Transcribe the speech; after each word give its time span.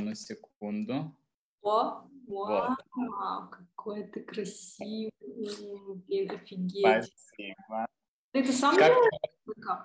одну 0.00 0.14
секунду. 0.14 1.14
О, 1.62 2.02
вау, 2.26 2.76
какой 3.50 4.04
ты 4.04 4.20
красивый, 4.22 5.12
блин, 5.20 6.30
офигеть. 6.30 7.12
Спасибо. 7.14 7.86
Ты 8.32 8.52
сам 8.52 8.76
Как- 8.76 8.88
делаешь? 8.88 9.78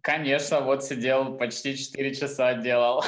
Конечно, 0.00 0.60
вот 0.60 0.84
сидел 0.84 1.36
почти 1.38 1.76
4 1.76 2.14
часа 2.14 2.54
делал. 2.54 3.02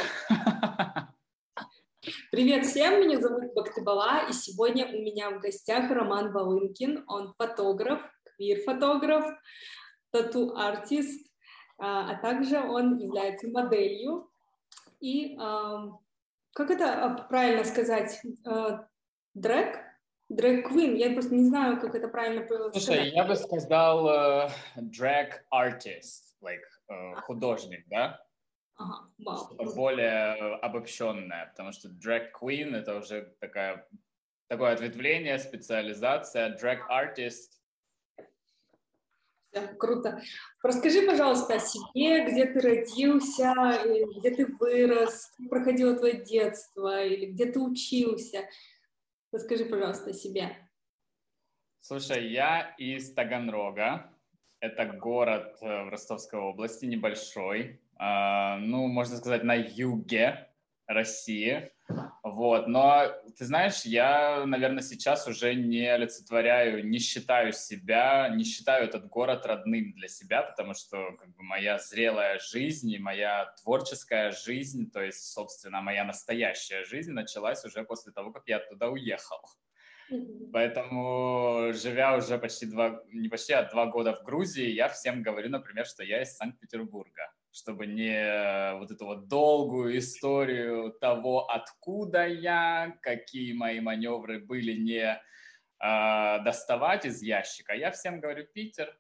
Привет 2.31 2.65
всем, 2.67 3.01
меня 3.01 3.21
зовут 3.21 3.53
Бактыбала, 3.55 4.29
и 4.29 4.33
сегодня 4.33 4.87
у 4.87 4.93
меня 5.03 5.31
в 5.31 5.41
гостях 5.41 5.91
Роман 5.91 6.33
Волынкин. 6.33 7.05
Он 7.07 7.33
фотограф, 7.35 8.01
квир-фотограф, 8.37 9.27
тату-артист, 10.11 11.31
а 11.79 12.13
а 12.13 12.15
также 12.23 12.59
он 12.61 12.97
является 12.99 13.49
моделью. 13.49 14.26
И 15.01 15.37
как 16.57 16.71
это 16.71 17.05
а, 17.05 17.23
правильно 17.25 17.65
сказать? 17.65 18.19
А, 18.47 18.89
Дрэк? 19.35 19.79
Дрэк-квин? 20.31 20.95
Я 20.97 21.13
просто 21.13 21.35
не 21.35 21.45
знаю, 21.45 21.79
как 21.79 21.95
это 21.95 22.09
правильно 22.09 22.47
Слушай, 22.49 22.81
сказать. 22.81 23.13
я 23.13 23.25
бы 23.25 23.37
сказал 23.37 24.49
drag 24.77 25.35
artist, 25.53 26.35
like 26.43 26.65
э, 26.89 27.15
художник, 27.17 27.87
да? 27.89 28.25
Ага. 28.77 29.09
Что-то 29.21 29.75
более 29.75 30.57
обобщенное, 30.57 31.47
потому 31.47 31.73
что 31.73 31.89
drag 31.91 32.29
queen 32.41 32.75
это 32.75 32.97
уже 32.97 33.35
такая 33.39 33.87
такое 34.49 34.73
ответвление, 34.73 35.39
специализация, 35.39 36.57
drag 36.57 36.81
artist. 36.91 37.56
Круто. 39.79 40.21
Расскажи, 40.63 41.03
пожалуйста, 41.03 41.55
о 41.55 41.59
себе, 41.59 42.25
где 42.27 42.47
ты 42.47 42.61
родился, 42.61 43.55
где 44.19 44.31
ты 44.31 44.47
вырос, 44.47 45.33
как 45.37 45.49
проходило 45.49 45.97
твое 45.97 46.25
детство, 46.25 47.05
или 47.05 47.27
где 47.27 47.47
ты 47.47 47.61
учился. 47.61 48.49
Расскажи, 49.33 49.65
пожалуйста, 49.65 50.11
о 50.11 50.13
себе. 50.13 50.57
Слушай, 51.81 52.29
я 52.29 52.75
из 52.79 53.13
Таганрога. 53.13 54.11
Это 54.61 54.87
город 54.87 55.59
э, 55.61 55.85
в 55.85 55.89
Ростовской 55.91 56.41
области, 56.41 56.87
небольшой. 56.87 57.81
А, 57.97 58.59
ну, 58.59 58.87
можно 58.89 59.17
сказать, 59.17 59.45
на 59.45 59.55
юге 59.55 60.49
России. 60.87 61.71
Вот, 62.23 62.67
но 62.67 63.07
ты 63.39 63.45
знаешь, 63.45 63.83
я, 63.83 64.45
наверное, 64.47 64.83
сейчас 64.83 65.29
уже 65.29 65.55
не 65.55 65.87
олицетворяю, 65.87 66.87
не 66.87 66.99
считаю 66.99 67.53
себя, 67.53 68.29
не 68.29 68.45
считаю 68.45 68.85
этот 68.85 69.07
город 69.09 69.47
родным 69.47 69.93
для 69.93 70.09
себя, 70.09 70.43
потому 70.43 70.75
что 70.75 71.13
как 71.17 71.29
бы 71.37 71.43
моя 71.43 71.79
зрелая 71.79 72.41
жизнь 72.41 72.91
и 72.91 72.99
моя 72.99 73.55
творческая 73.63 74.33
жизнь, 74.33 74.91
то 74.91 75.01
есть, 75.01 75.33
собственно, 75.33 75.81
моя 75.81 76.05
настоящая 76.05 76.85
жизнь 76.85 77.13
началась 77.13 77.65
уже 77.65 77.85
после 77.85 78.13
того, 78.13 78.33
как 78.33 78.43
я 78.47 78.57
оттуда 78.57 78.89
уехал. 78.89 79.41
Поэтому, 80.53 81.73
живя 81.73 82.17
уже 82.17 82.39
почти 82.39 82.67
два, 82.67 83.03
не 83.13 83.29
почти, 83.29 83.53
а 83.53 83.69
два 83.69 83.87
года 83.87 84.15
в 84.15 84.23
Грузии, 84.23 84.71
я 84.71 84.89
всем 84.89 85.23
говорю, 85.23 85.51
например, 85.51 85.85
что 85.85 86.05
я 86.05 86.23
из 86.23 86.37
Санкт-Петербурга, 86.37 87.33
чтобы 87.57 87.87
не 87.87 88.75
вот 88.79 88.91
эту 88.91 89.07
вот 89.07 89.29
долгую 89.29 89.97
историю 89.97 90.93
того, 91.01 91.49
откуда 91.49 92.27
я, 92.27 92.99
какие 93.01 93.55
мои 93.55 93.81
маневры 93.81 94.41
были, 94.41 94.73
не 94.73 95.19
а, 95.79 96.41
доставать 96.41 97.07
из 97.07 97.23
ящика. 97.23 97.73
Я 97.73 97.93
всем 97.93 98.21
говорю 98.21 98.47
Питер. 98.53 98.95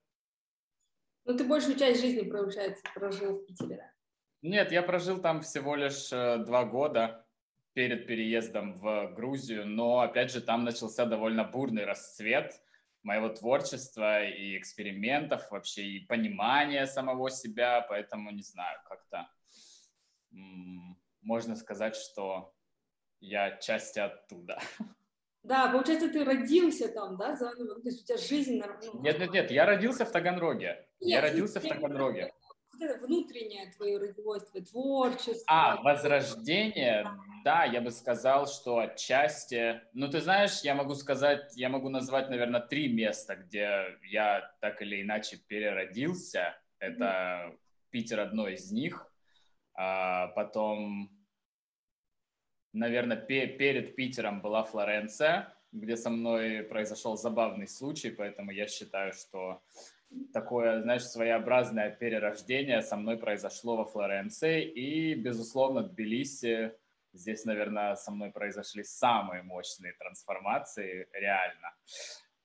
Ну, 1.26 1.36
ты 1.36 1.44
большую 1.44 1.78
часть 1.78 2.00
жизни, 2.00 2.28
получается, 2.28 2.82
прожил 2.94 3.34
в 3.34 3.46
Питере, 3.46 3.76
да? 3.76 3.92
Нет, 4.40 4.72
я 4.72 4.82
прожил 4.82 5.20
там 5.20 5.42
всего 5.42 5.74
лишь 5.76 6.10
э, 6.12 6.38
два 6.38 6.64
года 6.64 7.26
перед 7.74 8.06
переездом 8.06 8.72
в 8.74 9.12
Грузию, 9.14 9.66
но, 9.66 10.00
опять 10.00 10.30
же, 10.30 10.40
там 10.40 10.64
начался 10.64 11.04
довольно 11.04 11.44
бурный 11.44 11.84
расцвет 11.84 12.62
моего 13.06 13.28
творчества 13.28 14.24
и 14.24 14.58
экспериментов, 14.58 15.48
вообще 15.50 15.82
и 15.82 16.06
понимания 16.06 16.86
самого 16.86 17.30
себя, 17.30 17.80
поэтому, 17.88 18.32
не 18.32 18.42
знаю, 18.42 18.80
как-то 18.84 19.28
можно 21.22 21.54
сказать, 21.56 21.94
что 21.96 22.52
я 23.20 23.56
часть 23.58 23.96
оттуда. 23.96 24.60
Да, 25.44 25.70
получается, 25.70 26.08
ты 26.08 26.24
родился 26.24 26.88
там, 26.88 27.16
да, 27.16 27.36
заново, 27.36 27.80
то 27.80 27.88
есть 27.88 28.02
у 28.02 28.04
тебя 28.06 28.18
жизнь... 28.18 28.60
ну, 28.92 29.00
Нет, 29.00 29.20
нет, 29.20 29.30
нет, 29.32 29.50
я 29.52 29.64
родился 29.64 30.04
в 30.04 30.10
Таганроге. 30.10 30.88
Я 30.98 31.20
Нет, 31.20 31.30
родился 31.30 31.60
в 31.60 31.64
я- 31.64 31.74
Таганроге. 31.74 32.32
Вот 32.78 32.90
это 32.90 33.06
внутреннее 33.06 33.72
твое 33.72 33.96
родилось, 33.98 34.44
твое 34.44 34.64
творчество. 34.64 35.44
А, 35.46 35.80
возрождение, 35.82 37.06
да, 37.42 37.64
я 37.64 37.80
бы 37.80 37.90
сказал, 37.90 38.46
что 38.46 38.78
отчасти, 38.78 39.80
ну, 39.94 40.10
ты 40.10 40.20
знаешь, 40.20 40.60
я 40.60 40.74
могу 40.74 40.94
сказать, 40.94 41.56
я 41.56 41.70
могу 41.70 41.88
назвать, 41.88 42.28
наверное, 42.28 42.60
три 42.60 42.92
места, 42.92 43.36
где 43.36 43.98
я 44.10 44.54
так 44.60 44.82
или 44.82 45.00
иначе 45.00 45.38
переродился. 45.38 46.54
Это 46.78 47.56
Питер 47.90 48.20
одно 48.20 48.46
из 48.48 48.70
них. 48.70 49.10
А 49.72 50.28
потом, 50.28 51.10
наверное, 52.74 53.16
пе- 53.16 53.46
перед 53.46 53.96
Питером 53.96 54.42
была 54.42 54.64
Флоренция, 54.64 55.54
где 55.72 55.96
со 55.96 56.10
мной 56.10 56.62
произошел 56.62 57.16
забавный 57.16 57.68
случай, 57.68 58.10
поэтому 58.10 58.50
я 58.50 58.68
считаю, 58.68 59.14
что 59.14 59.62
такое, 60.32 60.82
знаешь, 60.82 61.04
своеобразное 61.04 61.90
перерождение 61.90 62.82
со 62.82 62.96
мной 62.96 63.18
произошло 63.18 63.76
во 63.76 63.84
Флоренции. 63.84 64.64
И, 64.64 65.14
безусловно, 65.14 65.82
Тбилиси. 65.82 66.72
Здесь, 67.12 67.44
наверное, 67.46 67.94
со 67.96 68.10
мной 68.10 68.30
произошли 68.30 68.84
самые 68.84 69.42
мощные 69.42 69.94
трансформации, 69.94 71.08
реально. 71.12 71.74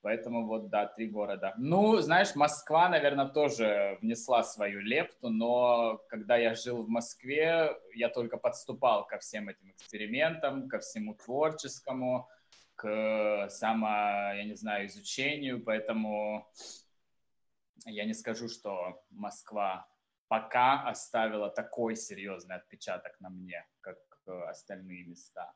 Поэтому 0.02 0.48
вот, 0.48 0.70
да, 0.70 0.88
три 0.88 1.08
города. 1.08 1.54
Ну, 1.58 1.98
знаешь, 1.98 2.36
Москва, 2.36 2.90
наверное, 2.90 3.28
тоже 3.28 4.00
внесла 4.02 4.44
свою 4.44 4.80
лепту, 4.80 5.30
но 5.30 6.02
когда 6.10 6.38
я 6.38 6.56
жил 6.56 6.84
в 6.84 6.90
Москве, 6.90 7.70
я 7.94 8.10
только 8.10 8.38
подступал 8.38 9.06
ко 9.06 9.20
всем 9.20 9.50
этим 9.50 9.70
экспериментам, 9.72 10.70
ко 10.70 10.80
всему 10.80 11.14
творческому, 11.14 12.28
к 12.76 13.48
само, 13.50 13.88
я 14.34 14.44
не 14.44 14.56
знаю, 14.56 14.88
изучению, 14.88 15.64
поэтому 15.64 16.50
я 17.86 18.06
не 18.06 18.14
скажу, 18.14 18.47
что 18.47 19.03
Москва 19.09 19.88
пока 20.28 20.88
оставила 20.88 21.50
такой 21.50 21.96
серьезный 21.96 22.56
отпечаток 22.56 23.19
на 23.19 23.30
мне, 23.30 23.68
как 23.81 23.97
э, 24.28 24.31
остальные 24.50 25.06
места. 25.06 25.53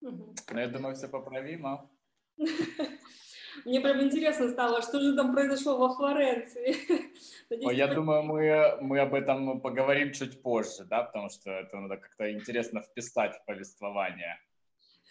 Но 0.00 0.60
я 0.60 0.68
думаю, 0.68 0.94
все 0.94 1.08
поправимо. 1.08 1.90
Мне 3.64 3.80
прям 3.80 4.00
интересно 4.02 4.50
стало, 4.50 4.82
что 4.82 5.00
же 5.00 5.14
там 5.14 5.32
произошло 5.32 5.76
во 5.76 5.94
Флоренции. 5.94 6.76
Ой, 7.64 7.76
я 7.76 7.86
думаю, 7.86 8.22
мы, 8.22 8.78
мы 8.80 8.98
об 9.00 9.14
этом 9.14 9.60
поговорим 9.60 10.12
чуть 10.12 10.42
позже, 10.42 10.84
да, 10.84 11.04
потому 11.04 11.28
что 11.28 11.50
это 11.50 11.76
надо 11.76 11.96
как-то 11.96 12.32
интересно 12.32 12.80
вписать 12.80 13.36
в 13.36 13.44
повествование. 13.44 14.38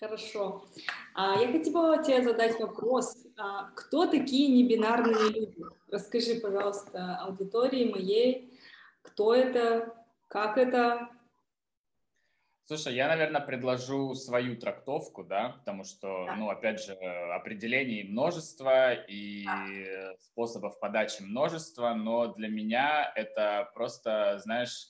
Хорошо. 0.02 0.66
А, 1.14 1.40
я 1.40 1.52
хотела 1.52 2.04
тебе 2.04 2.24
задать 2.24 2.60
вопрос. 2.60 3.16
А, 3.38 3.70
кто 3.76 4.08
такие 4.08 4.52
небинарные 4.52 5.30
люди? 5.30 5.64
Расскажи, 5.92 6.40
пожалуйста, 6.42 7.18
аудитории 7.18 7.92
моей, 7.92 8.52
кто 9.04 9.36
это, 9.36 9.94
как 10.28 10.58
это. 10.58 11.08
Слушай, 12.66 12.96
я, 12.96 13.10
наверное, 13.10 13.42
предложу 13.42 14.16
свою 14.16 14.58
трактовку, 14.58 15.24
да, 15.24 15.50
потому 15.60 15.84
что, 15.84 16.26
Да. 16.26 16.36
ну, 16.36 16.50
опять 16.50 16.82
же, 16.84 16.94
определений 16.94 18.04
множество 18.04 18.94
и 18.94 19.46
способов 20.20 20.80
подачи 20.80 21.22
множество, 21.22 21.94
но 21.94 22.34
для 22.34 22.48
меня 22.48 23.12
это 23.16 23.70
просто, 23.76 24.40
знаешь, 24.40 24.88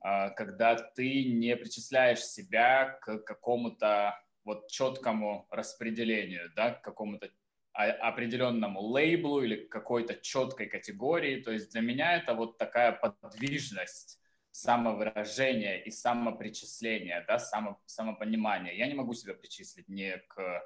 а, 0.00 0.30
когда 0.30 0.76
ты 0.76 1.24
не 1.24 1.56
причисляешь 1.56 2.22
себя 2.22 2.98
к 3.00 3.18
какому-то 3.18 4.20
вот 4.44 4.68
четкому 4.70 5.46
распределению, 5.50 6.52
да, 6.54 6.72
к 6.72 6.82
какому-то 6.82 7.30
определенному 7.72 8.80
лейблу 8.80 9.42
или 9.42 9.66
какой-то 9.66 10.14
четкой 10.14 10.66
категории. 10.66 11.42
То 11.42 11.50
есть 11.50 11.72
для 11.72 11.80
меня 11.80 12.16
это 12.16 12.34
вот 12.34 12.56
такая 12.56 12.92
подвижность 12.92 14.20
самовыражение 14.52 15.82
и 15.82 15.90
самопричисление, 15.90 17.24
да, 17.26 17.40
само, 17.40 17.80
самопонимание. 17.86 18.78
Я 18.78 18.86
не 18.86 18.94
могу 18.94 19.12
себя 19.12 19.34
причислить 19.34 19.88
не 19.88 20.18
к... 20.28 20.64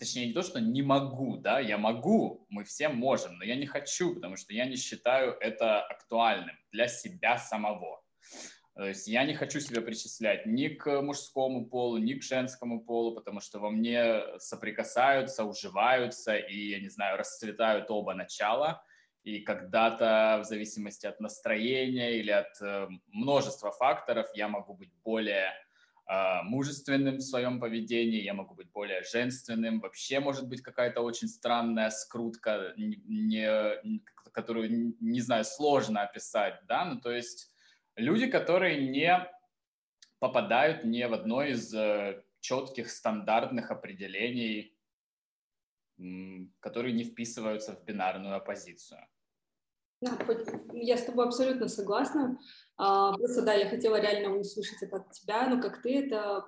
Точнее, 0.00 0.26
не 0.26 0.32
то, 0.32 0.42
что 0.42 0.60
не 0.60 0.82
могу, 0.82 1.36
да, 1.36 1.60
я 1.60 1.78
могу, 1.78 2.46
мы 2.48 2.64
все 2.64 2.88
можем, 2.88 3.36
но 3.38 3.44
я 3.44 3.54
не 3.54 3.66
хочу, 3.66 4.14
потому 4.14 4.36
что 4.36 4.52
я 4.52 4.64
не 4.64 4.76
считаю 4.76 5.36
это 5.40 5.80
актуальным 5.82 6.56
для 6.72 6.88
себя 6.88 7.38
самого. 7.38 8.02
То 8.74 8.88
есть 8.88 9.06
я 9.06 9.24
не 9.24 9.34
хочу 9.34 9.60
себя 9.60 9.80
причислять 9.82 10.46
ни 10.46 10.66
к 10.66 11.00
мужскому 11.00 11.64
полу, 11.64 11.98
ни 11.98 12.14
к 12.14 12.24
женскому 12.24 12.80
полу, 12.80 13.14
потому 13.14 13.40
что 13.40 13.60
во 13.60 13.70
мне 13.70 14.20
соприкасаются, 14.38 15.44
уживаются 15.44 16.36
и, 16.36 16.70
я 16.70 16.80
не 16.80 16.88
знаю, 16.88 17.16
расцветают 17.16 17.88
оба 17.90 18.14
начала. 18.14 18.84
И 19.22 19.40
когда-то, 19.40 20.40
в 20.42 20.46
зависимости 20.46 21.06
от 21.06 21.20
настроения 21.20 22.18
или 22.18 22.32
от 22.32 22.60
э, 22.60 22.88
множества 23.06 23.70
факторов, 23.70 24.26
я 24.34 24.48
могу 24.48 24.74
быть 24.74 24.92
более 25.04 25.52
э, 26.10 26.42
мужественным 26.42 27.18
в 27.18 27.22
своем 27.22 27.60
поведении, 27.60 28.22
я 28.22 28.34
могу 28.34 28.56
быть 28.56 28.70
более 28.72 29.04
женственным, 29.04 29.80
вообще 29.80 30.18
может 30.18 30.48
быть 30.48 30.62
какая-то 30.62 31.00
очень 31.00 31.28
странная 31.28 31.90
скрутка, 31.90 32.74
не, 32.76 33.00
не, 33.06 34.02
которую, 34.32 34.94
не 35.00 35.20
знаю, 35.20 35.44
сложно 35.44 36.02
описать, 36.02 36.60
да, 36.66 36.84
ну 36.84 37.00
то 37.00 37.12
есть 37.12 37.53
люди, 37.96 38.26
которые 38.26 38.88
не 38.88 39.30
попадают 40.18 40.84
ни 40.84 41.02
в 41.04 41.12
одно 41.12 41.42
из 41.44 41.74
э, 41.74 42.22
четких 42.40 42.90
стандартных 42.90 43.70
определений, 43.70 44.76
которые 46.60 46.92
не 46.92 47.04
вписываются 47.04 47.74
в 47.74 47.84
бинарную 47.84 48.36
оппозицию. 48.36 49.00
Я 50.72 50.96
с 50.96 51.04
тобой 51.04 51.26
абсолютно 51.26 51.68
согласна. 51.68 52.38
А, 52.76 53.12
просто, 53.16 53.42
да, 53.42 53.54
я 53.54 53.68
хотела 53.68 54.00
реально 54.00 54.36
услышать 54.36 54.82
это 54.82 54.96
от 54.96 55.12
тебя, 55.12 55.48
но 55.48 55.62
как 55.62 55.80
ты 55.82 56.06
это 56.06 56.44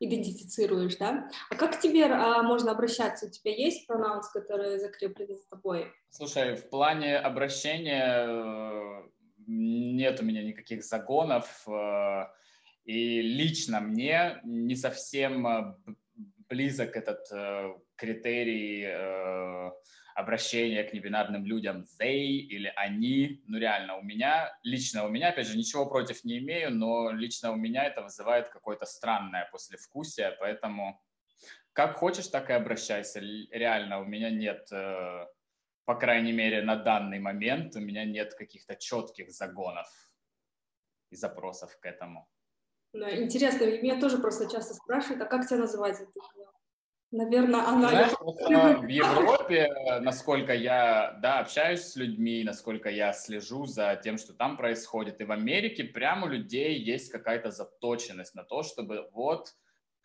идентифицируешь, 0.00 0.96
да? 0.96 1.30
А 1.50 1.54
как 1.54 1.76
к 1.76 1.80
тебе 1.80 2.06
а, 2.06 2.42
можно 2.42 2.72
обращаться? 2.72 3.26
У 3.26 3.30
тебя 3.30 3.54
есть 3.54 3.86
пронаунс, 3.86 4.28
которые 4.30 4.80
закреплены 4.80 5.36
за 5.36 5.48
тобой? 5.48 5.92
Слушай, 6.10 6.56
в 6.56 6.68
плане 6.68 7.16
обращения 7.18 8.26
э, 8.26 9.08
нет 9.46 10.20
у 10.20 10.24
меня 10.24 10.42
никаких 10.42 10.84
загонов. 10.84 11.66
Э, 11.68 12.26
и 12.84 13.22
лично 13.22 13.80
мне 13.80 14.40
не 14.44 14.76
совсем 14.76 15.46
э, 15.46 15.74
близок 16.48 16.96
этот 16.96 17.26
критерий 17.96 18.84
обращение 20.14 20.84
к 20.84 20.92
небинарным 20.92 21.44
людям 21.44 21.84
they 22.00 22.36
или 22.36 22.72
они. 22.76 23.42
Ну, 23.46 23.58
реально, 23.58 23.96
у 23.96 24.02
меня, 24.02 24.56
лично 24.62 25.04
у 25.04 25.08
меня, 25.08 25.30
опять 25.30 25.48
же, 25.48 25.58
ничего 25.58 25.86
против 25.86 26.24
не 26.24 26.38
имею, 26.38 26.70
но 26.72 27.10
лично 27.10 27.50
у 27.50 27.56
меня 27.56 27.84
это 27.84 28.02
вызывает 28.02 28.48
какое-то 28.48 28.86
странное 28.86 29.48
послевкусие, 29.50 30.36
поэтому 30.38 31.00
как 31.72 31.96
хочешь, 31.96 32.28
так 32.28 32.50
и 32.50 32.52
обращайся. 32.52 33.20
Реально, 33.50 34.00
у 34.00 34.04
меня 34.04 34.30
нет, 34.30 34.68
э, 34.70 35.26
по 35.84 35.94
крайней 35.94 36.32
мере, 36.32 36.62
на 36.62 36.76
данный 36.76 37.18
момент, 37.18 37.76
у 37.76 37.80
меня 37.80 38.04
нет 38.04 38.34
каких-то 38.34 38.76
четких 38.76 39.30
загонов 39.30 39.88
и 41.10 41.16
запросов 41.16 41.78
к 41.78 41.86
этому. 41.86 42.28
Да, 42.92 43.14
интересно, 43.16 43.64
меня 43.64 44.00
тоже 44.00 44.18
просто 44.18 44.48
часто 44.48 44.74
спрашивают, 44.74 45.20
а 45.22 45.26
как 45.26 45.46
тебя 45.46 45.60
называть? 45.60 45.98
Наверное, 47.10 47.60
она... 47.60 47.88
Знаешь, 47.90 48.12
вот, 48.20 48.40
в 48.40 48.88
Европе, 48.88 49.68
насколько 50.00 50.52
я 50.52 51.16
да, 51.22 51.40
общаюсь 51.40 51.82
с 51.82 51.96
людьми, 51.96 52.42
насколько 52.44 52.88
я 52.88 53.12
слежу 53.12 53.66
за 53.66 54.00
тем, 54.02 54.18
что 54.18 54.32
там 54.32 54.56
происходит, 54.56 55.20
и 55.20 55.24
в 55.24 55.32
Америке 55.32 55.84
прямо 55.84 56.26
у 56.26 56.30
людей 56.30 56.78
есть 56.78 57.12
какая-то 57.12 57.50
заточенность 57.50 58.34
на 58.34 58.42
то, 58.42 58.62
чтобы 58.62 59.08
вот 59.12 59.54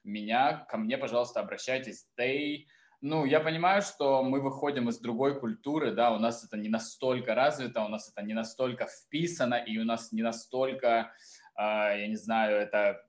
меня, 0.03 0.65
ко 0.69 0.77
мне, 0.77 0.97
пожалуйста, 0.97 1.39
обращайтесь, 1.39 2.07
they, 2.19 2.65
ну, 3.01 3.25
я 3.25 3.39
понимаю, 3.39 3.81
что 3.81 4.23
мы 4.23 4.41
выходим 4.41 4.89
из 4.89 4.99
другой 4.99 5.39
культуры, 5.39 5.91
да, 5.91 6.11
у 6.13 6.19
нас 6.19 6.43
это 6.43 6.57
не 6.57 6.69
настолько 6.69 7.33
развито, 7.33 7.83
у 7.83 7.87
нас 7.87 8.11
это 8.11 8.25
не 8.25 8.33
настолько 8.33 8.87
вписано, 8.87 9.55
и 9.55 9.77
у 9.77 9.85
нас 9.85 10.11
не 10.11 10.21
настолько, 10.21 11.11
э, 11.57 11.61
я 11.61 12.07
не 12.07 12.17
знаю, 12.17 12.57
это 12.57 13.01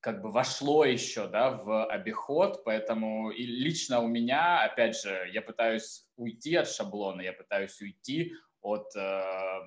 как 0.00 0.22
бы 0.22 0.30
вошло 0.30 0.84
еще, 0.84 1.28
да, 1.28 1.50
в 1.50 1.86
обиход, 1.86 2.64
поэтому 2.64 3.30
и 3.30 3.44
лично 3.44 4.00
у 4.00 4.08
меня, 4.08 4.62
опять 4.62 5.00
же, 5.00 5.30
я 5.32 5.42
пытаюсь 5.42 6.06
уйти 6.16 6.54
от 6.56 6.68
шаблона, 6.68 7.22
я 7.22 7.32
пытаюсь 7.32 7.80
уйти 7.80 8.32
от 8.60 8.94
э, 8.94 9.60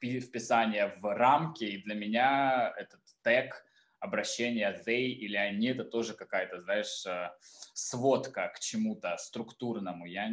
вписания 0.00 0.96
в 1.00 1.14
рамки, 1.14 1.64
и 1.64 1.82
для 1.82 1.94
меня 1.94 2.72
этот 2.76 3.00
тег 3.22 3.62
обращение 4.00 4.82
they 4.86 5.06
или 5.06 5.36
они, 5.36 5.68
это 5.68 5.84
тоже 5.84 6.14
какая-то, 6.14 6.60
знаешь, 6.60 7.04
э, 7.06 7.30
сводка 7.74 8.48
к 8.54 8.60
чему-то 8.60 9.16
структурному. 9.18 10.06
Я 10.06 10.30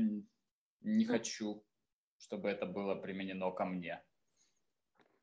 не 0.82 1.06
хочу, 1.06 1.64
чтобы 2.18 2.50
это 2.50 2.66
было 2.66 2.96
применено 2.96 3.52
ко 3.52 3.66
мне. 3.66 4.04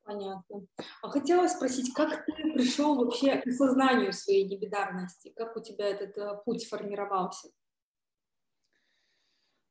Понятно. 0.04 0.66
А 1.00 1.08
хотела 1.08 1.46
спросить, 1.46 1.92
как 1.94 2.26
ты 2.26 2.32
пришел 2.54 2.96
вообще 2.96 3.36
к 3.36 3.46
осознанию 3.46 4.12
своей 4.12 4.44
небидарности? 4.44 5.32
Как 5.36 5.56
у 5.56 5.62
тебя 5.62 5.86
этот 5.86 6.18
э, 6.18 6.42
путь 6.44 6.66
формировался? 6.66 7.50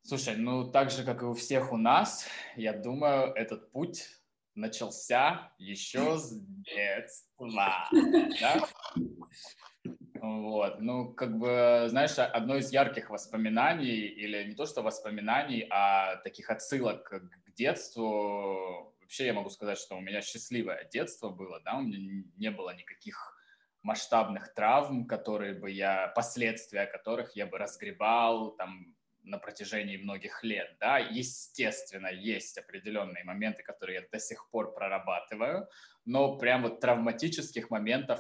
Слушай, 0.04 0.38
ну 0.38 0.72
так 0.72 0.90
же, 0.90 1.04
как 1.04 1.22
и 1.22 1.26
у 1.26 1.34
всех 1.34 1.72
у 1.74 1.78
нас, 1.78 2.26
я 2.56 2.74
думаю, 2.74 3.34
этот 3.34 3.72
путь 3.72 4.21
начался 4.56 5.52
еще 5.58 6.18
с 6.18 6.32
детства. 6.64 7.90
Да? 8.40 8.68
Вот, 10.22 10.80
ну, 10.82 11.14
как 11.14 11.38
бы, 11.40 11.86
знаешь, 11.90 12.18
одно 12.20 12.58
из 12.58 12.72
ярких 12.72 13.10
воспоминаний, 13.10 14.06
или 14.06 14.44
не 14.44 14.54
то 14.54 14.68
что 14.68 14.84
воспоминаний, 14.84 15.66
а 15.72 16.18
таких 16.18 16.52
отсылок 16.52 17.10
к 17.10 17.52
детству, 17.56 18.96
вообще 19.02 19.26
я 19.26 19.34
могу 19.34 19.50
сказать, 19.50 19.80
что 19.80 19.96
у 19.96 20.00
меня 20.00 20.22
счастливое 20.22 20.88
детство 20.92 21.30
было, 21.30 21.60
да, 21.66 21.78
у 21.78 21.82
меня 21.82 22.24
не 22.38 22.52
было 22.52 22.76
никаких 22.76 23.36
масштабных 23.82 24.54
травм, 24.54 25.08
которые 25.08 25.56
бы 25.56 25.72
я, 25.72 26.08
последствия 26.10 26.86
которых 26.86 27.36
я 27.36 27.48
бы 27.48 27.58
разгребал 27.58 28.52
там 28.52 28.96
на 29.24 29.38
протяжении 29.38 29.98
многих 29.98 30.44
лет, 30.44 30.76
да, 30.80 30.98
естественно, 30.98 32.08
есть 32.08 32.58
определенные 32.58 33.24
моменты, 33.24 33.64
которые 33.64 34.02
я 34.02 34.08
до 34.12 34.20
сих 34.20 34.50
пор 34.50 34.74
прорабатываю, 34.74 35.68
но 36.06 36.38
прям 36.38 36.64
вот 36.64 36.80
травматических 36.80 37.70
моментов 37.70 38.20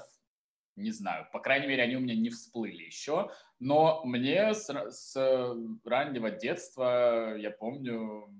не 0.75 0.91
знаю, 0.91 1.27
по 1.31 1.39
крайней 1.39 1.67
мере, 1.67 1.83
они 1.83 1.95
у 1.95 1.99
меня 1.99 2.15
не 2.15 2.29
всплыли 2.29 2.83
еще, 2.83 3.31
но 3.59 4.03
мне 4.05 4.53
с, 4.53 4.69
с 4.91 5.55
раннего 5.83 6.31
детства, 6.31 7.35
я 7.37 7.51
помню, 7.51 8.33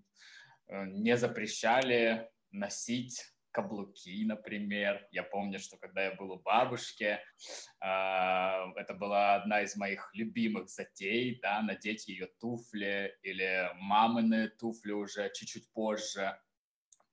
э, 0.67 0.85
не 0.85 1.17
запрещали 1.17 2.29
носить 2.51 3.33
каблуки, 3.51 4.25
например. 4.25 5.07
Я 5.11 5.23
помню, 5.23 5.59
что 5.59 5.77
когда 5.77 6.03
я 6.03 6.15
был 6.15 6.31
у 6.31 6.39
бабушки, 6.39 7.19
а, 7.79 8.71
это 8.75 8.93
была 8.93 9.35
одна 9.35 9.61
из 9.61 9.75
моих 9.75 10.09
любимых 10.13 10.69
затей, 10.69 11.39
да, 11.41 11.61
надеть 11.61 12.07
ее 12.07 12.27
туфли 12.39 13.17
или 13.23 13.69
мамины 13.75 14.49
туфли 14.49 14.91
уже 14.91 15.31
чуть-чуть 15.33 15.71
позже. 15.73 16.37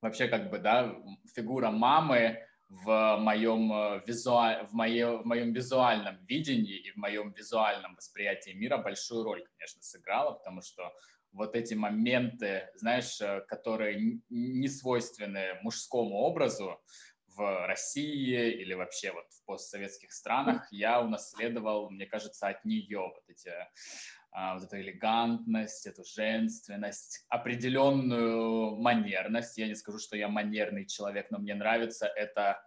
Вообще, 0.01 0.27
как 0.27 0.49
бы, 0.49 0.59
да, 0.59 0.95
фигура 1.35 1.71
мамы 1.71 2.39
в 2.69 3.17
моем, 3.17 3.73
э, 3.73 4.01
визуаль, 4.05 4.65
в, 4.67 4.73
мое, 4.73 5.17
в 5.17 5.25
моем 5.25 5.51
визуальном 5.53 6.23
видении 6.25 6.77
и 6.77 6.91
в 6.91 6.97
моем 6.97 7.31
визуальном 7.31 7.95
восприятии 7.95 8.51
мира 8.51 8.77
большую 8.77 9.23
роль, 9.23 9.43
конечно, 9.57 9.81
сыграла, 9.81 10.33
потому 10.33 10.61
что 10.61 10.93
вот 11.31 11.55
эти 11.55 11.73
моменты, 11.73 12.69
знаешь, 12.75 13.19
э, 13.21 13.41
которые 13.47 14.21
не 14.29 14.67
свойственны 14.67 15.59
мужскому 15.61 16.15
образу 16.15 16.81
в 17.35 17.67
России 17.67 18.51
или 18.51 18.73
вообще 18.73 19.11
вот 19.11 19.25
в 19.31 19.45
постсоветских 19.45 20.11
странах, 20.11 20.67
я 20.71 21.01
унаследовал, 21.01 21.89
мне 21.89 22.05
кажется, 22.05 22.47
от 22.47 22.65
нее 22.65 22.99
вот 22.99 23.23
эти 23.29 23.51
а, 24.31 24.55
вот 24.55 24.63
эту 24.63 24.79
элегантность, 24.79 25.87
эту 25.87 26.03
женственность, 26.03 27.25
определенную 27.29 28.75
манерность. 28.75 29.57
Я 29.57 29.67
не 29.67 29.75
скажу, 29.75 29.97
что 29.97 30.15
я 30.15 30.27
манерный 30.27 30.85
человек, 30.85 31.31
но 31.31 31.39
мне 31.39 31.55
нравится 31.55 32.05
это, 32.05 32.61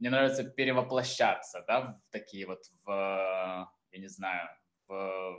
мне 0.00 0.10
нравится 0.10 0.44
перевоплощаться, 0.44 1.64
да, 1.68 2.00
в 2.08 2.10
такие 2.10 2.46
вот, 2.46 2.62
в, 2.84 3.70
я 3.92 3.98
не 3.98 4.08
знаю, 4.08 4.48
в 4.88 5.38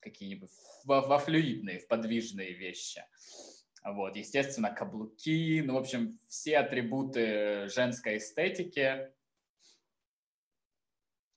какие-нибудь 0.00 0.50
во, 0.84 1.00
во 1.00 1.18
флюидные, 1.18 1.78
в 1.80 1.88
подвижные 1.88 2.52
вещи. 2.52 3.04
Вот, 3.84 4.16
естественно, 4.16 4.70
каблуки, 4.70 5.62
ну, 5.62 5.74
в 5.74 5.78
общем, 5.78 6.18
все 6.26 6.58
атрибуты 6.58 7.68
женской 7.68 8.18
эстетики, 8.18 9.12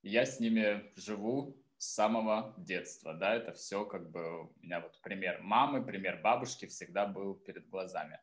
я 0.03 0.25
с 0.25 0.39
ними 0.39 0.91
живу 0.95 1.55
с 1.77 1.93
самого 1.93 2.53
детства, 2.57 3.13
да, 3.13 3.35
это 3.35 3.53
все 3.53 3.85
как 3.85 4.09
бы 4.09 4.43
у 4.45 4.53
меня 4.61 4.81
вот 4.81 4.99
пример 5.01 5.41
мамы, 5.41 5.83
пример 5.85 6.19
бабушки 6.21 6.65
всегда 6.67 7.05
был 7.05 7.35
перед 7.35 7.69
глазами. 7.69 8.19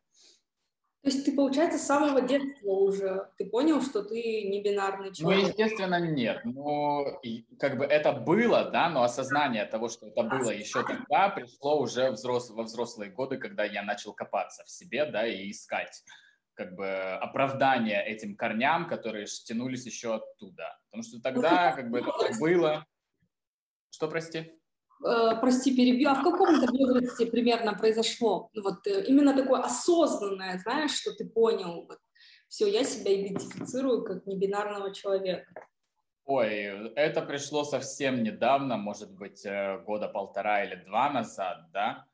То 1.03 1.11
есть 1.11 1.25
ты, 1.25 1.33
получается, 1.33 1.79
с 1.79 1.87
самого 1.87 2.21
детства 2.21 2.71
уже 2.71 3.31
ты 3.39 3.45
понял, 3.45 3.81
что 3.81 4.03
ты 4.03 4.43
не 4.49 4.61
бинарный 4.63 5.09
ну, 5.09 5.15
человек? 5.15 5.43
Ну, 5.43 5.49
естественно, 5.49 6.01
нет. 6.01 6.41
Ну, 6.45 7.21
как 7.61 7.79
бы 7.79 7.85
это 7.85 8.13
было, 8.13 8.65
да, 8.71 8.91
но 8.91 9.05
осознание 9.05 9.65
того, 9.65 9.89
что 9.89 10.09
это 10.09 10.25
было 10.25 10.51
еще 10.51 10.83
тогда, 10.83 11.29
пришло 11.29 11.81
уже 11.81 12.11
взрос... 12.11 12.51
во 12.51 12.65
взрослые 12.65 13.13
годы, 13.13 13.39
когда 13.39 13.65
я 13.65 13.83
начал 13.83 14.13
копаться 14.13 14.65
в 14.65 14.71
себе, 14.71 15.07
да, 15.07 15.27
и 15.27 15.51
искать 15.51 16.03
как 16.55 16.75
бы 16.75 16.89
оправдание 16.89 18.05
этим 18.05 18.35
корням, 18.37 18.89
которые 18.89 19.27
тянулись 19.27 19.87
еще 19.87 20.17
оттуда. 20.17 20.77
Потому 20.91 21.05
что 21.05 21.21
тогда 21.23 21.71
как 21.73 21.89
бы 21.89 22.01
это 22.01 22.41
было... 22.41 22.85
Что, 23.91 24.09
прости? 24.09 24.58
Э, 25.05 25.37
прости, 25.41 25.75
перебью, 25.75 26.11
а 26.11 26.15
в 26.15 26.23
каком 26.23 26.57
это 26.57 26.73
возрасте 26.73 27.27
примерно 27.27 27.75
произошло? 27.75 28.51
Вот 28.55 28.87
э, 28.87 29.05
именно 29.05 29.35
такое 29.35 29.61
осознанное, 29.61 30.59
знаешь, 30.59 30.93
что 30.93 31.13
ты 31.13 31.25
понял, 31.25 31.87
вот, 31.89 31.99
все, 32.49 32.67
я 32.67 32.85
себя 32.85 33.15
идентифицирую 33.15 34.05
как 34.05 34.27
небинарного 34.27 34.93
человека. 34.93 35.47
Ой, 36.25 36.93
это 36.95 37.23
пришло 37.23 37.65
совсем 37.65 38.23
недавно, 38.23 38.77
может 38.77 39.11
быть, 39.13 39.47
э, 39.47 39.79
года 39.87 40.09
полтора 40.09 40.65
или 40.65 40.75
два 40.85 41.11
назад, 41.11 41.71
да? 41.73 42.05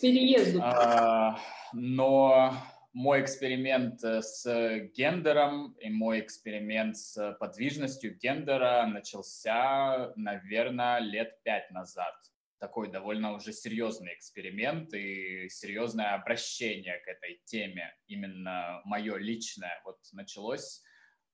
Переезду. 0.00 0.60
А, 0.62 1.38
но 1.72 2.52
мой 2.96 3.20
эксперимент 3.20 4.02
э, 4.04 4.22
с 4.22 4.48
гендером 4.96 5.72
и 5.80 5.90
мой 5.90 6.20
эксперимент 6.20 6.96
с 6.96 7.36
подвижностью 7.38 8.16
гендера 8.16 8.86
начался, 8.86 10.14
наверное, 10.16 11.00
лет 11.00 11.42
пять 11.42 11.70
назад. 11.70 12.14
Такой 12.58 12.90
довольно 12.90 13.34
уже 13.34 13.52
серьезный 13.52 14.14
эксперимент 14.14 14.94
и 14.94 15.46
серьезное 15.50 16.14
обращение 16.14 16.98
к 17.00 17.08
этой 17.08 17.42
теме, 17.44 17.94
именно 18.06 18.80
мое 18.86 19.18
личное, 19.18 19.78
вот 19.84 19.98
началось 20.12 20.82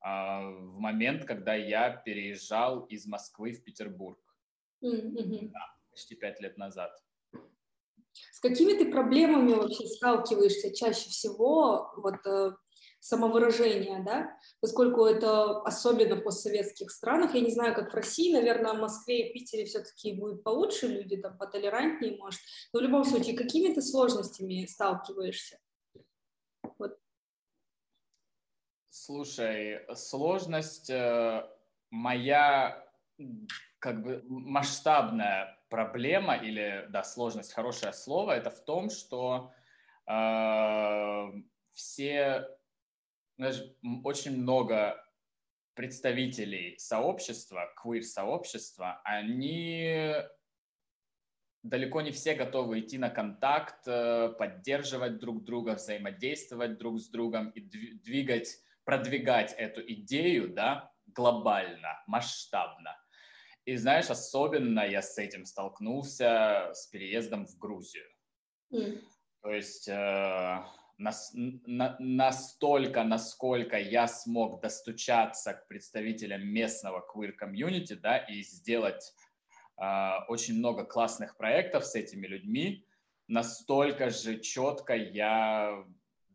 а, 0.01 0.43
в 0.43 0.81
момент, 0.81 1.27
когда 1.27 1.55
я 1.55 1.91
переезжал 1.91 2.87
из 2.87 3.07
Москвы 3.07 3.53
в 3.53 3.63
Петербург. 3.63 4.19
Mm-hmm. 4.83 5.51
Да, 5.51 5.61
почти 5.93 6.17
пять 6.17 6.41
лет 6.41 6.59
назад. 6.59 6.91
С 8.33 8.41
какими 8.41 8.73
ты 8.75 8.91
проблемами 8.91 9.55
вообще 9.55 9.87
сталкиваешься 9.87 10.75
чаще 10.75 11.09
всего, 11.09 11.93
вот 11.97 12.27
э, 12.27 12.53
самовыражение, 13.03 14.03
да, 14.05 14.39
поскольку 14.61 15.05
это 15.05 15.61
особенно 15.63 16.17
в 16.17 16.23
постсоветских 16.23 16.91
странах, 16.91 17.35
я 17.35 17.41
не 17.41 17.51
знаю, 17.51 17.75
как 17.75 17.93
в 17.93 17.97
России, 17.97 18.33
наверное, 18.33 18.75
в 18.75 18.81
Москве 18.81 19.29
и 19.29 19.33
Питере 19.33 19.65
все-таки 19.65 20.13
будет 20.13 20.45
получше, 20.45 20.87
люди 20.87 21.17
там 21.17 21.37
потолерантнее, 21.37 22.17
может, 22.17 22.41
но 22.73 22.79
в 22.79 22.83
любом 22.83 23.05
случае, 23.05 23.37
какими 23.37 23.75
ты 23.75 23.83
сложностями 23.83 24.67
сталкиваешься? 24.67 25.59
Вот. 26.79 26.97
Слушай, 28.91 29.81
сложность 29.95 30.91
э, 30.91 31.45
моя 31.91 32.89
как 33.81 34.03
бы 34.05 34.23
масштабная 34.29 35.59
проблема 35.73 36.37
или, 36.37 36.87
да, 36.91 37.03
сложность, 37.03 37.55
хорошее 37.55 37.95
слово, 37.95 38.33
это 38.33 38.51
в 38.51 38.63
том, 38.63 38.91
что 38.91 39.51
э, 40.07 41.33
все, 41.73 42.47
знаешь, 43.39 43.63
очень 44.05 44.43
много 44.43 45.03
представителей 45.73 46.77
сообщества, 46.79 47.73
квир-сообщества, 47.75 49.01
они 49.03 50.13
далеко 51.63 52.03
не 52.03 52.11
все 52.11 52.35
готовы 52.35 52.81
идти 52.81 52.99
на 52.99 53.09
контакт, 53.09 53.89
э, 53.89 54.35
поддерживать 54.39 55.19
друг 55.21 55.43
друга, 55.43 55.77
взаимодействовать 55.77 56.77
друг 56.77 57.01
с 57.01 57.09
другом 57.09 57.49
и 57.49 57.61
двигать, 57.61 58.59
продвигать 58.85 59.55
эту 59.57 59.81
идею, 59.81 60.53
да, 60.53 60.93
глобально, 61.07 62.03
масштабно. 62.07 63.02
И 63.65 63.77
знаешь, 63.77 64.11
особенно 64.11 64.81
я 64.81 65.03
с 65.03 65.19
этим 65.19 65.45
столкнулся 65.45 66.71
с 66.75 66.87
переездом 66.89 67.47
в 67.47 67.59
Грузию. 67.59 68.07
Mm. 68.73 69.03
То 69.43 69.53
есть 69.53 69.89
э, 69.89 70.65
нас, 70.99 71.31
на, 71.35 71.97
настолько, 71.99 73.05
насколько 73.05 73.79
я 73.79 74.09
смог 74.09 74.61
достучаться 74.61 75.55
к 75.55 75.69
представителям 75.69 76.47
местного 76.47 77.05
queer-комьюнити, 77.15 77.95
да, 77.95 78.19
и 78.19 78.43
сделать 78.43 79.15
э, 79.81 80.13
очень 80.29 80.59
много 80.59 80.85
классных 80.85 81.37
проектов 81.37 81.85
с 81.85 81.95
этими 81.95 82.27
людьми, 82.27 82.87
настолько 83.29 84.11
же 84.11 84.41
четко 84.41 84.95
я 84.95 85.85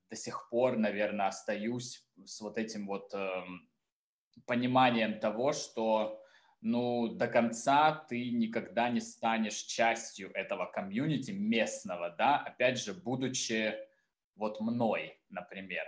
до 0.10 0.15
сих 0.15 0.48
пор, 0.50 0.77
наверное, 0.77 1.27
остаюсь 1.27 2.05
с 2.25 2.39
вот 2.39 2.57
этим 2.57 2.88
вот 2.88 3.13
э, 3.13 3.29
пониманием 4.46 5.19
того, 5.19 5.53
что 5.53 6.22
ну, 6.61 7.07
до 7.07 7.27
конца 7.27 8.05
ты 8.09 8.31
никогда 8.31 8.89
не 8.89 8.99
станешь 8.99 9.63
частью 9.63 10.31
этого 10.33 10.65
комьюнити 10.65 11.31
местного, 11.31 12.09
да, 12.09 12.37
опять 12.37 12.79
же, 12.79 12.93
будучи 12.93 13.75
вот 14.35 14.59
мной, 14.59 15.19
например. 15.29 15.85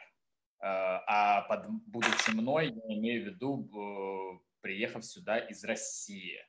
Э, 0.62 1.00
а 1.08 1.42
под 1.44 1.70
будучи 1.88 2.32
мной 2.32 2.68
я 2.68 2.96
имею 2.96 3.24
в 3.24 3.26
виду, 3.28 3.70
э, 3.74 4.40
приехав 4.62 5.06
сюда 5.06 5.40
из 5.40 5.64
России. 5.64 6.40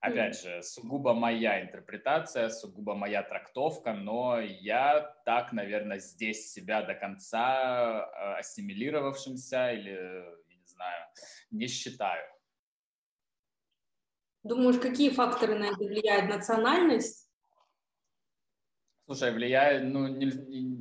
Опять 0.00 0.38
же, 0.38 0.62
сугубо 0.62 1.14
моя 1.14 1.62
интерпретация, 1.62 2.50
сугубо 2.50 2.94
моя 2.94 3.22
трактовка, 3.22 3.94
но 3.94 4.38
я 4.38 5.00
так, 5.24 5.52
наверное, 5.52 5.98
здесь 5.98 6.52
себя 6.52 6.82
до 6.82 6.94
конца 6.94 8.04
э, 8.04 8.38
ассимилировавшимся 8.40 9.72
или, 9.72 9.90
я 9.90 10.56
не 10.56 10.66
знаю, 10.66 11.06
не 11.50 11.66
считаю. 11.68 12.33
Думаешь, 14.44 14.78
какие 14.78 15.08
факторы 15.08 15.58
на 15.58 15.64
это 15.64 15.78
влияют? 15.78 16.28
Национальность? 16.28 17.30
Слушай, 19.06 19.32
влияет, 19.32 19.84
ну, 19.84 20.06
не, 20.06 20.26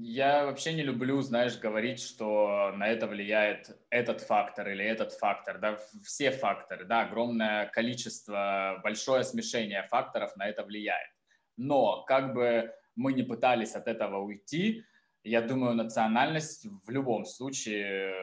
я 0.05 0.46
вообще 0.46 0.74
не 0.74 0.84
люблю, 0.84 1.22
знаешь, 1.22 1.58
говорить, 1.58 2.01
что 2.01 2.72
на 2.75 2.88
это 2.88 3.08
влияет 3.08 3.77
этот 3.89 4.22
фактор 4.22 4.70
или 4.70 4.84
этот 4.84 5.13
фактор, 5.13 5.60
да, 5.60 5.77
все 6.05 6.32
факторы, 6.32 6.86
да, 6.86 7.01
огромное 7.01 7.67
количество, 7.67 8.79
большое 8.84 9.24
смешение 9.24 9.84
факторов 9.84 10.36
на 10.36 10.48
это 10.48 10.63
влияет. 10.63 11.12
Но 11.58 12.03
как 12.03 12.34
бы 12.34 12.74
мы 12.96 13.13
не 13.13 13.24
пытались 13.24 13.75
от 13.75 13.88
этого 13.88 14.20
уйти, 14.20 14.84
я 15.24 15.41
думаю, 15.41 15.74
национальность 15.74 16.65
в 16.86 16.89
любом 16.89 17.25
случае 17.25 18.13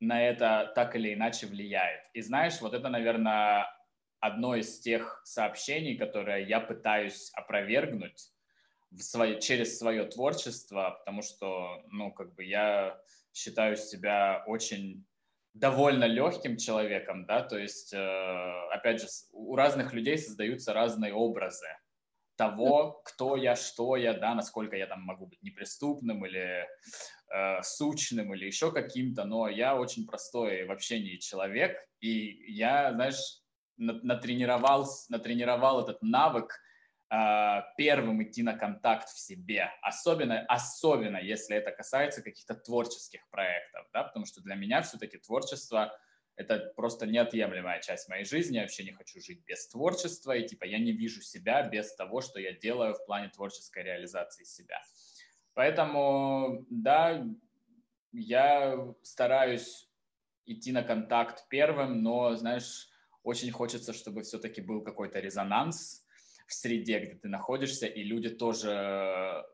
на 0.00 0.22
это 0.22 0.72
так 0.74 0.96
или 0.96 1.14
иначе 1.14 1.46
влияет. 1.46 2.00
И 2.12 2.22
знаешь, 2.22 2.60
вот 2.60 2.74
это, 2.74 2.88
наверное, 2.88 3.66
одно 4.22 4.54
из 4.54 4.78
тех 4.78 5.20
сообщений, 5.24 5.98
которое 5.98 6.46
я 6.46 6.60
пытаюсь 6.60 7.30
опровергнуть 7.34 8.30
в 8.92 9.02
свое, 9.02 9.40
через 9.40 9.78
свое 9.78 10.04
творчество, 10.04 10.96
потому 11.00 11.22
что, 11.22 11.82
ну, 11.90 12.12
как 12.12 12.32
бы 12.34 12.44
я 12.44 13.00
считаю 13.34 13.76
себя 13.76 14.44
очень 14.46 15.04
довольно 15.54 16.04
легким 16.04 16.56
человеком, 16.56 17.26
да, 17.26 17.42
то 17.42 17.58
есть, 17.58 17.92
э, 17.92 18.68
опять 18.70 19.02
же, 19.02 19.08
у 19.32 19.56
разных 19.56 19.92
людей 19.92 20.16
создаются 20.16 20.72
разные 20.72 21.12
образы 21.12 21.66
того, 22.36 23.02
кто 23.04 23.36
я, 23.36 23.56
что 23.56 23.96
я, 23.96 24.14
да, 24.14 24.34
насколько 24.36 24.76
я 24.76 24.86
там 24.86 25.02
могу 25.02 25.26
быть 25.26 25.42
неприступным 25.42 26.24
или 26.24 26.66
э, 27.34 27.62
сучным 27.62 28.32
или 28.34 28.46
еще 28.46 28.70
каким-то, 28.70 29.24
но 29.24 29.48
я 29.48 29.76
очень 29.76 30.06
простой 30.06 30.64
в 30.64 30.70
общении 30.70 31.16
человек, 31.16 31.76
и 32.00 32.52
я, 32.52 32.92
знаешь, 32.92 33.41
натренировал, 33.82 34.86
натренировал 35.08 35.82
этот 35.82 36.02
навык 36.02 36.60
э, 37.10 37.60
первым 37.76 38.22
идти 38.22 38.42
на 38.42 38.54
контакт 38.54 39.08
в 39.08 39.18
себе, 39.18 39.70
особенно, 39.82 40.40
особенно 40.48 41.18
если 41.18 41.56
это 41.56 41.70
касается 41.70 42.22
каких-то 42.22 42.54
творческих 42.54 43.28
проектов, 43.30 43.86
да, 43.92 44.04
потому 44.04 44.26
что 44.26 44.40
для 44.40 44.54
меня 44.54 44.82
все-таки 44.82 45.18
творчество 45.18 45.96
это 46.36 46.72
просто 46.76 47.06
неотъемлемая 47.06 47.80
часть 47.80 48.08
моей 48.08 48.24
жизни, 48.24 48.56
я 48.56 48.62
вообще 48.62 48.84
не 48.84 48.92
хочу 48.92 49.20
жить 49.20 49.44
без 49.46 49.68
творчества, 49.68 50.32
и 50.32 50.46
типа 50.46 50.64
я 50.64 50.78
не 50.78 50.92
вижу 50.92 51.20
себя 51.20 51.62
без 51.62 51.94
того, 51.94 52.20
что 52.20 52.40
я 52.40 52.52
делаю 52.52 52.94
в 52.94 53.04
плане 53.04 53.28
творческой 53.28 53.82
реализации 53.82 54.44
себя. 54.44 54.80
Поэтому, 55.54 56.64
да, 56.70 57.26
я 58.12 58.94
стараюсь 59.02 59.88
идти 60.46 60.72
на 60.72 60.82
контакт 60.82 61.46
первым, 61.48 62.02
но, 62.02 62.34
знаешь, 62.34 62.88
очень 63.22 63.50
хочется, 63.50 63.92
чтобы 63.92 64.22
все-таки 64.22 64.60
был 64.60 64.82
какой-то 64.82 65.20
резонанс 65.20 66.04
в 66.46 66.54
среде, 66.54 66.98
где 66.98 67.14
ты 67.14 67.28
находишься, 67.28 67.86
и 67.86 68.02
люди 68.02 68.28
тоже 68.28 69.44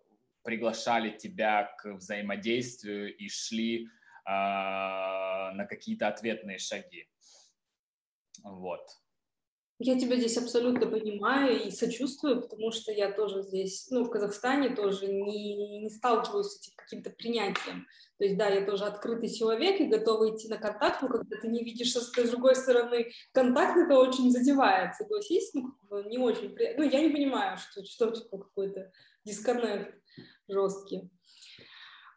приглашали 0.43 1.17
тебя 1.17 1.65
к 1.79 1.95
взаимодействию 1.95 3.15
и 3.15 3.29
шли 3.29 3.85
э, 3.85 3.89
на 4.27 5.67
какие-то 5.69 6.09
ответные 6.09 6.59
шаги. 6.59 7.09
Вот. 8.43 8.89
Я 9.81 9.99
тебя 9.99 10.17
здесь 10.17 10.37
абсолютно 10.37 10.87
понимаю 10.87 11.63
и 11.63 11.71
сочувствую, 11.71 12.43
потому 12.43 12.73
что 12.73 12.91
я 12.91 13.13
тоже 13.13 13.43
здесь, 13.43 13.87
ну, 13.91 14.05
в 14.05 14.11
Казахстане 14.11 14.75
тоже 14.75 15.07
не, 15.07 15.81
не 15.83 15.91
сталкиваюсь 15.91 16.49
с 16.49 16.61
этим 16.61 16.73
каким-то 16.77 17.11
принятием. 17.11 17.87
То 18.19 18.25
есть, 18.25 18.37
да, 18.37 18.49
я 18.49 18.67
тоже 18.67 18.85
открытый 18.85 19.33
человек 19.33 19.81
и 19.81 19.87
готова 19.87 20.35
идти 20.35 20.49
на 20.49 20.59
контакт, 20.59 21.01
но 21.01 21.09
когда 21.09 21.37
ты 21.37 21.47
не 21.47 21.63
видишь 21.63 21.95
с 21.95 22.11
другой 22.29 22.57
стороны 22.57 23.13
контакт, 23.33 23.77
это 23.77 23.97
очень 23.97 24.33
задевает, 24.33 24.97
согласись? 24.97 25.53
Ну, 25.55 26.09
не 26.09 26.19
очень 26.19 26.51
приятно. 26.51 26.85
Ну, 26.85 26.91
я 26.91 27.01
не 27.01 27.11
понимаю, 27.11 27.57
что, 27.59 27.85
что 27.85 28.11
типа 28.11 28.39
какой-то 28.39 28.91
дисконнект 29.25 29.95
жесткий. 30.49 31.09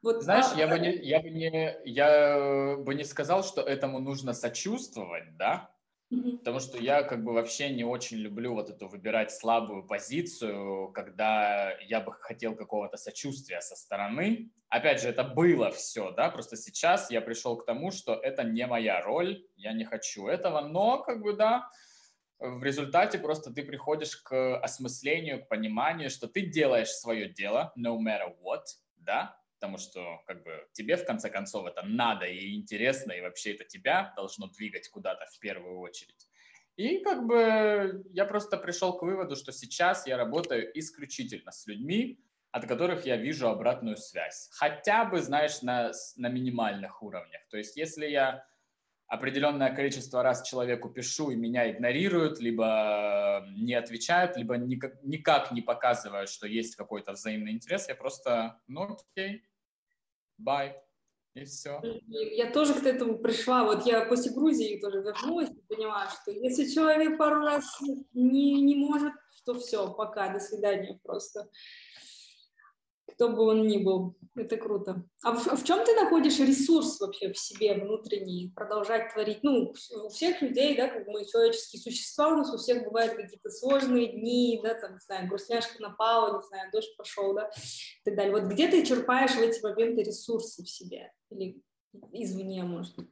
Вот, 0.02 0.24
Знаешь, 0.24 0.48
а, 0.56 0.58
я, 0.58 0.68
бы 0.68 0.80
не, 0.80 0.96
я, 0.96 1.20
бы 1.20 1.30
не, 1.30 1.78
я 1.86 2.76
бы 2.78 2.96
не 2.96 3.04
сказал, 3.04 3.44
что 3.44 3.62
этому 3.62 4.00
нужно 4.00 4.34
сочувствовать, 4.34 5.38
да, 5.38 5.71
Потому 6.12 6.60
что 6.60 6.78
я 6.78 7.04
как 7.04 7.24
бы 7.24 7.32
вообще 7.32 7.70
не 7.70 7.86
очень 7.86 8.18
люблю 8.18 8.54
вот 8.54 8.70
эту 8.70 8.90
выбирать 8.90 9.32
слабую 9.32 9.88
позицию, 9.88 10.92
когда 10.92 11.72
я 11.88 12.02
бы 12.02 12.12
хотел 12.12 12.54
какого-то 12.54 12.98
сочувствия 12.98 13.62
со 13.62 13.78
стороны. 13.78 14.52
Опять 14.68 15.02
же, 15.02 15.08
это 15.08 15.24
было 15.24 15.72
все, 15.72 16.12
да, 16.12 16.30
просто 16.30 16.58
сейчас 16.58 17.12
я 17.12 17.22
пришел 17.22 17.56
к 17.56 17.66
тому, 17.66 17.92
что 17.92 18.14
это 18.14 18.44
не 18.44 18.68
моя 18.68 19.02
роль, 19.02 19.46
я 19.56 19.72
не 19.72 19.86
хочу 19.86 20.28
этого, 20.28 20.60
но 20.60 21.02
как 21.02 21.22
бы, 21.22 21.34
да, 21.34 21.70
в 22.40 22.62
результате 22.64 23.18
просто 23.18 23.54
ты 23.54 23.64
приходишь 23.64 24.18
к 24.18 24.60
осмыслению, 24.60 25.46
к 25.46 25.48
пониманию, 25.48 26.10
что 26.10 26.28
ты 26.28 26.42
делаешь 26.42 26.90
свое 26.90 27.30
дело, 27.30 27.72
no 27.78 27.98
matter 27.98 28.36
what, 28.44 28.64
да, 28.98 29.41
потому 29.62 29.78
что 29.78 30.24
как 30.26 30.44
бы 30.44 30.68
тебе 30.74 30.98
в 30.98 31.06
конце 31.06 31.30
концов 31.30 31.68
это 31.68 31.86
надо 31.86 32.26
и 32.26 32.56
интересно, 32.56 33.12
и 33.12 33.22
вообще 33.22 33.54
это 33.54 33.64
тебя 33.64 34.12
должно 34.16 34.48
двигать 34.48 34.90
куда-то 34.90 35.28
в 35.28 35.40
первую 35.40 35.80
очередь. 35.80 36.28
И 36.78 36.98
как 37.04 37.28
бы 37.28 38.04
я 38.12 38.26
просто 38.26 38.58
пришел 38.58 38.98
к 38.98 39.04
выводу, 39.04 39.36
что 39.36 39.52
сейчас 39.52 40.08
я 40.08 40.18
работаю 40.18 40.68
исключительно 40.80 41.52
с 41.52 41.68
людьми, 41.68 42.20
от 42.50 42.66
которых 42.66 43.06
я 43.06 43.18
вижу 43.18 43.50
обратную 43.50 43.98
связь. 43.98 44.50
Хотя 44.54 45.06
бы, 45.06 45.22
знаешь, 45.22 45.62
на, 45.62 45.92
на 46.16 46.28
минимальных 46.28 47.04
уровнях. 47.04 47.42
То 47.52 47.58
есть 47.58 47.78
если 47.78 48.08
я 48.08 48.44
определенное 49.06 49.76
количество 49.76 50.24
раз 50.24 50.42
человеку 50.42 50.90
пишу, 50.90 51.30
и 51.30 51.36
меня 51.36 51.70
игнорируют, 51.70 52.40
либо 52.40 53.46
не 53.58 53.76
отвечают, 53.76 54.38
либо 54.38 54.58
никак, 54.58 55.04
никак 55.04 55.52
не 55.52 55.62
показывают, 55.62 56.30
что 56.30 56.48
есть 56.48 56.76
какой-то 56.76 57.12
взаимный 57.12 57.52
интерес, 57.52 57.90
я 57.90 57.96
просто, 57.96 58.60
ну 58.68 58.98
окей, 59.14 59.44
bye, 60.44 60.74
и 61.34 61.46
все. 61.46 61.82
Я 62.08 62.52
тоже 62.52 62.74
к 62.74 62.86
этому 62.86 63.18
пришла, 63.20 63.64
вот 63.64 63.86
я 63.86 64.06
после 64.06 64.32
Грузии 64.32 64.80
тоже 64.80 65.02
вернулась 65.02 65.50
и 65.50 65.62
поняла, 65.74 66.10
что 66.10 66.32
если 66.32 66.66
человек 66.66 67.18
пару 67.18 67.42
раз 67.42 67.80
не, 68.14 68.62
не 68.62 68.76
может, 68.76 69.14
то 69.46 69.58
все, 69.60 69.94
пока, 69.94 70.34
до 70.34 70.40
свидания 70.40 71.00
просто. 71.04 71.50
Кто 73.22 73.30
бы 73.30 73.44
он 73.44 73.68
ни 73.68 73.78
был, 73.78 74.16
это 74.36 74.58
круто. 74.58 75.06
А 75.24 75.34
в, 75.34 75.46
в 75.46 75.64
чем 75.64 75.86
ты 75.86 75.94
находишь 75.94 76.40
ресурс 76.40 77.00
вообще 77.00 77.32
в 77.32 77.38
себе 77.38 77.76
внутренний, 77.76 78.52
продолжать 78.56 79.14
творить? 79.14 79.44
Ну, 79.44 79.76
у 80.06 80.10
всех 80.10 80.42
людей, 80.42 80.76
да, 80.76 80.88
как 80.88 81.06
мы 81.06 81.24
человеческие 81.28 81.84
существа, 81.84 82.30
у 82.30 82.38
нас 82.38 82.52
у 82.52 82.58
всех 82.58 82.84
бывают 82.84 83.14
какие-то 83.14 83.52
сложные 83.52 84.08
дни, 84.08 84.60
да, 84.64 84.74
там, 84.74 84.94
не 84.94 85.00
знаю, 85.02 85.30
грустняшка 85.30 85.80
напала, 85.84 86.38
не 86.38 86.48
знаю, 86.48 86.72
дождь 86.72 86.98
пошел, 86.98 87.36
да, 87.36 87.52
и 87.56 88.04
так 88.06 88.16
далее. 88.16 88.34
Вот 88.34 88.52
где 88.52 88.68
ты 88.68 88.84
черпаешь 88.84 89.36
в 89.36 89.40
эти 89.40 89.62
моменты 89.62 90.02
ресурсы 90.02 90.64
в 90.64 90.68
себе? 90.68 91.12
Или 91.30 91.62
извне, 92.12 92.64
может 92.64 92.96
Э, 92.98 93.04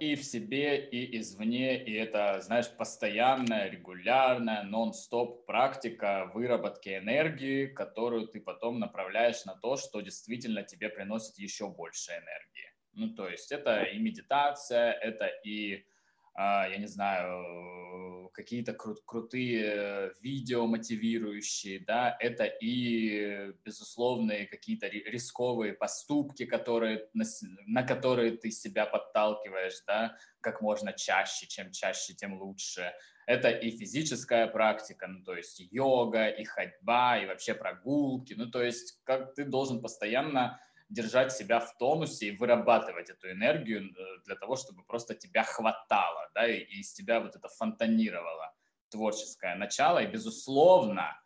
и 0.00 0.16
в 0.16 0.24
себе, 0.24 0.88
и 0.88 1.18
извне, 1.18 1.82
и 1.84 1.92
это, 1.94 2.40
знаешь, 2.40 2.68
постоянная, 2.76 3.70
регулярная, 3.70 4.62
нон-стоп 4.64 5.46
практика 5.46 6.30
выработки 6.34 6.96
энергии, 6.96 7.66
которую 7.66 8.26
ты 8.28 8.40
потом 8.40 8.78
направляешь 8.80 9.44
на 9.44 9.54
то, 9.54 9.76
что 9.76 10.00
действительно 10.00 10.62
тебе 10.64 10.88
приносит 10.88 11.38
еще 11.38 11.68
больше 11.68 12.12
энергии. 12.12 12.72
Ну, 12.92 13.14
то 13.14 13.28
есть 13.28 13.52
это 13.52 13.82
и 13.82 13.98
медитация, 13.98 14.92
это 14.92 15.26
и 15.44 15.84
я 16.36 16.76
не 16.78 16.86
знаю, 16.86 18.30
какие-то 18.36 18.72
кру- 18.72 19.00
крутые 19.06 20.12
видео 20.20 20.66
мотивирующие, 20.66 21.80
да, 21.80 22.16
это 22.20 22.44
и, 22.44 23.52
безусловные 23.64 24.46
какие-то 24.46 24.86
рисковые 24.88 25.72
поступки, 25.72 26.44
которые, 26.44 27.08
на, 27.14 27.24
на 27.66 27.82
которые 27.82 28.32
ты 28.32 28.50
себя 28.50 28.84
подталкиваешь, 28.84 29.82
да, 29.86 30.16
как 30.40 30.60
можно 30.60 30.92
чаще, 30.92 31.46
чем 31.46 31.72
чаще, 31.72 32.12
тем 32.12 32.40
лучше. 32.40 32.92
Это 33.26 33.48
и 33.48 33.70
физическая 33.70 34.46
практика, 34.46 35.06
ну, 35.08 35.24
то 35.24 35.34
есть 35.34 35.60
йога, 35.72 36.28
и 36.28 36.44
ходьба, 36.44 37.18
и 37.18 37.26
вообще 37.26 37.54
прогулки, 37.54 38.34
ну, 38.34 38.50
то 38.50 38.62
есть 38.62 39.00
как 39.04 39.34
ты 39.34 39.44
должен 39.44 39.80
постоянно 39.80 40.60
держать 40.88 41.32
себя 41.32 41.60
в 41.60 41.76
тонусе 41.78 42.28
и 42.28 42.36
вырабатывать 42.36 43.10
эту 43.10 43.30
энергию 43.30 43.82
э, 43.82 44.22
для 44.24 44.36
того, 44.36 44.56
чтобы 44.56 44.84
просто 44.84 45.14
тебя 45.14 45.42
хватало, 45.42 46.30
да, 46.34 46.46
и 46.46 46.60
из 46.60 46.92
тебя 46.92 47.20
вот 47.20 47.34
это 47.34 47.48
фонтанировало 47.48 48.54
творческое 48.88 49.56
начало. 49.56 49.98
И, 49.98 50.06
безусловно, 50.06 51.18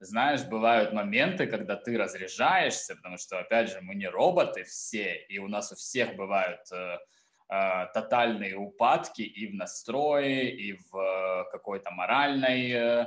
знаешь, 0.00 0.44
бывают 0.44 0.92
моменты, 0.92 1.46
когда 1.46 1.74
ты 1.74 1.98
разряжаешься, 1.98 2.94
потому 2.94 3.18
что, 3.18 3.40
опять 3.40 3.70
же, 3.70 3.80
мы 3.80 3.96
не 3.96 4.08
роботы 4.08 4.62
все, 4.62 5.16
и 5.28 5.38
у 5.38 5.48
нас 5.48 5.72
у 5.72 5.74
всех 5.74 6.14
бывают 6.14 6.60
э, 6.70 6.98
э, 7.50 7.86
тотальные 7.92 8.56
упадки 8.56 9.22
и 9.22 9.48
в 9.48 9.54
настрое, 9.54 10.42
и 10.44 10.74
в 10.74 10.96
э, 10.96 11.50
какой-то 11.50 11.90
моральной 11.90 12.70
э, 12.70 13.06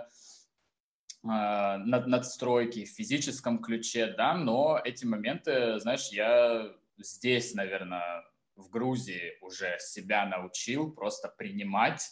над, 1.24 2.08
надстройки 2.08 2.86
в 2.86 2.90
физическом 2.90 3.60
ключе, 3.60 4.08
да, 4.08 4.34
но 4.34 4.80
эти 4.84 5.06
моменты, 5.06 5.80
знаешь, 5.80 6.08
я 6.10 6.74
здесь, 6.98 7.54
наверное, 7.54 8.24
в 8.56 8.70
Грузии 8.70 9.38
уже 9.42 9.78
себя 9.80 10.26
научил 10.26 10.92
просто 10.92 11.30
принимать, 11.30 12.10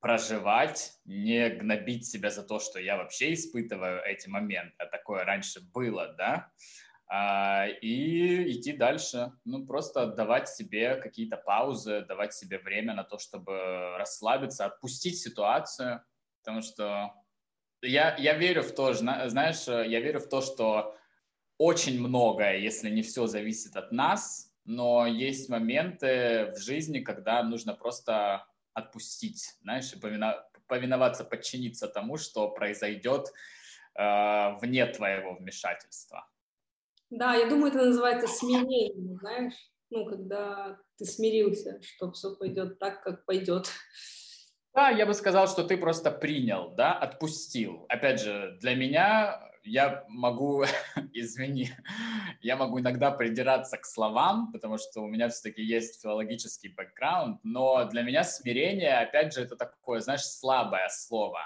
проживать, 0.00 0.92
не 1.04 1.48
гнобить 1.50 2.06
себя 2.06 2.30
за 2.30 2.42
то, 2.42 2.58
что 2.58 2.78
я 2.78 2.96
вообще 2.96 3.34
испытываю 3.34 4.02
эти 4.02 4.28
моменты, 4.28 4.74
а 4.78 4.86
такое 4.86 5.24
раньше 5.24 5.60
было, 5.72 6.14
да, 6.16 6.50
а, 7.12 7.66
и 7.66 8.52
идти 8.52 8.72
дальше, 8.72 9.32
ну, 9.44 9.66
просто 9.66 10.06
давать 10.06 10.48
себе 10.48 10.94
какие-то 10.94 11.36
паузы, 11.36 12.02
давать 12.02 12.32
себе 12.32 12.58
время 12.58 12.94
на 12.94 13.02
то, 13.02 13.18
чтобы 13.18 13.96
расслабиться, 13.98 14.64
отпустить 14.64 15.18
ситуацию, 15.18 16.04
потому 16.38 16.62
что 16.62 17.12
я, 17.82 18.16
я 18.16 18.34
верю 18.34 18.62
в 18.62 18.72
то, 18.72 18.94
знаешь, 18.94 19.66
я 19.66 20.00
верю 20.00 20.20
в 20.20 20.28
то, 20.28 20.40
что 20.40 20.96
очень 21.58 22.00
многое, 22.00 22.56
если 22.58 22.90
не 22.90 23.02
все, 23.02 23.26
зависит 23.26 23.76
от 23.76 23.92
нас, 23.92 24.50
но 24.64 25.06
есть 25.06 25.48
моменты 25.48 26.52
в 26.54 26.58
жизни, 26.58 27.00
когда 27.00 27.42
нужно 27.42 27.74
просто 27.74 28.46
отпустить, 28.72 29.56
знаешь, 29.62 29.92
и 29.92 29.98
повиноваться, 30.66 31.24
подчиниться 31.24 31.88
тому, 31.88 32.16
что 32.16 32.48
произойдет 32.48 33.32
э, 33.98 34.56
вне 34.60 34.86
твоего 34.86 35.34
вмешательства. 35.34 36.28
Да, 37.10 37.34
я 37.34 37.48
думаю, 37.48 37.72
это 37.72 37.86
называется 37.86 38.28
смирение, 38.28 39.18
знаешь, 39.18 39.54
ну, 39.90 40.06
когда 40.06 40.78
ты 40.96 41.04
смирился, 41.04 41.80
что 41.82 42.12
все 42.12 42.36
пойдет 42.36 42.78
так, 42.78 43.02
как 43.02 43.24
пойдет. 43.24 43.70
Да, 44.72 44.88
я 44.90 45.04
бы 45.04 45.14
сказал, 45.14 45.48
что 45.48 45.64
ты 45.64 45.76
просто 45.76 46.10
принял, 46.12 46.70
да, 46.70 46.92
отпустил. 46.92 47.86
Опять 47.88 48.20
же, 48.20 48.56
для 48.60 48.74
меня 48.76 49.50
я 49.64 50.04
могу, 50.08 50.64
извини, 51.12 51.70
я 52.40 52.56
могу 52.56 52.80
иногда 52.80 53.10
придираться 53.10 53.76
к 53.78 53.84
словам, 53.84 54.52
потому 54.52 54.78
что 54.78 55.00
у 55.00 55.08
меня 55.08 55.28
все-таки 55.28 55.62
есть 55.62 56.00
филологический 56.00 56.72
бэкграунд, 56.72 57.40
но 57.42 57.84
для 57.86 58.02
меня 58.02 58.22
смирение, 58.22 58.98
опять 58.98 59.34
же, 59.34 59.42
это 59.42 59.56
такое, 59.56 60.00
знаешь, 60.00 60.24
слабое 60.24 60.88
слово. 60.88 61.40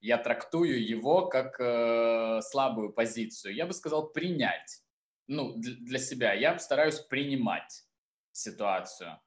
Я 0.00 0.18
трактую 0.18 0.86
его 0.86 1.26
как 1.26 1.58
э, 1.58 2.40
слабую 2.42 2.92
позицию. 2.92 3.54
Я 3.54 3.66
бы 3.66 3.72
сказал 3.72 4.10
принять, 4.12 4.82
ну, 5.26 5.54
для 5.56 5.98
себя. 5.98 6.34
Я 6.34 6.58
стараюсь 6.58 7.00
принимать 7.00 7.84
ситуацию 8.32 9.18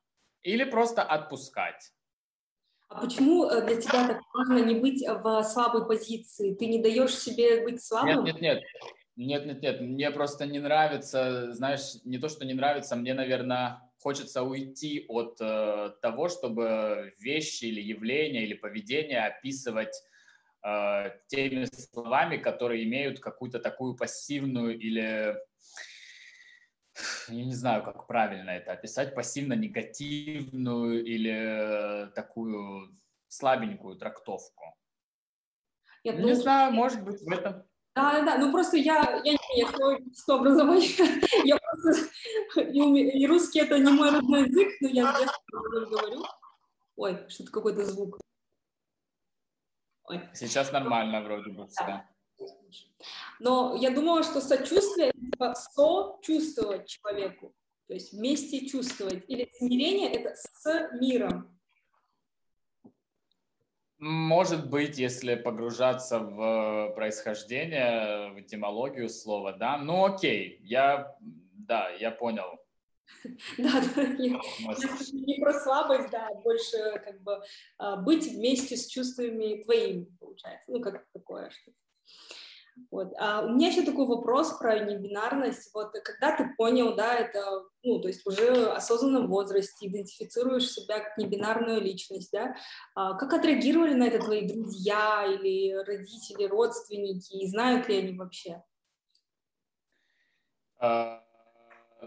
или 0.44 0.64
просто 0.64 1.04
отпускать. 1.04 1.92
А 2.89 3.02
почему 3.02 3.45
э, 3.45 3.65
для 3.65 3.80
тебя 3.80 4.08
так 4.08 4.21
важно 4.34 4.65
не 4.65 4.75
быть 4.75 5.06
в 5.08 5.43
слабой 5.43 5.86
позиции? 5.86 6.56
Ты 6.56 6.65
не 6.65 6.82
даешь 6.82 7.15
себе 7.15 7.63
быть 7.63 7.84
слабым? 7.84 8.25
Нет, 8.25 8.41
нет, 8.41 8.41
нет. 8.41 8.63
Нет, 9.15 9.45
нет, 9.45 9.62
нет. 9.62 9.82
Мне 9.82 10.12
просто 10.12 10.47
не 10.47 10.60
нравится, 10.60 11.54
знаешь, 11.54 11.97
не 12.04 12.17
то, 12.17 12.30
что 12.30 12.45
не 12.45 12.54
нравится, 12.54 12.95
мне, 12.95 13.13
наверное, 13.13 13.82
хочется 13.99 14.43
уйти 14.43 15.06
от 15.08 15.38
э, 15.39 15.91
того, 16.02 16.30
чтобы 16.30 17.13
вещи 17.19 17.65
или 17.65 17.82
явления 17.82 18.43
или 18.43 18.54
поведение 18.54 19.25
описывать 19.25 19.93
э, 20.63 21.12
теми 21.28 21.65
словами, 21.65 22.38
которые 22.38 22.86
имеют 22.86 23.19
какую-то 23.19 23.60
такую 23.60 23.95
пассивную 23.95 24.80
или 24.80 25.38
я 27.28 27.46
не 27.46 27.54
знаю, 27.54 27.84
как 27.84 28.08
правильно 28.08 28.52
это 28.52 28.72
описать, 28.72 29.16
пассивно-негативную 29.16 31.06
или 31.06 32.12
такую 32.16 32.96
слабенькую 33.28 33.98
трактовку. 33.98 34.76
Я 36.04 36.14
не 36.14 36.20
думаю, 36.20 36.36
знаю, 36.36 36.74
может 36.74 37.04
быть, 37.04 37.22
в 37.22 37.32
этом... 37.32 37.64
Да, 37.96 38.22
да, 38.24 38.38
ну 38.38 38.52
просто 38.52 38.78
я, 38.78 39.22
я 39.24 39.34
не 39.34 39.38
имею 39.38 40.00
образования, 40.28 40.88
я 41.46 41.58
просто, 41.58 42.08
и, 42.62 43.22
и 43.22 43.28
русский 43.28 43.60
это 43.60 43.78
не 43.78 43.92
мой 43.92 44.12
родной 44.12 44.48
язык, 44.48 44.70
но 44.82 44.88
я 44.90 45.14
с 45.14 45.20
детства 45.20 45.60
говорю. 45.90 46.24
Ой, 46.96 47.26
что-то 47.30 47.52
какой-то 47.52 47.86
звук. 47.86 48.20
Ой. 50.06 50.22
Сейчас 50.34 50.72
нормально 50.72 51.22
вроде 51.22 51.52
бы. 51.52 51.68
Да. 51.86 52.10
Но 53.40 53.76
я 53.76 53.92
думала, 53.92 54.24
что 54.24 54.42
сочувствие— 54.42 55.12
сочувствовать 55.56 56.88
человеку, 56.88 57.54
то 57.88 57.94
есть 57.94 58.13
вместе 58.13 58.65
чувствовать. 58.68 59.24
Или 59.28 59.50
смирение— 59.58 60.12
это 60.13 60.36
с 60.36 60.89
миром. 61.00 61.60
Может 63.98 64.70
быть, 64.70 64.98
если 64.98 65.36
погружаться 65.36 66.20
в 66.20 66.94
происхождение, 66.96 68.32
в 68.32 68.39
этимологию 68.39 69.10
слова, 69.10 69.52
да. 69.52 69.78
Ну, 69.78 70.06
окей, 70.06 70.60
я, 70.63 71.18
да, 71.20 71.89
я 71.89 72.12
понял. 72.12 72.60
Да, 73.58 73.82
да, 73.96 74.04
не 74.06 75.42
про 75.42 75.60
слабость, 75.60 76.10
да, 76.12 76.28
а 76.28 76.36
больше 76.36 76.78
как 77.04 77.22
бы 77.22 77.42
а, 77.78 77.98
быть 77.98 78.28
вместе 78.28 78.78
с 78.78 78.88
чувствами 78.88 79.63
твоими, 79.63 80.06
получается, 80.20 80.72
ну, 80.72 80.80
как 80.80 81.06
такое 81.12 81.50
что-то. 81.50 81.78
Вот. 82.92 83.13
А 83.20 83.46
у 83.46 83.50
меня 83.50 83.68
еще 83.68 83.84
такой 83.84 84.06
вопрос 84.08 84.58
про 84.58 84.80
небинарность. 84.80 85.72
Вот 85.74 85.92
когда 86.04 86.36
ты 86.36 86.54
понял, 86.58 86.96
да, 86.96 87.15
это, 87.15 87.63
ну, 87.84 88.00
то 88.02 88.08
есть 88.08 88.26
уже 88.26 88.72
осознанном 88.72 89.28
возрасте 89.28 89.88
идентифицируешь 89.88 90.72
себя 90.72 91.00
как 91.00 91.18
небинарную 91.18 91.82
личность, 91.82 92.32
да, 92.32 92.56
а 92.96 93.13
как 93.15 93.34
отреагировали 93.34 93.94
на 93.94 94.08
это 94.08 94.20
твои 94.20 94.48
друзья 94.48 95.26
или 95.26 95.74
родители, 95.84 96.46
родственники, 96.46 97.34
и 97.34 97.48
знают 97.48 97.88
ли 97.88 97.98
они 98.00 98.18
вообще? 98.18 98.63
А, 100.80 101.24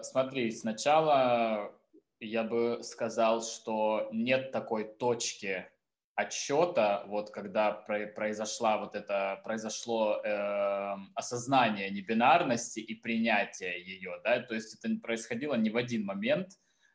смотри, 0.00 0.50
сначала 0.50 1.72
я 2.18 2.44
бы 2.44 2.80
сказал, 2.82 3.42
что 3.42 4.08
нет 4.12 4.52
такой 4.52 4.84
точки, 4.84 5.68
отчета, 6.14 7.04
вот 7.06 7.30
когда 7.30 7.72
произошла 7.72 8.78
вот 8.78 8.94
это, 8.94 9.40
произошло 9.44 10.20
э, 10.22 10.96
осознание 11.14 11.90
небинарности 11.90 12.80
и 12.80 12.94
принятие 12.94 13.82
ее, 13.82 14.20
да, 14.22 14.40
то 14.40 14.54
есть 14.54 14.74
это 14.74 14.94
происходило 15.00 15.54
не 15.54 15.70
в 15.70 15.76
один 15.76 16.04
момент, 16.04 16.50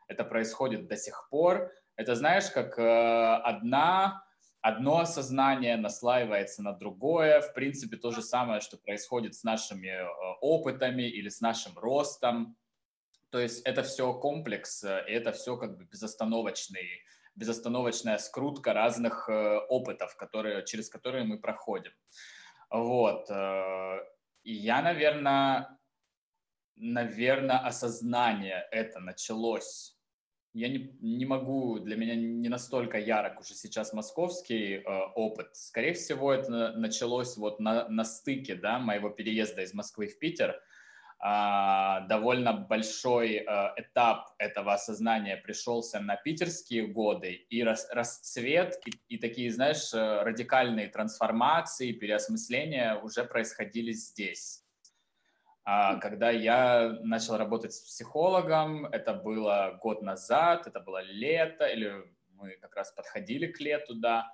это 0.07 0.23
происходит 0.23 0.87
до 0.87 0.95
сих 0.95 1.27
пор. 1.29 1.71
Это 1.95 2.15
знаешь, 2.15 2.49
как 2.51 2.77
э, 2.77 2.83
одна, 2.83 4.23
одно 4.61 4.99
осознание 4.99 5.77
наслаивается 5.77 6.61
на 6.61 6.73
другое, 6.73 7.41
в 7.41 7.53
принципе, 7.53 7.97
то 7.97 8.11
же 8.11 8.21
самое, 8.21 8.61
что 8.61 8.77
происходит 8.77 9.33
с 9.33 9.43
нашими 9.43 9.87
э, 9.87 10.07
опытами 10.41 11.03
или 11.03 11.29
с 11.29 11.41
нашим 11.41 11.77
ростом. 11.77 12.55
То 13.31 13.39
есть 13.39 13.65
это 13.65 13.81
все 13.83 14.13
комплекс, 14.13 14.83
и 14.83 14.87
это 14.87 15.31
все 15.33 15.57
как 15.57 15.77
бы 15.77 15.85
безостановочный 15.85 16.87
безостановочная 17.37 18.17
скрутка 18.17 18.73
разных 18.73 19.29
э, 19.29 19.57
опытов, 19.69 20.15
которые, 20.17 20.65
через 20.65 20.89
которые 20.89 21.23
мы 21.23 21.39
проходим. 21.39 21.91
Вот. 22.69 23.29
Э, 23.29 23.99
и 24.43 24.53
я, 24.53 24.81
наверное, 24.81 25.79
наверное, 26.75 27.59
осознание 27.59 28.67
это 28.71 28.99
началось. 28.99 29.95
Я 30.53 30.69
не, 30.69 30.97
не 30.99 31.25
могу, 31.25 31.79
для 31.79 31.95
меня 31.95 32.15
не 32.15 32.49
настолько 32.49 32.97
ярок 32.97 33.39
уже 33.39 33.53
сейчас 33.53 33.93
московский 33.93 34.77
э, 34.77 34.81
опыт. 35.15 35.55
Скорее 35.55 35.93
всего, 35.93 36.33
это 36.33 36.71
началось 36.71 37.37
вот 37.37 37.59
на, 37.59 37.87
на 37.87 38.03
стыке 38.03 38.55
да, 38.55 38.79
моего 38.79 39.11
переезда 39.11 39.61
из 39.61 39.73
Москвы 39.73 40.07
в 40.07 40.17
Питер– 40.17 40.59
довольно 41.19 42.53
большой 42.53 43.37
а, 43.37 43.73
этап 43.75 44.35
этого 44.37 44.73
осознания 44.73 45.35
пришелся 45.37 45.99
на 45.99 46.15
питерские 46.15 46.87
годы, 46.87 47.31
и 47.33 47.63
расцвет, 47.63 48.79
и, 48.85 49.15
и 49.15 49.17
такие, 49.17 49.51
знаешь, 49.51 49.91
э, 49.93 50.21
радикальные 50.21 50.89
трансформации, 50.89 51.91
переосмысления 51.91 52.95
уже 52.97 53.23
происходили 53.23 53.93
здесь. 53.93 54.63
А, 55.63 55.95
когда 55.95 56.29
я 56.29 56.97
начал 57.01 57.37
работать 57.37 57.73
с 57.73 57.81
психологом, 57.81 58.85
это 58.85 59.13
было 59.15 59.79
год 59.81 60.03
назад, 60.03 60.67
это 60.67 60.79
было 60.79 61.01
лето, 61.01 61.65
или 61.65 61.93
мы 62.27 62.57
как 62.61 62.75
раз 62.75 62.91
подходили 62.91 63.47
к 63.47 63.59
лету, 63.59 63.95
да, 63.95 64.31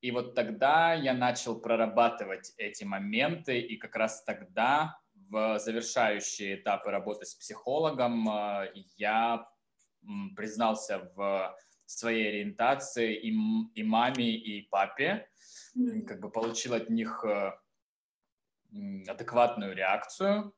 и 0.00 0.12
вот 0.12 0.34
тогда 0.34 0.94
я 0.94 1.12
начал 1.12 1.60
прорабатывать 1.60 2.52
эти 2.56 2.84
моменты, 2.84 3.58
и 3.60 3.76
как 3.76 3.96
раз 3.96 4.22
тогда 4.22 4.98
в 5.30 5.58
завершающие 5.58 6.56
этапы 6.56 6.90
работы 6.90 7.24
с 7.24 7.34
психологом 7.34 8.28
э, 8.28 8.72
я 8.96 9.48
признался 10.36 11.10
в 11.14 11.56
своей 11.86 12.28
ориентации 12.28 13.14
и, 13.14 13.28
и 13.74 13.82
маме, 13.82 14.30
и 14.30 14.68
папе, 14.68 15.28
как 16.06 16.20
бы 16.20 16.30
получил 16.30 16.74
от 16.74 16.90
них 16.90 17.24
э, 17.24 17.52
адекватную 19.08 19.74
реакцию. 19.74 20.54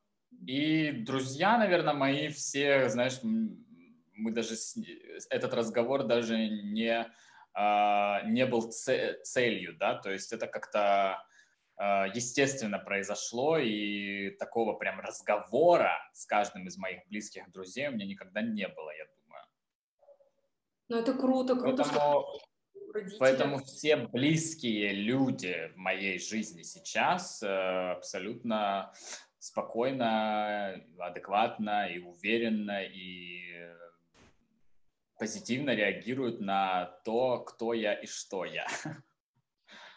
И 0.46 0.90
друзья, 0.92 1.58
наверное, 1.58 1.94
мои 1.94 2.28
все, 2.28 2.88
знаешь, 2.88 3.20
мы 3.22 4.30
даже 4.32 4.54
этот 5.30 5.52
разговор 5.52 6.04
даже 6.04 6.36
не 6.36 7.06
а, 7.54 8.22
не 8.22 8.46
был 8.46 8.70
целью, 8.72 9.76
да, 9.76 9.94
то 9.94 10.10
есть 10.10 10.32
это 10.32 10.46
как-то 10.46 11.22
естественно 12.14 12.78
произошло, 12.78 13.58
и 13.58 14.30
такого 14.30 14.74
прям 14.74 15.00
разговора 15.00 15.98
с 16.12 16.26
каждым 16.26 16.66
из 16.66 16.76
моих 16.76 17.06
близких 17.08 17.50
друзей 17.50 17.88
у 17.88 17.92
меня 17.92 18.06
никогда 18.06 18.42
не 18.42 18.68
было, 18.68 18.90
я 18.90 19.06
думаю. 19.06 19.44
Ну, 20.88 20.98
это 20.98 21.14
круто, 21.14 21.56
круто, 21.56 21.84
поэтому, 21.84 22.22
что 22.22 22.38
Поэтому 23.18 23.58
все 23.64 23.96
близкие 23.96 24.92
люди 24.92 25.72
в 25.74 25.76
моей 25.76 26.18
жизни 26.18 26.62
сейчас 26.62 27.42
э, 27.42 27.46
абсолютно 27.92 28.92
спокойно, 29.38 30.80
адекватно 30.98 31.88
и 31.88 31.98
уверенно 31.98 32.82
и 32.84 33.42
позитивно 35.18 35.74
реагируют 35.74 36.40
на 36.40 36.86
то, 37.04 37.38
кто 37.40 37.72
я 37.72 37.94
и 37.94 38.06
что 38.06 38.44
я. 38.44 38.66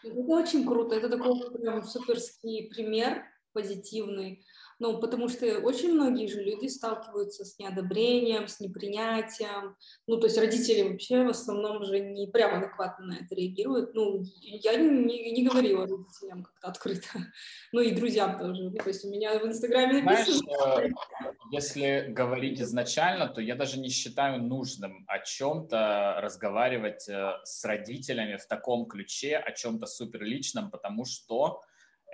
Это 0.06 0.20
очень 0.20 0.66
круто, 0.66 0.94
это 0.94 1.08
такой 1.08 1.50
прям 1.52 1.82
суперский 1.82 2.68
пример 2.68 3.24
позитивный, 3.52 4.44
ну, 4.78 4.98
потому 5.00 5.28
что 5.28 5.46
очень 5.60 5.94
многие 5.94 6.26
же 6.26 6.42
люди 6.42 6.66
сталкиваются 6.66 7.44
с 7.44 7.58
неодобрением, 7.58 8.46
с 8.46 8.60
непринятием. 8.60 9.76
Ну, 10.06 10.18
то 10.18 10.26
есть 10.26 10.36
родители 10.36 10.82
вообще 10.82 11.24
в 11.24 11.30
основном 11.30 11.82
же 11.84 11.98
не 12.00 12.26
прям 12.26 12.56
адекватно 12.56 13.06
на 13.06 13.14
это 13.14 13.34
реагируют. 13.34 13.94
Ну, 13.94 14.22
я 14.42 14.76
не, 14.76 15.32
не 15.32 15.46
говорила 15.46 15.86
родителям 15.86 16.44
как-то 16.44 16.68
открыто. 16.68 17.08
Ну, 17.72 17.80
и 17.80 17.90
друзьям 17.90 18.38
тоже. 18.38 18.62
Ну, 18.62 18.70
то 18.70 18.88
есть 18.88 19.04
у 19.04 19.10
меня 19.10 19.38
в 19.38 19.44
Инстаграме 19.44 20.00
написано... 20.02 20.38
Знаешь, 20.38 20.90
э, 20.90 21.26
если 21.52 22.06
говорить 22.08 22.60
изначально, 22.60 23.28
то 23.28 23.40
я 23.40 23.54
даже 23.54 23.78
не 23.78 23.88
считаю 23.88 24.42
нужным 24.42 25.04
о 25.08 25.18
чем-то 25.18 26.20
разговаривать 26.22 27.08
э, 27.08 27.32
с 27.44 27.64
родителями 27.64 28.36
в 28.36 28.46
таком 28.46 28.86
ключе, 28.86 29.36
о 29.36 29.52
чем-то 29.52 29.86
суперличном, 29.86 30.70
потому 30.70 31.04
что 31.04 31.60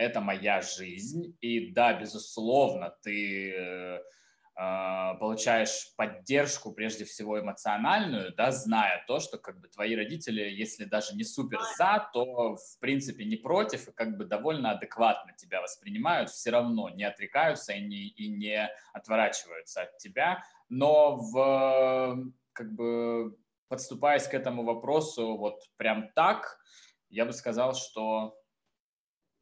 это 0.02 0.20
моя 0.20 0.60
жизнь, 0.60 1.36
и 1.40 1.72
да, 1.72 1.94
безусловно, 1.94 2.94
ты 3.02 3.52
э, 3.52 4.00
а, 4.54 5.14
получаешь 5.14 5.94
поддержку, 5.96 6.72
прежде 6.72 7.06
всего 7.06 7.40
эмоциональную, 7.40 8.34
да, 8.34 8.50
зная 8.50 9.02
то, 9.06 9.18
что 9.18 9.38
как 9.38 9.58
бы 9.60 9.68
твои 9.68 9.96
родители, 9.96 10.42
если 10.42 10.84
даже 10.84 11.16
не 11.16 11.24
супер 11.24 11.58
за, 11.78 12.10
то 12.12 12.56
в 12.56 12.78
принципе 12.78 13.24
не 13.24 13.36
против 13.36 13.88
и 13.88 13.92
как 13.92 14.18
бы 14.18 14.26
довольно 14.26 14.72
адекватно 14.72 15.32
тебя 15.32 15.62
воспринимают, 15.62 16.28
все 16.28 16.50
равно 16.50 16.90
не 16.90 17.04
отрекаются 17.04 17.72
и 17.72 17.80
не, 17.80 18.08
и 18.08 18.28
не 18.28 18.70
отворачиваются 18.92 19.82
от 19.82 19.96
тебя, 19.96 20.44
но 20.68 21.16
в 21.16 22.32
как 22.52 22.74
бы 22.74 23.34
подступаясь 23.68 24.28
к 24.28 24.34
этому 24.34 24.64
вопросу 24.64 25.38
вот 25.38 25.62
прям 25.78 26.10
так, 26.14 26.58
я 27.08 27.24
бы 27.24 27.32
сказал, 27.32 27.74
что 27.74 28.36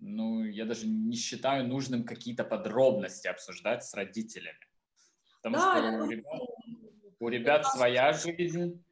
ну, 0.00 0.44
я 0.44 0.64
даже 0.64 0.86
не 0.86 1.16
считаю 1.16 1.66
нужным 1.66 2.04
какие-то 2.04 2.44
подробности 2.44 3.28
обсуждать 3.28 3.84
с 3.84 3.94
родителями. 3.94 4.58
Потому 5.42 5.56
да, 5.56 5.76
что 5.76 6.04
у 6.04 6.10
ребят, 6.10 6.40
у 7.20 7.28
ребят 7.28 7.66
своя 7.66 8.12
жизнь, 8.12 8.82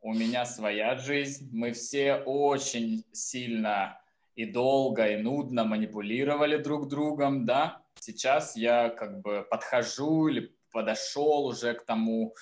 у 0.00 0.12
меня 0.12 0.44
своя 0.44 0.96
жизнь. 0.96 1.48
Мы 1.52 1.72
все 1.72 2.16
очень 2.16 3.04
сильно 3.12 4.00
и 4.34 4.44
долго, 4.44 5.06
и 5.06 5.22
нудно 5.22 5.64
манипулировали 5.64 6.56
друг 6.56 6.88
другом, 6.88 7.46
да. 7.46 7.82
Сейчас 7.98 8.56
я 8.56 8.90
как 8.90 9.20
бы 9.20 9.46
подхожу 9.48 10.28
или 10.28 10.54
подошел 10.72 11.46
уже 11.46 11.74
к 11.74 11.84
тому 11.84 12.34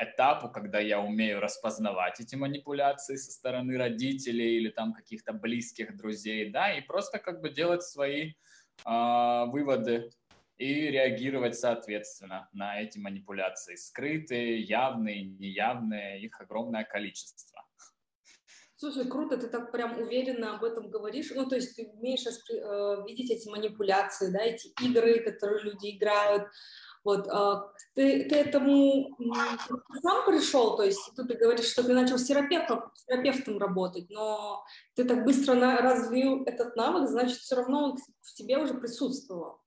этапу, 0.00 0.48
когда 0.48 0.78
я 0.78 1.00
умею 1.00 1.40
распознавать 1.40 2.20
эти 2.20 2.36
манипуляции 2.36 3.16
со 3.16 3.30
стороны 3.30 3.76
родителей 3.76 4.56
или 4.56 4.70
там 4.70 4.94
каких-то 4.94 5.32
близких 5.32 5.96
друзей, 5.96 6.50
да, 6.50 6.72
и 6.72 6.80
просто 6.80 7.18
как 7.18 7.42
бы 7.42 7.50
делать 7.50 7.82
свои 7.82 8.32
э, 8.86 9.44
выводы 9.46 10.10
и 10.56 10.90
реагировать 10.90 11.56
соответственно 11.56 12.48
на 12.52 12.80
эти 12.80 12.98
манипуляции. 12.98 13.76
Скрытые, 13.76 14.60
явные, 14.60 15.24
неявные, 15.24 16.20
их 16.22 16.40
огромное 16.40 16.84
количество. 16.84 17.62
Слушай, 18.80 19.08
круто, 19.08 19.36
ты 19.36 19.48
так 19.48 19.72
прям 19.72 20.00
уверенно 20.00 20.54
об 20.54 20.62
этом 20.62 20.88
говоришь. 20.88 21.32
Ну, 21.34 21.48
то 21.48 21.56
есть 21.56 21.74
ты 21.74 21.88
умеешь 21.88 22.24
э, 22.26 23.04
видеть 23.08 23.30
эти 23.32 23.48
манипуляции, 23.48 24.30
да, 24.30 24.38
эти 24.38 24.68
игры, 24.82 25.18
которые 25.18 25.64
люди 25.64 25.96
играют, 25.96 26.44
Вот, 27.08 27.26
а, 27.30 27.72
ты, 27.94 28.28
ты 28.28 28.36
этому 28.36 29.16
сам 30.02 30.26
пришел, 30.26 30.76
то 30.76 30.82
есть 30.82 31.00
тут 31.16 31.28
ты 31.28 31.38
говоришь, 31.38 31.70
что 31.70 31.82
ты 31.82 31.94
начал 31.94 32.18
с 32.18 32.24
терапевтом, 32.24 32.82
с 32.94 33.06
терапевтом 33.06 33.56
работать, 33.56 34.10
но 34.10 34.62
ты 34.94 35.04
так 35.04 35.24
быстро 35.24 35.54
развил 35.80 36.44
этот 36.44 36.76
навык, 36.76 37.08
значит, 37.08 37.38
все 37.38 37.56
равно 37.56 37.84
он 37.84 37.96
в 37.96 38.34
тебе 38.34 38.58
уже 38.58 38.74
присутствовал. 38.74 39.62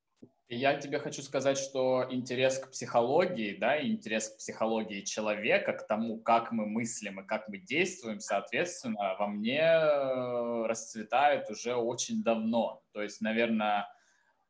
Я 0.49 0.75
тебе 0.75 0.99
хочу 0.99 1.23
сказать, 1.23 1.57
что 1.57 2.05
интерес 2.11 2.59
к 2.59 2.69
психологии, 2.69 3.57
да, 3.57 3.81
интерес 3.81 4.29
к 4.29 4.37
психологии 4.37 5.01
человека, 5.01 5.73
к 5.73 5.87
тому, 5.87 6.19
как 6.19 6.51
мы 6.51 6.67
мыслим 6.67 7.21
и 7.21 7.25
как 7.25 7.47
мы 7.47 7.57
действуем, 7.57 8.19
соответственно, 8.19 9.15
во 9.17 9.25
мне 9.25 9.61
э, 9.61 10.65
расцветает 10.67 11.49
уже 11.49 11.73
очень 11.73 12.21
давно. 12.21 12.83
То 12.93 13.01
есть, 13.01 13.19
наверное, 13.19 13.87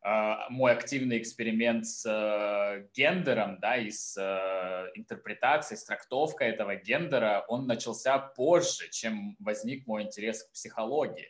мой 0.04 0.72
активный 0.72 1.20
эксперимент 1.20 1.86
с 1.86 2.06
э, 2.06 2.88
гендером, 2.96 3.60
да, 3.60 3.78
и 3.78 3.92
с 3.92 4.18
интерпретацией, 4.96 5.78
с 5.78 5.84
трактовкой 5.84 6.50
этого 6.50 6.76
гендера, 6.76 7.46
он 7.48 7.68
начался 7.68 8.18
позже, 8.18 8.90
чем 8.90 9.36
возник 9.40 9.86
мой 9.86 10.04
интерес 10.04 10.44
к 10.44 10.54
психологии. 10.54 11.30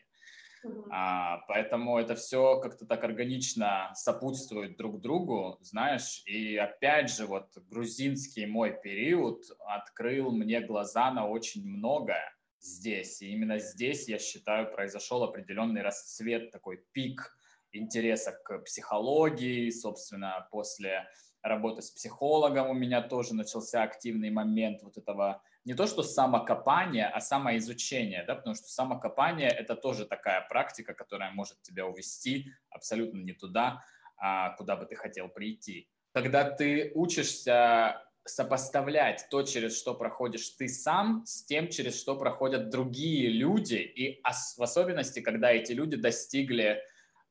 А, 0.92 1.40
поэтому 1.48 1.98
это 1.98 2.16
все 2.16 2.60
как-то 2.60 2.86
так 2.86 3.04
органично 3.04 3.92
сопутствует 3.96 4.78
друг 4.78 5.02
другу, 5.02 5.58
знаешь. 5.62 6.22
И 6.26 6.56
опять 6.56 7.12
же, 7.12 7.26
вот 7.26 7.58
грузинский 7.70 8.46
мой 8.46 8.80
период 8.80 9.44
открыл 9.66 10.32
мне 10.32 10.62
глаза 10.62 11.12
на 11.12 11.28
очень 11.28 11.66
многое 11.66 12.34
здесь. 12.60 13.22
И 13.22 13.32
именно 13.32 13.58
здесь, 13.58 14.08
я 14.08 14.20
считаю, 14.20 14.72
произошел 14.72 15.24
определенный 15.24 15.82
расцвет, 15.82 16.52
такой 16.52 16.84
пик 16.92 17.36
интереса 17.72 18.32
к 18.32 18.60
психологии, 18.60 19.70
собственно, 19.70 20.48
после 20.52 21.08
работы 21.42 21.82
с 21.82 21.92
психологом 21.92 22.70
у 22.70 22.74
меня 22.74 23.02
тоже 23.02 23.34
начался 23.34 23.84
активный 23.84 24.30
момент 24.30 24.84
вот 24.84 24.98
этого 24.98 25.42
не 25.64 25.76
то 25.76 25.86
что 25.86 26.02
самокопание, 26.02 27.08
а 27.08 27.20
самоизучение, 27.20 28.24
да, 28.26 28.36
потому 28.36 28.56
что 28.56 28.68
самокопание– 28.68 29.50
это 29.50 29.76
тоже 29.76 30.06
такая 30.06 30.42
практика, 30.50 30.94
которая 30.94 31.32
может 31.32 31.62
тебя 31.62 31.86
увести 31.86 32.52
абсолютно 32.70 33.20
не 33.20 33.34
туда, 33.34 33.84
а 34.18 34.56
куда 34.56 34.76
бы 34.76 34.86
ты 34.86 34.96
хотел 34.96 35.30
прийти. 35.30 35.88
Когда 36.14 36.50
ты 36.50 36.92
учишься 36.96 38.02
сопоставлять 38.24 39.28
то, 39.30 39.44
через 39.44 39.78
что 39.78 39.94
проходишь 39.94 40.50
ты 40.50 40.68
сам, 40.68 41.26
с 41.26 41.44
тем, 41.44 41.70
через 41.70 42.00
что 42.00 42.16
проходят 42.16 42.70
другие 42.70 43.30
люди, 43.30 43.76
и 43.76 44.22
в 44.24 44.62
особенности, 44.62 45.22
когда 45.22 45.52
эти 45.52 45.74
люди 45.74 45.96
достигли 45.96 46.82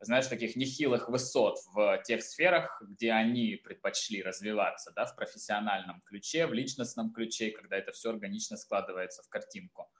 знаешь, 0.00 0.26
таких 0.26 0.56
нехилых 0.56 1.08
высот 1.08 1.58
в 1.74 2.02
тех 2.04 2.22
сферах, 2.22 2.82
где 2.86 3.12
они 3.12 3.56
предпочли 3.56 4.22
развиваться, 4.22 4.92
да, 4.96 5.04
в 5.04 5.14
профессиональном 5.14 6.00
ключе, 6.06 6.46
в 6.46 6.54
личностном 6.54 7.12
ключе, 7.12 7.50
когда 7.50 7.76
это 7.76 7.92
все 7.92 8.10
органично 8.10 8.56
складывается 8.56 9.22
в 9.22 9.28
картинку. 9.28 9.90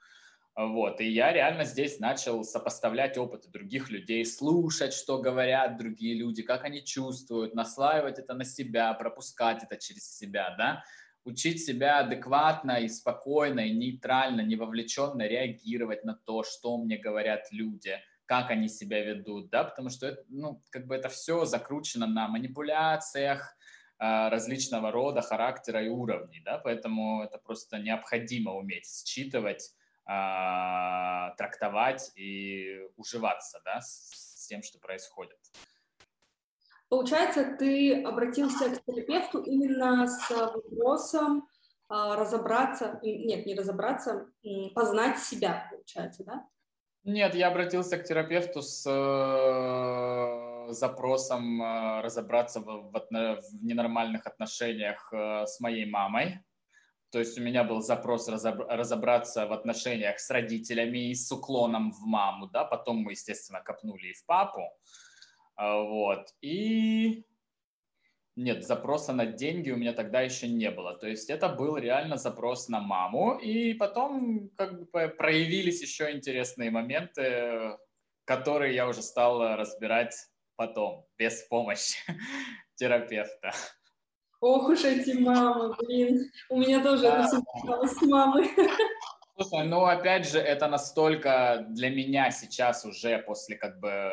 Вот, 0.57 1.01
и 1.01 1.09
я 1.09 1.33
реально 1.33 1.65
здесь 1.65 2.01
начал 2.01 2.45
сопоставлять 2.45 3.17
опыты 3.19 3.49
других 3.51 3.91
людей, 3.91 4.25
слушать, 4.25 4.93
что 4.93 5.19
говорят 5.19 5.79
другие 5.79 6.15
люди, 6.15 6.43
как 6.43 6.65
они 6.65 6.85
чувствуют, 6.85 7.55
наслаивать 7.55 8.19
это 8.19 8.35
на 8.35 8.45
себя, 8.45 8.93
пропускать 8.95 9.63
это 9.63 9.77
через 9.77 10.17
себя, 10.17 10.55
да, 10.59 10.83
учить 11.25 11.65
себя 11.65 12.01
адекватно 12.01 12.81
и 12.81 12.89
спокойно, 12.89 13.61
и 13.61 13.73
нейтрально, 13.73 14.41
не 14.41 14.57
вовлеченно 14.57 15.23
реагировать 15.23 16.05
на 16.05 16.15
то, 16.15 16.43
что 16.43 16.79
мне 16.79 16.97
говорят 16.97 17.47
люди– 17.53 17.99
как 18.31 18.51
они 18.53 18.69
себя 18.69 19.05
ведут, 19.05 19.51
да, 19.51 19.65
потому 19.65 19.91
что, 19.91 20.07
это, 20.07 20.23
ну, 20.29 20.63
как 20.71 20.87
бы 20.87 20.95
это 20.95 21.09
все 21.09 21.47
закручено 21.47 22.07
на 22.07 22.29
манипуляциях 22.29 23.57
а, 23.99 24.31
различного 24.31 24.93
рода, 24.93 25.21
характера 25.21 25.85
и 25.85 25.89
уровней, 25.89 26.41
да, 26.45 26.59
поэтому 26.59 27.25
это 27.25 27.39
просто 27.39 27.81
необходимо 27.81 28.53
уметь 28.53 28.87
считывать, 28.87 29.75
а, 30.07 31.35
трактовать 31.39 32.13
и 32.15 32.79
уживаться, 32.97 33.61
да, 33.65 33.81
с, 33.81 34.13
с 34.13 34.47
тем, 34.47 34.63
что 34.63 34.79
происходит. 34.79 35.41
Получается, 36.89 37.57
ты 37.59 38.01
обратился 38.01 38.71
к 38.71 38.85
терапевту 38.85 39.43
именно 39.43 40.07
с 40.07 40.31
вопросом 40.31 41.49
а, 41.89 42.15
разобраться, 42.15 43.01
нет, 43.03 43.45
не 43.45 43.57
разобраться, 43.57 44.29
познать 44.73 45.19
себя, 45.19 45.67
получается, 45.73 46.23
да? 46.23 46.47
Нет, 47.05 47.35
я 47.35 47.49
обратился 47.49 47.97
к 47.97 48.05
терапевту 48.05 48.61
с 48.61 48.85
э, 48.87 50.73
запросом 50.73 51.63
э, 51.63 52.01
разобраться 52.03 52.61
в, 52.61 52.91
в, 52.91 52.93
в 52.93 53.65
ненормальных 53.65 54.27
отношениях 54.27 55.11
э, 55.13 55.47
с 55.47 55.61
моей 55.61 55.87
мамой. 55.87 56.41
То 57.11 57.19
есть 57.19 57.39
у 57.39 57.43
меня 57.43 57.65
был 57.65 57.81
запрос 57.81 58.29
разоб, 58.29 58.61
разобраться 58.69 59.47
в 59.47 59.53
отношениях 59.53 60.21
с 60.21 60.31
родителями 60.31 61.11
и 61.11 61.15
с 61.15 61.33
уклоном 61.33 61.91
в 61.91 62.05
маму, 62.07 62.49
да, 62.49 62.65
потом 62.65 62.99
мы, 62.99 63.13
естественно, 63.13 63.61
копнули 63.61 64.09
и 64.09 64.13
в 64.13 64.25
папу, 64.27 64.71
вот, 65.57 66.29
и 66.41 67.25
нет, 68.41 68.65
запроса 68.67 69.13
на 69.13 69.27
деньги 69.27 69.71
у 69.71 69.77
меня 69.77 69.93
тогда 69.93 70.23
еще 70.23 70.49
не 70.49 70.71
было. 70.71 70.97
То 70.97 71.07
есть 71.07 71.29
это 71.29 71.49
был 71.51 71.77
реально 71.77 72.17
запрос 72.17 72.69
на 72.69 72.81
маму. 72.81 73.37
И 73.37 73.75
потом 73.75 74.51
как 74.57 74.91
бы 74.91 75.09
проявились 75.09 75.83
еще 75.83 76.11
интересные 76.11 76.71
моменты, 76.71 77.77
которые 78.25 78.75
я 78.75 78.89
уже 78.89 79.03
стал 79.03 79.57
разбирать 79.57 80.15
потом, 80.57 81.07
без 81.19 81.43
помощи 81.49 81.99
терапевта. 82.77 83.53
Ох 84.41 84.71
уж 84.71 84.85
эти 84.85 85.19
мамы, 85.19 85.75
блин. 85.79 86.31
У 86.49 86.61
меня 86.61 86.83
тоже 86.83 87.03
да. 87.03 87.29
это 87.29 87.87
с 87.87 88.03
мамой. 88.03 88.49
Слушай, 89.39 89.69
ну 89.69 89.85
опять 89.85 90.27
же, 90.27 90.39
это 90.39 90.67
настолько 90.67 91.67
для 91.69 91.91
меня 91.91 92.31
сейчас 92.31 92.87
уже 92.87 93.19
после 93.19 93.57
как 93.57 93.81
бы 93.81 94.13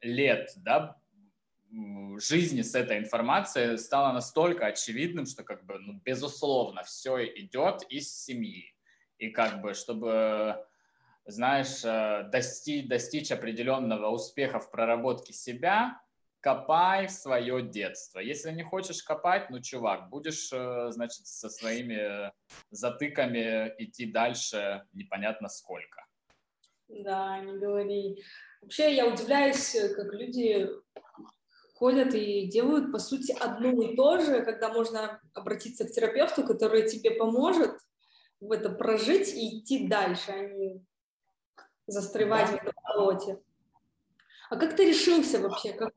лет, 0.00 0.48
да, 0.56 0.96
жизни 2.18 2.62
с 2.62 2.74
этой 2.74 2.98
информацией 2.98 3.76
стало 3.76 4.12
настолько 4.12 4.66
очевидным, 4.66 5.26
что 5.26 5.44
как 5.44 5.64
бы, 5.64 5.78
ну, 5.78 6.00
безусловно, 6.04 6.82
все 6.82 7.24
идет 7.24 7.82
из 7.88 8.12
семьи. 8.12 8.74
И 9.18 9.30
как 9.30 9.60
бы, 9.62 9.74
чтобы, 9.74 10.64
знаешь, 11.26 11.84
э, 11.84 12.28
достичь, 12.30 12.86
достичь 12.86 13.32
определенного 13.32 14.10
успеха 14.10 14.58
в 14.58 14.70
проработке 14.70 15.32
себя, 15.32 16.00
копай 16.40 17.06
в 17.06 17.10
свое 17.10 17.62
детство. 17.62 18.20
Если 18.20 18.52
не 18.52 18.62
хочешь 18.62 19.02
копать, 19.02 19.50
ну, 19.50 19.60
чувак, 19.60 20.08
будешь, 20.10 20.50
э, 20.52 20.90
значит, 20.90 21.26
со 21.26 21.48
своими 21.48 22.30
затыками 22.70 23.74
идти 23.78 24.06
дальше 24.06 24.84
непонятно 24.92 25.48
сколько. 25.48 26.04
Да, 26.88 27.40
не 27.40 27.58
говори. 27.58 28.22
Вообще, 28.62 28.94
я 28.94 29.06
удивляюсь, 29.06 29.76
как 29.96 30.12
люди 30.12 30.68
ходят 31.78 32.14
и 32.14 32.46
делают, 32.46 32.90
по 32.90 32.98
сути, 32.98 33.36
одно 33.38 33.70
и 33.82 33.94
то 33.96 34.18
же, 34.18 34.42
когда 34.42 34.72
можно 34.72 35.20
обратиться 35.34 35.84
к 35.84 35.92
терапевту, 35.92 36.44
который 36.44 36.88
тебе 36.88 37.10
поможет 37.10 37.78
в 38.40 38.50
это 38.52 38.70
прожить 38.70 39.28
и 39.34 39.58
идти 39.58 39.86
дальше, 39.86 40.32
а 40.32 40.40
не 40.40 40.84
застревать 41.86 42.50
да. 42.50 42.52
в 42.52 42.54
этом 42.56 42.74
болоте. 42.82 43.42
А 44.48 44.56
как 44.56 44.76
ты 44.76 44.86
решился 44.86 45.38
вообще? 45.40 45.72
Как... 45.72 45.92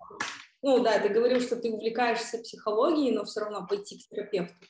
Ну 0.61 0.83
да, 0.83 0.99
ты 0.99 1.09
говорил, 1.09 1.39
что 1.39 1.55
ты 1.55 1.71
увлекаешься 1.71 2.39
психологией, 2.39 3.15
но 3.15 3.23
все 3.23 3.41
равно 3.41 3.65
пойти 3.65 3.99
к 3.99 4.09
терапевту. 4.09 4.65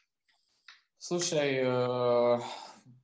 Слушай, 0.98 1.62
э, 1.64 2.40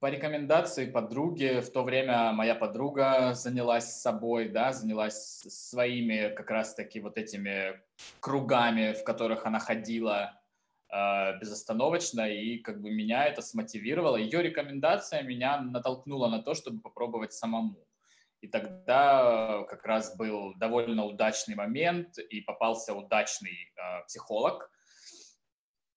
по 0.05 0.09
рекомендации 0.09 0.85
подруги, 0.85 1.61
в 1.61 1.71
то 1.71 1.81
время 1.81 2.31
моя 2.31 2.53
подруга 2.53 3.33
занялась 3.33 4.01
собой, 4.01 4.49
да, 4.49 4.71
занялась 4.71 5.41
своими 5.49 6.29
как 6.29 6.51
раз-таки 6.51 6.99
вот 6.99 7.17
этими 7.17 7.81
кругами, 8.19 8.93
в 8.93 9.03
которых 9.03 9.47
она 9.47 9.57
ходила 9.57 10.39
э, 10.93 11.39
безостановочно, 11.39 12.21
и 12.29 12.59
как 12.59 12.83
бы 12.83 12.91
меня 12.91 13.25
это 13.25 13.41
смотивировало. 13.41 14.17
Ее 14.17 14.43
рекомендация 14.43 15.23
меня 15.23 15.59
натолкнула 15.59 16.27
на 16.27 16.43
то, 16.43 16.53
чтобы 16.53 16.81
попробовать 16.81 17.33
самому. 17.33 17.87
И 18.41 18.47
тогда 18.47 19.63
как 19.67 19.85
раз 19.85 20.15
был 20.15 20.53
довольно 20.57 21.05
удачный 21.05 21.55
момент, 21.55 22.19
и 22.19 22.41
попался 22.41 22.93
удачный 22.93 23.73
э, 23.75 24.05
психолог. 24.05 24.69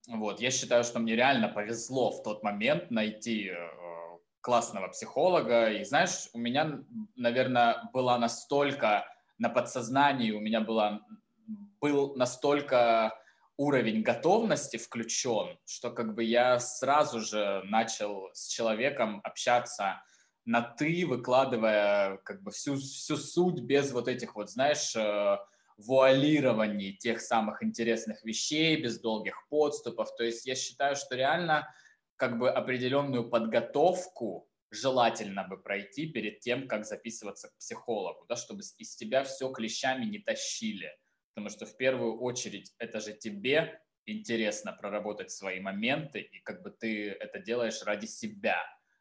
Вот, 0.07 0.41
я 0.41 0.49
считаю, 0.49 0.83
что 0.83 0.97
мне 0.97 1.15
реально 1.15 1.47
повезло 1.47 2.09
в 2.09 2.23
тот 2.23 2.41
момент 2.41 2.89
найти 2.89 3.49
э, 3.49 3.98
классного 4.41 4.87
психолога. 4.87 5.71
И 5.71 5.83
знаешь, 5.83 6.29
у 6.33 6.39
меня, 6.39 6.79
наверное, 7.15 7.89
была 7.93 8.17
настолько 8.17 9.05
на 9.37 9.49
подсознании, 9.49 10.31
у 10.31 10.39
меня 10.39 10.61
была, 10.61 11.01
был 11.81 12.15
настолько 12.15 13.13
уровень 13.57 14.03
готовности 14.03 14.77
включен, 14.77 15.57
что 15.65 15.91
как 15.91 16.15
бы 16.15 16.23
я 16.23 16.59
сразу 16.59 17.19
же 17.19 17.61
начал 17.65 18.29
с 18.33 18.47
человеком 18.47 19.19
общаться 19.23 20.01
на 20.45 20.61
«ты», 20.61 21.05
выкладывая 21.05 22.17
как 22.23 22.41
бы 22.41 22.51
всю, 22.51 22.77
всю 22.77 23.17
суть 23.17 23.61
без 23.61 23.91
вот 23.91 24.07
этих 24.07 24.35
вот, 24.35 24.49
знаешь, 24.49 24.95
э, 24.95 25.37
вуалировании 25.77 26.91
тех 26.91 27.21
самых 27.21 27.63
интересных 27.63 28.23
вещей, 28.23 28.81
без 28.81 28.99
долгих 28.99 29.47
подступов. 29.49 30.15
То 30.15 30.23
есть 30.23 30.45
я 30.45 30.55
считаю, 30.55 30.95
что 30.95 31.15
реально 31.15 31.73
как 32.19 32.37
бы 32.37 32.51
определенную 32.51 33.29
подготовку 33.29 34.49
желательно 34.71 35.47
бы 35.47 35.57
пройти 35.57 36.05
перед 36.11 36.41
тем, 36.41 36.67
как 36.67 36.85
записываться 36.85 37.47
к 37.47 37.57
психологу, 37.57 38.25
да, 38.27 38.35
чтобы 38.35 38.61
из 38.77 38.95
тебя 38.95 39.23
все 39.23 39.49
клещами 39.51 40.05
не 40.05 40.19
тащили. 40.19 40.91
Потому 41.33 41.49
что 41.49 41.65
в 41.65 41.77
первую 41.77 42.19
очередь 42.19 42.73
это 42.77 42.99
же 42.99 43.13
тебе 43.13 43.81
интересно 44.05 44.73
проработать 44.73 45.31
свои 45.31 45.61
моменты, 45.61 46.19
и 46.19 46.39
как 46.41 46.61
бы 46.61 46.71
ты 46.71 47.09
это 47.11 47.39
делаешь 47.39 47.81
ради 47.83 48.05
себя, 48.05 48.57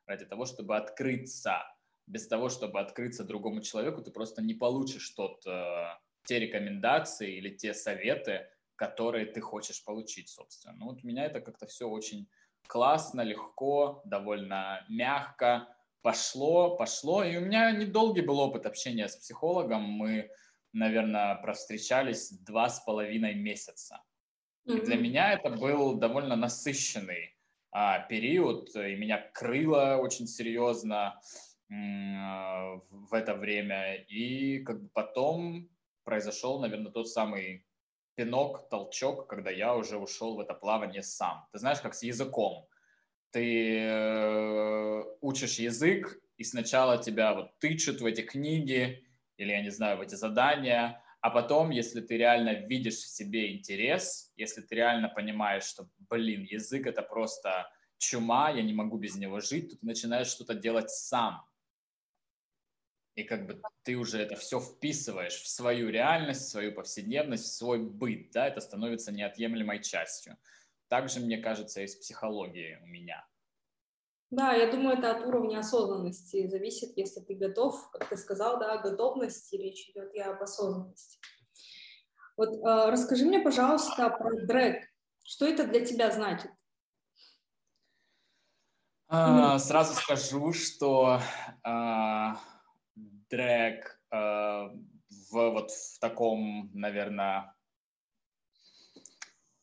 ради 0.06 0.24
того, 0.24 0.46
чтобы 0.46 0.76
открыться. 0.76 1.64
Без 2.06 2.28
того, 2.28 2.48
чтобы 2.48 2.80
открыться 2.80 3.24
другому 3.24 3.60
человеку, 3.62 4.00
ты 4.00 4.12
просто 4.12 4.42
не 4.42 4.54
получишь 4.54 5.10
тот, 5.10 5.44
э, 5.44 5.88
те 6.24 6.38
рекомендации 6.38 7.36
или 7.36 7.50
те 7.50 7.74
советы, 7.74 8.48
которые 8.76 9.26
ты 9.26 9.40
хочешь 9.40 9.84
получить, 9.84 10.28
собственно. 10.28 10.74
Ну 10.78 10.86
вот 10.86 11.02
у 11.02 11.06
меня 11.06 11.26
это 11.26 11.40
как-то 11.40 11.66
все 11.66 11.88
очень 11.88 12.28
классно, 12.66 13.22
легко, 13.22 14.02
довольно 14.04 14.84
мягко 14.88 15.68
пошло, 16.02 16.76
пошло. 16.76 17.24
И 17.24 17.36
у 17.36 17.40
меня 17.40 17.70
недолгий 17.72 18.22
был 18.22 18.38
опыт 18.40 18.66
общения 18.66 19.08
с 19.08 19.16
психологом. 19.16 19.82
Мы, 19.82 20.30
наверное, 20.72 21.34
провстречались 21.36 22.30
два 22.30 22.68
с 22.68 22.80
половиной 22.80 23.34
месяца. 23.34 24.02
И 24.64 24.80
для 24.80 24.96
меня 24.96 25.32
это 25.32 25.50
был 25.50 25.94
довольно 25.94 26.36
насыщенный 26.36 27.34
а, 27.70 28.00
период, 28.00 28.74
и 28.76 28.96
меня 28.96 29.18
крыло 29.32 29.96
очень 29.96 30.26
серьезно 30.26 31.20
в 31.70 33.12
это 33.12 33.34
время. 33.34 33.94
И 33.94 34.60
как 34.60 34.82
бы 34.82 34.88
потом 34.88 35.68
произошел, 36.04 36.60
наверное, 36.60 36.92
тот 36.92 37.08
самый 37.08 37.66
пинок, 38.18 38.68
толчок, 38.68 39.28
когда 39.28 39.50
я 39.50 39.76
уже 39.76 39.96
ушел 39.96 40.34
в 40.34 40.40
это 40.40 40.52
плавание 40.52 41.02
сам. 41.02 41.46
Ты 41.52 41.60
знаешь, 41.60 41.80
как 41.80 41.94
с 41.94 42.02
языком. 42.02 42.66
Ты 43.30 43.78
э, 43.78 45.02
учишь 45.20 45.60
язык, 45.60 46.18
и 46.36 46.42
сначала 46.42 46.98
тебя 46.98 47.32
вот 47.32 47.56
тычут 47.60 48.00
в 48.00 48.06
эти 48.06 48.22
книги, 48.22 49.06
или, 49.36 49.52
я 49.52 49.62
не 49.62 49.70
знаю, 49.70 49.98
в 49.98 50.00
эти 50.00 50.16
задания, 50.16 51.00
а 51.20 51.30
потом, 51.30 51.70
если 51.70 52.00
ты 52.00 52.16
реально 52.16 52.54
видишь 52.54 52.96
в 52.96 53.08
себе 53.08 53.56
интерес, 53.56 54.32
если 54.36 54.62
ты 54.62 54.74
реально 54.74 55.08
понимаешь, 55.08 55.62
что, 55.62 55.88
блин, 56.10 56.42
язык 56.42 56.88
это 56.88 57.02
просто 57.02 57.70
чума, 57.98 58.50
я 58.50 58.62
не 58.62 58.72
могу 58.72 58.98
без 58.98 59.14
него 59.14 59.38
жить, 59.38 59.70
то 59.70 59.76
ты 59.76 59.86
начинаешь 59.86 60.26
что-то 60.26 60.54
делать 60.54 60.90
сам. 60.90 61.47
И 63.18 63.24
как 63.24 63.48
бы 63.48 63.60
ты 63.82 63.96
уже 63.96 64.22
это 64.22 64.36
все 64.36 64.60
вписываешь 64.60 65.42
в 65.42 65.48
свою 65.48 65.88
реальность, 65.88 66.42
в 66.42 66.50
свою 66.50 66.72
повседневность, 66.72 67.46
в 67.46 67.56
свой 67.56 67.80
быт, 67.80 68.30
да, 68.30 68.46
это 68.46 68.60
становится 68.60 69.10
неотъемлемой 69.10 69.82
частью. 69.82 70.36
Также, 70.86 71.18
мне 71.18 71.38
кажется, 71.38 71.80
и 71.80 71.88
с 71.88 71.96
психологией 71.96 72.76
у 72.80 72.86
меня. 72.86 73.26
Да, 74.30 74.52
я 74.52 74.70
думаю, 74.70 74.98
это 74.98 75.10
от 75.10 75.26
уровня 75.26 75.58
осознанности 75.58 76.46
зависит, 76.46 76.96
если 76.96 77.18
ты 77.18 77.34
готов, 77.34 77.90
как 77.90 78.08
ты 78.08 78.16
сказал, 78.16 78.60
да, 78.60 78.78
готовность, 78.78 79.52
речь 79.52 79.88
идет 79.88 80.14
и 80.14 80.20
об 80.20 80.40
осознанности. 80.40 81.18
Вот 82.36 82.50
э, 82.50 82.90
расскажи 82.90 83.24
мне, 83.24 83.40
пожалуйста, 83.40 84.10
про 84.10 84.46
дрэк. 84.46 84.84
Что 85.24 85.44
это 85.44 85.66
для 85.66 85.84
тебя 85.84 86.12
значит? 86.12 86.52
А, 89.08 89.58
сразу 89.58 89.94
скажу, 89.94 90.52
что 90.52 91.20
а, 91.64 92.36
дрэк 93.30 94.00
э, 94.10 94.16
в 94.16 95.32
вот 95.32 95.70
в 95.70 95.98
таком, 96.00 96.70
наверное, 96.74 97.54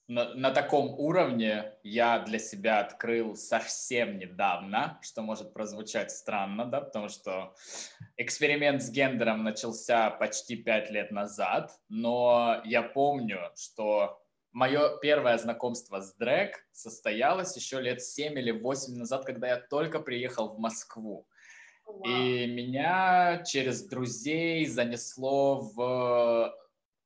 на, 0.08 0.34
на 0.36 0.52
таком 0.52 1.00
уровне 1.00 1.74
я 1.84 2.20
для 2.20 2.38
себя 2.38 2.80
открыл 2.80 3.36
совсем 3.36 4.20
недавно, 4.20 5.00
что 5.02 5.22
может 5.22 5.54
прозвучать 5.54 6.12
странно, 6.12 6.66
да, 6.66 6.82
потому 6.82 7.10
что 7.10 7.56
эксперимент 8.18 8.84
с 8.84 8.92
гендером 8.92 9.44
начался 9.44 10.12
почти 10.12 10.58
пять 10.58 10.92
лет 10.92 11.12
назад, 11.12 11.72
но 11.90 12.62
я 12.66 12.84
помню, 12.84 13.52
что 13.56 14.22
мое 14.52 14.98
первое 15.00 15.38
знакомство 15.38 16.02
с 16.02 16.14
дрэк 16.16 16.68
состоялось 16.72 17.56
еще 17.56 17.82
лет 17.82 18.02
семь 18.02 18.38
или 18.38 18.52
восемь 18.52 18.96
назад, 18.96 19.26
когда 19.26 19.48
я 19.48 19.58
только 19.58 20.00
приехал 20.00 20.56
в 20.56 20.60
Москву. 20.60 21.28
И 22.06 22.48
меня 22.48 23.44
через 23.46 23.88
друзей 23.88 24.66
занесло 24.68 25.62
в, 25.62 26.56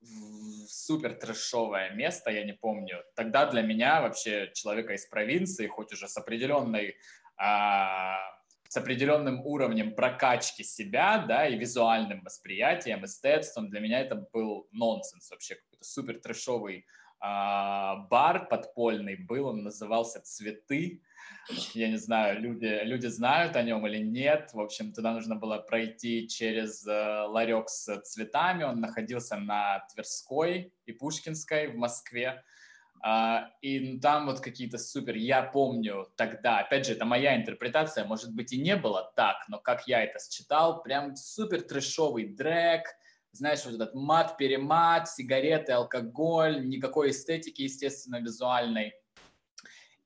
в 0.01 0.67
супер 0.67 1.13
трэшовое 1.13 1.91
место, 1.91 2.31
я 2.31 2.43
не 2.43 2.53
помню. 2.53 3.03
Тогда 3.15 3.45
для 3.45 3.61
меня 3.61 4.01
вообще 4.01 4.51
человека 4.53 4.93
из 4.93 5.05
провинции, 5.05 5.67
хоть 5.67 5.93
уже 5.93 6.07
с 6.07 6.17
определенной 6.17 6.95
а, 7.37 8.17
с 8.69 8.77
определенным 8.77 9.41
уровнем 9.45 9.95
прокачки 9.95 10.63
себя, 10.63 11.25
да, 11.27 11.47
и 11.47 11.57
визуальным 11.57 12.21
восприятием, 12.21 13.03
эстетством, 13.03 13.69
для 13.69 13.79
меня 13.79 13.99
это 13.99 14.27
был 14.31 14.67
нонсенс 14.71 15.31
вообще, 15.31 15.55
какой-то 15.55 15.83
супер 15.83 16.19
трэшовый 16.19 16.85
а, 17.19 18.07
бар 18.11 18.47
подпольный 18.47 19.15
был, 19.15 19.47
он 19.47 19.63
назывался 19.63 20.21
«Цветы», 20.21 21.01
я 21.73 21.89
не 21.89 21.97
знаю, 21.97 22.41
люди, 22.41 22.79
люди 22.83 23.07
знают 23.07 23.55
о 23.55 23.63
нем 23.63 23.85
или 23.87 23.97
нет. 23.97 24.51
В 24.53 24.59
общем, 24.59 24.93
туда 24.93 25.13
нужно 25.13 25.35
было 25.35 25.57
пройти 25.57 26.27
через 26.27 26.85
э, 26.85 26.91
ларек 27.27 27.69
с 27.69 28.01
цветами. 28.01 28.63
Он 28.63 28.79
находился 28.79 29.37
на 29.37 29.85
Тверской 29.93 30.73
и 30.85 30.91
Пушкинской 30.91 31.67
в 31.67 31.75
Москве. 31.75 32.43
Uh, 33.01 33.45
и 33.61 33.97
там 33.99 34.25
вот 34.25 34.41
какие-то 34.41 34.77
супер, 34.77 35.15
я 35.15 35.41
помню 35.41 36.11
тогда, 36.17 36.59
опять 36.59 36.85
же, 36.85 36.91
это 36.91 37.05
моя 37.05 37.37
интерпретация, 37.37 38.03
может 38.03 38.35
быть 38.35 38.51
и 38.51 38.59
не 38.61 38.75
было 38.75 39.13
так, 39.15 39.37
но 39.47 39.57
как 39.57 39.87
я 39.87 40.03
это 40.03 40.19
считал, 40.19 40.83
прям 40.83 41.15
супер 41.15 41.61
трешовый 41.61 42.25
дрэк, 42.25 42.83
знаешь, 43.31 43.63
вот 43.63 43.75
этот 43.75 43.95
мат-перемат, 43.95 45.07
сигареты, 45.07 45.71
алкоголь, 45.71 46.67
никакой 46.67 47.11
эстетики, 47.11 47.61
естественно, 47.61 48.19
визуальной. 48.19 48.93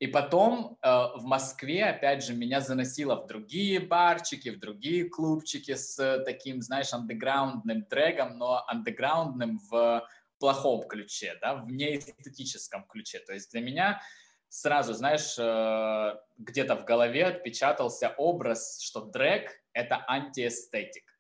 И 0.03 0.07
потом 0.07 0.77
э, 0.81 0.89
в 1.15 1.23
Москве, 1.23 1.85
опять 1.85 2.25
же, 2.25 2.33
меня 2.33 2.59
заносило 2.59 3.15
в 3.15 3.25
другие 3.25 3.79
барчики, 3.79 4.49
в 4.49 4.59
другие 4.59 5.07
клубчики 5.07 5.75
с 5.75 6.21
таким, 6.25 6.61
знаешь, 6.61 6.91
андеграундным 6.91 7.85
трегом, 7.85 8.37
но 8.37 8.65
андеграундным 8.67 9.59
в 9.71 10.05
плохом 10.39 10.85
ключе, 10.89 11.37
да, 11.39 11.55
в 11.55 11.71
неэстетическом 11.71 12.83
ключе. 12.83 13.19
То 13.19 13.31
есть 13.31 13.53
для 13.53 13.61
меня 13.61 14.01
сразу, 14.49 14.93
знаешь, 14.93 15.37
э, 15.39 16.19
где-то 16.37 16.75
в 16.75 16.83
голове 16.83 17.27
отпечатался 17.27 18.13
образ, 18.17 18.81
что 18.81 19.05
дрэк— 19.05 19.51
это 19.71 20.03
антиэстетика. 20.05 21.13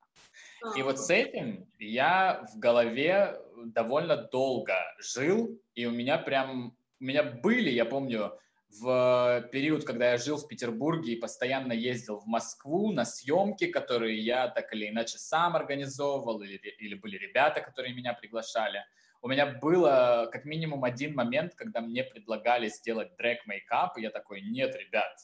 И 0.75 0.81
вот 0.81 0.99
с 0.99 1.09
этим 1.09 1.69
я 1.79 2.45
в 2.53 2.59
голове 2.59 3.39
довольно 3.63 4.17
долго 4.17 4.75
жил, 4.99 5.57
и 5.73 5.85
у 5.85 5.91
меня 5.91 6.17
прям, 6.17 6.75
у 6.99 7.03
меня 7.05 7.23
были, 7.23 7.69
я 7.69 7.85
помню, 7.85 8.37
в 8.79 9.49
период, 9.51 9.85
когда 9.85 10.11
я 10.11 10.17
жил 10.17 10.37
в 10.37 10.47
Петербурге 10.47 11.13
и 11.13 11.19
постоянно 11.19 11.73
ездил 11.73 12.19
в 12.19 12.25
Москву 12.25 12.91
на 12.91 13.05
съемки, 13.05 13.67
которые 13.67 14.19
я 14.19 14.47
так 14.47 14.73
или 14.73 14.89
иначе 14.89 15.17
сам 15.17 15.55
организовывал, 15.55 16.41
или, 16.41 16.57
или 16.57 16.95
были 16.95 17.17
ребята, 17.17 17.61
которые 17.61 17.93
меня 17.93 18.13
приглашали, 18.13 18.83
у 19.21 19.29
меня 19.29 19.45
было 19.45 20.27
как 20.31 20.43
минимум 20.45 20.83
один 20.83 21.15
момент, 21.15 21.55
когда 21.55 21.79
мне 21.79 22.03
предлагали 22.03 22.67
сделать 22.67 23.15
дрэк-мейкап, 23.17 23.97
и 23.97 24.01
я 24.01 24.09
такой, 24.09 24.41
нет, 24.41 24.75
ребят, 24.75 25.15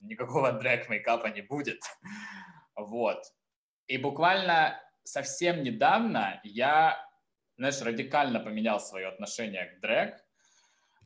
никакого 0.00 0.52
дрэк-мейкапа 0.52 1.28
не 1.28 1.42
будет. 1.42 1.80
Вот. 2.80 3.24
И 3.88 3.98
буквально 3.98 4.80
совсем 5.02 5.64
недавно 5.64 6.40
я, 6.44 7.04
знаешь, 7.56 7.82
радикально 7.82 8.38
поменял 8.38 8.78
свое 8.78 9.08
отношение 9.08 9.66
к 9.66 9.80
дрэк, 9.80 10.24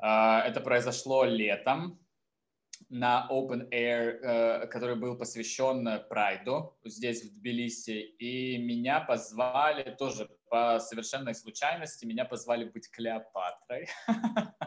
это 0.08 0.60
произошло 0.60 1.24
летом 1.24 2.02
на 2.92 3.26
Open 3.30 3.70
Air, 3.70 4.18
э, 4.20 4.66
который 4.66 4.96
был 4.96 5.16
посвящен 5.16 5.88
Прайду 6.08 6.76
здесь, 6.84 7.24
в 7.24 7.34
Тбилиси. 7.34 8.00
И 8.18 8.58
меня 8.58 9.00
позвали 9.00 9.94
тоже 9.96 10.28
по 10.50 10.78
совершенной 10.78 11.34
случайности, 11.34 12.04
меня 12.04 12.24
позвали 12.24 12.64
быть 12.64 12.90
Клеопатрой. 12.90 13.88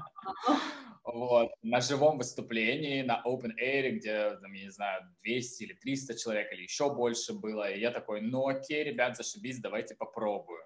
Вот, 1.03 1.51
на 1.61 1.81
живом 1.81 2.17
выступлении, 2.17 3.03
на 3.03 3.21
Open 3.25 3.51
Air, 3.61 3.91
где, 3.91 4.37
там, 4.41 4.51
я 4.51 4.63
не 4.63 4.71
знаю, 4.71 5.03
200 5.23 5.63
или 5.63 5.73
300 5.73 6.17
человек, 6.17 6.51
или 6.51 6.63
еще 6.63 6.93
больше 6.93 7.33
было. 7.33 7.71
И 7.71 7.79
я 7.79 7.91
такой, 7.91 8.21
ну 8.21 8.47
окей, 8.47 8.83
ребят, 8.83 9.15
зашибись, 9.15 9.59
давайте 9.59 9.95
попробую. 9.95 10.61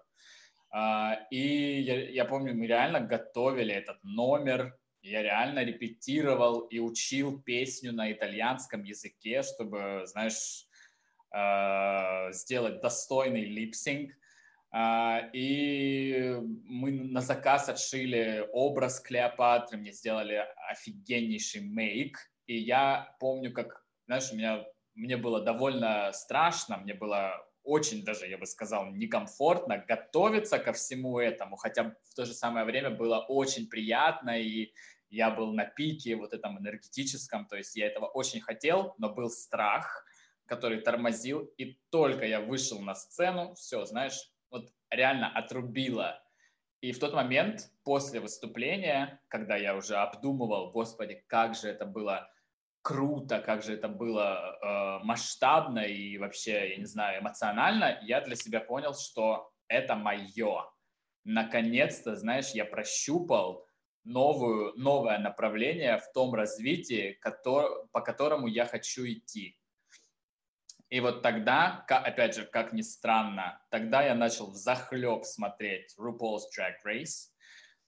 А, 0.72 1.16
и 1.32 1.82
я, 1.82 2.10
я 2.10 2.26
помню, 2.26 2.54
мы 2.54 2.68
реально 2.68 3.02
готовили 3.02 3.74
этот 3.74 4.04
номер, 4.04 4.78
я 5.02 5.24
реально 5.24 5.64
репетировал 5.64 6.62
и 6.62 6.80
учил 6.80 7.42
песню 7.42 7.94
на 7.94 8.12
итальянском 8.12 8.84
языке, 8.84 9.42
чтобы, 9.44 10.04
знаешь, 10.06 10.68
а, 11.32 12.32
сделать 12.32 12.82
достойный 12.82 13.46
липсинг. 13.46 14.12
А, 14.72 15.30
и 15.34 16.38
мы 16.66 16.92
на 16.92 17.22
заказ 17.22 17.70
отшили 17.70 18.48
образ 18.52 19.00
Клеопатры, 19.00 19.78
мне 19.78 19.92
сделали 19.92 20.46
офигеннейший 20.70 21.62
мейк. 21.62 22.20
И 22.46 22.58
я 22.58 23.16
помню, 23.20 23.52
как, 23.54 23.86
знаешь, 24.06 24.32
у 24.32 24.36
меня, 24.36 24.66
мне 24.94 25.18
было 25.18 25.42
довольно 25.42 26.12
страшно, 26.14 26.78
мне 26.78 26.94
было 26.94 27.34
очень 27.64 28.04
даже, 28.04 28.28
я 28.28 28.38
бы 28.38 28.46
сказал, 28.46 28.92
некомфортно 28.92 29.78
готовиться 29.78 30.60
ко 30.60 30.74
всему 30.74 31.20
этому, 31.20 31.56
хотя 31.56 31.96
в 32.04 32.16
то 32.16 32.26
же 32.26 32.34
самое 32.34 32.66
время 32.66 32.90
было 32.90 33.20
очень 33.28 33.68
приятно, 33.68 34.40
и 34.40 34.74
я 35.10 35.32
был 35.32 35.54
на 35.54 35.66
пике 35.66 36.16
вот 36.16 36.34
этом 36.34 36.58
энергетическом, 36.60 37.48
то 37.48 37.58
есть 37.58 37.76
я 37.76 37.88
этого 37.88 38.06
очень 38.06 38.42
хотел, 38.42 38.96
но 38.98 39.14
был 39.14 39.30
страх, 39.30 40.06
который 40.46 40.82
тормозил, 40.82 41.52
и 41.58 41.80
только 41.90 42.26
я 42.26 42.42
вышел 42.42 42.80
на 42.82 42.96
сцену, 42.96 43.54
все, 43.56 43.86
знаешь, 43.86 44.32
вот 44.50 44.72
реально 44.90 45.30
отрубило. 45.30 46.22
И 46.82 46.92
в 46.92 47.00
тот 47.00 47.14
момент, 47.14 47.72
после 47.84 48.20
выступления, 48.20 49.22
когда 49.28 49.58
я 49.58 49.76
уже 49.76 49.96
обдумывал, 49.96 50.72
господи, 50.72 51.24
как 51.28 51.56
же 51.56 51.68
это 51.68 51.86
было 51.86 52.32
круто, 52.82 53.40
как 53.40 53.64
же 53.64 53.74
это 53.74 53.88
было 53.88 54.58
э, 54.62 55.06
масштабно 55.06 55.80
и 55.80 56.18
вообще, 56.18 56.72
я 56.72 56.78
не 56.78 56.86
знаю, 56.86 57.22
эмоционально, 57.22 58.00
я 58.04 58.22
для 58.22 58.36
себя 58.36 58.60
понял, 58.60 58.94
что 58.94 59.52
это 59.68 59.96
мое. 59.96 60.66
Наконец-то, 61.24 62.16
знаешь, 62.16 62.52
я 62.52 62.66
прощупал 62.66 63.66
новую, 64.04 64.74
новое 64.78 65.20
направление 65.20 65.98
в 65.98 66.12
том 66.14 66.34
развитии, 66.34 67.18
который, 67.22 67.88
по 67.92 68.02
которому 68.02 68.48
я 68.48 68.66
хочу 68.66 69.06
идти. 69.06 69.60
И 70.90 71.02
вот 71.02 71.22
тогда, 71.22 71.86
опять 71.88 72.36
же, 72.36 72.46
как 72.46 72.74
ни 72.74 72.82
странно, 72.82 73.62
тогда 73.70 74.04
я 74.04 74.16
начал 74.16 74.50
в 74.50 74.56
захлеб 74.56 75.24
смотреть 75.24 75.96
RuPaul's 76.00 76.46
Drag 76.58 76.74
Race, 76.84 77.29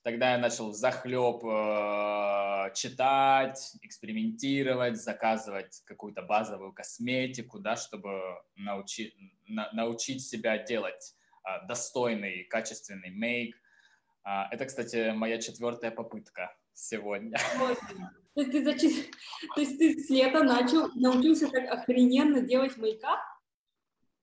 Тогда 0.03 0.31
я 0.31 0.39
начал 0.39 0.73
захлеб 0.73 1.43
э, 1.43 2.73
читать, 2.73 3.75
экспериментировать, 3.83 4.97
заказывать 4.97 5.83
какую-то 5.85 6.23
базовую 6.23 6.73
косметику, 6.73 7.59
да, 7.59 7.75
чтобы 7.75 8.19
научи, 8.55 9.13
на, 9.47 9.71
научить 9.73 10.25
себя 10.25 10.57
делать 10.57 11.15
э, 11.45 11.67
достойный, 11.67 12.45
качественный 12.45 13.11
мейк. 13.11 13.55
Э, 14.25 14.45
это, 14.49 14.65
кстати, 14.65 15.11
моя 15.11 15.37
четвертая 15.37 15.91
попытка 15.91 16.55
сегодня. 16.73 17.37
То 18.33 18.41
есть 18.41 18.51
ты, 18.53 18.63
за... 18.63 18.73
То 18.73 19.61
есть 19.61 19.77
ты 19.77 19.99
с 19.99 20.09
лета 20.09 20.41
начал, 20.41 20.87
научился 20.95 21.47
так 21.47 21.65
охрененно 21.69 22.41
делать 22.41 22.75
мейкап? 22.77 23.19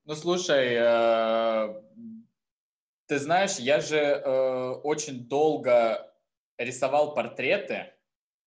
Ну, 0.06 0.14
слушай, 0.14 0.74
э, 0.74 1.82
ты 3.08 3.18
знаешь, 3.18 3.56
я 3.58 3.80
же 3.80 3.96
э, 3.96 4.70
очень 4.84 5.26
долго 5.26 6.14
рисовал 6.58 7.14
портреты, 7.14 7.74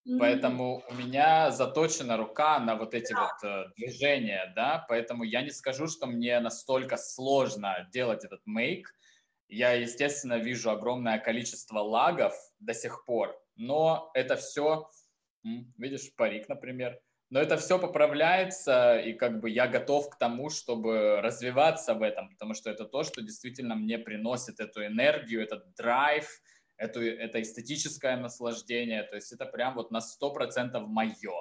mm-hmm. 0.07 0.19
поэтому 0.19 0.83
у 0.87 0.93
меня 0.93 1.49
заточена 1.49 2.15
рука 2.15 2.59
на 2.59 2.75
вот 2.75 2.93
эти 2.93 3.11
yeah. 3.11 3.19
вот 3.19 3.49
э, 3.49 3.65
движения, 3.75 4.53
да, 4.55 4.85
поэтому 4.87 5.23
я 5.23 5.41
не 5.41 5.49
скажу, 5.49 5.87
что 5.87 6.05
мне 6.05 6.39
настолько 6.39 6.97
сложно 6.97 7.89
делать 7.91 8.23
этот 8.23 8.41
мейк. 8.45 8.93
Я, 9.47 9.73
естественно, 9.73 10.37
вижу 10.37 10.69
огромное 10.69 11.17
количество 11.17 11.79
лагов 11.79 12.33
до 12.59 12.73
сих 12.73 13.03
пор, 13.05 13.35
но 13.55 14.11
это 14.13 14.35
все, 14.35 14.89
видишь, 15.43 16.13
парик, 16.15 16.47
например, 16.49 17.01
но 17.31 17.39
это 17.39 17.55
все 17.55 17.79
поправляется, 17.79 18.99
и 18.99 19.13
как 19.13 19.39
бы 19.39 19.49
я 19.49 19.65
готов 19.67 20.09
к 20.09 20.17
тому, 20.17 20.49
чтобы 20.49 21.21
развиваться 21.21 21.93
в 21.93 22.01
этом, 22.01 22.29
потому 22.29 22.53
что 22.53 22.69
это 22.69 22.85
то, 22.85 23.03
что 23.03 23.21
действительно 23.21 23.75
мне 23.75 23.97
приносит 23.97 24.59
эту 24.59 24.85
энергию, 24.85 25.41
этот 25.41 25.73
драйв, 25.75 26.27
эту, 26.75 27.01
это 27.01 27.41
эстетическое 27.41 28.17
наслаждение, 28.17 29.03
то 29.03 29.15
есть 29.15 29.31
это 29.31 29.45
прям 29.45 29.75
вот 29.75 29.91
на 29.91 29.99
100% 29.99 30.77
мое. 30.87 31.31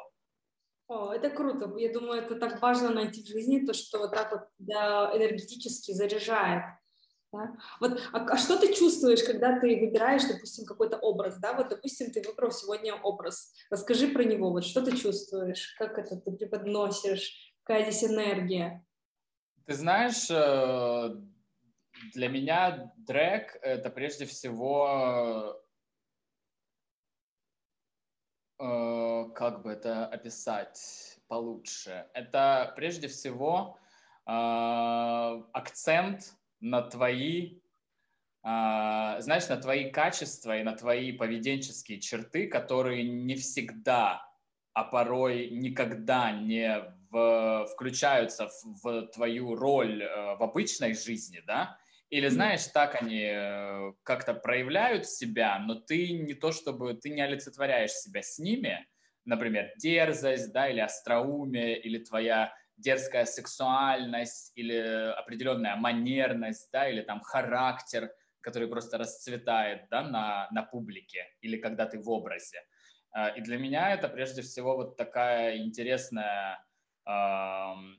О, 0.86 1.12
это 1.12 1.28
круто. 1.28 1.72
Я 1.76 1.92
думаю, 1.92 2.22
это 2.22 2.36
так 2.36 2.62
важно 2.62 2.90
найти 2.90 3.24
в 3.24 3.26
жизни, 3.26 3.66
то, 3.66 3.74
что 3.74 3.98
вот 3.98 4.12
так 4.12 4.30
вот 4.30 4.42
да, 4.58 5.10
энергетически 5.12 5.90
заряжает. 5.90 6.62
Да? 7.32 7.56
Вот, 7.78 8.00
а, 8.12 8.24
а 8.24 8.36
что 8.36 8.58
ты 8.58 8.72
чувствуешь, 8.74 9.22
когда 9.22 9.60
ты 9.60 9.78
выбираешь, 9.78 10.24
допустим, 10.24 10.64
какой-то 10.64 10.96
образ, 10.96 11.38
да? 11.38 11.52
Вот, 11.52 11.68
допустим, 11.68 12.10
ты 12.10 12.22
выбрал 12.22 12.50
сегодня 12.50 12.96
образ. 12.96 13.54
Расскажи 13.70 14.08
про 14.08 14.24
него. 14.24 14.50
Вот 14.50 14.64
что 14.64 14.82
ты 14.82 14.96
чувствуешь, 14.96 15.74
как 15.78 15.96
это 15.98 16.16
ты 16.16 16.32
преподносишь, 16.32 17.54
какая 17.62 17.90
здесь 17.90 18.10
энергия? 18.10 18.84
Ты 19.66 19.74
знаешь, 19.74 20.28
э, 20.28 21.14
для 22.14 22.28
меня 22.28 22.92
дрэк— 22.96 23.58
это 23.62 23.90
прежде 23.90 24.24
всего 24.24 25.62
э, 28.58 29.30
как 29.36 29.62
бы 29.62 29.70
это 29.70 30.06
описать 30.06 31.20
получше? 31.28 32.08
Это 32.12 32.72
прежде 32.74 33.06
всего 33.06 33.78
э, 34.26 34.32
акцент 35.52 36.34
на 36.60 36.82
твои, 36.82 37.60
а, 38.42 39.20
знаешь, 39.20 39.48
на 39.48 39.56
твои 39.56 39.90
качества 39.90 40.58
и 40.58 40.62
на 40.62 40.74
твои 40.74 41.12
поведенческие 41.12 42.00
черты, 42.00 42.48
которые 42.48 43.04
не 43.04 43.34
всегда, 43.34 44.26
а 44.72 44.84
порой 44.84 45.50
никогда 45.50 46.30
не 46.32 46.82
в, 47.10 47.66
включаются 47.72 48.48
в, 48.48 48.82
в 48.82 49.06
твою 49.08 49.56
роль 49.56 50.02
э, 50.02 50.36
в 50.36 50.42
обычной 50.42 50.94
жизни, 50.94 51.42
да, 51.46 51.76
или 52.08 52.28
знаешь, 52.28 52.66
так 52.66 53.00
они 53.00 53.22
э, 53.22 53.92
как-то 54.02 54.34
проявляют 54.34 55.06
себя, 55.06 55.58
но 55.58 55.74
ты 55.74 56.12
не 56.12 56.34
то 56.34 56.52
чтобы, 56.52 56.94
ты 56.94 57.10
не 57.10 57.20
олицетворяешь 57.20 57.92
себя 57.92 58.22
с 58.22 58.38
ними, 58.38 58.86
например, 59.24 59.72
дерзость, 59.78 60.52
да, 60.52 60.68
или 60.68 60.80
остроумие, 60.80 61.80
или 61.80 61.98
твоя 61.98 62.52
дерзкая 62.80 63.24
сексуальность 63.24 64.52
или 64.54 65.12
определенная 65.18 65.76
манерность, 65.76 66.68
да, 66.72 66.88
или 66.88 67.02
там 67.02 67.20
характер, 67.20 68.10
который 68.40 68.68
просто 68.68 68.98
расцветает, 68.98 69.88
да, 69.90 70.02
на, 70.02 70.48
на 70.50 70.62
публике 70.62 71.26
или 71.40 71.56
когда 71.56 71.86
ты 71.86 71.98
в 71.98 72.08
образе. 72.08 72.62
А, 73.12 73.28
и 73.28 73.40
для 73.40 73.58
меня 73.58 73.92
это 73.92 74.08
прежде 74.08 74.42
всего 74.42 74.76
вот 74.76 74.96
такая 74.96 75.58
интересная 75.58 76.64
э, 77.06 77.12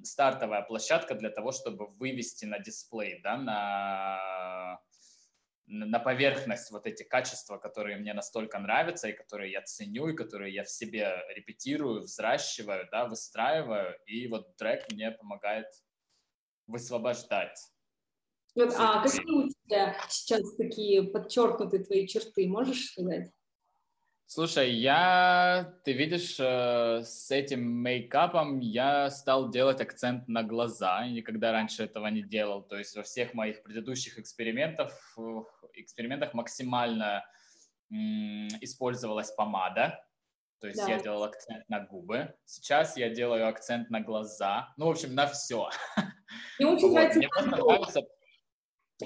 стартовая 0.03 0.61
площадка 0.61 1.15
для 1.15 1.29
того, 1.29 1.51
чтобы 1.51 1.87
вывести 1.87 2.45
на 2.45 2.59
дисплей, 2.59 3.21
да, 3.21 3.37
на 3.37 4.79
на 5.71 5.99
поверхность 5.99 6.69
вот 6.71 6.85
эти 6.85 7.03
качества, 7.03 7.57
которые 7.57 7.97
мне 7.97 8.13
настолько 8.13 8.59
нравятся 8.59 9.07
и 9.07 9.13
которые 9.13 9.51
я 9.53 9.61
ценю, 9.61 10.09
и 10.09 10.15
которые 10.15 10.53
я 10.53 10.63
в 10.63 10.69
себе 10.69 11.23
репетирую, 11.33 12.01
взращиваю, 12.01 12.87
да, 12.91 13.05
выстраиваю, 13.05 13.97
и 14.05 14.27
вот 14.27 14.55
трек 14.57 14.91
мне 14.91 15.11
помогает 15.11 15.67
высвобождать. 16.67 17.57
Вот, 18.53 18.73
а 18.77 19.01
какие 19.01 19.45
у 19.45 19.49
тебя 19.49 19.97
сейчас 20.09 20.55
такие 20.57 21.03
подчеркнутые 21.03 21.85
твои 21.85 22.05
черты, 22.05 22.47
можешь 22.47 22.87
сказать? 22.87 23.31
Слушай, 24.33 24.71
я, 24.71 25.73
ты 25.83 25.91
видишь, 25.91 26.37
э, 26.39 27.03
с 27.03 27.31
этим 27.31 27.69
мейкапом 27.69 28.59
я 28.59 29.09
стал 29.09 29.49
делать 29.49 29.81
акцент 29.81 30.29
на 30.29 30.41
глаза. 30.41 31.03
Я 31.03 31.11
никогда 31.11 31.51
раньше 31.51 31.83
этого 31.83 32.07
не 32.07 32.21
делал. 32.21 32.63
То 32.63 32.77
есть 32.77 32.95
во 32.95 33.03
всех 33.03 33.33
моих 33.33 33.61
предыдущих 33.61 34.17
экспериментах, 34.17 34.93
экспериментах 35.73 36.33
максимально 36.33 37.25
использовалась 37.89 39.31
помада. 39.31 40.01
То 40.61 40.67
есть 40.67 40.79
да. 40.79 40.87
я 40.87 41.01
делал 41.01 41.23
акцент 41.23 41.67
на 41.67 41.81
губы. 41.81 42.33
Сейчас 42.45 42.95
я 42.95 43.09
делаю 43.09 43.49
акцент 43.49 43.89
на 43.89 43.99
глаза. 43.99 44.73
Ну, 44.77 44.85
в 44.85 44.91
общем, 44.91 45.13
на 45.13 45.27
все. 45.27 45.69
Мне 46.57 46.69
очень 46.69 46.87
вот. 46.87 46.93
нравится. 46.93 47.19
Мне 47.19 47.57
нравится. 47.57 48.01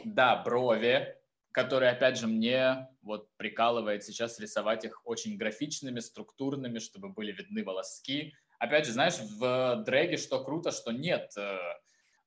Да, 0.04 0.44
брови 0.44 1.16
которые, 1.56 1.92
опять 1.92 2.18
же, 2.18 2.28
мне 2.28 2.90
вот 3.02 3.34
прикалывает 3.38 4.04
сейчас 4.04 4.38
рисовать 4.40 4.84
их 4.84 5.02
очень 5.06 5.38
графичными, 5.38 6.02
структурными, 6.02 6.80
чтобы 6.80 7.08
были 7.08 7.32
видны 7.32 7.64
волоски. 7.64 8.34
Опять 8.60 8.86
же, 8.86 8.92
знаешь, 8.92 9.18
в 9.20 9.84
дрэге 9.86 10.18
что 10.18 10.44
круто, 10.44 10.72
что 10.72 10.92
нет 10.92 11.32
э, 11.38 11.58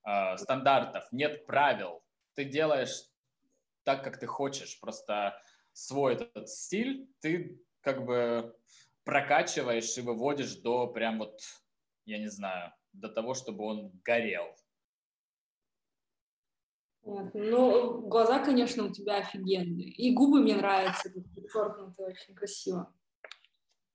э, 0.07 0.39
стандартов, 0.39 1.07
нет 1.13 1.45
правил. 1.45 2.03
Ты 2.37 2.47
делаешь 2.47 3.05
так, 3.85 4.03
как 4.03 4.19
ты 4.19 4.27
хочешь, 4.27 4.81
просто 4.81 5.39
свой 5.75 6.15
этот 6.15 6.49
стиль 6.49 7.07
ты 7.21 7.61
как 7.83 8.07
бы 8.07 8.57
прокачиваешь 9.05 9.99
и 9.99 10.01
выводишь 10.01 10.55
до 10.57 10.87
прям 10.87 11.19
вот, 11.19 11.43
я 12.07 12.17
не 12.17 12.29
знаю, 12.29 12.73
до 12.95 13.11
того, 13.11 13.35
чтобы 13.35 13.65
он 13.67 13.91
горел. 14.03 14.57
Вот. 17.09 17.31
Ну, 17.33 18.01
глаза, 18.03 18.39
конечно, 18.39 18.85
у 18.85 18.91
тебя 18.91 19.17
офигенные. 19.17 19.89
И 19.89 20.13
губы 20.13 20.43
мне 20.43 20.55
нравятся, 20.57 21.11
подчеркнутые, 21.35 22.09
очень 22.09 22.35
красиво. 22.35 22.93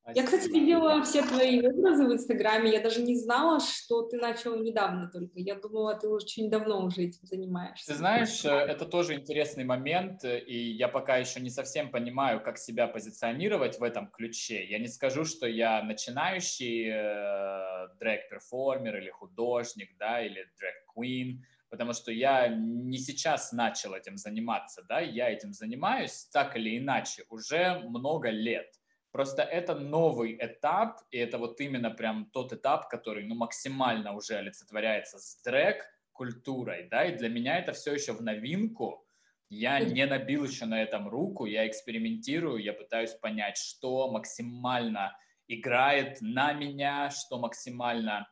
Спасибо. 0.01 0.20
Я, 0.20 0.26
кстати, 0.26 0.51
видела 0.51 1.03
все 1.03 1.22
твои 1.22 1.66
образы 1.66 2.07
в 2.07 2.11
Инстаграме. 2.11 2.72
Я 2.72 2.82
даже 2.82 3.03
не 3.03 3.16
знала, 3.16 3.59
что 3.59 4.01
ты 4.01 4.18
начал 4.18 4.55
недавно 4.55 5.11
только. 5.14 5.39
Я 5.39 5.55
думала, 5.55 5.93
ты 5.93 6.09
очень 6.09 6.49
давно 6.49 6.84
уже 6.84 7.03
этим 7.03 7.26
занимаешься. 7.28 7.91
Ты 7.91 7.99
знаешь, 7.99 8.43
э, 8.43 8.49
это 8.49 8.86
тоже 8.86 9.14
интересный 9.14 9.64
момент, 9.64 10.26
и 10.26 10.72
я 10.72 10.88
пока 10.88 11.18
еще 11.18 11.39
не 11.39 11.51
совсем 11.51 11.91
понимаю, 11.91 12.41
как 12.43 12.57
себя 12.57 12.88
позиционировать 12.88 13.80
в 13.80 13.84
этом 13.84 14.09
ключе. 14.09 14.66
Я 14.66 14.80
не 14.80 14.88
скажу, 14.88 15.24
что 15.24 15.47
я 15.47 15.84
начинающий 15.84 16.89
э, 16.89 17.89
дрэк-перформер 17.99 18.97
или 18.97 19.11
художник, 19.11 19.95
да, 19.99 20.20
или 20.26 20.47
дрэк-квин, 20.57 21.43
потому 21.74 21.93
что 21.93 22.11
я 22.11 22.47
не 22.49 22.99
сейчас 22.99 23.51
начал 23.51 23.95
этим 23.95 24.15
заниматься, 24.17 24.84
да, 24.88 24.99
я 24.99 25.32
этим 25.32 25.53
занимаюсь 25.53 26.30
так 26.32 26.55
или 26.55 26.78
иначе 26.78 27.24
уже 27.30 27.80
много 27.80 28.30
лет– 28.30 28.80
Просто 29.13 29.43
это 29.43 29.76
новый 29.76 30.36
этап, 30.41 31.01
и 31.11 31.19
это 31.19 31.38
вот 31.38 31.61
именно 31.61 31.91
прям 31.91 32.26
тот 32.34 32.51
этап, 32.51 32.89
который 32.89 33.24
ну, 33.26 33.36
максимально 33.36 34.15
уже 34.15 34.38
олицетворяется 34.38 35.19
с 35.19 35.39
дрэк 35.43 35.86
культурой, 36.13 36.88
да, 36.89 37.05
и 37.05 37.15
для 37.15 37.30
меня 37.30 37.59
это 37.59 37.74
все 37.74 37.93
еще 37.93 38.13
в 38.13 38.24
новинку. 38.24 39.05
Я 39.49 39.80
не 39.82 40.07
набил 40.07 40.45
еще 40.45 40.65
на 40.65 40.82
этом 40.82 41.07
руку, 41.07 41.45
я 41.45 41.67
экспериментирую, 41.67 42.57
я 42.57 42.74
пытаюсь 42.74 43.13
понять, 43.13 43.57
что 43.57 44.09
максимально 44.09 45.15
играет 45.47 46.17
на 46.21 46.53
меня, 46.53 47.11
что 47.11 47.38
максимально 47.38 48.28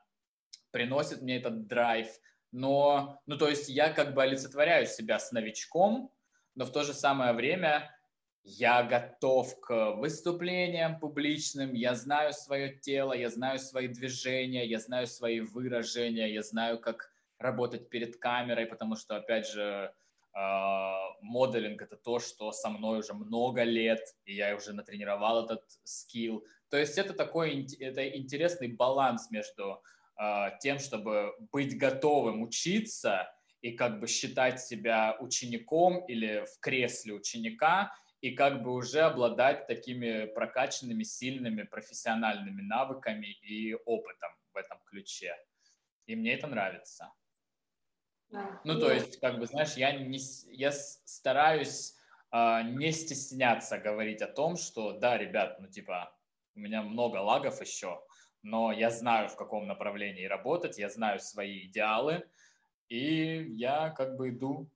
приносит 0.72 1.22
мне 1.22 1.38
этот 1.38 1.68
драйв. 1.68 2.08
Но, 2.52 3.22
ну, 3.26 3.38
то 3.38 3.48
есть 3.48 3.70
я 3.70 3.92
как 3.92 4.14
бы 4.14 4.24
олицетворяю 4.24 4.86
себя 4.86 5.20
с 5.20 5.32
новичком, 5.32 6.12
но 6.56 6.66
в 6.66 6.72
то 6.72 6.84
же 6.84 6.94
самое 6.94 7.34
время 7.34 7.96
я 8.44 8.84
готов 8.84 9.60
к 9.60 9.92
выступлениям 9.92 11.00
публичным, 11.00 11.74
я 11.74 11.96
знаю 11.96 12.34
свое 12.34 12.78
тело, 12.78 13.14
я 13.14 13.30
знаю 13.30 13.60
свои 13.60 13.88
движения, 13.88 14.66
я 14.66 14.80
знаю 14.80 15.08
свои 15.08 15.40
выражения, 15.40 16.34
я 16.34 16.42
знаю, 16.42 16.80
как 16.80 17.12
работать 17.38 17.90
перед 17.90 18.18
камерой, 18.18 18.66
потому 18.66 18.96
что, 18.96 19.16
опять 19.16 19.48
же, 19.48 19.94
а, 20.34 21.12
моделинг— 21.22 21.82
это 21.84 21.98
то, 21.98 22.20
что 22.20 22.52
со 22.52 22.70
мной 22.70 23.00
уже 23.00 23.14
много 23.14 23.64
лет, 23.64 24.02
и 24.26 24.36
я 24.36 24.56
уже 24.56 24.74
натренировал 24.74 25.46
этот 25.46 25.64
скилл. 25.84 26.46
То 26.70 26.78
есть 26.78 26.98
это 26.98 27.14
такой 27.14 27.68
это 27.80 28.08
интересный 28.08 28.70
баланс 28.70 29.30
между 29.30 29.82
тем, 30.62 30.78
чтобы 30.80 31.34
быть 31.52 31.78
готовым 31.78 32.42
учиться 32.42 33.32
и 33.62 33.72
как 33.72 34.00
бы 34.00 34.08
считать 34.08 34.60
себя 34.62 35.18
учеником 35.20 36.06
или 36.06 36.46
в 36.46 36.60
кресле 36.60 37.14
ученика, 37.14 37.94
и 38.22 38.32
как 38.36 38.62
бы 38.62 38.74
уже 38.74 39.02
обладать 39.02 39.68
такими 39.68 40.26
прокачанными, 40.26 41.04
сильными 41.04 41.64
профессиональными 41.64 42.62
навыками 42.62 43.28
и 43.28 43.74
опытом 43.74 44.32
в 44.54 44.58
этом 44.58 44.80
ключе. 44.86 45.36
И 46.06 46.16
мне 46.16 46.34
это 46.36 46.48
нравится. 46.48 47.12
Да. 48.30 48.62
Ну, 48.64 48.80
то 48.80 48.92
есть, 48.92 49.20
как 49.20 49.40
бы, 49.40 49.48
знаешь, 49.48 49.74
я, 49.74 49.92
не, 49.92 50.20
я 50.56 50.72
стараюсь 50.72 51.96
э, 52.32 52.62
не 52.64 52.92
стесняться 52.92 53.78
говорить 53.78 54.22
о 54.22 54.28
том, 54.28 54.56
что, 54.56 54.94
да, 54.94 55.18
ребят, 55.18 55.60
ну, 55.60 55.68
типа, 55.68 56.16
у 56.56 56.60
меня 56.60 56.82
много 56.82 57.18
лагов 57.18 57.60
еще, 57.60 58.02
но 58.44 58.72
я 58.72 58.90
знаю, 58.90 59.30
в 59.30 59.36
каком 59.36 59.68
направлении 59.68 60.26
работать, 60.26 60.78
я 60.78 60.90
знаю 60.90 61.20
свои 61.20 61.66
идеалы, 61.66 62.24
и 62.90 63.46
я 63.50 63.90
как 63.92 64.18
бы 64.18 64.30
иду 64.30 64.70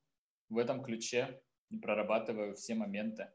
в 0.49 0.57
этом 0.57 0.83
ключе 0.83 1.41
прорабатываю 1.81 2.55
все 2.55 2.75
моменты. 2.75 3.29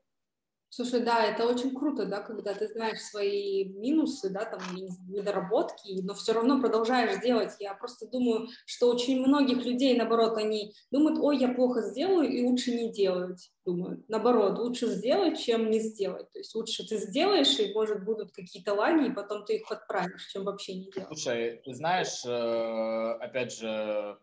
Слушай, 0.73 1.01
да, 1.01 1.25
это 1.25 1.49
очень 1.49 1.75
круто, 1.75 2.07
да, 2.07 2.21
когда 2.21 2.55
ты 2.55 2.69
знаешь 2.69 3.01
свои 3.01 3.65
минусы, 3.65 4.31
да, 4.31 4.45
там, 4.45 4.61
недоработки, 5.09 6.01
но 6.01 6.15
все 6.15 6.33
равно 6.33 6.61
продолжаешь 6.61 7.21
делать. 7.21 7.57
Я 7.59 7.75
просто 7.75 8.07
думаю, 8.07 8.49
что 8.67 8.89
очень 8.89 9.21
многих 9.21 9.65
людей, 9.67 9.97
наоборот, 9.97 10.39
они 10.39 10.73
думают, 10.93 11.19
ой, 11.19 11.39
я 11.39 11.49
плохо 11.49 11.83
сделаю, 11.83 12.31
и 12.31 12.47
лучше 12.47 12.71
не 12.71 12.93
делать. 12.93 13.51
Думаю, 13.67 14.05
наоборот, 14.07 14.61
лучше 14.61 14.87
сделать, 14.87 15.41
чем 15.41 15.71
не 15.71 15.81
сделать. 15.81 16.31
То 16.31 16.39
есть 16.39 16.55
лучше 16.55 16.87
ты 16.87 16.99
сделаешь, 16.99 17.59
и, 17.59 17.75
может, 17.75 18.05
будут 18.05 18.31
какие-то 18.31 18.75
лаги, 18.75 19.09
и 19.09 19.13
потом 19.13 19.45
ты 19.45 19.57
их 19.57 19.69
подправишь, 19.69 20.29
чем 20.29 20.45
вообще 20.45 20.75
не 20.75 20.91
делать. 20.93 21.09
Слушай, 21.09 21.61
ты 21.65 21.75
знаешь, 21.75 22.25
э, 22.25 23.13
опять 23.21 23.53
же, 23.53 24.19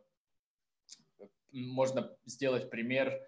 можно 1.51 2.09
сделать 2.25 2.69
пример 2.69 3.19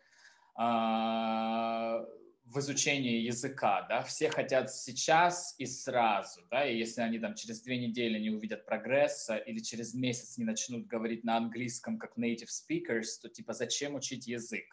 а, 0.56 2.06
в 2.52 2.60
изучении 2.60 3.20
языка, 3.20 3.86
да, 3.88 4.02
все 4.02 4.30
хотят 4.30 4.74
сейчас 4.74 5.54
и 5.60 5.66
сразу, 5.68 6.42
да, 6.50 6.66
и 6.66 6.78
если 6.78 7.02
они 7.02 7.20
там 7.20 7.36
через 7.36 7.62
две 7.62 7.78
недели 7.78 8.18
не 8.20 8.32
увидят 8.32 8.66
прогресса 8.66 9.38
или 9.38 9.60
через 9.60 9.94
месяц 9.94 10.38
не 10.38 10.46
начнут 10.46 10.88
говорить 10.88 11.24
на 11.24 11.38
английском 11.38 12.00
как 12.00 12.18
native 12.18 12.48
speakers, 12.50 13.20
то 13.22 13.30
типа 13.30 13.54
зачем 13.54 13.94
учить 13.94 14.26
язык? 14.26 14.66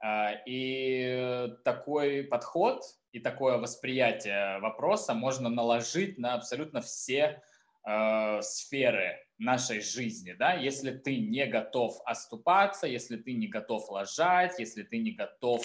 А, 0.00 0.32
и 0.46 1.48
такой 1.64 2.24
подход 2.24 2.82
и 3.12 3.20
такое 3.20 3.58
восприятие 3.58 4.58
вопроса 4.60 5.12
можно 5.12 5.50
наложить 5.50 6.18
на 6.18 6.32
абсолютно 6.32 6.80
все 6.80 7.42
э, 7.86 8.40
сферы 8.40 9.18
нашей 9.38 9.80
жизни, 9.80 10.32
да, 10.32 10.54
если 10.54 10.92
ты 10.92 11.18
не 11.18 11.44
готов 11.46 12.00
оступаться, 12.06 12.86
если 12.86 13.16
ты 13.16 13.34
не 13.34 13.48
готов 13.48 13.90
лажать, 13.90 14.58
если 14.58 14.82
ты 14.82 14.98
не 14.98 15.12
готов 15.12 15.62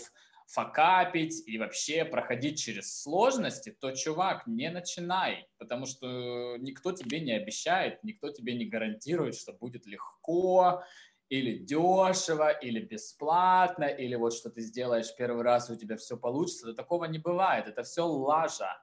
факапить 0.47 1.45
и 1.45 1.57
вообще 1.57 2.05
проходить 2.05 2.59
через 2.59 3.01
сложности, 3.01 3.75
то, 3.79 3.91
чувак, 3.91 4.47
не 4.47 4.71
начинай, 4.71 5.47
потому 5.57 5.85
что 5.85 6.57
никто 6.57 6.93
тебе 6.93 7.19
не 7.19 7.33
обещает, 7.33 8.03
никто 8.03 8.31
тебе 8.31 8.57
не 8.57 8.65
гарантирует, 8.65 9.35
что 9.35 9.53
будет 9.53 9.85
легко, 9.85 10.83
или 11.29 11.57
дешево, 11.57 12.51
или 12.51 12.79
бесплатно, 12.79 13.83
или 13.83 14.15
вот 14.15 14.33
что 14.33 14.49
ты 14.49 14.61
сделаешь 14.61 15.13
первый 15.17 15.43
раз, 15.43 15.69
и 15.69 15.73
у 15.73 15.75
тебя 15.75 15.97
все 15.97 16.17
получится. 16.17 16.67
Да 16.67 16.73
такого 16.73 17.05
не 17.05 17.19
бывает, 17.19 17.67
это 17.67 17.83
все 17.83 18.03
лажа. 18.07 18.81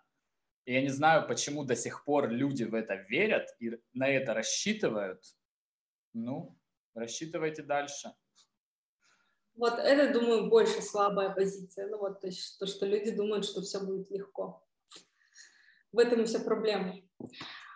И 0.67 0.75
я 0.75 0.83
не 0.83 0.91
знаю, 0.91 1.27
почему 1.27 1.65
до 1.65 1.77
сих 1.77 2.05
пор 2.05 2.29
люди 2.29 2.65
в 2.65 2.75
это 2.75 2.95
верят 2.95 3.49
и 3.59 3.73
на 3.95 4.09
это 4.09 4.35
рассчитывают. 4.35 5.23
Ну, 6.12 6.59
рассчитывайте 6.95 7.62
дальше. 7.62 8.15
Вот 9.57 9.78
это, 9.78 10.12
думаю, 10.12 10.48
больше 10.48 10.82
слабая 10.82 11.30
позиция. 11.30 11.88
Ну 11.88 11.98
вот, 11.98 12.20
то 12.20 12.26
есть 12.26 12.59
то, 12.59 12.66
что 12.66 12.86
люди 12.86 13.11
думают, 13.11 13.44
что 13.44 13.62
все 13.62 13.80
будет 13.80 14.11
легко. 14.11 14.62
В 15.92 15.98
этом 15.98 16.22
и 16.22 16.24
вся 16.24 16.40
проблема. 16.40 16.96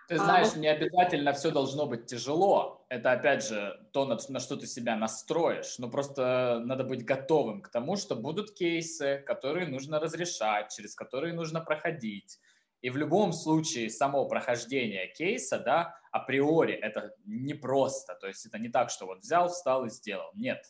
Ты 0.08 0.14
а, 0.14 0.18
знаешь, 0.18 0.48
а, 0.54 0.58
не 0.58 0.68
обязательно 0.68 1.32
все 1.34 1.50
должно 1.50 1.86
быть 1.86 2.06
тяжело. 2.06 2.84
Это, 2.88 3.12
опять 3.12 3.44
же, 3.46 3.78
то, 3.92 4.06
на, 4.06 4.18
на 4.28 4.40
что 4.40 4.56
ты 4.56 4.66
себя 4.66 4.96
настроишь. 4.96 5.78
Но 5.78 5.90
просто 5.90 6.60
надо 6.64 6.82
быть 6.82 7.04
готовым 7.04 7.60
к 7.60 7.68
тому, 7.68 7.96
что 7.96 8.16
будут 8.16 8.54
кейсы, 8.54 9.22
которые 9.26 9.68
нужно 9.68 10.00
разрешать, 10.00 10.72
через 10.74 10.94
которые 10.94 11.34
нужно 11.34 11.60
проходить. 11.60 12.40
И 12.80 12.90
в 12.90 12.96
любом 12.96 13.32
случае 13.32 13.90
само 13.90 14.26
прохождение 14.26 15.08
кейса, 15.08 15.58
да, 15.58 15.96
априори 16.10 16.72
это 16.72 17.14
непросто. 17.26 18.14
То 18.14 18.28
есть 18.28 18.46
это 18.46 18.58
не 18.58 18.68
так, 18.68 18.90
что 18.90 19.06
вот 19.06 19.18
взял, 19.18 19.48
встал 19.48 19.84
и 19.84 19.90
сделал. 19.90 20.30
Нет, 20.34 20.64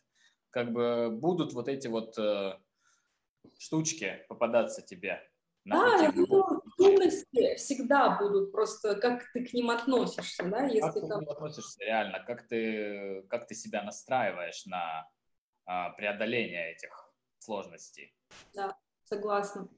как 0.59 0.73
бы 0.73 1.11
будут 1.11 1.53
вот 1.53 1.69
эти 1.69 1.87
вот 1.87 2.19
э, 2.19 2.59
штучки 3.61 4.25
попадаться 4.29 4.83
тебе. 4.83 5.23
Да, 5.65 5.99
я 6.03 6.11
думаю, 6.11 6.63
трудности 6.77 7.55
всегда 7.55 8.19
будут, 8.19 8.51
просто 8.51 8.97
как 8.97 9.23
ты 9.33 9.45
к 9.45 9.53
ним 9.53 9.71
относишься, 9.71 10.43
да? 10.43 10.65
Если 10.65 10.81
как 10.81 10.95
ты 10.95 11.01
там... 11.03 11.19
к 11.19 11.21
ним 11.21 11.31
относишься, 11.31 11.85
реально, 11.85 12.25
как 12.27 12.49
ты, 12.49 13.23
как 13.29 13.47
ты 13.47 13.55
себя 13.55 13.85
настраиваешь 13.85 14.67
на 14.67 15.09
а, 15.65 15.91
преодоление 15.91 16.73
этих 16.73 17.15
сложностей. 17.39 18.13
Да, 18.53 18.77
согласна. 19.05 19.69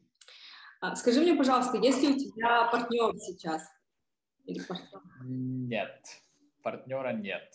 А, 0.80 0.96
скажи 0.96 1.20
мне, 1.20 1.34
пожалуйста, 1.34 1.76
есть 1.76 2.00
ли 2.00 2.08
у 2.08 2.16
тебя 2.16 2.70
партнер 2.72 3.14
сейчас? 3.18 3.68
Или 4.46 4.64
партнер? 4.64 5.02
Нет, 5.26 6.00
партнера 6.62 7.12
нет. 7.12 7.52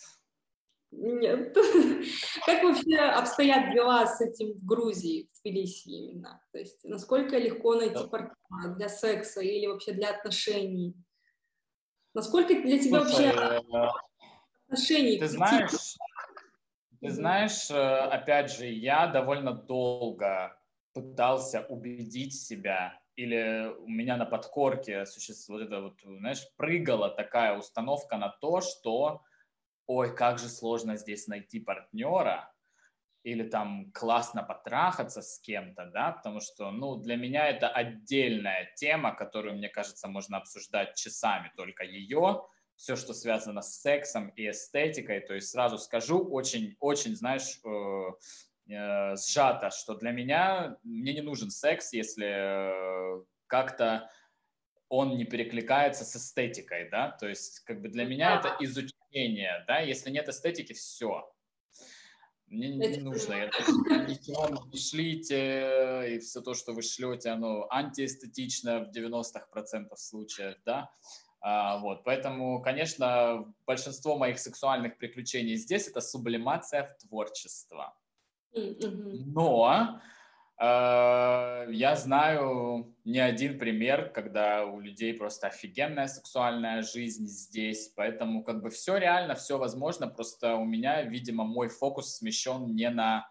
Нет. 0.97 1.53
Как 2.45 2.63
вообще 2.63 2.97
обстоят 2.97 3.73
дела 3.73 4.07
с 4.07 4.21
этим 4.21 4.53
в 4.53 4.65
Грузии, 4.65 5.29
в 5.33 5.41
Тбилиси 5.41 5.89
именно? 5.89 6.41
То 6.51 6.59
есть 6.59 6.83
насколько 6.83 7.37
легко 7.37 7.75
найти 7.75 8.07
партнера 8.07 8.75
для 8.75 8.89
секса 8.89 9.41
или 9.41 9.67
вообще 9.67 9.91
для 9.91 10.11
отношений? 10.11 10.95
Насколько 12.13 12.55
для 12.61 12.79
тебя 12.79 13.03
Слушай, 13.05 13.33
вообще 13.35 13.91
отношений? 14.67 15.19
Ты 15.19 15.27
знаешь, 15.27 15.97
ты 17.01 17.11
знаешь, 17.11 17.69
э, 17.69 17.75
опять 17.75 18.51
же, 18.51 18.65
я 18.67 19.07
довольно 19.07 19.53
долго 19.53 20.57
пытался 20.93 21.65
убедить 21.67 22.33
себя, 22.33 22.97
или 23.17 23.73
у 23.79 23.87
меня 23.87 24.15
на 24.15 24.25
подкорке 24.25 25.05
существует 25.05 25.69
вот 25.69 25.73
это 25.73 25.81
вот, 25.81 26.19
знаешь, 26.19 26.47
прыгала 26.55 27.09
такая 27.09 27.57
установка 27.57 28.17
на 28.17 28.29
то, 28.29 28.61
что 28.61 29.23
ой, 29.87 30.15
как 30.15 30.39
же 30.39 30.49
сложно 30.49 30.97
здесь 30.97 31.27
найти 31.27 31.59
партнера, 31.59 32.51
или 33.25 33.43
там 33.43 33.91
классно 33.91 34.43
потрахаться 34.43 35.23
с 35.23 35.39
кем-то, 35.39 35.87
да, 35.87 36.11
потому 36.11 36.39
что, 36.39 36.69
ну, 36.69 36.95
для 36.95 37.15
меня 37.15 37.49
это 37.49 37.67
отдельная 37.67 38.71
тема, 38.75 39.15
которую, 39.15 39.55
мне 39.55 39.67
кажется, 39.67 40.07
можно 40.07 40.37
обсуждать 40.37 40.95
часами, 40.95 41.51
только 41.57 41.83
ее, 41.83 42.45
все, 42.75 42.95
что 42.95 43.13
связано 43.13 43.61
с 43.61 43.81
сексом 43.81 44.29
и 44.29 44.49
эстетикой, 44.49 45.21
то 45.21 45.33
есть 45.33 45.49
сразу 45.49 45.79
скажу, 45.79 46.23
очень, 46.23 46.75
очень, 46.79 47.15
знаешь, 47.15 47.59
э, 47.65 48.71
э, 48.71 49.15
сжато, 49.15 49.71
что 49.71 49.95
для 49.95 50.11
меня, 50.11 50.77
мне 50.83 51.13
не 51.13 51.21
нужен 51.21 51.49
секс, 51.49 51.93
если 51.93 52.27
э, 52.27 53.23
как-то 53.47 54.07
он 54.87 55.17
не 55.17 55.25
перекликается 55.25 56.05
с 56.05 56.15
эстетикой, 56.15 56.89
да, 56.91 57.09
то 57.09 57.27
есть 57.27 57.61
как 57.61 57.81
бы 57.81 57.89
для 57.89 58.05
меня 58.05 58.37
это 58.37 58.55
изучение, 58.59 58.93
да, 59.67 59.79
если 59.79 60.11
нет 60.11 60.29
эстетики, 60.29 60.73
все, 60.73 61.31
мне 62.47 62.75
не 62.75 62.97
нужно 62.97 63.33
это. 63.33 63.57
Ничего 64.07 64.49
не 64.71 64.77
шлите, 64.77 66.15
и 66.15 66.19
все 66.19 66.41
то, 66.41 66.53
что 66.53 66.73
вы 66.73 66.81
шлете, 66.81 67.29
оно 67.29 67.67
антиэстетично 67.69 68.85
в 68.85 68.91
90% 68.91 69.95
случаев, 69.95 70.55
да. 70.65 70.89
А, 71.41 71.77
вот, 71.79 72.03
поэтому, 72.03 72.61
конечно, 72.61 73.53
большинство 73.65 74.17
моих 74.17 74.39
сексуальных 74.39 74.97
приключений 74.97 75.55
здесь 75.55 75.87
это 75.87 76.01
сублимация 76.01 76.83
в 76.83 77.07
творчество. 77.07 77.95
Но 78.53 80.01
Э, 80.57 81.67
я 81.69 81.95
знаю 81.95 82.94
не 83.05 83.19
один 83.19 83.59
пример, 83.59 84.09
когда 84.09 84.65
у 84.65 84.79
людей 84.79 85.13
просто 85.13 85.47
офигенная 85.47 86.07
сексуальная 86.07 86.81
жизнь 86.81 87.27
здесь, 87.27 87.93
поэтому 87.95 88.43
как 88.43 88.63
бы 88.63 88.71
все 88.71 88.97
реально, 88.97 89.35
все 89.35 89.59
возможно, 89.59 90.07
просто 90.07 90.55
у 90.55 90.65
меня, 90.65 91.03
видимо, 91.03 91.43
мой 91.43 91.69
фокус 91.69 92.15
смещен 92.17 92.73
не 92.75 92.89
на 92.89 93.29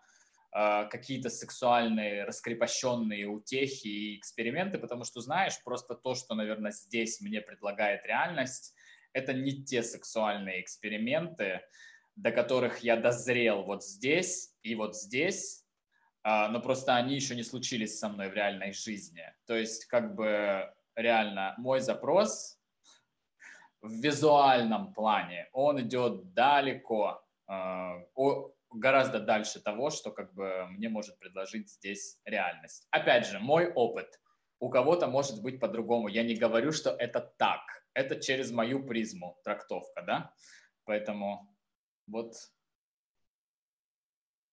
э, 0.57 0.87
какие-то 0.89 1.29
сексуальные 1.29 2.23
раскрепощенные 2.23 3.27
утехи 3.27 3.89
и 3.89 4.19
эксперименты, 4.19 4.79
потому 4.79 5.03
что, 5.03 5.21
знаешь, 5.21 5.61
просто 5.65 5.97
то, 5.97 6.15
что, 6.15 6.37
наверное, 6.37 6.71
здесь 6.71 7.21
мне 7.21 7.41
предлагает 7.41 8.07
реальность, 8.07 8.75
это 9.13 9.33
не 9.33 9.65
те 9.65 9.83
сексуальные 9.83 10.61
эксперименты, 10.61 11.63
до 12.15 12.31
которых 12.31 12.79
я 12.85 12.97
дозрел 12.97 13.65
вот 13.65 13.85
здесь 13.85 14.55
и 14.63 14.77
вот 14.77 14.97
здесь, 14.97 15.64
но 16.25 16.61
просто 16.61 16.97
они 16.97 17.15
еще 17.15 17.37
не 17.37 17.43
случились 17.43 17.99
со 17.99 18.09
мной 18.09 18.31
в 18.31 18.35
реальной 18.35 18.73
жизни. 18.73 19.23
То 19.47 19.55
есть, 19.55 19.85
как 19.85 20.15
бы 20.15 20.73
реально 20.97 21.55
мой 21.59 21.81
запрос 21.81 22.59
в 23.83 23.93
визуальном 23.93 24.95
плане, 24.95 25.49
он 25.53 25.81
идет 25.83 26.33
далеко, 26.33 27.23
а, 27.47 27.99
гораздо 28.71 29.21
дальше 29.21 29.61
того, 29.61 29.91
что 29.91 30.11
как 30.11 30.35
бы 30.35 30.67
мне 30.69 30.89
может 30.89 31.19
предложить 31.19 31.71
здесь 31.71 32.19
реальность. 32.25 32.87
Опять 32.91 33.27
же, 33.27 33.39
мой 33.39 33.71
опыт. 33.73 34.21
У 34.61 34.71
кого-то 34.71 35.07
может 35.07 35.43
быть 35.43 35.61
по-другому. 35.61 36.09
Я 36.09 36.23
не 36.23 36.35
говорю, 36.35 36.73
что 36.73 36.91
это 36.91 37.21
так. 37.21 37.61
Это 37.93 38.21
через 38.21 38.51
мою 38.51 38.85
призму 38.85 39.39
трактовка, 39.45 40.03
да? 40.03 40.33
Поэтому 40.85 41.55
вот 42.07 42.35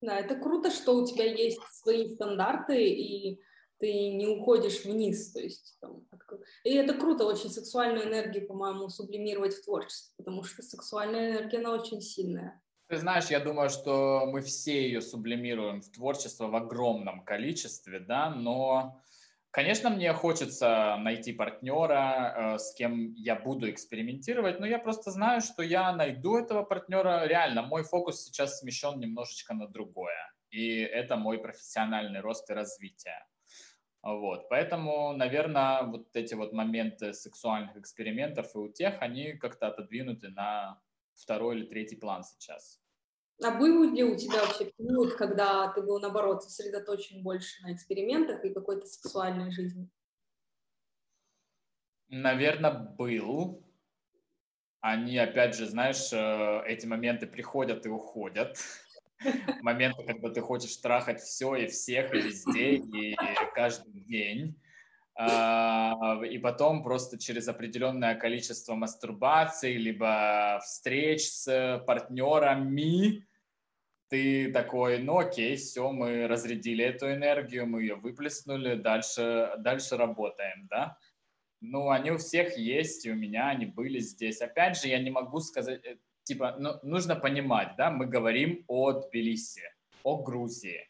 да, 0.02 0.20
это 0.20 0.36
круто, 0.36 0.72
что 0.72 0.95
у 0.95 1.06
тебя 1.06 1.26
есть 1.26 1.60
свои 1.72 2.14
стандарты, 2.16 2.89
и 2.89 3.39
ты 3.78 4.10
не 4.10 4.28
уходишь 4.28 4.84
вниз, 4.84 5.32
то 5.32 5.39
есть 5.39 5.78
там, 5.80 6.06
и 6.64 6.74
это 6.74 6.93
круто, 6.93 7.26
очень 7.26 7.49
сексуальную 7.49 8.08
энергию, 8.08 8.47
по-моему, 8.47 8.89
сублимировать 8.89 9.56
в 9.56 9.64
творчество, 9.64 10.14
потому 10.18 10.43
что 10.43 10.62
сексуальная 10.62 11.32
энергия, 11.32 11.58
она 11.60 11.74
очень 11.74 12.02
сильная. 12.02 12.62
Ты 12.88 12.97
знаешь, 12.97 13.28
я 13.28 13.39
думаю, 13.39 13.70
что 13.70 14.26
мы 14.28 14.41
все 14.41 14.84
ее 14.84 15.02
сублимируем 15.02 15.82
в 15.82 15.89
творчество 15.91 16.47
в 16.47 16.56
огромном 16.56 17.24
количестве, 17.24 17.99
да, 17.99 18.30
но 18.30 18.99
Конечно, 19.52 19.89
мне 19.89 20.14
хочется 20.14 20.95
найти 20.99 21.34
партнера, 21.34 22.54
э, 22.56 22.58
с 22.58 22.74
кем 22.74 23.14
я 23.16 23.36
буду 23.36 23.70
экспериментировать, 23.70 24.62
но 24.62 24.66
я 24.66 24.80
просто 24.80 25.12
знаю, 25.12 25.41
что 25.41 25.62
я 25.62 25.91
найду 25.93 26.38
этого 26.38 26.64
партнера. 26.64 27.26
Реально, 27.28 27.62
мой 27.62 27.84
фокус 27.84 28.24
сейчас 28.24 28.60
смещен 28.60 28.99
немножечко 28.99 29.54
на 29.54 29.68
другое. 29.68 30.32
И 30.52 30.78
это 30.80 31.18
мой 31.18 31.38
профессиональный 31.38 32.22
рост 32.22 32.49
и 32.49 32.54
развитие. 32.54 33.26
Вот, 34.04 34.49
поэтому, 34.49 35.14
наверное, 35.14 35.84
вот 35.84 36.16
эти 36.16 36.36
вот 36.36 36.54
моменты 36.54 37.14
сексуальных 37.14 37.78
экспериментов 37.78 38.56
и 38.56 38.60
у 38.60 38.70
тех, 38.70 39.02
они 39.02 39.34
как-то 39.34 39.68
отодвинуты 39.68 40.30
на 40.30 40.82
второй 41.16 41.58
или 41.58 41.68
третий 41.68 41.97
план 41.97 42.24
сейчас. 42.24 42.80
А 43.43 43.51
был 43.57 43.91
ли 43.91 44.03
у 44.03 44.15
тебя 44.15 44.45
вообще 44.45 44.71
период, 44.77 45.15
когда 45.15 45.67
ты 45.69 45.81
был, 45.81 45.99
наоборот, 45.99 46.43
сосредоточен 46.43 47.23
больше 47.23 47.61
на 47.63 47.73
экспериментах 47.73 48.45
и 48.45 48.53
какой-то 48.53 48.85
сексуальной 48.85 49.51
жизни? 49.51 49.89
Наверное, 52.09 52.71
был. 52.71 53.63
Они, 54.79 55.17
опять 55.17 55.55
же, 55.55 55.67
знаешь, 55.67 56.11
э, 56.11 56.63
эти 56.67 56.85
моменты 56.85 57.25
приходят 57.25 57.85
и 57.85 57.89
уходят. 57.89 58.57
Моменты, 59.61 60.03
когда 60.03 60.29
ты 60.29 60.41
хочешь 60.41 60.75
трахать 60.77 61.19
все 61.21 61.55
и 61.55 61.67
всех, 61.67 62.13
и 62.13 62.21
везде, 62.21 62.75
и 62.75 63.15
каждый 63.53 64.01
день. 64.01 64.55
А, 65.15 66.19
и 66.23 66.37
потом 66.37 66.83
просто 66.83 67.19
через 67.19 67.47
определенное 67.47 68.15
количество 68.15 68.73
мастурбаций, 68.75 69.77
либо 69.77 70.59
встреч 70.63 71.29
с 71.29 71.83
партнерами, 71.85 73.27
ты 74.12 74.51
такой, 74.51 74.99
ну 74.99 75.20
окей, 75.20 75.55
все, 75.55 75.89
мы 75.89 76.28
разрядили 76.28 76.84
эту 76.84 77.14
энергию, 77.14 77.66
мы 77.66 77.82
ее 77.82 77.95
выплеснули, 77.95 78.76
дальше, 78.76 79.53
дальше 79.59 79.95
работаем, 79.95 80.68
да? 80.70 80.97
Ну, 81.62 81.89
они 81.91 82.12
у 82.12 82.18
всех 82.18 82.57
есть, 82.57 83.05
и 83.05 83.12
у 83.12 83.16
меня 83.16 83.47
они 83.47 83.66
были 83.66 83.99
здесь. 83.99 84.41
Опять 84.41 84.78
же, 84.82 84.89
я 84.89 84.99
не 84.99 85.12
могу 85.12 85.39
сказать, 85.39 85.80
э, 85.86 85.97
типа, 86.24 86.57
ну, 86.59 86.74
нужно 86.84 87.16
понимать, 87.16 87.78
да, 87.78 87.89
мы 87.89 88.05
говорим 88.05 88.66
о 88.68 88.91
Тбилиси, 88.91 89.64
о 90.03 90.22
Грузии. 90.22 90.89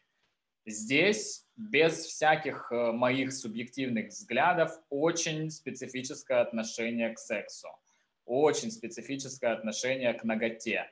Здесь 0.66 1.46
без 1.54 2.04
всяких 2.04 2.72
э, 2.72 2.90
моих 2.90 3.32
субъективных 3.32 4.08
взглядов 4.08 4.72
очень 4.90 5.48
специфическое 5.50 6.40
отношение 6.40 7.10
к 7.10 7.20
сексу, 7.20 7.68
очень 8.24 8.72
специфическое 8.72 9.52
отношение 9.52 10.12
к 10.12 10.24
ноготе 10.24 10.90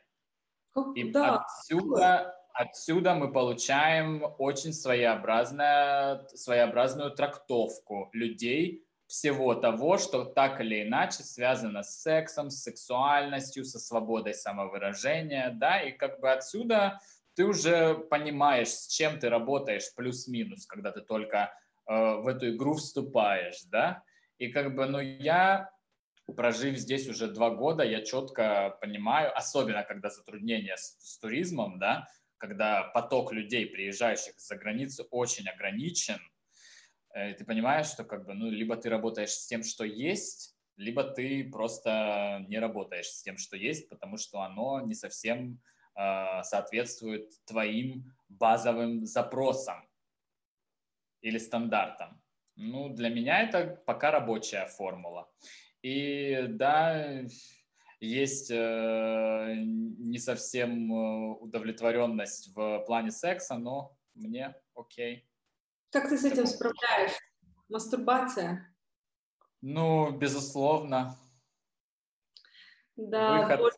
и 0.94 1.10
да. 1.10 1.36
отсюда, 1.36 2.36
отсюда 2.52 3.14
мы 3.14 3.32
получаем 3.32 4.24
очень 4.38 4.72
своеобразную, 4.72 6.28
своеобразную 6.34 7.10
трактовку 7.10 8.10
людей 8.12 8.84
всего 9.06 9.56
того, 9.56 9.98
что 9.98 10.24
так 10.24 10.60
или 10.60 10.86
иначе 10.86 11.24
связано 11.24 11.82
с 11.82 12.00
сексом, 12.00 12.48
с 12.48 12.62
сексуальностью, 12.62 13.64
со 13.64 13.80
свободой 13.80 14.34
самовыражения, 14.34 15.50
да, 15.50 15.80
и 15.80 15.90
как 15.90 16.20
бы 16.20 16.30
отсюда 16.30 17.00
ты 17.34 17.44
уже 17.44 17.94
понимаешь, 17.94 18.68
с 18.68 18.86
чем 18.86 19.18
ты 19.18 19.28
работаешь 19.28 19.92
плюс-минус, 19.96 20.66
когда 20.66 20.92
ты 20.92 21.00
только 21.00 21.52
э, 21.88 21.92
в 21.92 22.28
эту 22.28 22.54
игру 22.54 22.74
вступаешь, 22.74 23.62
да, 23.64 24.02
и 24.38 24.48
как 24.48 24.76
бы, 24.76 24.86
ну, 24.86 25.00
я 25.00 25.70
прожив 26.32 26.76
здесь 26.76 27.08
уже 27.08 27.28
два 27.28 27.50
года, 27.50 27.82
я 27.82 28.02
четко 28.02 28.76
понимаю, 28.80 29.36
особенно 29.36 29.82
когда 29.82 30.10
затруднения 30.10 30.76
с, 30.76 30.96
с 31.00 31.18
туризмом, 31.18 31.78
да, 31.78 32.08
когда 32.38 32.84
поток 32.84 33.32
людей, 33.32 33.66
приезжающих 33.66 34.38
за 34.38 34.56
границу, 34.56 35.06
очень 35.10 35.48
ограничен, 35.48 36.18
э, 37.14 37.34
ты 37.34 37.44
понимаешь, 37.44 37.86
что 37.86 38.04
как 38.04 38.26
бы, 38.26 38.34
ну, 38.34 38.50
либо 38.50 38.76
ты 38.76 38.88
работаешь 38.88 39.30
с 39.30 39.46
тем, 39.46 39.62
что 39.62 39.84
есть, 39.84 40.56
либо 40.76 41.04
ты 41.04 41.48
просто 41.50 42.44
не 42.48 42.58
работаешь 42.58 43.08
с 43.08 43.22
тем, 43.22 43.36
что 43.36 43.56
есть, 43.56 43.88
потому 43.88 44.16
что 44.16 44.40
оно 44.40 44.80
не 44.80 44.94
совсем 44.94 45.60
э, 45.96 46.42
соответствует 46.42 47.30
твоим 47.44 48.12
базовым 48.28 49.04
запросам 49.04 49.86
или 51.20 51.38
стандартам. 51.38 52.22
Ну, 52.56 52.88
для 52.88 53.10
меня 53.10 53.42
это 53.42 53.82
пока 53.86 54.10
рабочая 54.10 54.66
формула. 54.66 55.30
И 55.82 56.46
да, 56.48 57.24
есть 58.00 58.50
э, 58.50 59.54
не 59.56 60.18
совсем 60.18 60.92
э, 60.92 61.36
удовлетворенность 61.40 62.54
в 62.54 62.80
плане 62.86 63.10
секса, 63.10 63.56
но 63.56 63.96
мне 64.14 64.54
окей. 64.74 65.28
Как 65.90 66.08
ты 66.08 66.18
с 66.18 66.24
этим 66.24 66.46
справляешь? 66.46 67.12
Мастурбация? 67.68 68.74
Ну, 69.60 70.10
безусловно. 70.12 71.16
Да, 72.96 73.46
Выход. 73.46 73.72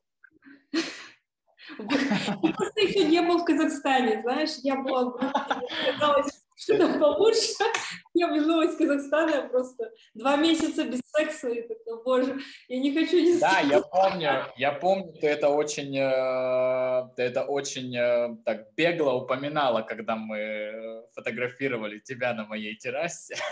Я 1.78 2.52
просто 2.56 2.80
еще 2.80 3.04
не 3.04 3.22
был 3.22 3.38
в 3.38 3.44
Казахстане, 3.44 4.20
знаешь, 4.22 4.56
я 4.62 4.76
была 4.76 5.10
в 5.10 5.18
Грузии, 5.18 6.41
что-то 6.62 6.98
получше. 6.98 7.64
Я 8.14 8.28
вернулась 8.28 8.72
из 8.72 8.76
Казахстана 8.76 9.48
просто 9.48 9.90
два 10.14 10.36
месяца 10.36 10.84
без 10.84 11.00
секса, 11.16 11.48
и 11.48 11.62
такая, 11.62 11.96
боже, 12.04 12.38
я 12.68 12.78
не 12.78 12.92
хочу 12.94 13.18
ни 13.18 13.38
Да, 13.38 13.60
я 13.60 13.80
помню, 13.92 14.30
я 14.56 14.72
помню, 14.72 15.12
ты 15.12 15.28
это 15.28 15.48
очень, 15.48 15.96
э, 15.96 17.08
ты 17.16 17.22
это 17.22 17.44
очень 17.44 17.96
э, 17.96 18.36
так 18.44 18.72
бегло 18.74 19.12
упоминала, 19.12 19.82
когда 19.82 20.16
мы 20.16 21.04
фотографировали 21.14 21.98
тебя 22.00 22.34
на 22.34 22.46
моей 22.46 22.76
террасе. 22.76 23.36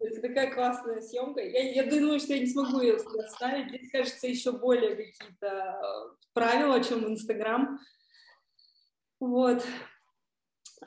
Это 0.00 0.20
такая 0.20 0.52
классная 0.52 1.00
съемка. 1.00 1.40
Я, 1.40 1.72
я 1.72 1.84
думаю, 1.84 2.18
что 2.18 2.34
я 2.34 2.40
не 2.40 2.46
смогу 2.46 2.80
ее 2.80 2.96
оставить. 2.96 3.68
Здесь, 3.68 3.90
кажется, 3.90 4.26
еще 4.26 4.52
более 4.52 4.96
какие-то 4.96 5.46
э, 5.46 6.24
правила, 6.32 6.82
чем 6.82 7.00
в 7.04 7.08
Инстаграм. 7.08 7.78
Вот. 9.20 9.64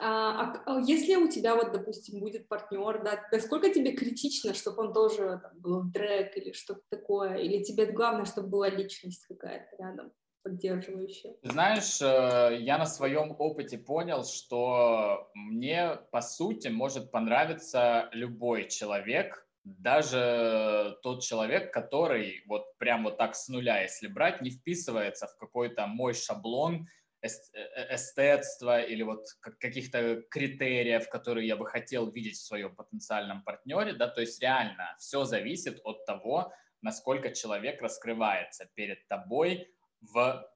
А, 0.00 0.52
а, 0.54 0.62
а 0.66 0.80
если 0.80 1.16
у 1.16 1.28
тебя, 1.28 1.54
вот, 1.54 1.72
допустим, 1.72 2.20
будет 2.20 2.48
партнер, 2.48 3.02
да, 3.02 3.20
насколько 3.32 3.72
тебе 3.72 3.92
критично, 3.92 4.54
чтобы 4.54 4.86
он 4.86 4.92
тоже 4.92 5.40
там, 5.42 5.58
был 5.60 5.80
в 5.82 5.90
дрэк 5.90 6.36
или 6.36 6.52
что-то 6.52 6.82
такое? 6.90 7.36
Или 7.36 7.62
тебе 7.62 7.86
главное, 7.86 8.24
чтобы 8.24 8.48
была 8.48 8.68
личность 8.68 9.26
какая-то 9.26 9.76
рядом? 9.78 10.12
поддерживающая. 10.44 11.34
Знаешь, 11.42 12.00
э, 12.00 12.56
я 12.60 12.78
на 12.78 12.86
своем 12.86 13.34
опыте 13.38 13.76
понял, 13.76 14.24
что 14.24 15.30
мне, 15.34 15.98
по 16.10 16.20
сути, 16.22 16.68
может 16.68 17.10
понравиться 17.10 18.08
любой 18.12 18.68
человек, 18.68 19.46
даже 19.64 20.96
тот 21.02 21.22
человек, 21.22 21.72
который 21.72 22.42
вот 22.46 22.76
прям 22.78 23.04
вот 23.04 23.18
так 23.18 23.34
с 23.34 23.48
нуля, 23.48 23.82
если 23.82 24.06
брать, 24.06 24.40
не 24.40 24.50
вписывается 24.50 25.26
в 25.26 25.36
какой-то 25.36 25.86
мой 25.86 26.14
шаблон 26.14 26.86
эстетства 27.22 28.80
или 28.80 29.02
вот 29.02 29.24
каких-то 29.58 30.22
критериев, 30.30 31.08
которые 31.08 31.46
я 31.46 31.56
бы 31.56 31.66
хотел 31.66 32.10
видеть 32.10 32.36
в 32.36 32.46
своем 32.46 32.74
потенциальном 32.76 33.42
партнере, 33.42 33.94
да, 33.94 34.08
то 34.08 34.20
есть 34.20 34.40
реально 34.40 34.94
все 34.98 35.24
зависит 35.24 35.80
от 35.84 36.04
того, 36.06 36.52
насколько 36.82 37.34
человек 37.34 37.82
раскрывается 37.82 38.68
перед 38.74 39.06
тобой 39.08 39.72
в 40.00 40.48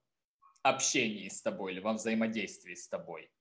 общении 0.63 1.29
с 1.29 1.43
тобой 1.43 1.73
или 1.73 1.81
во 1.81 1.95
взаимодействии 1.95 2.75
с 2.75 2.89
тобой. 2.89 3.33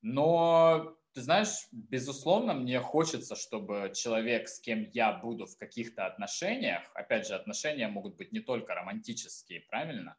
Но, 0.00 0.96
ты 1.12 1.22
знаешь, 1.22 1.66
безусловно, 1.72 2.52
мне 2.54 2.78
хочется, 2.78 3.34
чтобы 3.34 3.90
человек, 3.94 4.48
с 4.48 4.60
кем 4.60 4.88
я 4.92 5.12
буду 5.12 5.46
в 5.46 5.56
каких-то 5.56 6.06
отношениях, 6.06 6.82
опять 6.94 7.26
же, 7.26 7.34
отношения 7.34 7.88
могут 7.88 8.16
быть 8.16 8.30
не 8.30 8.40
только 8.40 8.74
романтические, 8.74 9.62
правильно? 9.62 10.16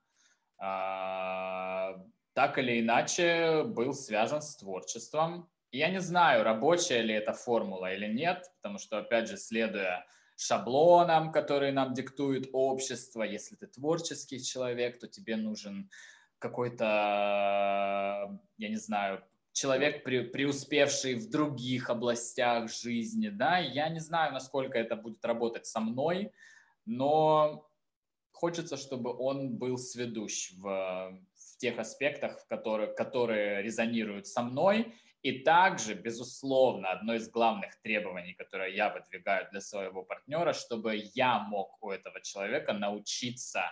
Так 2.36 2.58
или 2.58 2.82
иначе 2.82 3.64
был 3.64 3.94
связан 3.94 4.42
с 4.42 4.58
творчеством. 4.58 5.50
я 5.72 5.90
не 5.90 6.02
знаю, 6.02 6.44
рабочая 6.44 7.02
ли 7.02 7.14
эта 7.14 7.32
формула 7.32 7.94
или 7.94 8.08
нет, 8.08 8.52
потому 8.58 8.78
что, 8.78 8.98
опять 8.98 9.30
же, 9.30 9.38
следуя 9.38 10.06
шаблонам, 10.36 11.32
которые 11.32 11.72
нам 11.72 11.94
диктует 11.94 12.50
общество. 12.52 13.24
Если 13.24 13.56
ты 13.56 13.68
творческий 13.68 14.44
человек, 14.44 15.00
то 15.00 15.08
тебе 15.08 15.38
нужен 15.38 15.90
какой-то, 16.40 16.86
я 18.58 18.70
не 18.70 18.76
знаю, 18.76 19.24
человек, 19.54 20.04
преуспевший 20.04 21.16
в 21.16 21.30
других 21.30 21.90
областях 21.90 22.70
жизни, 22.70 23.30
да, 23.30 23.60
я 23.60 23.88
не 23.88 24.00
знаю, 24.02 24.34
насколько 24.34 24.78
это 24.78 24.98
будет 24.98 25.24
работать 25.24 25.68
со 25.68 25.80
мной, 25.80 26.34
но 26.86 27.66
хочется, 28.34 28.76
чтобы 28.76 29.16
он 29.18 29.58
был 29.58 29.78
сведущ 29.78 30.52
в 30.58 31.18
тех 31.66 31.80
аспектах, 31.80 32.40
в 32.40 32.48
которых, 32.48 32.94
которые 32.94 33.64
резонируют 33.64 34.28
со 34.28 34.44
мной, 34.44 34.94
и 35.24 35.40
также, 35.40 35.96
безусловно, 35.96 36.92
одно 36.92 37.16
из 37.16 37.28
главных 37.28 37.82
требований, 37.82 38.36
которое 38.36 38.70
я 38.70 38.94
выдвигаю 38.94 39.50
для 39.50 39.62
своего 39.62 40.04
партнера, 40.04 40.54
чтобы 40.54 40.96
я 41.16 41.40
мог 41.40 41.82
у 41.84 41.90
этого 41.90 42.22
человека 42.22 42.74
научиться 42.74 43.64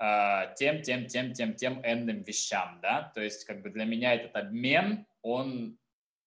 э, 0.00 0.54
тем, 0.56 0.80
тем, 0.80 1.06
тем, 1.06 1.34
тем, 1.34 1.54
тем 1.54 1.82
энным 1.84 2.22
вещам, 2.22 2.80
да, 2.80 3.12
то 3.14 3.20
есть 3.20 3.44
как 3.44 3.60
бы 3.60 3.68
для 3.68 3.84
меня 3.84 4.14
этот 4.14 4.34
обмен, 4.34 5.06
он 5.20 5.78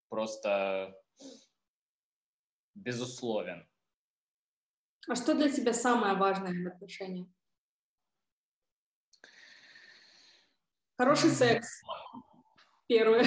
просто 0.10 0.96
безусловен. 2.76 3.68
А 5.10 5.16
что 5.16 5.34
для 5.34 5.50
тебя 5.50 5.74
самое 5.74 6.14
важное 6.14 6.64
в 6.64 6.68
отношениях? 6.68 7.28
Хороший 11.04 11.32
секс. 11.32 11.84
Первое. 12.88 13.26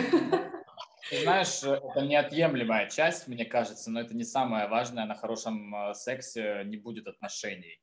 Ты 1.10 1.20
знаешь, 1.20 1.62
это 1.62 2.00
неотъемлемая 2.06 2.88
часть, 2.88 3.28
мне 3.28 3.44
кажется, 3.44 3.90
но 3.90 4.00
это 4.00 4.16
не 4.16 4.24
самое 4.24 4.66
важное. 4.66 5.04
На 5.04 5.14
хорошем 5.14 5.74
э, 5.74 5.92
сексе 5.92 6.62
не 6.64 6.78
будет 6.78 7.06
отношений. 7.06 7.78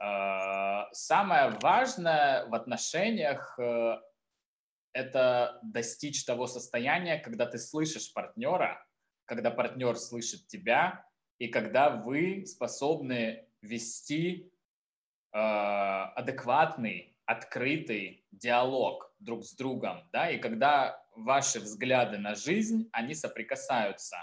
Э, 0.00 0.84
самое 0.92 1.58
важное 1.60 2.46
в 2.46 2.54
отношениях 2.54 3.58
э,– 3.58 3.96
это 4.92 5.58
достичь 5.64 6.24
того 6.24 6.46
состояния, 6.46 7.18
когда 7.18 7.46
ты 7.46 7.58
слышишь 7.58 8.12
партнера, 8.12 8.80
когда 9.24 9.50
партнер 9.50 9.96
слышит 9.96 10.46
тебя, 10.46 11.04
и 11.38 11.48
когда 11.48 11.90
вы 11.90 12.46
способны 12.46 13.44
вести 13.60 14.52
адекватный, 15.32 17.16
открытый 17.24 18.19
диалог 18.32 19.12
друг 19.18 19.44
с 19.44 19.54
другом, 19.54 20.08
да, 20.12 20.30
и 20.30 20.38
когда 20.38 21.02
ваши 21.14 21.60
взгляды 21.60 22.18
на 22.18 22.34
жизнь, 22.34 22.88
они 22.92 23.14
соприкасаются 23.14 24.16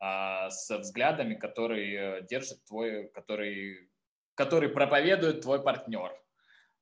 э, 0.00 0.50
с 0.50 0.70
взглядами, 0.78 1.34
которые 1.34 2.22
держит 2.22 2.64
твой, 2.64 3.08
который, 3.08 3.90
который 4.34 4.68
проповедует 4.68 5.42
твой 5.42 5.62
партнер. 5.62 6.12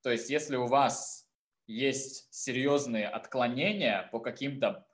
То 0.02 0.10
есть, 0.10 0.30
если 0.30 0.56
у 0.56 0.66
вас 0.66 1.28
есть 1.66 2.32
серьезные 2.32 3.08
отклонения 3.08 4.08
по 4.12 4.20
каким-то 4.20 4.86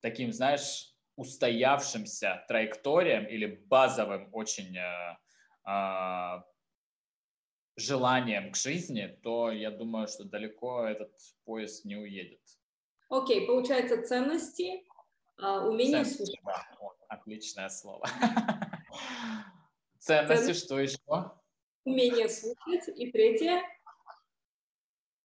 таким, 0.00 0.32
знаешь, 0.32 0.94
устоявшимся 1.16 2.44
траекториям 2.48 3.24
или 3.26 3.46
базовым 3.46 4.28
очень 4.32 4.76
э, 4.76 5.16
э, 5.66 6.42
желанием 7.76 8.52
к 8.52 8.56
жизни, 8.56 9.18
то 9.22 9.50
я 9.50 9.70
думаю, 9.70 10.06
что 10.08 10.24
далеко 10.24 10.84
этот 10.84 11.12
поезд 11.44 11.84
не 11.84 11.96
уедет. 11.96 12.40
Окей, 13.08 13.46
получается 13.46 14.02
ценности, 14.02 14.84
а, 15.38 15.66
умение 15.66 16.04
Ценности, 16.04 16.16
слушать. 16.16 16.40
Да, 16.44 16.66
вот, 16.80 16.96
отличное 17.08 17.68
слово. 17.68 18.08
Ценности, 19.98 20.52
что 20.52 20.78
еще? 20.80 20.98
Умение 21.84 22.28
слушать. 22.28 22.88
И 22.96 23.10
третье, 23.10 23.62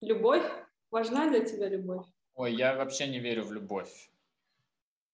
любовь. 0.01 0.43
Важна 0.91 1.29
для 1.29 1.45
тебя 1.45 1.69
любовь? 1.69 2.05
Ой, 2.33 2.55
я 2.55 2.75
вообще 2.75 3.07
не 3.07 3.19
верю 3.19 3.43
в 3.43 3.51
любовь. 3.51 4.11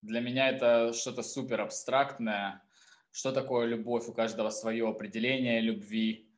Для 0.02 0.22
меня 0.22 0.50
это 0.50 0.94
что-то 0.94 1.24
супер 1.24 1.62
абстрактное. 1.62 2.64
Что 3.12 3.32
такое 3.32 3.66
любовь? 3.66 4.08
У 4.08 4.14
каждого 4.14 4.50
свое 4.52 4.88
определение 4.88 5.60
любви. 5.62 6.30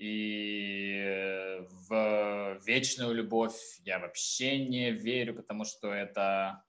И 0.00 0.94
э, 0.96 1.60
в 1.90 2.58
вечную 2.64 3.12
любовь 3.12 3.52
я 3.84 3.98
вообще 3.98 4.58
не 4.64 4.92
верю, 4.92 5.34
потому 5.34 5.66
что 5.66 5.92
это, 5.92 6.64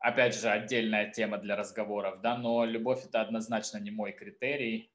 опять 0.00 0.38
же, 0.38 0.50
отдельная 0.50 1.10
тема 1.10 1.38
для 1.38 1.56
разговоров, 1.56 2.20
да, 2.20 2.36
но 2.36 2.66
любовь 2.66 3.06
это 3.06 3.22
однозначно 3.22 3.78
не 3.78 3.90
мой 3.90 4.12
критерий. 4.12 4.92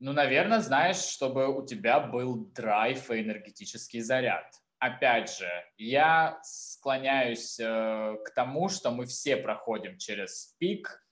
Ну, 0.00 0.14
наверное, 0.14 0.60
знаешь, 0.60 0.96
чтобы 0.96 1.54
у 1.54 1.66
тебя 1.66 2.00
был 2.00 2.46
драйв 2.54 3.10
и 3.10 3.20
энергетический 3.20 4.00
заряд. 4.00 4.50
Опять 4.78 5.36
же, 5.36 5.50
я 5.76 6.40
склоняюсь 6.44 7.60
э, 7.60 8.16
к 8.24 8.30
тому, 8.34 8.70
что 8.70 8.90
мы 8.90 9.04
все 9.04 9.36
проходим 9.36 9.98
через 9.98 10.56
пик, 10.58 11.06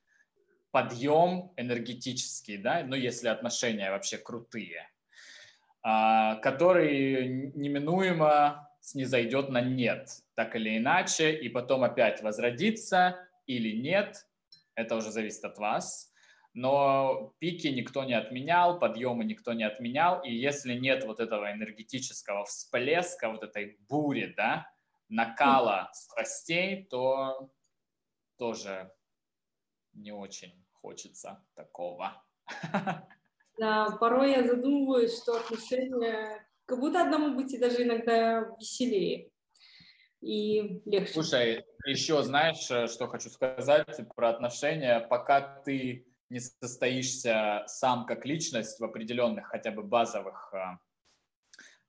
подъем 0.71 1.53
энергетический, 1.59 2.57
да, 2.57 2.85
ну, 2.87 2.97
если 2.97 3.29
отношения 3.29 3.91
вообще 3.91 4.17
крутые– 4.17 4.89
который 5.83 7.51
неминуемо 7.55 8.69
снизойдет 8.81 9.49
на 9.49 9.61
нет, 9.61 10.09
так 10.35 10.55
или 10.57 10.77
иначе, 10.77 11.35
и 11.35 11.49
потом 11.49 11.85
опять 11.85 12.23
возродится 12.23 13.29
или 13.47 13.77
нет, 13.77 14.27
это 14.75 14.97
уже 14.97 15.11
зависит 15.11 15.45
от 15.45 15.59
вас. 15.59 16.13
Но 16.55 17.35
пики 17.39 17.69
никто 17.69 18.05
не 18.05 18.13
отменял, 18.13 18.79
подъемы 18.79 19.25
никто 19.25 19.55
не 19.55 19.65
отменял, 19.65 20.23
и 20.23 20.35
если 20.35 20.75
нет 20.75 21.05
вот 21.05 21.19
этого 21.19 21.51
энергетического 21.51 22.45
всплеска, 22.45 23.31
вот 23.31 23.43
этой 23.43 23.79
бури, 23.89 24.35
да, 24.37 24.67
накала 25.09 25.89
страстей, 25.95 26.85
то 26.85 27.51
тоже 28.37 28.93
не 29.95 30.13
очень 30.13 30.63
хочется 30.73 31.43
такого. 31.55 32.23
Да, 33.59 33.97
порой 34.01 34.33
я 34.33 34.47
задумываюсь, 34.47 35.17
что 35.17 35.37
отношения 35.37 36.47
как 36.67 36.81
будто 36.81 37.03
одному 37.03 37.35
быть 37.35 37.53
и 37.53 37.59
даже 37.59 37.83
иногда 37.83 38.41
веселее. 38.59 39.31
и 40.21 40.81
легче. 40.85 41.13
Слушай, 41.13 41.65
еще 41.85 42.23
знаешь, 42.23 42.71
э, 42.71 42.87
что 42.87 43.09
хочу 43.09 43.29
сказать 43.29 43.89
про 44.15 44.31
отношения? 44.31 45.01
Пока 45.01 45.41
ты 45.41 46.07
не 46.31 46.41
состоишься 46.41 47.65
сам 47.67 48.07
как 48.07 48.25
личность 48.25 48.81
в 48.81 48.85
определенных 48.85 49.49
хотя 49.49 49.71
бы 49.71 49.83
базовых 49.83 50.55
э, 50.55 50.79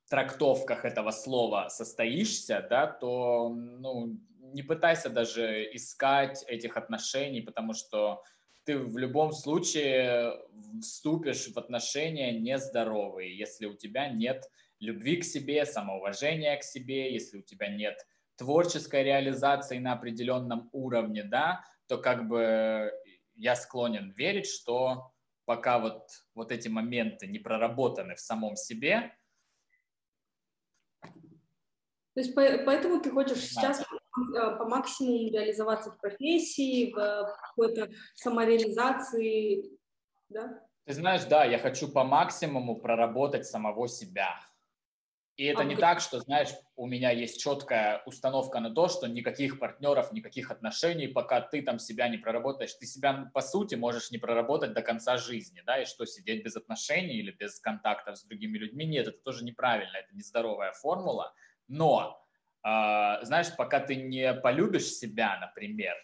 трактовках 0.09 0.83
этого 0.83 1.11
слова 1.11 1.69
состоишься, 1.69 2.65
да, 2.69 2.87
то 2.87 3.49
ну, 3.49 4.19
не 4.53 4.63
пытайся 4.63 5.09
даже 5.09 5.63
искать 5.73 6.43
этих 6.47 6.75
отношений, 6.75 7.41
потому 7.41 7.73
что 7.73 8.21
ты 8.65 8.77
в 8.77 8.97
любом 8.97 9.31
случае 9.31 10.33
вступишь 10.81 11.47
в 11.47 11.57
отношения 11.57 12.37
нездоровые, 12.39 13.37
если 13.37 13.65
у 13.65 13.75
тебя 13.75 14.09
нет 14.09 14.49
любви 14.79 15.17
к 15.17 15.23
себе, 15.23 15.65
самоуважения 15.65 16.57
к 16.57 16.63
себе, 16.63 17.13
если 17.13 17.39
у 17.39 17.41
тебя 17.41 17.67
нет 17.67 18.05
творческой 18.35 19.03
реализации 19.03 19.77
на 19.79 19.93
определенном 19.93 20.69
уровне, 20.71 21.23
да, 21.23 21.63
то 21.87 21.97
как 21.97 22.27
бы 22.27 22.91
я 23.35 23.55
склонен 23.55 24.11
верить, 24.11 24.47
что 24.47 25.13
пока 25.45 25.79
вот, 25.79 26.07
вот 26.33 26.51
эти 26.51 26.67
моменты 26.67 27.27
не 27.27 27.39
проработаны 27.39 28.15
в 28.15 28.19
самом 28.19 28.55
себе. 28.55 29.15
То 31.01 32.19
есть 32.19 32.35
поэтому 32.35 33.01
ты 33.01 33.09
хочешь 33.09 33.39
сейчас 33.39 33.81
э, 33.81 33.83
по 34.13 34.65
максимуму 34.65 35.31
реализоваться 35.31 35.91
в 35.91 35.97
профессии, 35.99 36.91
в 36.91 37.37
какой-то 37.41 37.89
самореализации, 38.15 39.77
да? 40.29 40.61
Ты 40.85 40.93
знаешь, 40.93 41.23
да, 41.25 41.45
я 41.45 41.59
хочу 41.59 41.87
по 41.87 42.03
максимуму 42.03 42.75
проработать 42.75 43.45
самого 43.45 43.87
себя. 43.87 44.35
И 45.35 45.45
это 45.45 45.61
а 45.61 45.65
не 45.65 45.75
так, 45.75 45.99
что, 45.99 46.19
знаешь, 46.19 46.49
у 46.75 46.85
меня 46.85 47.09
есть 47.09 47.41
четкая 47.41 48.03
установка 48.05 48.59
на 48.59 48.69
то, 48.69 48.87
что 48.87 49.07
никаких 49.07 49.57
партнеров, 49.57 50.11
никаких 50.11 50.51
отношений, 50.51 51.07
пока 51.07 51.41
ты 51.41 51.63
там 51.63 51.79
себя 51.79 52.07
не 52.07 52.17
проработаешь. 52.17 52.73
Ты 52.75 52.85
себя, 52.85 53.31
по 53.33 53.41
сути, 53.41 53.73
можешь 53.73 54.11
не 54.11 54.19
проработать 54.19 54.73
до 54.73 54.83
конца 54.83 55.17
жизни, 55.17 55.63
да, 55.65 55.81
и 55.81 55.85
что, 55.85 56.05
сидеть 56.05 56.43
без 56.43 56.55
отношений 56.55 57.15
или 57.15 57.31
без 57.31 57.59
контактов 57.59 58.17
с 58.17 58.23
другими 58.25 58.59
людьми? 58.59 58.85
Нет, 58.85 59.07
это 59.07 59.17
тоже 59.23 59.43
неправильно, 59.43 59.97
это 59.97 60.15
нездоровая 60.15 60.71
формула. 60.73 61.33
Но, 61.67 62.22
э, 62.22 62.22
знаешь, 62.63 63.55
пока 63.57 63.79
ты 63.79 63.95
не 63.95 64.33
полюбишь 64.33 64.87
себя, 64.87 65.37
например, 65.39 65.95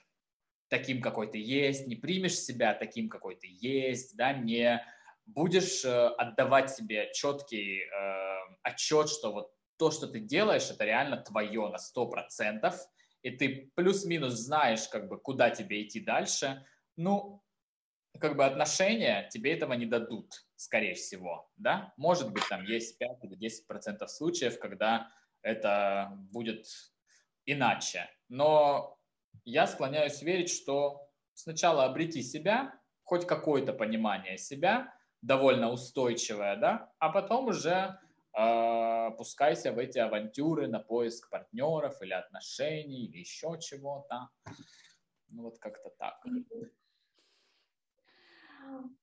таким, 0.70 1.02
какой 1.02 1.32
ты 1.32 1.38
есть, 1.40 1.88
не 1.88 1.96
примешь 1.96 2.38
себя 2.38 2.74
таким, 2.74 3.10
какой 3.10 3.36
ты 3.36 3.48
есть, 3.50 4.16
да, 4.16 4.34
не 4.34 4.82
будешь 5.26 5.84
э, 5.86 6.08
отдавать 6.18 6.72
себе 6.72 7.12
четкий 7.14 7.82
э, 7.82 8.56
отчет, 8.64 9.10
что 9.10 9.32
вот 9.32 9.52
то, 9.78 9.92
что 9.92 10.08
ты 10.08 10.20
делаешь, 10.20 10.70
это 10.70 10.86
реально 10.86 11.18
твое 11.18 11.70
на 11.70 11.78
100%, 11.78 12.74
и 13.22 13.32
ты 13.32 13.72
плюс-минус 13.76 14.34
знаешь, 14.34 14.88
как 14.88 15.08
бы, 15.08 15.20
куда 15.20 15.50
тебе 15.50 15.84
идти 15.84 16.00
дальше, 16.00 16.66
ну, 16.96 17.44
как 18.20 18.36
бы 18.36 18.46
отношения 18.46 19.30
тебе 19.32 19.54
этого 19.54 19.74
не 19.74 19.86
дадут, 19.86 20.34
скорее 20.56 20.96
всего, 20.96 21.50
да? 21.56 21.94
Может 21.98 22.32
быть, 22.34 22.44
там 22.50 22.66
есть 22.66 22.98
5 22.98 23.24
или 23.24 23.38
10% 23.38 24.08
случаев, 24.08 24.60
когда 24.60 25.12
это 25.42 26.12
будет 26.32 26.66
иначе. 27.46 28.10
Но 28.28 28.98
я 29.46 29.68
склоняюсь 29.68 30.22
верить, 30.22 30.52
что 30.52 31.10
сначала 31.34 31.86
обрети 31.86 32.22
себя, 32.22 32.74
хоть 33.04 33.26
какое-то 33.26 33.74
понимание 33.74 34.38
себя, 34.38 34.94
довольно 35.22 35.72
устойчивое, 35.72 36.56
да, 36.56 36.92
а 37.00 37.10
потом 37.10 37.48
уже 37.48 38.00
э, 38.38 39.12
пускайся 39.18 39.72
в 39.72 39.78
эти 39.78 39.98
авантюры 39.98 40.68
на 40.68 40.80
поиск 40.80 41.30
партнеров 41.30 42.02
или 42.02 42.14
отношений 42.14 43.08
или 43.08 43.20
еще 43.20 43.58
чего-то. 43.60 44.30
Ну 45.28 45.44
вот 45.44 45.60
как-то 45.60 45.90
так. 45.98 46.24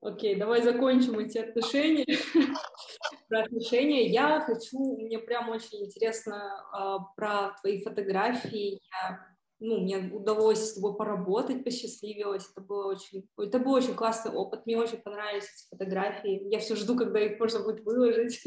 Окей, 0.01 0.37
давай 0.37 0.63
закончим 0.63 1.19
эти 1.19 1.39
отношения. 1.39 2.07
про 3.29 3.41
отношения. 3.41 4.09
Я 4.09 4.41
хочу, 4.41 4.97
мне 4.97 5.19
прям 5.19 5.49
очень 5.49 5.87
интересно 5.87 6.65
э, 6.73 6.97
про 7.17 7.57
твои 7.61 7.83
фотографии. 7.83 8.81
Я 8.93 9.37
ну, 9.59 9.81
мне 9.81 9.99
удалось 9.99 10.59
с 10.59 10.75
тобой 10.75 10.97
поработать, 10.97 11.65
посчастливилось, 11.65 12.51
это 12.51 12.61
было 12.61 12.93
очень, 12.93 13.27
это 13.39 13.59
был 13.59 13.73
очень 13.73 13.95
классный 13.95 14.33
опыт, 14.33 14.67
мне 14.67 14.77
очень 14.77 14.99
понравились 14.99 15.45
эти 15.45 15.69
фотографии, 15.71 16.47
я 16.53 16.59
все 16.59 16.77
жду, 16.77 16.95
когда 16.95 17.21
их 17.21 17.41
можно 17.41 17.61
будет 17.61 17.81
выложить. 17.81 18.43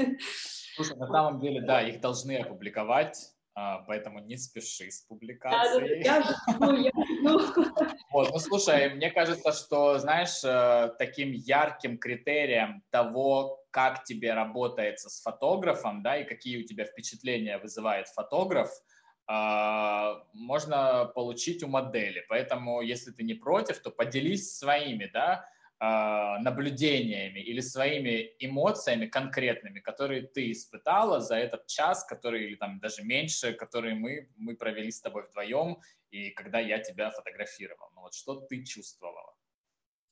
Слушай, 0.75 0.97
на 0.97 1.07
самом 1.07 1.39
деле, 1.39 1.61
да, 1.61 1.81
их 1.81 1.99
должны 1.99 2.37
опубликовать, 2.37 3.17
а, 3.17 3.38
поэтому 3.87 4.19
не 4.19 4.37
спеши 4.37 4.89
с 4.91 5.01
публикацией. 5.01 6.03
Да, 6.03 6.19
да, 6.19 6.27
я, 6.27 6.57
ну, 6.59 6.75
я, 6.75 6.91
Вот, 8.11 8.31
ну 8.31 8.39
слушай, 8.39 8.93
мне 8.93 9.11
кажется, 9.11 9.51
что, 9.51 9.97
знаешь, 9.99 10.43
э, 10.43 10.93
таким 10.97 11.31
ярким 11.31 11.97
критерием 11.97 12.83
того, 12.89 13.63
как 13.71 14.03
тебе 14.03 14.33
работается 14.33 15.09
с 15.09 15.21
фотографом, 15.21 16.01
да, 16.01 16.17
и 16.17 16.23
какие 16.23 16.63
у 16.63 16.65
тебя 16.65 16.85
впечатления 16.85 17.57
вызывает 17.57 18.07
фотограф– 18.07 18.69
а, 19.31 20.23
можно 20.33 21.05
получить 21.13 21.61
у 21.61 21.67
модели. 21.67 22.25
Поэтому, 22.29 22.81
если 22.81 23.11
ты 23.11 23.21
не 23.21 23.35
против, 23.35 23.77
то 23.77 23.91
поделись 23.91 24.57
своими 24.57 25.05
да, 25.05 25.33
а, 25.33 25.45
наблюдениями 25.79 27.39
или 27.39 27.61
своими 27.61 28.35
эмоциями 28.39 29.05
конкретными, 29.05 29.79
которые 29.79 30.23
ты 30.23 30.51
испытала 30.51 31.21
за 31.21 31.35
этот 31.35 31.67
час, 31.67 32.03
который 32.03 32.45
или 32.45 32.55
там 32.55 32.79
даже 32.79 33.03
меньше, 33.03 33.53
который 33.53 33.93
мы, 33.93 34.29
мы 34.35 34.55
провели 34.55 34.91
с 34.91 35.01
тобой 35.01 35.23
вдвоем, 35.27 35.79
и 36.11 36.31
когда 36.31 36.59
я 36.59 36.79
тебя 36.79 37.11
фотографировал. 37.11 37.89
Ну 37.95 38.01
вот 38.01 38.13
что 38.13 38.35
ты 38.35 38.63
чувствовала? 38.63 39.35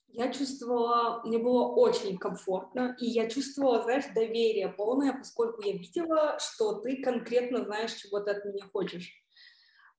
я 0.09 0.32
чувствовала, 0.32 1.22
мне 1.26 1.38
было 1.38 1.68
очень 1.68 2.18
комфортно, 2.18 2.95
и 2.99 3.05
я 3.05 3.30
чувствовала, 3.30 3.84
знаешь, 3.84 4.05
доверие 4.15 4.70
полное, 4.70 5.13
поскольку 5.13 5.61
я 5.61 5.74
видела, 5.74 6.38
что 6.39 6.80
ты 6.80 7.01
конкретно 7.01 7.63
знаешь, 7.65 7.93
чего 7.93 8.20
ты 8.20 8.32
от 8.32 8.45
меня 8.45 8.65
хочешь. 8.72 9.11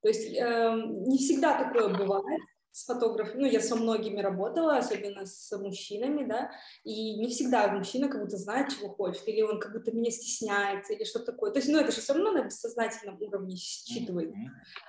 То 0.03 0.09
есть 0.09 0.35
э, 0.35 0.83
не 1.07 1.19
всегда 1.19 1.63
такое 1.63 1.89
бывает, 1.89 2.41
с 2.79 2.85
фотографом, 2.85 3.41
ну, 3.41 3.47
я 3.47 3.61
со 3.61 3.75
многими 3.75 4.21
работала, 4.21 4.77
особенно 4.77 5.27
с 5.27 5.51
мужчинами, 5.59 6.25
да, 6.25 6.53
и 6.85 7.19
не 7.19 7.29
всегда 7.29 7.67
мужчина 7.73 8.09
как 8.09 8.23
будто 8.23 8.37
знает, 8.37 8.69
чего 8.69 8.89
хочет, 8.91 9.27
или 9.27 9.43
он 9.43 9.59
как 9.59 9.73
будто 9.73 9.91
меня 9.91 10.13
стесняется, 10.13 10.93
или 10.93 11.03
что 11.03 11.19
такое. 11.19 11.51
То 11.51 11.59
есть, 11.59 11.69
ну, 11.69 11.81
это 11.81 11.91
же 11.91 12.01
все 12.01 12.13
равно 12.13 12.31
на 12.31 12.45
бессознательном 12.45 13.21
уровне 13.21 13.57
считывает. 13.57 14.33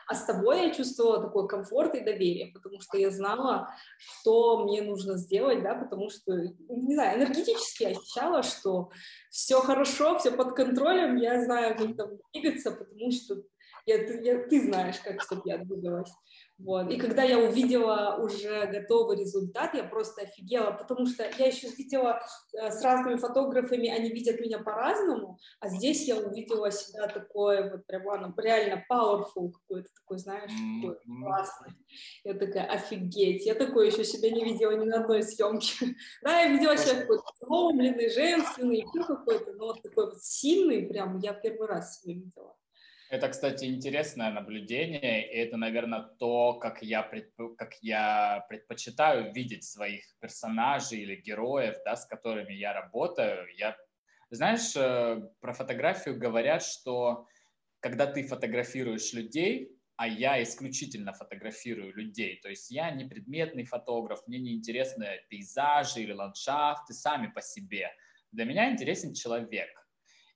А 0.07 0.13
с 0.13 0.23
тобой 0.23 0.67
я 0.67 0.73
чувствовала 0.73 1.19
такой 1.19 1.47
комфорт 1.47 1.95
и 1.95 2.03
доверие, 2.03 2.51
потому 2.53 2.79
что 2.79 2.99
я 2.99 3.09
знала, 3.09 3.73
что 3.97 4.65
мне 4.65 4.83
нужно 4.83 5.17
сделать, 5.17 5.63
да, 5.63 5.73
потому 5.73 6.11
что, 6.11 6.33
не 6.33 6.93
знаю, 6.93 7.17
энергетически 7.17 7.83
я 7.83 7.89
ощущала, 7.89 8.43
что 8.43 8.91
все 9.31 9.61
хорошо, 9.61 10.19
все 10.19 10.29
под 10.29 10.55
контролем, 10.55 11.15
я 11.15 11.43
знаю, 11.43 11.75
как 11.75 11.97
там 11.97 12.19
двигаться, 12.31 12.71
потому 12.71 13.11
что 13.11 13.41
я, 13.87 13.95
я, 14.21 14.47
ты 14.47 14.61
знаешь, 14.61 14.99
как 14.99 15.21
чтобы 15.23 15.41
я 15.45 15.57
двигалась. 15.57 16.11
Вот. 16.59 16.91
И 16.91 16.97
когда 16.97 17.23
я 17.23 17.39
увидела 17.39 18.17
уже 18.21 18.65
готовый 18.67 19.17
результат, 19.17 19.73
я 19.75 19.83
просто 19.85 20.23
офигела, 20.23 20.71
потому 20.71 21.05
что 21.05 21.23
я 21.37 21.47
еще 21.47 21.69
видела 21.69 22.21
э, 22.53 22.69
с 22.69 22.83
разными 22.83 23.15
фотографами, 23.15 23.87
они 23.87 24.09
видят 24.09 24.41
меня 24.41 24.59
по-разному, 24.59 25.39
а 25.61 25.69
здесь 25.69 26.05
я 26.05 26.17
увидела 26.17 26.69
себя 26.69 27.07
такое 27.07 27.71
вот 27.71 27.85
прямо 27.87 28.33
реально 28.37 28.83
powerful 28.91 29.53
какой-то 29.53 29.89
такой, 29.95 30.17
знаешь, 30.17 30.51
такой 30.81 30.97
классный. 31.21 31.71
Я 32.25 32.33
такая, 32.33 32.65
офигеть, 32.65 33.45
я 33.45 33.55
такое 33.55 33.87
еще 33.87 34.03
себя 34.03 34.29
не 34.29 34.43
видела 34.43 34.71
ни 34.71 34.85
на 34.85 35.01
одной 35.01 35.23
съемке. 35.23 35.95
Да, 36.21 36.41
я 36.41 36.49
видела 36.49 36.75
себя 36.75 37.01
какой-то 37.01 37.23
сломленный, 37.37 38.09
женственный, 38.09 38.77
еще 38.79 39.05
какой-то, 39.05 39.53
но 39.53 39.67
вот 39.67 39.81
такой 39.81 40.07
вот 40.07 40.21
сильный, 40.21 40.87
прям 40.87 41.19
я 41.19 41.33
первый 41.33 41.67
раз 41.67 42.01
себя 42.01 42.15
видела. 42.15 42.55
Это, 43.09 43.27
кстати, 43.29 43.65
интересное 43.65 44.31
наблюдение, 44.31 45.27
и 45.27 45.37
это, 45.37 45.57
наверное, 45.57 46.01
то, 46.19 46.53
как 46.53 46.83
я, 46.83 47.01
предп... 47.01 47.55
как 47.57 47.73
я 47.81 48.45
предпочитаю 48.49 49.33
видеть 49.33 49.63
своих 49.63 50.03
персонажей 50.19 50.99
или 50.99 51.15
героев, 51.15 51.75
да, 51.83 51.95
с 51.95 52.05
которыми 52.05 52.53
я 52.53 52.71
работаю. 52.71 53.47
Я... 53.57 53.75
Знаешь, 54.29 54.75
э, 54.75 55.27
про 55.41 55.53
фотографию 55.53 56.19
говорят, 56.19 56.61
что 56.61 57.25
когда 57.79 58.05
ты 58.05 58.27
фотографируешь 58.27 59.11
людей, 59.13 59.75
а 59.95 60.07
я 60.07 60.41
исключительно 60.43 61.11
фотографирую 61.11 61.95
людей, 61.95 62.39
то 62.43 62.49
есть 62.49 62.69
я 62.69 62.91
не 62.91 63.05
предметный 63.05 63.65
фотограф, 63.65 64.21
мне 64.27 64.37
не 64.37 64.53
интересны 64.53 65.07
пейзажи 65.29 66.01
или 66.01 66.11
ландшафты 66.11 66.93
сами 66.93 67.25
по 67.25 67.41
себе. 67.41 67.89
Для 68.31 68.45
меня 68.45 68.69
интересен 68.71 69.15
человек– 69.15 69.69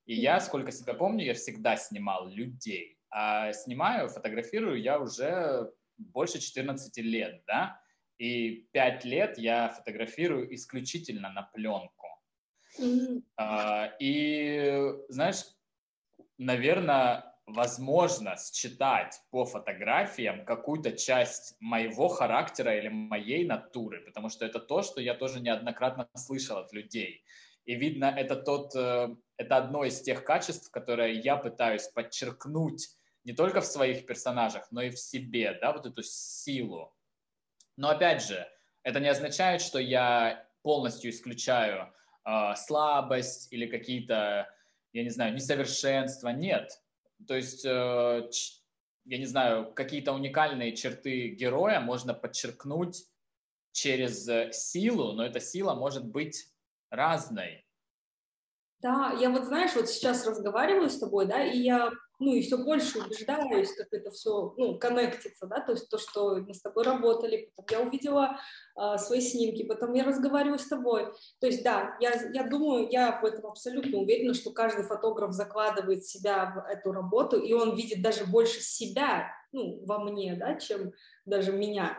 и 0.05 0.15
я, 0.15 0.39
сколько 0.39 0.71
себя 0.71 0.93
помню, 0.93 1.25
я 1.25 1.33
всегда 1.33 1.75
снимал 1.75 2.27
людей. 2.27 2.97
А 3.09 3.53
снимаю, 3.53 4.09
фотографирую 4.09 4.81
я 4.81 4.99
уже 4.99 5.71
больше 5.97 6.39
14 6.39 6.97
лет, 6.97 7.43
да, 7.47 7.79
и 8.17 8.67
5 8.71 9.05
лет 9.05 9.37
я 9.37 9.69
фотографирую 9.69 10.53
исключительно 10.53 11.31
на 11.31 11.43
пленку. 11.43 12.07
Mm-hmm. 12.79 13.23
А, 13.37 13.93
и, 13.99 14.93
знаешь, 15.09 15.43
наверное, 16.37 17.33
возможно 17.45 18.35
считать 18.37 19.21
по 19.29 19.45
фотографиям 19.45 20.45
какую-то 20.45 20.93
часть 20.93 21.55
моего 21.59 22.07
характера 22.07 22.77
или 22.77 22.87
моей 22.87 23.45
натуры, 23.45 24.01
потому 24.01 24.29
что 24.29 24.45
это 24.45 24.59
то, 24.59 24.81
что 24.81 25.01
я 25.01 25.13
тоже 25.13 25.39
неоднократно 25.39 26.09
слышал 26.15 26.57
от 26.57 26.73
людей. 26.73 27.23
И 27.65 27.75
видно, 27.75 28.05
это, 28.05 28.35
тот, 28.35 28.75
э, 28.75 29.15
это 29.37 29.57
одно 29.57 29.85
из 29.85 30.01
тех 30.01 30.23
качеств, 30.23 30.69
которые 30.71 31.19
я 31.19 31.37
пытаюсь 31.37 31.87
подчеркнуть 31.87 32.89
не 33.23 33.33
только 33.33 33.61
в 33.61 33.65
своих 33.65 34.05
персонажах, 34.05 34.67
но 34.71 34.81
и 34.81 34.89
в 34.89 34.99
себе, 34.99 35.57
да, 35.61 35.71
вот 35.71 35.85
эту 35.85 36.03
силу. 36.03 36.93
Но 37.77 37.89
опять 37.89 38.23
же, 38.23 38.47
это 38.83 38.99
не 38.99 39.07
означает, 39.07 39.61
что 39.61 39.79
я 39.79 40.45
полностью 40.61 41.09
исключаю 41.09 41.93
э, 42.25 42.55
слабость 42.55 43.51
или 43.51 43.65
какие-то, 43.65 44.53
я 44.91 45.03
не 45.03 45.09
знаю, 45.09 45.33
несовершенства. 45.33 46.29
Нет. 46.29 46.81
То 47.27 47.35
есть, 47.35 47.65
э, 47.65 48.29
я 49.05 49.17
не 49.17 49.25
знаю, 49.25 49.73
какие-то 49.73 50.11
уникальные 50.11 50.75
черты 50.75 51.29
героя 51.29 51.79
можно 51.79 52.13
подчеркнуть 52.13 53.05
через 53.71 54.27
э, 54.27 54.51
силу, 54.51 55.13
но 55.13 55.25
эта 55.25 55.39
сила 55.39 55.73
может 55.73 56.05
быть 56.05 56.52
разной. 56.93 57.65
Да, 58.81 59.15
я 59.19 59.29
вот, 59.29 59.45
знаешь, 59.45 59.75
вот 59.75 59.89
сейчас 59.89 60.27
разговариваю 60.27 60.89
с 60.89 60.99
тобой, 60.99 61.25
да, 61.25 61.41
и 61.41 61.57
я 61.59 61.91
ну, 62.19 62.33
и 62.33 62.41
все 62.41 62.57
больше 62.57 62.99
убеждаюсь, 62.99 63.73
как 63.75 63.87
это 63.91 64.11
все, 64.11 64.53
ну, 64.57 64.77
коннектится, 64.77 65.45
да, 65.45 65.59
то 65.59 65.73
есть 65.73 65.89
то, 65.89 65.97
что 65.97 66.37
мы 66.37 66.53
с 66.53 66.61
тобой 66.61 66.83
работали, 66.83 67.51
потом 67.55 67.79
я 67.79 67.85
увидела 67.85 68.37
э, 68.75 68.97
свои 68.97 69.19
снимки, 69.19 69.63
потом 69.63 69.93
я 69.93 70.03
разговариваю 70.03 70.59
с 70.59 70.67
тобой, 70.67 71.07
то 71.39 71.47
есть, 71.47 71.63
да, 71.63 71.97
я, 71.99 72.13
я 72.33 72.43
думаю, 72.47 72.87
я 72.89 73.19
в 73.19 73.25
этом 73.25 73.47
абсолютно 73.47 73.99
уверена, 73.99 74.33
что 74.33 74.51
каждый 74.51 74.85
фотограф 74.85 75.31
закладывает 75.33 76.05
себя 76.05 76.53
в 76.55 76.71
эту 76.71 76.91
работу, 76.91 77.39
и 77.39 77.53
он 77.53 77.75
видит 77.75 78.01
даже 78.01 78.25
больше 78.25 78.61
себя, 78.61 79.27
ну, 79.51 79.83
во 79.85 79.99
мне, 79.99 80.35
да, 80.35 80.55
чем 80.55 80.93
даже 81.25 81.51
меня, 81.51 81.97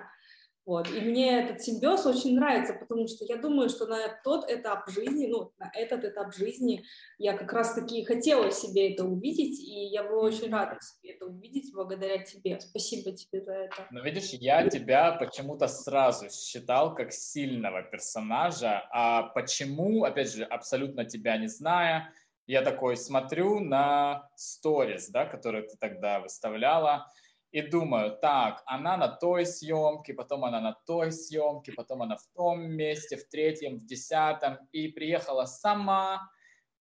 вот. 0.67 0.89
И 0.89 1.01
мне 1.01 1.41
этот 1.41 1.63
симбиоз 1.63 2.07
очень 2.07 2.37
нравится, 2.37 2.73
потому 2.73 3.07
что 3.07 3.25
я 3.27 3.37
думаю, 3.37 3.69
что 3.69 3.87
на 3.87 4.09
тот 4.25 4.51
этап 4.51 4.89
жизни, 4.89 5.27
ну, 5.27 5.53
на 5.59 5.71
этот 5.75 6.05
этап 6.05 6.35
жизни 6.35 6.85
я 7.19 7.37
как 7.37 7.53
раз-таки 7.53 8.05
хотела 8.05 8.51
себе 8.51 8.93
это 8.93 9.05
увидеть, 9.05 9.61
и 9.61 9.87
я 9.87 10.05
была 10.05 10.23
очень 10.23 10.51
рада 10.51 10.79
себе 10.81 11.13
это 11.15 11.27
увидеть 11.27 11.73
благодаря 11.73 12.19
тебе. 12.19 12.59
Спасибо 12.61 13.13
тебе 13.13 13.43
за 13.43 13.53
это. 13.53 13.87
Но 13.91 14.01
видишь, 14.01 14.31
я 14.31 14.67
тебя 14.69 15.13
почему-то 15.13 15.69
сразу 15.69 16.31
считал 16.31 16.95
как 16.95 17.13
сильного 17.13 17.83
персонажа, 17.83 18.89
а 18.91 19.25
почему, 19.25 20.05
опять 20.05 20.33
же, 20.35 20.45
абсолютно 20.45 21.05
тебя 21.05 21.37
не 21.37 21.49
зная, 21.49 22.11
я 22.47 22.63
такой 22.63 22.97
смотрю 22.97 23.61
на 23.61 24.29
сторис, 24.35 25.09
да, 25.09 25.27
которые 25.27 25.65
ты 25.65 25.77
тогда 25.79 26.21
выставляла, 26.21 27.11
и 27.55 27.63
думаю, 27.63 28.19
так, 28.21 28.65
она 28.67 28.97
на 28.97 29.07
той 29.07 29.47
съемке, 29.47 30.13
потом 30.13 30.45
она 30.45 30.61
на 30.61 30.73
той 30.87 31.13
съемке, 31.13 31.73
потом 31.73 32.03
она 32.03 32.17
в 32.17 32.27
том 32.35 32.61
месте, 32.63 33.17
в 33.17 33.29
третьем, 33.29 33.79
в 33.79 33.87
десятом, 33.87 34.59
и 34.73 34.89
приехала 34.89 35.45
сама, 35.45 36.29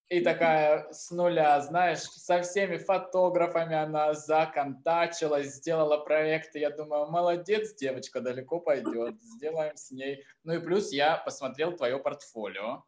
и 0.10 0.22
такая 0.22 0.92
с 0.92 1.12
нуля, 1.12 1.62
знаешь, 1.62 2.00
со 2.00 2.42
всеми 2.42 2.78
фотографами 2.78 3.76
она 3.76 4.16
законтачилась, 4.16 5.54
сделала 5.54 5.98
проекты. 5.98 6.58
Я 6.58 6.72
думаю, 6.72 7.06
молодец, 7.06 7.76
девочка, 7.76 8.20
далеко 8.20 8.60
пойдет, 8.60 9.22
сделаем 9.22 9.78
с 9.78 9.92
ней. 9.92 10.24
Ну 10.44 10.54
и 10.54 10.60
плюс 10.60 10.92
я 10.92 11.18
посмотрел 11.18 11.78
твое 11.78 12.00
портфолио, 12.00 12.84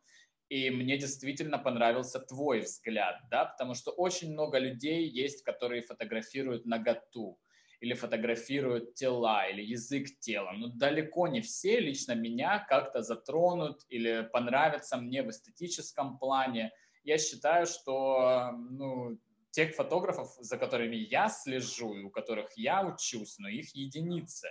и 0.49 0.71
мне 0.71 0.97
действительно 0.97 1.59
понравился 1.59 2.19
твой 2.19 2.61
взгляд, 2.61 3.17
да, 3.29 3.45
потому 3.45 3.75
что 3.75 3.91
очень 3.91 4.31
много 4.31 4.57
людей 4.57 5.07
есть, 5.07 5.43
которые 5.43 5.83
фотографируют 5.83 6.65
наготу 6.65 7.37
или 7.79 7.93
фотографируют 7.93 8.93
тела, 8.95 9.47
или 9.47 9.61
язык 9.61 10.19
тела. 10.19 10.51
Но 10.53 10.67
далеко 10.67 11.27
не 11.27 11.41
все 11.41 11.79
лично 11.79 12.13
меня 12.13 12.59
как-то 12.59 13.01
затронут 13.01 13.85
или 13.89 14.27
понравятся 14.31 14.97
мне 14.97 15.23
в 15.23 15.29
эстетическом 15.29 16.17
плане. 16.17 16.71
Я 17.03 17.17
считаю, 17.17 17.65
что 17.65 18.51
ну, 18.71 19.19
тех 19.51 19.75
фотографов, 19.75 20.35
за 20.39 20.57
которыми 20.57 20.95
я 20.95 21.29
слежу 21.29 21.93
и 21.93 22.03
у 22.03 22.09
которых 22.09 22.51
я 22.57 22.85
учусь, 22.85 23.37
но 23.39 23.47
их 23.47 23.75
единицы. 23.75 24.49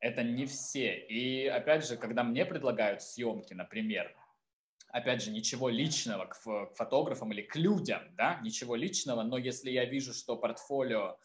Это 0.00 0.22
не 0.22 0.46
все. 0.46 0.96
И 0.96 1.46
опять 1.46 1.86
же, 1.86 1.96
когда 1.96 2.22
мне 2.22 2.44
предлагают 2.44 3.02
съемки, 3.02 3.54
например, 3.54 4.14
опять 4.88 5.22
же, 5.22 5.30
ничего 5.30 5.68
личного 5.68 6.26
к, 6.26 6.36
фотографам 6.74 7.32
или 7.32 7.42
к 7.42 7.56
людям, 7.56 8.02
да, 8.16 8.38
ничего 8.42 8.76
личного, 8.76 9.22
но 9.22 9.38
если 9.38 9.70
я 9.70 9.84
вижу, 9.84 10.14
что 10.14 10.36
портфолио 10.36 11.18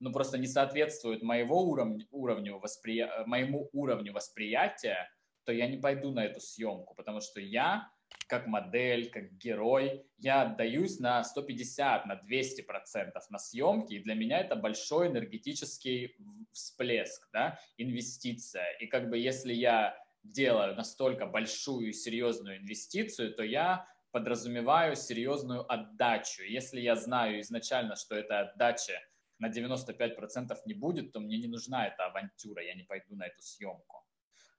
ну, 0.00 0.12
просто 0.12 0.38
не 0.38 0.46
соответствует 0.46 1.22
моего 1.22 1.62
уровню, 1.62 2.06
уровню 2.10 2.58
восприя... 2.58 3.24
моему 3.26 3.68
уровню 3.72 4.12
восприятия, 4.12 5.10
то 5.44 5.52
я 5.52 5.66
не 5.66 5.78
пойду 5.78 6.12
на 6.12 6.24
эту 6.24 6.40
съемку, 6.40 6.94
потому 6.94 7.20
что 7.20 7.40
я 7.40 7.90
как 8.26 8.46
модель, 8.46 9.10
как 9.10 9.32
герой, 9.38 10.04
я 10.18 10.42
отдаюсь 10.42 10.98
на 10.98 11.24
150, 11.24 12.06
на 12.06 12.16
200 12.16 12.62
процентов 12.62 13.28
на 13.30 13.38
съемки, 13.38 13.94
и 13.94 14.02
для 14.02 14.14
меня 14.14 14.40
это 14.40 14.54
большой 14.54 15.08
энергетический 15.08 16.16
всплеск, 16.52 17.28
да, 17.32 17.58
инвестиция. 17.78 18.70
И 18.80 18.86
как 18.86 19.08
бы 19.08 19.18
если 19.18 19.54
я 19.54 19.96
делаю 20.22 20.74
настолько 20.76 21.26
большую 21.26 21.88
и 21.88 21.92
серьезную 21.92 22.58
инвестицию, 22.58 23.34
то 23.34 23.42
я 23.42 23.86
подразумеваю 24.10 24.96
серьезную 24.96 25.70
отдачу. 25.70 26.42
Если 26.42 26.80
я 26.80 26.96
знаю 26.96 27.40
изначально, 27.40 27.96
что 27.96 28.14
эта 28.14 28.40
отдача 28.40 29.00
на 29.38 29.48
95% 29.50 30.56
не 30.66 30.74
будет, 30.74 31.12
то 31.12 31.20
мне 31.20 31.38
не 31.38 31.46
нужна 31.46 31.86
эта 31.86 32.06
авантюра, 32.06 32.62
я 32.62 32.74
не 32.74 32.82
пойду 32.82 33.16
на 33.16 33.26
эту 33.26 33.42
съемку. 33.42 34.04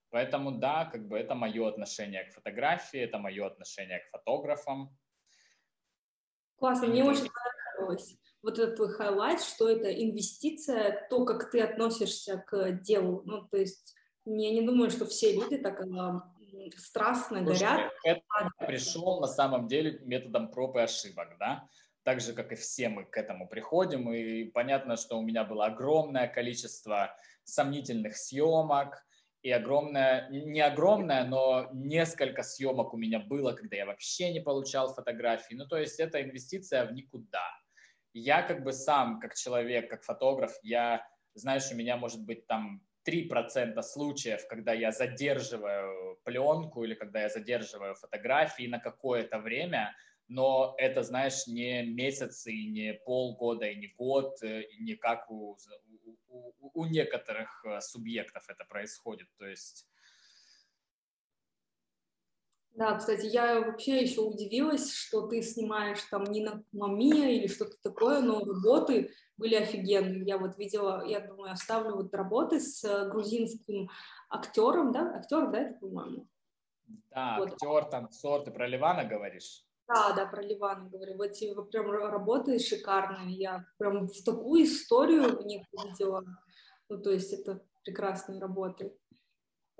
Поэтому 0.10 0.52
да, 0.52 0.86
как 0.86 1.08
бы 1.08 1.18
это 1.18 1.36
мое 1.36 1.68
отношение 1.68 2.24
к 2.24 2.34
фотографии, 2.34 3.00
это 3.00 3.20
мое 3.20 3.46
отношение 3.46 4.00
к 4.00 4.10
фотографам. 4.10 4.98
Классно, 6.56 6.88
мне 6.88 7.04
очень 7.04 7.30
понравилось 7.30 8.18
вот 8.42 8.58
этот 8.58 8.78
твой 8.78 8.90
highlight, 8.94 9.42
что 9.42 9.70
это 9.70 9.92
инвестиция, 9.92 11.08
то, 11.10 11.26
как 11.26 11.52
ты 11.52 11.62
относишься 11.62 12.44
к 12.48 12.72
делу. 12.72 13.22
Ну, 13.26 13.48
то 13.48 13.58
есть 13.58 13.96
я 14.26 14.52
не 14.52 14.62
думаю, 14.62 14.90
что 14.90 15.06
все 15.06 15.34
люди 15.34 15.58
так 15.58 15.82
э, 15.82 16.70
страстно 16.78 17.44
Слушай, 17.44 17.60
горят. 17.60 17.92
Это 18.04 18.22
пришел 18.66 19.20
на 19.20 19.28
самом 19.28 19.68
деле 19.68 20.00
методом 20.04 20.50
проб 20.50 20.78
и 20.78 20.80
ошибок, 20.80 21.36
да 21.40 21.68
так 22.10 22.22
же, 22.22 22.34
как 22.34 22.52
и 22.52 22.56
все 22.56 22.90
мы 22.90 23.06
к 23.06 23.16
этому 23.18 23.48
приходим. 23.48 24.12
И 24.12 24.46
понятно, 24.46 24.98
что 24.98 25.20
у 25.20 25.22
меня 25.22 25.44
было 25.44 25.68
огромное 25.68 26.28
количество 26.28 27.16
сомнительных 27.44 28.18
съемок, 28.18 29.06
и 29.44 29.52
огромное, 29.52 30.28
не 30.32 30.60
огромное, 30.60 31.24
но 31.24 31.70
несколько 31.72 32.42
съемок 32.42 32.96
у 32.96 32.98
меня 32.98 33.20
было, 33.20 33.54
когда 33.54 33.76
я 33.76 33.86
вообще 33.86 34.34
не 34.34 34.40
получал 34.40 34.92
фотографии. 34.92 35.54
Ну, 35.54 35.68
то 35.68 35.78
есть 35.78 36.00
это 36.00 36.20
инвестиция 36.20 36.88
в 36.88 36.94
никуда. 36.94 37.48
Я 38.14 38.42
как 38.42 38.64
бы 38.64 38.74
сам, 38.74 39.20
как 39.20 39.36
человек, 39.36 39.88
как 39.88 40.02
фотограф, 40.04 40.54
я, 40.64 41.06
знаешь, 41.36 41.72
у 41.72 41.76
меня 41.76 41.96
может 41.96 42.26
быть 42.26 42.48
там 42.48 42.82
3% 43.08 43.80
случаев, 43.84 44.48
когда 44.48 44.74
я 44.74 44.92
задерживаю 44.92 46.18
пленку 46.24 46.84
или 46.84 46.96
когда 46.96 47.22
я 47.22 47.30
задерживаю 47.30 47.94
фотографии 47.94 48.66
на 48.68 48.80
какое-то 48.80 49.38
время– 49.38 49.96
но 50.30 50.76
это, 50.78 51.04
знаешь, 51.04 51.48
не 51.48 51.84
месяцы, 51.84 52.54
не 52.54 52.94
полгода, 52.94 53.66
и 53.66 53.76
не 53.76 53.88
год, 53.98 54.42
э, 54.44 54.62
и 54.62 54.84
не 54.84 54.96
как 54.96 55.30
у, 55.30 55.58
у, 56.30 56.54
у 56.74 56.86
некоторых 56.86 57.66
э, 57.66 57.82
субъектов 57.82 58.48
это 58.48 58.64
происходит. 58.66 59.28
То 59.38 59.48
есть 59.48 59.90
да, 62.80 62.96
кстати, 62.96 63.26
я 63.26 63.60
вообще 63.60 64.04
еще 64.04 64.22
удивилась, 64.22 64.94
что 64.94 65.28
ты 65.28 65.42
снимаешь 65.42 66.02
там 66.10 66.24
не 66.24 66.42
на 66.42 66.64
Мамия 66.72 67.32
или 67.32 67.48
что-то 67.48 67.76
такое, 67.84 68.22
но 68.22 68.40
работы 68.40 69.12
были 69.36 69.56
офигенные. 69.56 70.24
Я 70.24 70.38
вот 70.38 70.58
видела, 70.58 71.06
я 71.06 71.20
думаю, 71.20 71.52
оставлю 71.52 71.98
вот 71.98 72.14
работы 72.14 72.62
с 72.62 72.82
э, 72.86 73.10
грузинским 73.10 73.90
актером, 74.30 74.94
да? 74.94 75.14
Актер, 75.16 75.52
да, 75.52 75.60
это, 75.60 75.80
по-моему? 75.80 76.28
Да, 77.10 77.36
вот. 77.40 77.52
актер, 77.52 77.84
там, 77.86 78.12
сорты 78.12 78.52
про 78.52 78.66
Ливана 78.66 79.04
говоришь? 79.04 79.66
Да, 79.90 80.14
да, 80.14 80.28
про 80.28 80.44
Ливана 80.44 80.88
говорю. 80.88 81.18
Вот 81.18 81.32
эти 81.32 81.52
прям 81.72 81.90
работы 81.90 82.60
шикарные. 82.60 83.36
Я 83.36 83.66
прям 83.80 84.08
в 84.08 84.24
такую 84.24 84.66
историю 84.66 85.42
в 85.42 85.46
них 85.46 85.66
видела. 85.84 86.24
Ну, 86.90 87.02
то 87.02 87.10
есть 87.12 87.34
это 87.34 87.62
прекрасные 87.84 88.40
работы. 88.40 88.94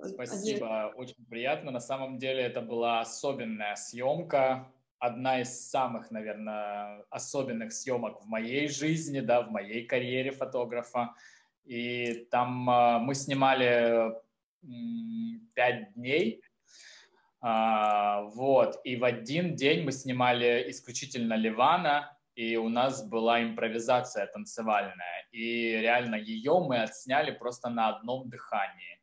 Спасибо, 0.02 0.86
Они... 0.86 0.94
очень 0.96 1.26
приятно. 1.26 1.70
На 1.70 1.80
самом 1.80 2.18
деле 2.18 2.42
это 2.42 2.60
была 2.60 3.00
особенная 3.00 3.76
съемка, 3.76 4.72
одна 4.98 5.42
из 5.42 5.70
самых, 5.70 6.10
наверное, 6.10 7.04
особенных 7.10 7.72
съемок 7.72 8.20
в 8.22 8.26
моей 8.26 8.68
жизни, 8.68 9.20
да, 9.20 9.42
в 9.42 9.50
моей 9.50 9.86
карьере 9.86 10.32
фотографа. 10.32 11.14
И 11.64 12.26
там 12.32 12.68
э, 12.68 12.98
мы 12.98 13.14
снимали 13.14 14.12
пять 15.54 15.94
дней, 15.94 16.42
а, 17.40 18.22
вот, 18.22 18.80
и 18.84 18.96
в 18.96 19.04
один 19.04 19.54
день 19.54 19.84
мы 19.84 19.92
снимали 19.92 20.66
исключительно 20.68 21.34
Ливана, 21.34 22.16
и 22.34 22.56
у 22.56 22.68
нас 22.68 23.06
была 23.06 23.42
импровизация 23.42 24.26
танцевальная, 24.26 25.26
и 25.32 25.72
реально 25.72 26.16
ее 26.16 26.60
мы 26.60 26.82
отсняли 26.82 27.30
просто 27.30 27.70
на 27.70 27.88
одном 27.88 28.28
дыхании. 28.28 29.00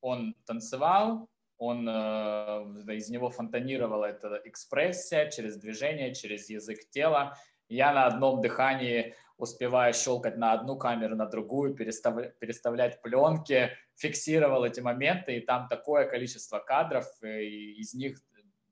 Он 0.00 0.34
танцевал, 0.46 1.28
он, 1.58 1.88
э, 1.88 2.94
из 2.94 3.08
него 3.08 3.30
фонтанировала 3.30 4.06
эта 4.06 4.40
экспрессия 4.44 5.30
через 5.30 5.56
движение, 5.56 6.14
через 6.14 6.50
язык 6.50 6.88
тела. 6.90 7.36
Я 7.68 7.92
на 7.92 8.06
одном 8.06 8.40
дыхании 8.40 9.14
успеваю 9.42 9.92
щелкать 9.92 10.36
на 10.36 10.52
одну 10.52 10.76
камеру, 10.76 11.16
на 11.16 11.26
другую, 11.26 11.74
перестав, 11.74 12.14
переставлять 12.38 13.02
пленки, 13.02 13.70
фиксировал 13.96 14.64
эти 14.64 14.78
моменты, 14.78 15.36
и 15.36 15.40
там 15.40 15.68
такое 15.68 16.06
количество 16.06 16.60
кадров, 16.60 17.06
и 17.22 17.72
из 17.72 17.92
них 17.92 18.18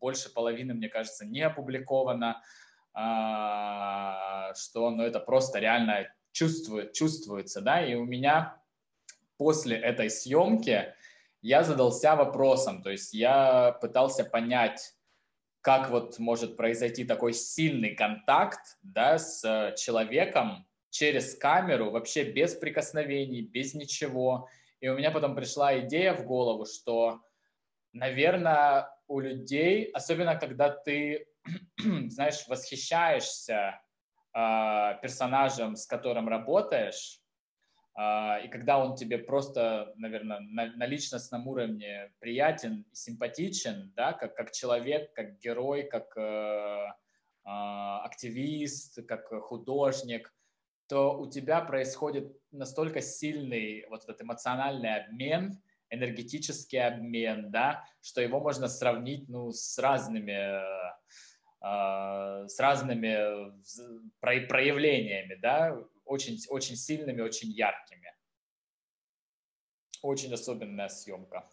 больше 0.00 0.32
половины, 0.32 0.72
мне 0.72 0.88
кажется, 0.88 1.26
не 1.26 1.42
опубликовано, 1.42 2.40
а, 2.94 4.54
что 4.54 4.90
ну, 4.90 5.02
это 5.02 5.18
просто 5.18 5.58
реально 5.58 6.06
чувствует, 6.30 6.92
чувствуется, 6.92 7.60
да, 7.60 7.84
и 7.84 7.96
у 7.96 8.04
меня 8.04 8.62
после 9.38 9.76
этой 9.76 10.08
съемки 10.08 10.94
я 11.42 11.64
задался 11.64 12.14
вопросом, 12.14 12.82
то 12.82 12.90
есть 12.90 13.12
я 13.12 13.76
пытался 13.80 14.24
понять, 14.24 14.94
как 15.62 15.90
вот 15.90 16.18
может 16.18 16.56
произойти 16.56 17.04
такой 17.04 17.32
сильный 17.32 17.94
контакт 17.94 18.78
да, 18.82 19.18
с 19.18 19.74
человеком 19.76 20.66
через 20.90 21.36
камеру, 21.36 21.90
вообще 21.90 22.24
без 22.24 22.54
прикосновений, 22.54 23.42
без 23.42 23.74
ничего. 23.74 24.48
И 24.80 24.88
у 24.88 24.96
меня 24.96 25.10
потом 25.10 25.36
пришла 25.36 25.78
идея 25.80 26.14
в 26.14 26.24
голову, 26.24 26.66
что, 26.66 27.20
наверное, 27.92 28.88
у 29.06 29.20
людей, 29.20 29.84
особенно 29.92 30.36
когда 30.36 30.70
ты, 30.70 31.26
знаешь, 32.08 32.46
восхищаешься 32.48 33.80
э, 34.34 34.98
персонажем, 35.02 35.76
с 35.76 35.86
которым 35.86 36.28
работаешь, 36.28 37.19
и 37.98 38.48
когда 38.48 38.78
он 38.78 38.94
тебе 38.94 39.18
просто, 39.18 39.92
наверное, 39.96 40.40
на, 40.40 40.66
на 40.76 40.86
личностном 40.86 41.46
уровне 41.48 42.12
приятен 42.20 42.86
симпатичен, 42.92 43.92
да, 43.96 44.12
как, 44.12 44.34
как 44.36 44.52
человек, 44.52 45.12
как 45.12 45.38
герой, 45.38 45.82
как 45.82 46.16
э, 46.16 46.20
э, 46.20 46.88
активист, 47.44 49.04
как 49.06 49.28
художник, 49.42 50.32
то 50.86 51.18
у 51.18 51.28
тебя 51.28 51.60
происходит 51.60 52.36
настолько 52.52 53.00
сильный 53.00 53.86
вот 53.90 54.04
этот 54.04 54.22
эмоциональный 54.22 55.02
обмен, 55.02 55.60
энергетический 55.90 56.80
обмен, 56.80 57.50
да, 57.50 57.84
что 58.00 58.20
его 58.20 58.40
можно 58.40 58.68
сравнить 58.68 59.28
ну, 59.28 59.50
с 59.52 59.78
разными 59.78 60.62
э, 61.62 62.48
с 62.48 62.58
разными 62.58 63.52
проявлениями, 64.20 65.34
да, 65.34 65.76
очень, 66.10 66.38
очень 66.48 66.76
сильными, 66.76 67.22
очень 67.22 67.50
яркими. 67.50 68.12
Очень 70.02 70.34
особенная 70.34 70.88
съемка. 70.88 71.48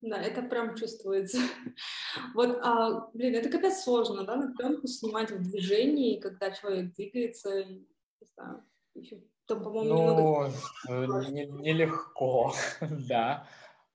Да, 0.00 0.20
это 0.20 0.42
прям 0.42 0.76
чувствуется. 0.76 1.38
Вот, 2.34 2.58
а, 2.62 3.08
блин, 3.14 3.34
это 3.34 3.48
капец 3.48 3.82
сложно, 3.84 4.24
да, 4.24 4.36
на 4.36 4.54
пленку 4.54 4.86
снимать 4.86 5.30
в 5.30 5.42
движении, 5.42 6.20
когда 6.20 6.50
человек 6.50 6.92
двигается, 6.94 7.64
не 7.64 7.86
знаю, 8.34 8.64
еще 8.94 9.22
там, 9.46 9.64
по-моему, 9.64 9.94
ну, 9.94 10.02
немного... 10.02 10.52
Э, 10.88 11.30
нелегко, 11.62 12.52
не 12.82 13.06
да. 13.08 13.48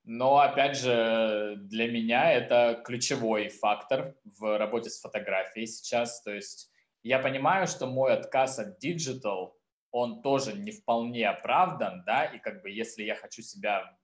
Но, 0.03 0.39
опять 0.39 0.78
же, 0.78 1.57
для 1.57 1.91
меня 1.91 2.32
это 2.32 2.82
ключевой 2.84 3.49
фактор 3.49 4.15
в 4.24 4.57
работе 4.57 4.89
с 4.89 4.99
фотографией 4.99 5.68
сейчас. 5.68 6.24
То 6.24 6.34
есть 6.34 6.72
я 7.03 7.20
понимаю, 7.20 7.68
что 7.68 7.86
мой 7.86 8.13
отказ 8.13 8.57
от 8.57 8.84
digital 8.84 9.57
он 9.97 10.21
тоже 10.21 10.53
не 10.53 10.71
вполне 10.71 11.27
оправдан, 11.27 12.03
да, 12.05 12.25
и 12.25 12.39
как 12.39 12.61
бы 12.61 12.69
если 12.69 13.03
я 13.03 13.15
хочу 13.15 13.41
себя 13.41 13.97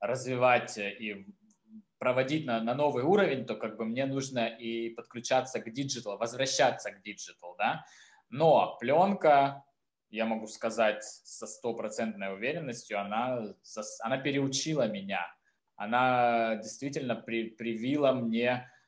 развивать 0.00 0.76
и 0.78 1.26
проводить 1.98 2.46
на, 2.46 2.60
на 2.60 2.74
новый 2.74 3.04
уровень, 3.04 3.46
то 3.46 3.54
как 3.54 3.76
бы 3.76 3.84
мне 3.84 4.06
нужно 4.06 4.46
и 4.48 4.90
подключаться 4.90 5.60
к 5.60 5.72
digital, 5.72 6.18
возвращаться 6.18 6.90
к 6.90 7.00
digital, 7.00 7.54
да. 7.56 7.84
Но 8.28 8.76
пленка, 8.80 9.64
я 10.10 10.26
могу 10.26 10.46
сказать 10.48 11.02
со 11.04 11.46
стопроцентной 11.46 12.34
уверенностью, 12.34 13.00
она, 13.00 13.54
она 14.00 14.18
переучила 14.18 14.88
меня. 14.88 15.26
Она 15.76 16.56
действительно 16.56 17.14
при, 17.14 17.50
привила 17.50 18.12
мне 18.12 18.48
э, 18.50 18.81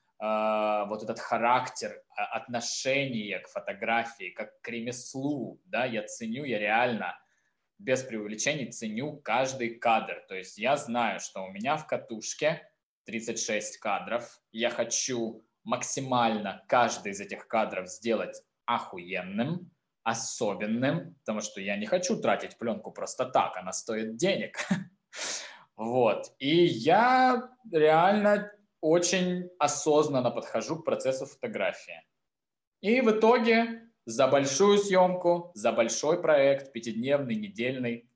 вот 0.89 1.03
этот 1.03 1.18
характер, 1.18 2.03
а, 2.16 2.37
отношение 2.37 3.41
к 3.41 3.49
фотографии, 3.49 4.31
как 4.31 4.61
к 4.61 4.68
ремеслу, 4.68 5.61
да, 5.64 5.85
я 5.85 6.03
ценю, 6.05 6.45
я 6.45 6.59
реально 6.59 7.18
без 7.79 8.03
преувеличений 8.03 8.70
ценю 8.70 9.16
каждый 9.18 9.79
кадр. 9.79 10.25
То 10.29 10.35
есть 10.35 10.57
я 10.57 10.77
знаю, 10.77 11.20
что 11.20 11.43
у 11.45 11.51
меня 11.51 11.77
в 11.77 11.87
катушке 11.87 12.66
36 13.05 13.79
кадров, 13.79 14.41
я 14.53 14.70
хочу 14.70 15.45
максимально 15.64 16.64
каждый 16.68 17.12
из 17.12 17.20
этих 17.20 17.47
кадров 17.47 17.89
сделать 17.89 18.43
охуенным, 18.64 19.70
особенным, 20.05 21.14
потому 21.20 21.41
что 21.41 21.61
я 21.61 21.77
не 21.77 21.87
хочу 21.87 22.20
тратить 22.20 22.57
пленку 22.59 22.93
просто 22.93 23.27
так, 23.27 23.57
она 23.57 23.72
стоит 23.72 24.16
денег. 24.16 24.59
Вот. 25.77 26.33
И 26.39 26.66
я 26.66 27.51
реально 27.72 28.53
очень 28.85 29.49
осознанно 29.59 30.30
подхожу 30.30 30.76
к 30.76 30.85
процессу 30.85 31.24
фотографии. 31.24 32.03
И 32.82 33.01
в 33.01 33.11
итоге 33.12 33.91
за 34.05 34.28
большую 34.28 34.76
съемку, 34.76 35.53
за 35.55 35.72
большой 35.72 36.20
проект, 36.20 36.70
пятидневный, 36.70 37.35
недельный, 37.35 38.11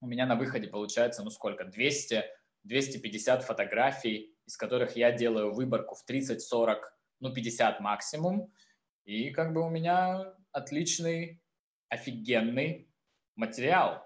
у 0.00 0.06
меня 0.06 0.24
на 0.24 0.34
выходе 0.34 0.66
получается, 0.66 1.22
ну 1.22 1.28
сколько, 1.28 1.66
200, 1.66 2.24
250 2.64 3.42
фотографий, 3.42 4.34
из 4.46 4.56
которых 4.56 4.96
я 4.96 5.12
делаю 5.12 5.52
выборку 5.52 5.94
в 5.94 6.08
30-40, 6.08 6.78
ну 7.20 7.34
50 7.34 7.80
максимум. 7.80 8.50
И 9.04 9.28
как 9.28 9.52
бы 9.52 9.60
у 9.60 9.68
меня 9.68 10.34
отличный, 10.52 11.42
офигенный 11.90 12.90
материал. 13.36 14.02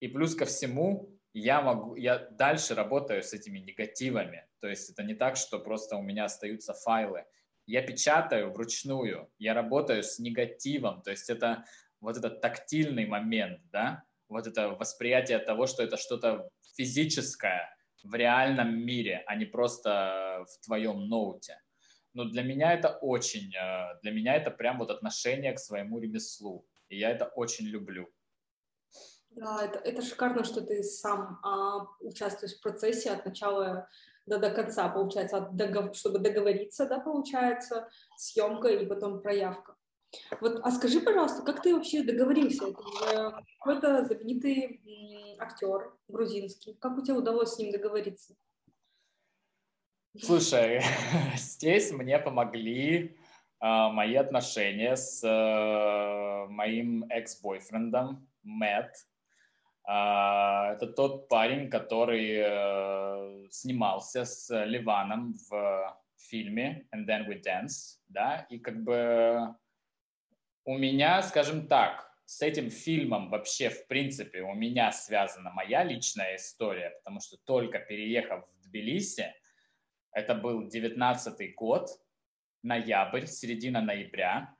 И 0.00 0.08
плюс 0.08 0.34
ко 0.34 0.46
всему 0.46 1.14
я 1.34 1.60
могу, 1.62 1.96
я 1.96 2.18
дальше 2.18 2.74
работаю 2.74 3.22
с 3.22 3.32
этими 3.32 3.58
негативами. 3.58 4.46
То 4.60 4.68
есть 4.68 4.90
это 4.90 5.02
не 5.02 5.14
так, 5.14 5.36
что 5.36 5.58
просто 5.58 5.96
у 5.96 6.02
меня 6.02 6.26
остаются 6.26 6.74
файлы. 6.74 7.24
Я 7.66 7.82
печатаю 7.82 8.52
вручную, 8.52 9.30
я 9.38 9.54
работаю 9.54 10.02
с 10.02 10.18
негативом. 10.18 11.02
То 11.02 11.10
есть 11.10 11.30
это 11.30 11.64
вот 12.00 12.16
этот 12.16 12.40
тактильный 12.40 13.06
момент, 13.06 13.60
да, 13.70 14.04
вот 14.28 14.46
это 14.46 14.70
восприятие 14.70 15.38
того, 15.38 15.66
что 15.66 15.82
это 15.82 15.96
что-то 15.96 16.48
физическое 16.76 17.74
в 18.02 18.14
реальном 18.14 18.84
мире, 18.84 19.22
а 19.26 19.36
не 19.36 19.44
просто 19.44 20.44
в 20.48 20.64
твоем 20.64 21.08
ноуте. 21.08 21.58
Но 22.14 22.24
для 22.24 22.42
меня 22.42 22.72
это 22.72 22.98
очень, 23.00 23.54
э, 23.54 23.98
для 24.02 24.10
меня 24.10 24.34
это 24.34 24.50
прям 24.50 24.78
вот 24.78 24.90
отношение 24.90 25.52
к 25.52 25.58
своему 25.58 25.98
ремеслу. 25.98 26.66
И 26.88 26.98
я 26.98 27.10
это 27.10 27.26
очень 27.26 27.66
люблю. 27.66 28.12
Да, 29.36 29.64
это, 29.64 29.78
это 29.78 30.02
шикарно, 30.02 30.44
что 30.44 30.60
ты 30.60 30.82
сам 30.82 31.38
а, 31.42 31.86
участвуешь 32.00 32.56
в 32.56 32.60
процессе 32.60 33.10
от 33.10 33.24
начала 33.24 33.88
до, 34.26 34.38
до 34.38 34.50
конца, 34.50 34.88
получается, 34.88 35.38
от 35.38 35.56
догов... 35.56 35.96
чтобы 35.96 36.18
договориться, 36.18 36.86
да, 36.86 37.00
получается, 37.00 37.88
съемка 38.16 38.68
и 38.68 38.86
потом 38.86 39.22
проявка. 39.22 39.76
Вот, 40.40 40.60
а 40.62 40.70
скажи, 40.70 41.00
пожалуйста, 41.00 41.42
как 41.42 41.62
ты 41.62 41.74
вообще 41.74 42.02
договорился? 42.02 42.66
Это 42.66 43.42
какой-то 43.58 44.04
знаменитый 44.04 44.80
актер 45.38 45.94
грузинский. 46.08 46.74
Как 46.74 46.98
у 46.98 47.02
тебя 47.02 47.16
удалось 47.16 47.54
с 47.54 47.58
ним 47.58 47.72
договориться? 47.72 48.34
Слушай, 50.20 50.82
здесь 51.36 51.90
мне 51.92 52.18
помогли 52.18 52.98
э, 52.98 53.08
мои 53.60 54.14
отношения 54.16 54.94
с 54.96 55.24
э, 55.26 56.46
моим 56.50 57.04
экс-бойфрендом 57.08 58.28
Мэтт. 58.42 59.06
А, 59.84 60.74
это 60.74 60.86
тот 60.86 61.28
парень, 61.28 61.68
который 61.68 62.36
э, 62.36 63.48
снимался 63.50 64.24
с 64.24 64.64
Ливаном 64.64 65.34
в 65.48 65.98
фильме 66.16 66.86
And 66.94 67.06
Then 67.06 67.26
We 67.26 67.42
Danced, 67.42 67.98
да, 68.08 68.46
и 68.48 68.58
как 68.58 68.82
бы 68.84 69.54
у 70.64 70.78
меня, 70.78 71.22
скажем 71.22 71.66
так, 71.66 72.08
с 72.24 72.40
этим 72.40 72.70
фильмом 72.70 73.28
вообще, 73.28 73.68
в 73.68 73.86
принципе, 73.88 74.42
у 74.42 74.54
меня 74.54 74.92
связана 74.92 75.50
моя 75.50 75.84
личная 75.84 76.36
история, 76.36 76.90
потому 76.98 77.20
что 77.20 77.36
только 77.44 77.78
переехав 77.80 78.46
в 78.48 78.62
Тбилиси, 78.62 79.34
это 80.12 80.34
был 80.34 80.68
19 80.68 81.54
год, 81.54 81.88
ноябрь, 82.62 83.26
середина 83.26 83.80
ноября, 83.80 84.54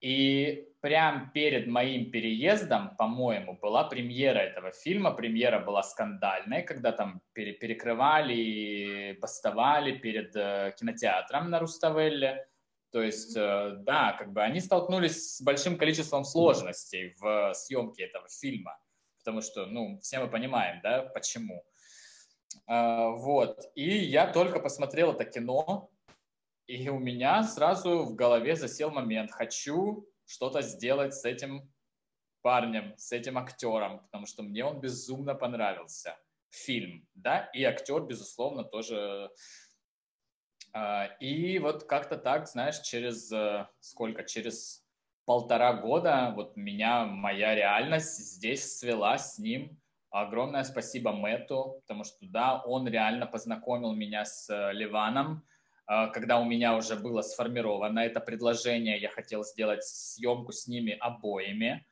и 0.00 0.68
прям 0.80 1.30
перед 1.32 1.66
моим 1.66 2.10
переездом, 2.10 2.94
по-моему, 2.96 3.58
была 3.60 3.84
премьера 3.84 4.38
этого 4.38 4.70
фильма. 4.70 5.10
Премьера 5.10 5.58
была 5.58 5.82
скандальная, 5.82 6.62
когда 6.62 6.92
там 6.92 7.20
пере 7.32 7.52
перекрывали 7.52 8.34
и 8.34 9.12
бастовали 9.20 9.92
перед 9.92 10.34
э, 10.36 10.74
кинотеатром 10.78 11.50
на 11.50 11.58
Руставелле. 11.58 12.46
То 12.92 13.02
есть, 13.02 13.36
э, 13.36 13.76
да, 13.80 14.12
как 14.12 14.32
бы 14.32 14.42
они 14.42 14.60
столкнулись 14.60 15.36
с 15.36 15.42
большим 15.42 15.76
количеством 15.76 16.24
сложностей 16.24 17.14
в 17.18 17.52
съемке 17.54 18.04
этого 18.04 18.28
фильма, 18.28 18.78
потому 19.18 19.42
что, 19.42 19.66
ну, 19.66 19.98
все 20.00 20.20
мы 20.20 20.28
понимаем, 20.28 20.80
да, 20.82 21.02
почему. 21.02 21.64
А, 22.66 23.10
вот, 23.10 23.70
и 23.74 23.88
я 23.90 24.26
только 24.26 24.60
посмотрел 24.60 25.12
это 25.12 25.24
кино, 25.24 25.90
и 26.68 26.88
у 26.90 26.98
меня 26.98 27.42
сразу 27.42 28.04
в 28.04 28.14
голове 28.14 28.54
засел 28.54 28.90
момент, 28.90 29.30
хочу 29.32 30.06
что-то 30.26 30.60
сделать 30.60 31.14
с 31.14 31.24
этим 31.24 31.72
парнем, 32.42 32.94
с 32.98 33.10
этим 33.10 33.38
актером, 33.38 34.00
потому 34.00 34.26
что 34.26 34.42
мне 34.42 34.64
он 34.64 34.80
безумно 34.80 35.34
понравился. 35.34 36.16
Фильм, 36.50 37.08
да, 37.14 37.50
и 37.54 37.64
актер, 37.64 38.02
безусловно, 38.02 38.64
тоже 38.64 39.30
а, 40.74 41.06
и 41.20 41.58
вот 41.58 41.84
как-то 41.84 42.18
так, 42.18 42.46
знаешь, 42.46 42.80
через 42.80 43.32
э, 43.32 43.66
сколько, 43.80 44.24
через 44.24 44.84
полтора 45.24 45.72
года 45.72 46.32
вот 46.36 46.56
меня 46.56 47.04
моя 47.04 47.54
реальность 47.54 48.18
здесь 48.18 48.78
свела 48.78 49.16
с 49.16 49.38
ним. 49.38 49.80
Огромное 50.10 50.64
спасибо 50.64 51.12
Мэту, 51.12 51.80
потому 51.82 52.04
что, 52.04 52.18
да, 52.20 52.62
он 52.62 52.88
реально 52.88 53.26
познакомил 53.26 53.92
меня 53.94 54.24
с 54.24 54.48
э, 54.50 54.72
Ливаном, 54.72 55.46
когда 55.88 56.38
у 56.38 56.44
меня 56.44 56.76
уже 56.76 56.96
было 56.96 57.22
сформировано 57.22 58.00
это 58.00 58.20
предложение, 58.20 59.00
я 59.00 59.08
хотел 59.08 59.42
сделать 59.42 59.84
съемку 59.84 60.52
с 60.52 60.66
ними 60.66 60.96
обоими. 61.00 61.86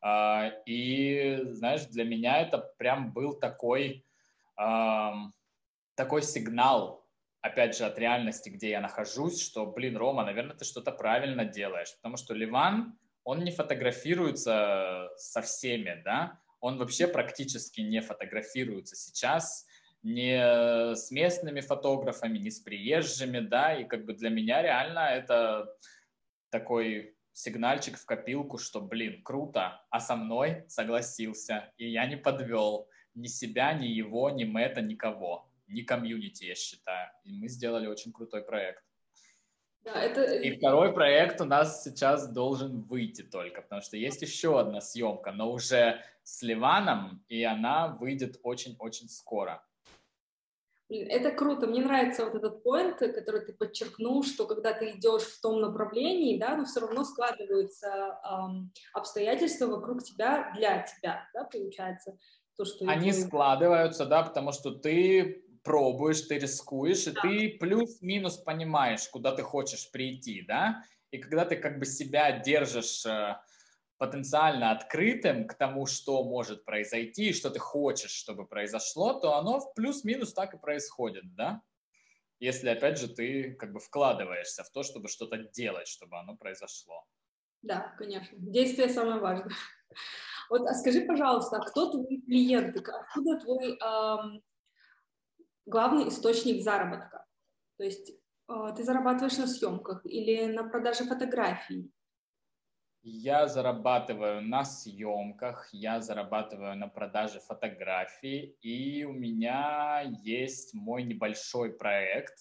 А, 0.00 0.48
и, 0.66 1.38
знаешь, 1.50 1.84
для 1.86 2.04
меня 2.04 2.40
это 2.40 2.58
прям 2.78 3.12
был 3.12 3.34
такой, 3.34 4.04
такой 4.56 6.22
сигнал, 6.22 7.06
опять 7.42 7.76
же, 7.76 7.84
от 7.84 7.98
реальности, 7.98 8.48
где 8.48 8.70
я 8.70 8.80
нахожусь, 8.80 9.40
что, 9.42 9.66
блин, 9.66 9.96
Рома, 9.96 10.24
наверное, 10.24 10.56
ты 10.56 10.64
что-то 10.64 10.92
правильно 10.92 11.44
делаешь, 11.44 11.94
потому 11.96 12.16
что 12.16 12.34
Ливан, 12.34 12.96
он 13.24 13.44
не 13.44 13.50
фотографируется 13.50 15.10
со 15.16 15.42
всеми, 15.42 16.00
да, 16.04 16.40
он 16.60 16.78
вообще 16.78 17.06
практически 17.06 17.80
не 17.80 18.00
фотографируется 18.00 18.96
сейчас, 18.96 19.66
не 20.02 20.94
с 20.94 21.10
местными 21.10 21.60
фотографами, 21.60 22.38
не 22.38 22.50
с 22.50 22.60
приезжими, 22.60 23.40
да, 23.40 23.74
и 23.74 23.84
как 23.84 24.04
бы 24.04 24.14
для 24.14 24.30
меня 24.30 24.62
реально 24.62 25.00
это 25.00 25.76
такой 26.50 27.16
сигнальчик 27.32 27.96
в 27.96 28.04
копилку, 28.04 28.58
что, 28.58 28.80
блин, 28.80 29.22
круто, 29.22 29.84
а 29.90 30.00
со 30.00 30.16
мной 30.16 30.64
согласился, 30.68 31.72
и 31.76 31.88
я 31.88 32.06
не 32.06 32.16
подвел 32.16 32.88
ни 33.14 33.26
себя, 33.26 33.72
ни 33.72 33.86
его, 33.86 34.30
ни 34.30 34.44
Мэтта, 34.44 34.80
никого 34.82 35.48
не 35.72 35.82
комьюнити, 35.82 36.44
я 36.44 36.54
считаю. 36.54 37.10
И 37.24 37.32
мы 37.32 37.48
сделали 37.48 37.86
очень 37.86 38.12
крутой 38.12 38.44
проект. 38.44 38.84
Да, 39.84 40.00
это... 40.00 40.22
И 40.22 40.56
второй 40.56 40.92
проект 40.92 41.40
у 41.40 41.44
нас 41.44 41.82
сейчас 41.82 42.28
должен 42.28 42.82
выйти 42.82 43.22
только, 43.22 43.62
потому 43.62 43.82
что 43.82 43.96
есть 43.96 44.22
еще 44.22 44.60
одна 44.60 44.80
съемка, 44.80 45.32
но 45.32 45.50
уже 45.50 46.00
с 46.22 46.42
Ливаном, 46.42 47.24
и 47.28 47.42
она 47.42 47.88
выйдет 47.88 48.38
очень-очень 48.44 49.08
скоро. 49.08 49.64
Это 51.00 51.30
круто, 51.30 51.66
мне 51.66 51.82
нравится 51.82 52.24
вот 52.24 52.34
этот 52.34 52.62
поинт, 52.62 52.98
который 52.98 53.44
ты 53.44 53.52
подчеркнул, 53.52 54.22
что 54.22 54.46
когда 54.46 54.72
ты 54.72 54.90
идешь 54.90 55.22
в 55.22 55.40
том 55.40 55.60
направлении, 55.60 56.38
да, 56.38 56.56
но 56.56 56.64
все 56.64 56.80
равно 56.80 57.04
складываются 57.04 58.20
эм, 58.24 58.72
обстоятельства 58.92 59.66
вокруг 59.66 60.02
тебя 60.02 60.52
для 60.56 60.82
тебя, 60.82 61.28
да, 61.34 61.44
получается. 61.44 62.16
То, 62.56 62.64
что 62.64 62.86
Они 62.86 63.10
идет... 63.10 63.26
складываются, 63.26 64.06
да, 64.06 64.22
потому 64.22 64.52
что 64.52 64.72
ты 64.72 65.44
пробуешь, 65.64 66.22
ты 66.22 66.38
рискуешь, 66.38 67.06
и 67.06 67.12
ты 67.12 67.56
плюс-минус 67.58 68.38
понимаешь, 68.38 69.08
куда 69.08 69.32
ты 69.32 69.42
хочешь 69.42 69.90
прийти, 69.90 70.44
да, 70.46 70.82
и 71.10 71.18
когда 71.18 71.44
ты 71.44 71.56
как 71.56 71.78
бы 71.78 71.86
себя 71.86 72.38
держишь 72.38 73.06
э, 73.06 73.36
потенциально 74.02 74.72
открытым 74.72 75.46
к 75.46 75.54
тому, 75.54 75.86
что 75.86 76.24
может 76.24 76.64
произойти, 76.64 77.32
что 77.32 77.50
ты 77.50 77.60
хочешь, 77.60 78.10
чтобы 78.10 78.48
произошло, 78.48 79.14
то 79.14 79.36
оно 79.36 79.60
плюс-минус 79.76 80.34
так 80.34 80.54
и 80.54 80.58
происходит, 80.58 81.36
да, 81.36 81.62
если, 82.40 82.70
опять 82.70 82.98
же, 82.98 83.06
ты 83.06 83.52
как 83.52 83.72
бы 83.72 83.78
вкладываешься 83.78 84.64
в 84.64 84.70
то, 84.70 84.82
чтобы 84.82 85.06
что-то 85.06 85.38
делать, 85.38 85.86
чтобы 85.86 86.18
оно 86.18 86.36
произошло. 86.36 87.06
Да, 87.62 87.94
конечно. 87.96 88.36
Действие 88.38 88.88
самое 88.88 89.20
важное. 89.20 89.54
Вот, 90.50 90.62
а 90.66 90.74
скажи, 90.74 91.02
пожалуйста, 91.02 91.58
а 91.58 91.64
кто 91.64 91.90
твои 91.90 92.20
клиенты? 92.22 92.80
Откуда 92.80 93.38
твой 93.38 93.78
эм, 93.78 94.42
главный 95.66 96.08
источник 96.08 96.62
заработка. 96.62 97.24
То 97.76 97.84
есть 97.84 98.10
э, 98.48 98.74
ты 98.76 98.82
зарабатываешь 98.82 99.38
на 99.38 99.46
съемках 99.46 100.04
или 100.04 100.46
на 100.46 100.64
продаже 100.64 101.04
фотографий? 101.04 101.92
Я 103.04 103.48
зарабатываю 103.48 104.42
на 104.42 104.64
съемках, 104.64 105.68
я 105.72 106.00
зарабатываю 106.00 106.76
на 106.76 106.86
продаже 106.86 107.40
фотографий, 107.40 108.56
и 108.62 109.02
у 109.02 109.12
меня 109.12 110.02
есть 110.22 110.72
мой 110.72 111.02
небольшой 111.02 111.72
проект 111.72 112.34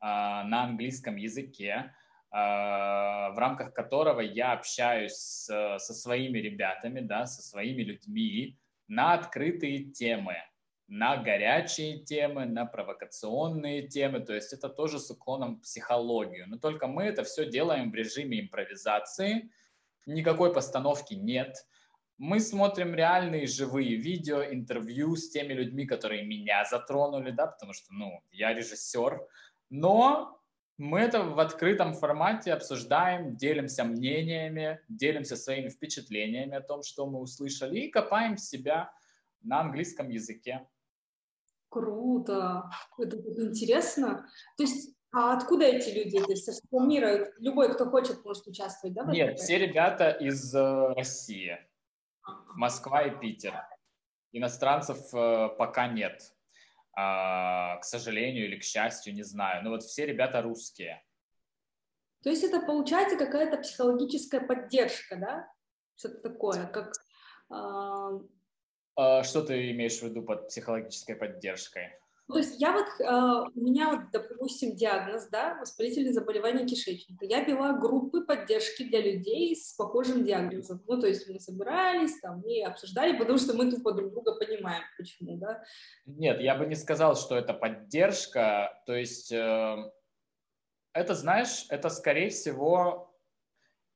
а, 0.00 0.44
на 0.44 0.64
английском 0.64 1.16
языке, 1.16 1.94
а, 2.30 3.30
в 3.30 3.38
рамках 3.38 3.72
которого 3.72 4.20
я 4.20 4.52
общаюсь 4.52 5.14
с, 5.14 5.78
со 5.78 5.94
своими 5.94 6.36
ребятами, 6.38 7.00
да, 7.00 7.24
со 7.24 7.40
своими 7.40 7.80
людьми 7.80 8.58
на 8.86 9.14
открытые 9.14 9.90
темы 9.90 10.36
на 10.86 11.16
горячие 11.16 12.04
темы, 12.04 12.44
на 12.44 12.66
провокационные 12.66 13.88
темы, 13.88 14.20
то 14.20 14.34
есть 14.34 14.52
это 14.52 14.68
тоже 14.68 14.98
с 14.98 15.10
уклоном 15.10 15.56
в 15.56 15.62
психологию. 15.62 16.46
Но 16.46 16.58
только 16.58 16.86
мы 16.86 17.04
это 17.04 17.24
все 17.24 17.48
делаем 17.48 17.90
в 17.90 17.94
режиме 17.94 18.40
импровизации, 18.40 19.50
никакой 20.06 20.52
постановки 20.52 21.14
нет. 21.14 21.66
Мы 22.16 22.40
смотрим 22.40 22.94
реальные 22.94 23.46
живые 23.46 23.96
видео, 23.96 24.44
интервью 24.44 25.16
с 25.16 25.30
теми 25.30 25.52
людьми, 25.52 25.84
которые 25.84 26.24
меня 26.24 26.64
затронули, 26.64 27.32
да, 27.32 27.48
потому 27.48 27.72
что, 27.72 27.92
ну, 27.92 28.22
я 28.30 28.54
режиссер, 28.54 29.20
но 29.70 30.40
мы 30.76 31.00
это 31.00 31.22
в 31.22 31.38
открытом 31.40 31.94
формате 31.94 32.52
обсуждаем, 32.52 33.36
делимся 33.36 33.84
мнениями, 33.84 34.80
делимся 34.88 35.36
своими 35.36 35.68
впечатлениями 35.68 36.56
о 36.56 36.60
том, 36.60 36.82
что 36.82 37.06
мы 37.06 37.20
услышали, 37.20 37.80
и 37.80 37.90
копаем 37.90 38.36
себя 38.36 38.92
на 39.42 39.60
английском 39.60 40.08
языке. 40.08 40.66
Круто, 41.68 42.70
это 42.98 43.16
интересно. 43.16 44.28
То 44.56 44.62
есть, 44.62 44.93
а 45.14 45.36
откуда 45.36 45.64
эти 45.64 45.90
люди? 45.90 46.18
То 46.18 46.30
есть, 46.30 46.44
со 46.44 46.52
всего 46.52 46.80
мира 46.80 47.32
любой, 47.38 47.72
кто 47.72 47.88
хочет, 47.88 48.24
может 48.24 48.46
участвовать, 48.46 48.94
да? 48.94 49.04
Нет, 49.04 49.38
все 49.38 49.58
ребята 49.58 50.10
из 50.10 50.54
э, 50.54 50.92
России, 50.94 51.58
Москва 52.54 53.02
и 53.02 53.18
Питер. 53.20 53.54
Иностранцев 54.32 55.14
э, 55.14 55.50
пока 55.56 55.86
нет, 55.86 56.20
а, 56.96 57.76
к 57.76 57.84
сожалению 57.84 58.46
или 58.46 58.58
к 58.58 58.64
счастью, 58.64 59.14
не 59.14 59.22
знаю. 59.22 59.62
Но 59.62 59.70
вот 59.70 59.84
все 59.84 60.06
ребята 60.06 60.42
русские. 60.42 61.02
То 62.22 62.30
есть 62.30 62.42
это 62.42 62.60
получается 62.60 63.16
какая-то 63.16 63.58
психологическая 63.58 64.40
поддержка, 64.40 65.16
да? 65.16 65.48
Что-то 65.96 66.28
такое, 66.28 66.66
как 66.66 66.92
а, 67.50 68.10
а, 68.96 69.22
что 69.22 69.42
ты 69.42 69.70
имеешь 69.70 69.98
в 69.98 70.02
виду 70.02 70.22
под 70.22 70.48
психологической 70.48 71.16
поддержкой? 71.16 71.98
То 72.26 72.38
есть 72.38 72.58
я 72.58 72.72
вот, 72.72 72.86
а, 73.06 73.42
у 73.54 73.60
меня 73.60 73.90
вот, 73.90 74.10
допустим, 74.10 74.74
диагноз, 74.74 75.28
да, 75.28 75.58
воспалительное 75.60 76.12
заболевание 76.12 76.66
кишечника. 76.66 77.26
Я 77.26 77.44
вела 77.44 77.74
группы 77.74 78.24
поддержки 78.24 78.82
для 78.84 79.02
людей 79.02 79.54
с 79.54 79.74
похожим 79.74 80.24
диагнозом. 80.24 80.82
Ну, 80.86 81.00
то 81.00 81.06
есть 81.06 81.28
мы 81.28 81.38
собирались 81.38 82.18
там 82.20 82.40
и 82.42 82.62
обсуждали, 82.62 83.18
потому 83.18 83.38
что 83.38 83.52
мы 83.54 83.70
тупо 83.70 83.92
друг 83.92 84.12
друга 84.12 84.36
понимаем, 84.36 84.82
почему, 84.96 85.36
да. 85.36 85.62
Нет, 86.06 86.40
я 86.40 86.54
бы 86.54 86.66
не 86.66 86.76
сказал, 86.76 87.14
что 87.14 87.36
это 87.36 87.52
поддержка. 87.52 88.82
То 88.86 88.94
есть 88.94 89.30
э, 89.30 89.76
это, 90.94 91.14
знаешь, 91.14 91.66
это 91.68 91.90
скорее 91.90 92.30
всего, 92.30 93.14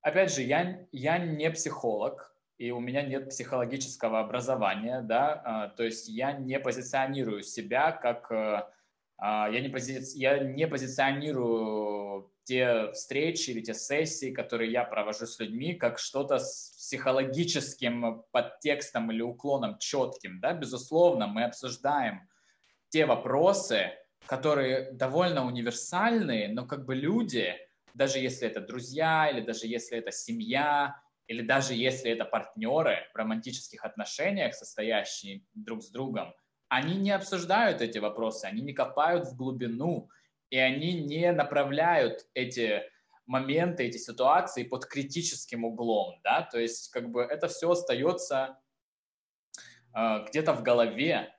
опять 0.02 0.34
же, 0.34 0.42
я, 0.42 0.86
я 0.92 1.18
не 1.18 1.50
психолог, 1.50 2.36
и 2.59 2.72
у 2.72 2.80
меня 2.80 3.02
нет 3.02 3.30
психологического 3.30 4.20
образования, 4.20 5.01
да, 5.01 5.40
а, 5.44 5.68
то 5.68 5.85
есть 5.85 6.09
я 6.09 6.32
не 6.32 6.59
позиционирую 6.59 7.43
себя 7.43 7.93
как, 7.93 8.30
э, 8.32 8.64
а, 9.16 9.48
я 9.48 9.60
не, 9.60 9.68
пози, 9.68 10.01
я 10.18 10.39
не 10.39 10.66
позиционирую 10.66 12.32
те 12.43 12.90
встречи 12.93 13.51
или 13.51 13.60
те 13.60 13.74
сессии, 13.74 14.32
которые 14.32 14.72
я 14.72 14.82
провожу 14.82 15.26
с 15.26 15.39
людьми, 15.39 15.74
как 15.74 16.01
что-то 16.01 16.39
с 16.40 16.70
психологическим 16.78 18.24
подтекстом 18.32 19.12
или 19.12 19.22
уклоном 19.22 19.78
четким, 19.78 20.40
да, 20.40 20.52
безусловно, 20.52 21.28
мы 21.28 21.44
обсуждаем 21.44 22.28
те 22.89 23.06
вопросы, 23.06 23.93
которые 24.26 24.90
довольно 24.93 25.47
универсальные, 25.47 26.48
но 26.48 26.66
как 26.66 26.85
бы 26.86 26.97
люди, 26.97 27.55
даже 27.94 28.18
если 28.18 28.48
это 28.48 28.60
друзья 28.60 29.28
или 29.30 29.43
даже 29.43 29.66
если 29.68 29.98
это 29.98 30.10
семья, 30.10 31.01
или 31.28 31.42
даже 31.42 31.74
если 31.74 32.10
это 32.10 32.24
партнеры 32.24 33.06
в 33.12 33.16
романтических 33.16 33.84
отношениях, 33.84 34.55
состоящие 34.55 35.42
друг 35.55 35.82
с 35.82 35.90
другом, 35.90 36.34
они 36.68 36.96
не 36.96 37.10
обсуждают 37.10 37.80
эти 37.82 37.98
вопросы, 37.98 38.46
они 38.46 38.62
не 38.62 38.72
копают 38.72 39.26
в 39.28 39.36
глубину, 39.36 40.09
и 40.50 40.59
они 40.59 40.94
не 40.94 41.30
направляют 41.32 42.26
эти 42.34 42.82
моменты, 43.26 43.84
эти 43.84 43.98
ситуации 43.98 44.62
под 44.62 44.86
критическим 44.86 45.64
углом, 45.64 46.18
да, 46.24 46.42
то 46.42 46.59
есть 46.59 46.90
как 46.90 47.10
бы 47.10 47.22
это 47.22 47.46
все 47.48 47.70
остается 47.70 48.59
э, 49.94 50.24
где-то 50.28 50.55
в 50.55 50.62
голове, 50.62 51.34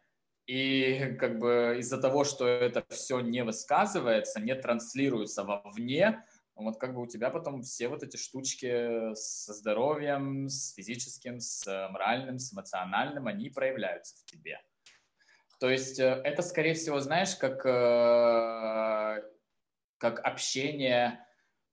и 0.45 1.15
как 1.19 1.39
бы 1.39 1.77
из-за 1.79 1.99
того, 1.99 2.23
что 2.23 2.47
это 2.47 2.83
все 2.89 3.19
не 3.21 3.43
высказывается, 3.43 4.39
не 4.39 4.53
транслируется 4.53 5.43
вовне, 5.43 6.23
вот 6.65 6.79
как 6.79 6.93
бы 6.93 7.01
у 7.01 7.07
тебя 7.07 7.29
потом 7.29 7.61
все 7.61 7.87
вот 7.87 8.03
эти 8.03 8.17
штучки 8.17 9.13
со 9.15 9.53
здоровьем, 9.53 10.47
с 10.49 10.73
физическим, 10.73 11.39
с 11.39 11.65
моральным, 11.91 12.39
с 12.39 12.53
эмоциональным, 12.53 13.27
они 13.27 13.49
проявляются 13.49 14.15
в 14.15 14.25
тебе. 14.25 14.59
То 15.59 15.69
есть 15.69 15.99
э, 15.99 16.21
это, 16.23 16.41
скорее 16.41 16.73
всего, 16.73 16.99
знаешь, 16.99 17.35
как, 17.35 17.65
э, 17.65 19.23
как 19.97 20.19
общение 20.25 21.25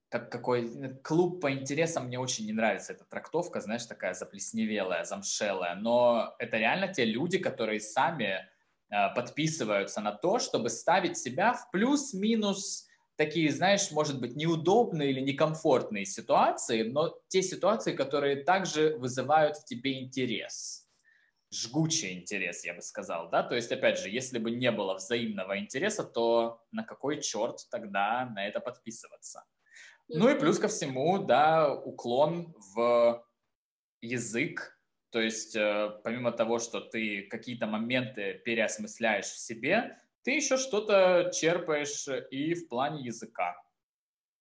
как 0.08 0.30
какой 0.30 0.64
э, 0.64 0.94
клуб 1.02 1.40
по 1.40 1.52
интересам, 1.52 2.06
мне 2.06 2.18
очень 2.18 2.46
не 2.46 2.52
нравится 2.52 2.92
эта 2.92 3.04
трактовка, 3.04 3.60
знаешь, 3.60 3.86
такая 3.86 4.14
заплесневелая, 4.14 5.04
замшелая, 5.04 5.74
но 5.74 6.34
это 6.38 6.56
реально 6.56 6.88
те 6.88 7.04
люди, 7.04 7.38
которые 7.38 7.80
сами 7.80 8.46
э, 8.90 9.14
подписываются 9.14 10.00
на 10.00 10.12
то, 10.12 10.38
чтобы 10.38 10.70
ставить 10.70 11.18
себя 11.18 11.52
в 11.52 11.70
плюс-минус 11.70 12.85
такие, 13.16 13.50
знаешь, 13.50 13.90
может 13.90 14.20
быть, 14.20 14.36
неудобные 14.36 15.10
или 15.10 15.20
некомфортные 15.20 16.04
ситуации, 16.04 16.82
но 16.82 17.18
те 17.28 17.42
ситуации, 17.42 17.94
которые 17.94 18.44
также 18.44 18.96
вызывают 18.98 19.56
в 19.56 19.64
тебе 19.64 20.00
интерес, 20.00 20.88
жгучий 21.52 22.12
интерес, 22.12 22.64
я 22.64 22.74
бы 22.74 22.82
сказал, 22.82 23.30
да, 23.30 23.42
то 23.42 23.54
есть, 23.54 23.72
опять 23.72 23.98
же, 23.98 24.10
если 24.10 24.38
бы 24.38 24.50
не 24.50 24.70
было 24.70 24.94
взаимного 24.94 25.58
интереса, 25.58 26.04
то 26.04 26.62
на 26.72 26.84
какой 26.84 27.20
черт 27.20 27.66
тогда 27.70 28.26
на 28.34 28.46
это 28.46 28.60
подписываться? 28.60 29.44
Ну 30.08 30.28
и 30.28 30.38
плюс 30.38 30.58
ко 30.58 30.68
всему, 30.68 31.18
да, 31.18 31.72
уклон 31.72 32.54
в 32.74 33.26
язык, 34.00 34.78
то 35.10 35.20
есть 35.20 35.56
э, 35.56 35.98
помимо 36.04 36.30
того, 36.30 36.58
что 36.58 36.80
ты 36.80 37.22
какие-то 37.22 37.66
моменты 37.66 38.40
переосмысляешь 38.44 39.26
в 39.26 39.38
себе, 39.38 39.98
ты 40.26 40.32
еще 40.32 40.56
что-то 40.56 41.30
черпаешь 41.32 42.08
и 42.32 42.54
в 42.54 42.66
плане 42.66 43.04
языка. 43.04 43.54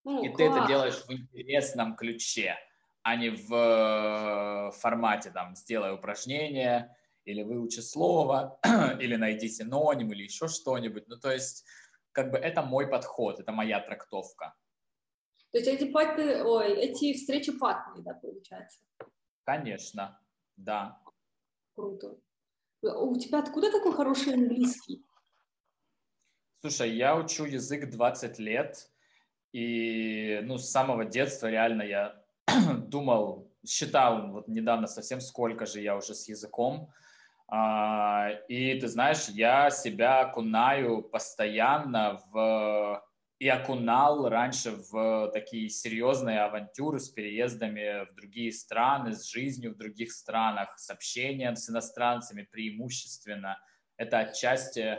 Ну, 0.03 0.23
и 0.23 0.29
класс. 0.29 0.37
ты 0.37 0.43
это 0.45 0.67
делаешь 0.67 1.05
в 1.05 1.11
интересном 1.13 1.95
ключе, 1.95 2.55
а 3.03 3.15
не 3.15 3.29
в 3.29 3.53
э, 3.53 4.71
формате 4.79 5.29
там 5.29 5.55
«сделай 5.55 5.93
упражнение», 5.93 6.97
или 7.23 7.43
выучи 7.43 7.81
слово, 7.81 8.59
или 8.99 9.15
найди 9.15 9.47
синоним, 9.47 10.11
или 10.11 10.23
еще 10.23 10.47
что-нибудь. 10.47 11.07
Ну, 11.07 11.17
то 11.19 11.31
есть, 11.31 11.63
как 12.13 12.31
бы 12.31 12.39
это 12.39 12.63
мой 12.63 12.87
подход, 12.87 13.39
это 13.39 13.51
моя 13.51 13.79
трактовка. 13.79 14.55
То 15.51 15.59
есть 15.59 15.67
эти 15.67 15.91
паты, 15.91 16.43
ой, 16.43 16.73
эти 16.79 17.13
встречи 17.13 17.51
платные, 17.51 18.03
да, 18.03 18.15
получается? 18.15 18.79
Конечно, 19.43 20.19
да. 20.55 20.99
Круто. 21.75 22.17
У 22.81 23.15
тебя 23.19 23.37
откуда 23.39 23.71
такой 23.71 23.93
хороший 23.93 24.33
английский? 24.33 25.05
Слушай, 26.65 26.95
я 26.95 27.15
учу 27.15 27.45
язык 27.45 27.91
20 27.91 28.39
лет, 28.39 28.89
и 29.53 30.39
ну, 30.45 30.57
с 30.57 30.71
самого 30.71 31.05
детства 31.05 31.45
реально 31.45 31.83
я 31.83 32.23
думал, 32.87 33.51
считал 33.63 34.31
вот 34.31 34.47
недавно 34.47 34.87
совсем, 34.87 35.21
сколько 35.21 35.67
же 35.67 35.79
я 35.79 35.95
уже 35.95 36.15
с 36.15 36.27
языком. 36.27 36.91
А, 37.47 38.31
и 38.47 38.79
ты 38.79 38.87
знаешь, 38.87 39.27
я 39.27 39.69
себя 39.69 40.21
окунаю 40.21 41.03
постоянно 41.03 42.19
в 42.31 43.05
и 43.37 43.47
окунал 43.47 44.27
раньше 44.27 44.71
в 44.71 45.29
такие 45.33 45.69
серьезные 45.69 46.39
авантюры 46.39 46.99
с 46.99 47.09
переездами 47.09 48.11
в 48.11 48.15
другие 48.15 48.51
страны, 48.51 49.13
с 49.13 49.29
жизнью 49.29 49.75
в 49.75 49.77
других 49.77 50.11
странах, 50.11 50.79
с 50.79 50.89
общением 50.89 51.55
с 51.55 51.69
иностранцами 51.69 52.41
преимущественно. 52.41 53.59
Это 53.97 54.17
отчасти 54.17 54.97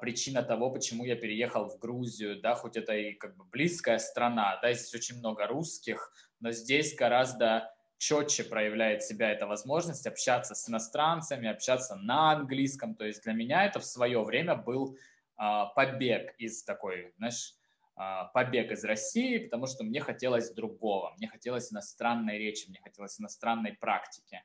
причина 0.00 0.42
того, 0.42 0.70
почему 0.70 1.04
я 1.04 1.16
переехал 1.16 1.68
в 1.68 1.78
Грузию, 1.78 2.40
да, 2.40 2.54
хоть 2.54 2.76
это 2.76 2.94
и 2.94 3.12
как 3.12 3.36
бы 3.36 3.44
близкая 3.44 3.98
страна, 3.98 4.58
да, 4.62 4.72
здесь 4.72 4.94
очень 4.94 5.18
много 5.18 5.46
русских, 5.46 6.12
но 6.40 6.50
здесь 6.50 6.94
гораздо 6.94 7.70
четче 7.98 8.44
проявляет 8.44 9.02
себя 9.02 9.30
эта 9.30 9.46
возможность 9.46 10.06
общаться 10.06 10.54
с 10.54 10.68
иностранцами, 10.68 11.48
общаться 11.48 11.96
на 11.96 12.32
английском. 12.32 12.94
То 12.94 13.04
есть 13.04 13.22
для 13.22 13.32
меня 13.32 13.64
это 13.64 13.80
в 13.80 13.84
свое 13.84 14.22
время 14.22 14.54
был 14.54 14.96
а, 15.36 15.66
побег 15.66 16.34
из 16.38 16.62
такой, 16.64 17.12
знаешь, 17.16 17.54
а, 17.94 18.24
побег 18.26 18.70
из 18.70 18.84
России, 18.84 19.38
потому 19.38 19.66
что 19.66 19.84
мне 19.84 20.00
хотелось 20.00 20.50
другого, 20.50 21.14
мне 21.16 21.28
хотелось 21.28 21.72
иностранной 21.72 22.38
речи, 22.38 22.68
мне 22.68 22.80
хотелось 22.82 23.20
иностранной 23.20 23.72
практики. 23.72 24.42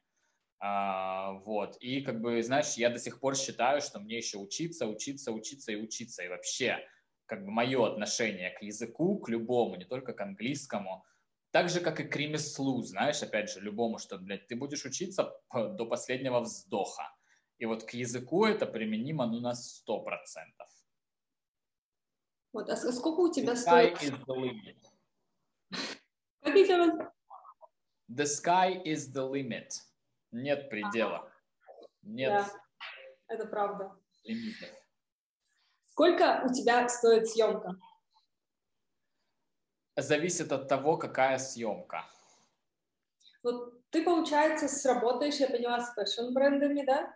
А, 0.63 1.31
вот. 1.43 1.75
И 1.77 2.01
как 2.01 2.21
бы, 2.21 2.43
знаешь, 2.43 2.75
я 2.75 2.91
до 2.91 2.99
сих 2.99 3.19
пор 3.19 3.35
считаю, 3.35 3.81
что 3.81 3.99
мне 3.99 4.17
еще 4.17 4.37
учиться, 4.37 4.85
учиться, 4.85 5.31
учиться 5.31 5.71
и 5.71 5.75
учиться. 5.75 6.23
И 6.23 6.27
вообще, 6.27 6.77
как 7.25 7.43
бы 7.43 7.51
мое 7.51 7.91
отношение 7.91 8.51
к 8.51 8.61
языку, 8.61 9.17
к 9.19 9.27
любому, 9.27 9.75
не 9.75 9.85
только 9.85 10.13
к 10.13 10.21
английскому, 10.21 11.03
так 11.49 11.69
же, 11.69 11.81
как 11.81 11.99
и 11.99 12.03
к 12.03 12.15
ремеслу, 12.15 12.83
знаешь, 12.83 13.23
опять 13.23 13.49
же, 13.49 13.59
любому, 13.59 13.97
что, 13.97 14.19
блядь, 14.19 14.47
ты 14.47 14.55
будешь 14.55 14.85
учиться 14.85 15.33
до 15.51 15.85
последнего 15.87 16.41
вздоха. 16.41 17.11
И 17.57 17.65
вот 17.65 17.83
к 17.83 17.95
языку 17.95 18.45
это 18.45 18.67
применимо, 18.67 19.25
ну, 19.25 19.39
на 19.39 19.55
сто 19.55 20.01
процентов. 20.01 20.67
Вот, 22.53 22.69
а 22.69 22.75
сколько 22.75 23.19
у 23.21 23.33
тебя 23.33 23.55
стоит? 23.55 23.97
Как 26.41 26.55
еще 26.55 26.77
раз? 26.77 26.95
The 28.09 28.25
sky 28.25 28.83
is 28.83 29.11
the 29.11 29.27
limit. 29.27 29.90
Нет 30.31 30.69
предела. 30.69 31.17
Ага. 31.17 31.31
Нет. 32.03 32.29
Да, 32.29 32.51
это 33.27 33.45
правда. 33.47 33.95
Лимитов. 34.23 34.69
Сколько 35.85 36.43
у 36.45 36.53
тебя 36.53 36.87
стоит 36.89 37.27
съемка? 37.27 37.75
Зависит 39.97 40.51
от 40.51 40.67
того, 40.67 40.97
какая 40.97 41.37
съемка. 41.37 42.05
Вот 43.43 43.89
ты, 43.89 44.03
получается, 44.03 44.67
работаешь, 44.67 45.35
я 45.35 45.47
поняла, 45.47 45.81
с 45.81 45.93
fashion-брендами, 45.93 46.85
да? 46.85 47.13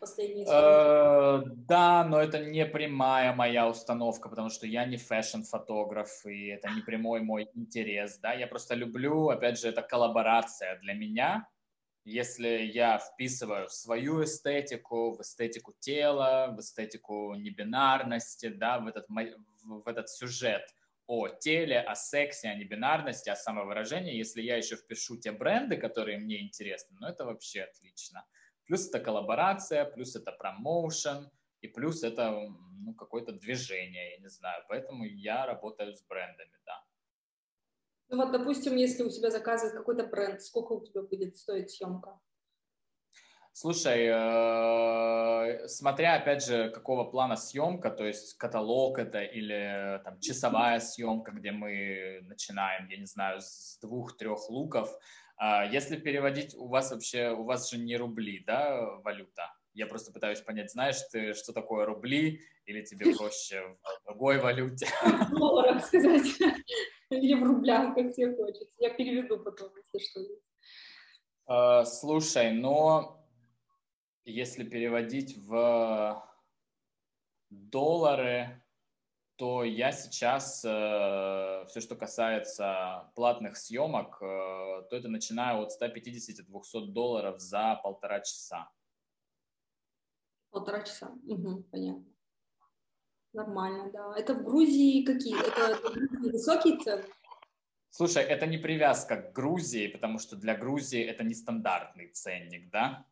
последние 0.00 0.46
э, 0.48 1.42
Да, 1.68 2.04
но 2.04 2.20
это 2.20 2.38
не 2.38 2.64
прямая 2.66 3.32
моя 3.34 3.68
установка, 3.68 4.28
потому 4.28 4.50
что 4.50 4.66
я 4.66 4.84
не 4.84 4.96
fashion-фотограф, 4.96 6.26
и 6.26 6.48
это 6.48 6.70
не 6.70 6.80
прямой 6.82 7.20
мой 7.20 7.48
интерес, 7.54 8.18
да, 8.18 8.32
я 8.32 8.46
просто 8.46 8.74
люблю, 8.74 9.28
опять 9.28 9.58
же, 9.58 9.68
это 9.68 9.82
коллаборация 9.82 10.78
для 10.80 10.94
меня, 10.94 11.48
если 12.06 12.48
я 12.72 12.98
вписываю 12.98 13.66
в 13.66 13.72
свою 13.72 14.22
эстетику, 14.22 15.16
в 15.16 15.22
эстетику 15.22 15.74
тела, 15.80 16.54
в 16.56 16.60
эстетику 16.60 17.34
небинарности, 17.34 18.46
да, 18.46 18.78
в 18.78 18.86
этот, 18.86 19.06
в 19.64 19.88
этот 19.88 20.08
сюжет 20.08 20.62
о 21.08 21.28
теле, 21.28 21.80
о 21.80 21.96
сексе, 21.96 22.48
о 22.48 22.54
небинарности, 22.54 23.28
о 23.28 23.34
самовыражении, 23.34 24.14
если 24.14 24.40
я 24.40 24.56
еще 24.56 24.76
впишу 24.76 25.16
те 25.16 25.32
бренды, 25.32 25.76
которые 25.76 26.18
мне 26.18 26.42
интересны, 26.42 26.96
ну 27.00 27.08
это 27.08 27.24
вообще 27.24 27.62
отлично. 27.62 28.24
Плюс 28.66 28.88
это 28.88 29.00
коллаборация, 29.00 29.84
плюс 29.84 30.14
это 30.14 30.30
промоушен, 30.30 31.28
и 31.60 31.66
плюс 31.66 32.04
это 32.04 32.30
ну, 32.30 32.94
какое-то 32.94 33.32
движение, 33.32 34.12
я 34.12 34.18
не 34.18 34.28
знаю. 34.28 34.62
Поэтому 34.68 35.04
я 35.04 35.44
работаю 35.44 35.92
с 35.92 36.04
брендами, 36.04 36.56
да. 36.64 36.84
Ну 38.08 38.16
вот, 38.18 38.32
допустим, 38.32 38.76
если 38.76 39.02
у 39.02 39.10
тебя 39.10 39.30
заказывает 39.30 39.76
какой-то 39.76 40.06
бренд, 40.06 40.40
сколько 40.40 40.72
у 40.72 40.84
тебя 40.84 41.02
будет 41.02 41.36
стоить 41.36 41.70
съемка? 41.70 42.20
Слушай, 43.52 44.06
э, 44.12 45.66
смотря 45.66 46.16
опять 46.16 46.44
же, 46.44 46.70
какого 46.70 47.04
плана 47.04 47.36
съемка, 47.36 47.90
то 47.90 48.04
есть 48.04 48.36
каталог 48.36 48.98
это 48.98 49.22
или 49.22 49.98
там 50.04 50.20
часовая 50.20 50.78
съемка, 50.78 51.32
где 51.32 51.52
мы 51.52 52.20
начинаем, 52.24 52.86
я 52.88 52.98
не 52.98 53.06
знаю, 53.06 53.40
с 53.40 53.78
двух-трех 53.80 54.50
луков, 54.50 54.90
а 55.38 55.64
если 55.64 55.96
переводить, 55.96 56.54
у 56.54 56.66
вас 56.66 56.90
вообще, 56.90 57.30
у 57.30 57.44
вас 57.44 57.70
же 57.70 57.78
не 57.78 57.96
рубли, 57.96 58.44
да, 58.46 58.78
валюта? 59.02 59.50
Я 59.72 59.86
просто 59.86 60.12
пытаюсь 60.12 60.40
понять, 60.40 60.70
знаешь 60.70 61.00
ты, 61.10 61.34
что 61.34 61.54
такое 61.54 61.86
рубли, 61.86 62.40
или 62.66 62.82
тебе 62.82 63.14
проще 63.16 63.62
в 63.82 64.06
другой 64.06 64.38
валюте? 64.38 64.86
Долларах 65.30 65.84
сказать, 65.84 66.26
или 67.10 67.34
в 67.34 67.44
рублях, 67.44 67.94
как 67.94 68.12
тебе 68.12 68.34
хочется. 68.34 68.74
Я 68.78 68.90
переведу 68.90 69.38
потом, 69.38 69.70
если 69.76 69.98
что. 69.98 70.20
А, 71.46 71.84
слушай, 71.84 72.52
но 72.52 73.24
если 74.24 74.64
переводить 74.64 75.36
в 75.46 76.22
доллары, 77.50 78.62
то 79.36 79.64
я 79.64 79.92
сейчас, 79.92 80.64
э, 80.64 81.64
все, 81.68 81.80
что 81.80 81.94
касается 81.94 83.12
платных 83.14 83.56
съемок, 83.56 84.16
э, 84.22 84.24
то 84.88 84.96
это 84.96 85.08
начинаю 85.08 85.62
от 85.62 85.72
150-200 85.72 86.86
долларов 86.86 87.38
за 87.38 87.78
полтора 87.82 88.20
часа. 88.20 88.70
Полтора 90.50 90.82
часа, 90.82 91.12
угу, 91.26 91.64
понятно. 91.70 92.15
Нормально, 93.36 93.90
да. 93.92 94.14
Это 94.16 94.32
в 94.34 94.42
Грузии 94.42 95.04
какие? 95.04 95.38
Это, 95.38 95.78
высокие 96.32 96.78
цены? 96.78 97.04
Слушай, 97.90 98.24
это 98.24 98.46
не 98.46 98.56
привязка 98.56 99.16
к 99.16 99.32
Грузии, 99.32 99.88
потому 99.88 100.18
что 100.18 100.36
для 100.36 100.56
Грузии 100.56 101.02
это 101.02 101.22
нестандартный 101.22 102.08
ценник, 102.08 102.70
да? 102.70 103.04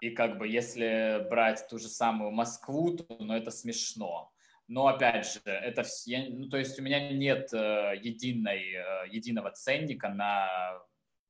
И 0.00 0.10
как 0.10 0.38
бы 0.38 0.46
если 0.46 1.26
брать 1.28 1.66
ту 1.68 1.78
же 1.78 1.88
самую 1.88 2.30
Москву, 2.30 2.96
то 2.96 3.16
ну, 3.18 3.34
это 3.34 3.50
смешно. 3.50 4.32
Но 4.68 4.86
опять 4.86 5.26
же, 5.26 5.40
это 5.44 5.82
все, 5.82 6.28
ну, 6.30 6.48
то 6.48 6.58
есть 6.58 6.78
у 6.78 6.82
меня 6.82 7.10
нет 7.12 7.52
э, 7.52 7.94
единой, 8.00 8.74
э, 8.74 9.08
единого 9.10 9.50
ценника 9.50 10.08
на 10.08 10.48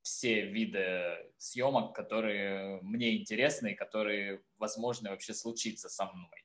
все 0.03 0.43
виды 0.43 1.17
съемок, 1.39 1.95
которые 1.95 2.81
мне 2.83 3.17
интересны 3.17 3.73
и 3.73 3.75
которые, 3.75 4.43
возможно, 4.59 5.11
вообще 5.11 5.33
случиться 5.33 5.89
со 5.89 6.05
мной. 6.05 6.45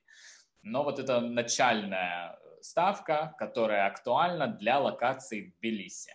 Но 0.62 0.84
вот 0.84 0.98
это 0.98 1.20
начальная 1.20 2.38
ставка, 2.60 3.34
которая 3.38 3.86
актуальна 3.86 4.46
для 4.46 4.78
локации 4.78 5.50
в 5.50 5.58
Тбилиси. 5.58 6.12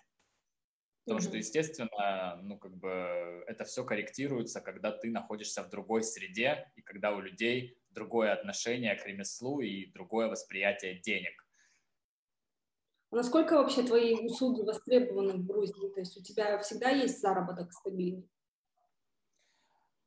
Потому 1.05 1.19
mm-hmm. 1.19 1.27
что, 1.27 1.37
естественно, 1.37 2.39
ну, 2.43 2.57
как 2.57 2.77
бы 2.77 3.43
это 3.47 3.65
все 3.65 3.83
корректируется, 3.83 4.61
когда 4.61 4.91
ты 4.91 5.11
находишься 5.11 5.63
в 5.63 5.69
другой 5.69 6.03
среде 6.03 6.71
и 6.75 6.81
когда 6.81 7.11
у 7.11 7.19
людей 7.19 7.77
другое 7.89 8.31
отношение 8.31 8.95
к 8.95 9.05
ремеслу 9.05 9.59
и 9.59 9.91
другое 9.91 10.29
восприятие 10.29 10.99
денег. 10.99 11.45
А 13.11 13.17
насколько 13.17 13.53
вообще 13.53 13.83
твои 13.83 14.15
услуги 14.15 14.61
востребованы 14.61 15.33
в 15.33 15.45
Грузии? 15.45 15.89
То 15.93 15.99
есть 15.99 16.17
у 16.17 16.23
тебя 16.23 16.57
всегда 16.59 16.89
есть 16.89 17.19
заработок 17.19 17.71
стабильный? 17.71 18.27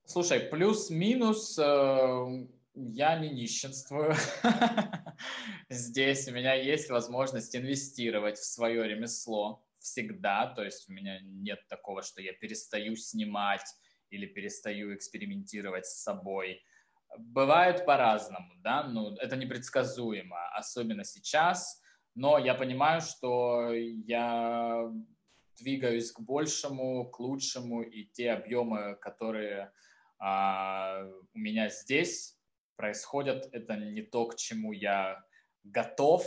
Слушай, 0.07 0.41
плюс-минус 0.41 1.59
э, 1.59 2.47
я 2.77 3.19
не 3.19 3.31
нищенствую. 3.31 4.15
Здесь 5.71 6.29
у 6.29 6.33
меня 6.33 6.55
есть 6.55 6.91
возможность 6.91 7.57
инвестировать 7.57 8.39
в 8.39 8.45
свое 8.45 8.87
ремесло 8.87 9.65
всегда, 9.79 10.47
то 10.55 10.63
есть 10.63 10.89
у 10.89 10.93
меня 10.93 11.21
нет 11.23 11.67
такого, 11.69 12.03
что 12.03 12.21
я 12.21 12.33
перестаю 12.35 12.95
снимать 12.97 13.65
или 14.11 14.27
перестаю 14.27 14.95
экспериментировать 14.95 15.87
с 15.87 16.03
собой. 16.03 16.63
Бывает 17.19 17.87
по-разному, 17.87 18.53
да, 18.59 18.83
ну, 18.83 19.15
это 19.17 19.37
непредсказуемо, 19.37 20.49
особенно 20.55 21.05
сейчас, 21.05 21.81
но 22.15 22.39
я 22.39 22.55
понимаю, 22.55 23.01
что 23.01 23.73
я 23.73 24.93
двигаюсь 25.59 26.13
к 26.13 26.21
большему, 26.21 27.09
к 27.09 27.19
лучшему, 27.21 27.83
и 27.83 28.05
те 28.05 28.33
объемы, 28.33 28.97
которые 28.97 29.73
а, 30.19 31.07
у 31.33 31.39
меня 31.39 31.71
здесь 31.71 32.36
происходят, 32.77 33.49
это 33.53 33.77
не 33.77 34.03
то, 34.03 34.27
к 34.27 34.37
чему 34.37 34.73
я 34.73 35.25
готов, 35.65 36.25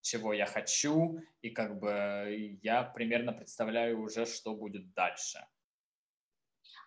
чего 0.00 0.32
я 0.32 0.46
хочу, 0.46 1.20
и 1.40 1.50
как 1.50 1.78
бы 1.78 2.58
я 2.62 2.82
примерно 2.82 3.32
представляю 3.32 4.00
уже, 4.00 4.26
что 4.26 4.54
будет 4.54 4.92
дальше. 4.94 5.38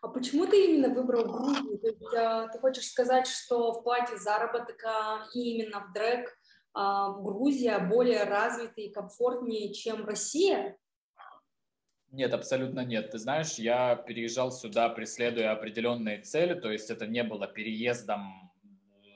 А 0.02 0.10
почему 0.10 0.46
ты 0.46 0.66
именно 0.66 0.94
выбрал 0.94 1.24
Грузию? 1.26 1.80
То 1.80 1.88
есть, 1.88 2.14
а, 2.16 2.48
ты 2.50 2.60
хочешь 2.60 2.88
сказать, 2.88 3.28
что 3.28 3.72
в 3.74 3.84
плане 3.84 4.18
заработка 4.18 5.28
и 5.34 5.56
именно 5.56 5.80
в 5.80 5.94
дрэк 5.94 6.38
а, 6.74 7.12
Грузия 7.14 7.80
более 7.80 8.26
развитая 8.26 8.86
и 8.86 8.92
комфортнее, 8.92 9.74
чем 9.74 10.06
Россия? 10.06 10.78
Нет, 12.12 12.34
абсолютно 12.34 12.82
нет. 12.86 13.12
Ты 13.12 13.18
знаешь, 13.18 13.56
я 13.56 13.96
переезжал 13.96 14.52
сюда, 14.52 14.90
преследуя 14.90 15.52
определенные 15.52 16.22
цели, 16.22 16.54
то 16.54 16.72
есть 16.72 16.90
это 16.90 17.08
не 17.08 17.24
было 17.24 17.48
переездом, 17.48 18.45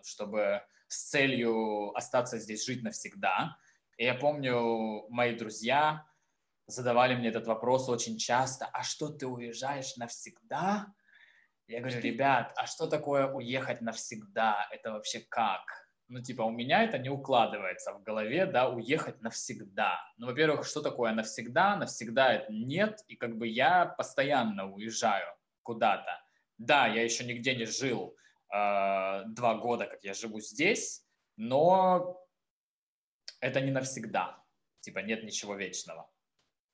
чтобы 0.09 0.61
с 0.87 1.09
целью 1.09 1.95
остаться 1.95 2.39
здесь 2.39 2.65
жить 2.65 2.83
навсегда. 2.83 3.57
И 3.97 4.05
я 4.05 4.15
помню, 4.15 5.05
мои 5.09 5.35
друзья 5.35 6.05
задавали 6.67 7.15
мне 7.15 7.29
этот 7.29 7.47
вопрос 7.47 7.89
очень 7.89 8.17
часто, 8.17 8.65
а 8.65 8.83
что 8.83 9.09
ты 9.09 9.27
уезжаешь 9.27 9.95
навсегда? 9.97 10.87
Я 11.67 11.81
говорю, 11.81 12.01
ребят, 12.01 12.53
а 12.55 12.65
что 12.65 12.87
такое 12.87 13.27
уехать 13.27 13.81
навсегда? 13.81 14.67
Это 14.71 14.91
вообще 14.91 15.19
как? 15.19 15.61
Ну, 16.07 16.19
типа, 16.19 16.41
у 16.41 16.49
меня 16.49 16.83
это 16.83 16.97
не 16.97 17.09
укладывается 17.09 17.93
в 17.93 18.01
голове, 18.01 18.47
да, 18.47 18.67
уехать 18.69 19.21
навсегда. 19.21 19.99
Ну, 20.17 20.25
во-первых, 20.25 20.65
что 20.65 20.81
такое 20.81 21.11
навсегда? 21.11 21.75
Навсегда 21.75 22.33
это 22.33 22.51
нет, 22.51 23.03
и 23.07 23.15
как 23.15 23.37
бы 23.37 23.47
я 23.47 23.85
постоянно 23.85 24.71
уезжаю 24.71 25.27
куда-то. 25.61 26.19
Да, 26.57 26.87
я 26.87 27.03
еще 27.03 27.23
нигде 27.23 27.55
не 27.55 27.65
жил 27.65 28.15
два 28.51 29.59
года, 29.61 29.85
как 29.85 30.03
я 30.03 30.13
живу 30.13 30.39
здесь, 30.39 31.05
но 31.37 32.19
это 33.41 33.61
не 33.61 33.71
навсегда. 33.71 34.43
Типа 34.81 34.99
нет 34.99 35.23
ничего 35.23 35.55
вечного. 35.55 36.09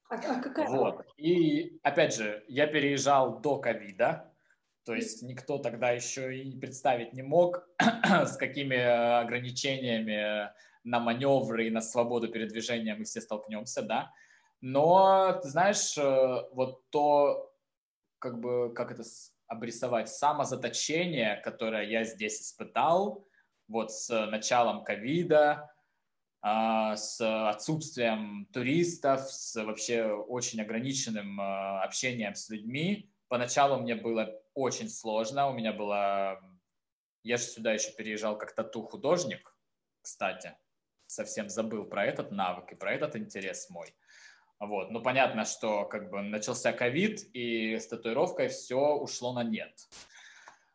А, 0.10 0.15
а 0.15 0.41
какая? 0.41 0.68
Вот. 0.68 1.06
И 1.18 1.80
опять 1.84 2.15
же, 2.15 2.43
я 2.47 2.68
переезжал 2.68 3.39
до 3.39 3.57
ковида, 3.57 4.31
то 4.84 4.93
есть 4.93 5.23
никто 5.23 5.57
тогда 5.57 5.89
еще 5.91 6.38
и 6.38 6.57
представить 6.60 7.14
не 7.14 7.23
мог, 7.23 7.68
с 8.03 8.38
какими 8.38 8.77
ограничениями 8.77 10.52
на 10.84 10.99
маневры 10.99 11.68
и 11.68 11.72
на 11.72 11.81
свободу 11.81 12.27
передвижения 12.27 12.95
мы 12.95 13.06
все 13.06 13.19
столкнемся, 13.19 13.81
да. 13.81 14.11
Но, 14.61 15.39
ты 15.41 15.49
знаешь, 15.49 15.97
э, 15.97 16.43
вот 16.52 16.88
то, 16.89 17.52
как 18.19 18.39
бы, 18.39 18.73
как 18.73 18.91
это 18.91 19.03
обрисовать, 19.48 20.10
самозаточение, 20.10 21.38
которое 21.38 21.84
я 21.84 22.04
здесь 22.04 22.42
испытал, 22.42 23.28
вот 23.68 23.92
с 23.92 24.26
началом 24.28 24.84
ковида, 24.84 25.72
а, 26.42 26.96
с 26.96 27.20
отсутствием 27.50 28.48
туристов, 28.54 29.22
с 29.32 29.56
вообще 29.64 30.06
очень 30.06 30.62
ограниченным 30.62 31.42
а, 31.42 31.84
общением 31.84 32.36
с 32.36 32.50
людьми. 32.50 33.12
Поначалу 33.28 33.80
мне 33.82 33.96
было 33.96 34.40
очень 34.54 34.90
сложно, 34.90 35.50
у 35.50 35.54
меня 35.54 35.74
было... 35.74 36.40
Я 37.24 37.38
же 37.38 37.44
сюда 37.44 37.74
еще 37.74 37.92
переезжал 37.94 38.38
как 38.38 38.54
тату-художник, 38.54 39.58
кстати, 40.02 40.56
совсем 41.08 41.50
забыл 41.50 41.86
про 41.86 42.06
этот 42.06 42.30
навык 42.30 42.72
и 42.72 42.76
про 42.76 42.94
этот 42.94 43.16
интерес 43.16 43.72
мой. 43.72 43.96
Вот. 44.60 44.91
Ну, 44.91 45.02
понятно, 45.02 45.45
что 45.45 45.86
как 45.86 46.10
бы 46.10 46.22
начался 46.22 46.72
ковид, 46.72 47.22
и 47.34 47.77
с 47.77 47.88
татуировкой 47.88 48.48
все 48.48 48.95
ушло 48.95 49.34
на 49.34 49.44
нет. 49.44 49.73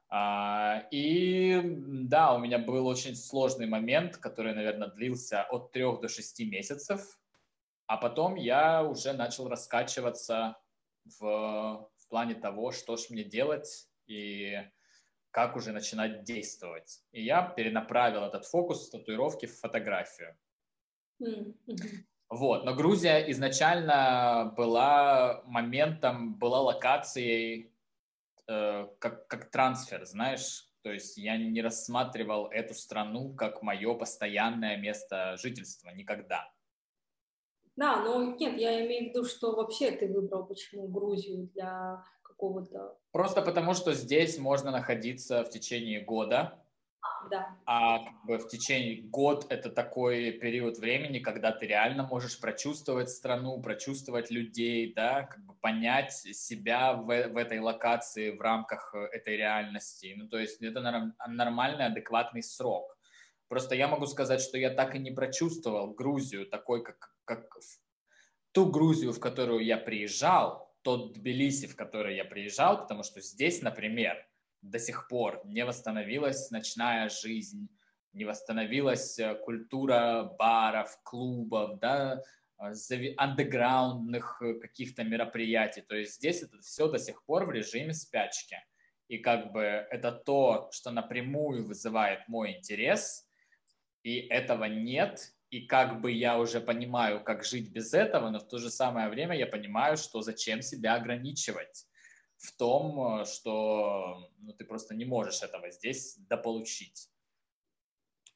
А, 0.09 0.87
и 0.91 1.61
да, 1.65 2.35
у 2.35 2.39
меня 2.39 2.59
был 2.59 2.87
очень 2.87 3.15
сложный 3.15 3.67
момент, 3.67 4.17
который, 4.17 4.55
наверное, 4.55 4.89
длился 4.89 5.45
от 5.45 5.71
трех 5.73 6.01
до 6.01 6.09
шести 6.09 6.51
месяцев, 6.51 7.19
а 7.87 7.97
потом 7.97 8.35
я 8.35 8.83
уже 8.83 9.13
начал 9.13 9.49
раскачиваться 9.49 10.57
в, 11.05 11.89
в 11.97 12.09
плане 12.09 12.35
того, 12.35 12.73
что 12.73 12.97
ж 12.97 13.09
мне 13.11 13.25
делать 13.25 13.89
и 14.07 14.59
как 15.31 15.57
уже 15.57 15.71
начинать 15.71 16.25
действовать. 16.25 17.03
И 17.13 17.23
я 17.23 17.43
перенаправил 17.43 18.25
этот 18.25 18.45
фокус 18.47 18.87
с 18.87 18.91
татуировки 18.91 19.47
в 19.47 19.59
фотографию. 19.59 20.37
Mm-hmm. 21.23 22.05
Вот, 22.31 22.65
но 22.65 22.75
Грузия 22.75 23.31
изначально 23.31 24.55
была 24.57 25.43
моментом, 25.47 26.37
была 26.37 26.61
локацией 26.61 27.71
Э, 28.51 28.89
как, 28.99 29.29
как 29.29 29.49
трансфер, 29.49 30.05
знаешь, 30.07 30.69
то 30.83 30.91
есть 30.91 31.17
я 31.17 31.37
не 31.37 31.63
рассматривал 31.63 32.49
эту 32.49 32.75
страну 32.75 33.33
как 33.33 33.63
мое 33.63 33.95
постоянное 33.95 34.77
место 34.77 35.37
жительства 35.37 35.91
никогда. 35.91 36.53
Да, 37.77 38.03
но 38.03 38.35
нет, 38.35 38.59
я 38.59 38.85
имею 38.85 39.05
в 39.05 39.09
виду, 39.11 39.25
что 39.25 39.55
вообще 39.55 39.93
ты 39.93 40.13
выбрал 40.13 40.47
почему 40.47 40.89
Грузию 40.89 41.49
для 41.55 42.03
какого-то... 42.23 42.99
Просто 43.13 43.41
потому, 43.41 43.75
что 43.75 43.95
здесь 43.95 44.37
можно 44.37 44.73
находиться 44.73 45.45
в 45.45 45.51
течение 45.51 46.01
года, 46.01 46.60
да. 47.31 47.57
А 47.67 47.99
в 48.25 48.49
течение 48.49 49.03
год 49.03 49.47
это 49.51 49.71
такой 49.71 50.33
период 50.33 50.79
времени, 50.79 51.19
когда 51.19 51.53
ты 51.53 51.67
реально 51.67 52.03
можешь 52.07 52.41
прочувствовать 52.41 53.11
страну, 53.11 53.61
прочувствовать 53.61 54.31
людей, 54.31 54.93
да, 54.95 55.25
как 55.25 55.45
бы 55.45 55.55
понять 55.55 56.13
себя 56.13 56.95
в, 56.95 57.07
в 57.07 57.37
этой 57.37 57.61
локации, 57.61 58.31
в 58.31 58.41
рамках 58.41 58.95
э, 58.95 58.99
этой 59.13 59.37
реальности. 59.37 60.15
Ну, 60.17 60.29
то 60.29 60.39
есть 60.39 60.61
это 60.63 60.81
нормальный, 61.29 61.87
адекватный 61.87 62.43
срок. 62.43 62.97
Просто 63.49 63.75
я 63.75 63.89
могу 63.89 64.07
сказать, 64.07 64.41
что 64.41 64.59
я 64.59 64.71
так 64.71 64.95
и 64.95 64.99
не 64.99 65.11
прочувствовал 65.11 65.93
Грузию 65.93 66.47
такой, 66.47 66.85
как, 66.85 67.15
как 67.25 67.47
ту 68.53 68.67
Грузию, 68.71 69.13
в 69.13 69.21
которую 69.21 69.65
я 69.65 69.77
приезжал, 69.77 70.75
тот 70.83 71.15
Тбилиси, 71.15 71.67
в 71.67 71.77
который 71.77 72.17
я 72.17 72.25
приезжал, 72.25 72.83
потому 72.83 73.03
что 73.03 73.21
здесь, 73.21 73.61
например, 73.63 74.17
до 74.63 74.79
сих 74.79 75.09
пор 75.09 75.41
не 75.45 75.65
восстановилась 75.65 76.51
ночная 76.51 77.09
жизнь, 77.09 77.69
не 78.13 78.25
восстановилась 78.25 79.19
э, 79.19 79.35
культура 79.35 80.35
баров, 80.39 80.99
клубов, 81.03 81.79
да, 81.79 82.23
э, 82.59 83.15
андеграундных 83.17 84.43
э, 84.43 84.55
каких-то 84.55 85.05
мероприятий. 85.05 85.83
То 85.83 85.97
есть 85.97 86.17
здесь 86.17 86.43
это 86.43 86.59
все 86.61 86.89
до 86.89 86.99
сих 86.99 87.25
пор 87.25 87.47
в 87.47 87.51
режиме 87.51 87.95
спячки. 87.95 88.57
И 89.09 89.19
как 89.19 89.53
бы 89.53 89.63
это 89.63 90.13
то, 90.13 90.69
что 90.73 90.91
напрямую 90.91 91.67
вызывает 91.67 92.29
мой 92.29 92.57
интерес, 92.57 93.29
и 94.03 94.19
этого 94.19 94.65
нет 94.65 95.33
и 95.51 95.67
как 95.67 96.01
бы 96.01 96.13
я 96.13 96.39
уже 96.39 96.61
понимаю, 96.61 97.23
как 97.23 97.45
жить 97.45 97.71
без 97.73 97.93
этого, 97.93 98.31
но 98.31 98.39
в 98.39 98.47
то 98.47 98.59
же 98.59 98.71
самое 98.71 99.09
время 99.09 99.37
я 99.37 99.47
понимаю, 99.47 99.97
что 99.97 100.23
зачем 100.23 100.63
себя 100.63 100.95
ограничивать 100.95 101.87
в 102.41 102.57
том, 102.57 103.25
что 103.27 104.31
ну, 104.39 104.53
ты 104.55 104.65
просто 104.65 104.95
не 104.95 105.05
можешь 105.05 105.43
этого 105.43 105.71
здесь 105.71 106.17
дополучить. 106.17 107.11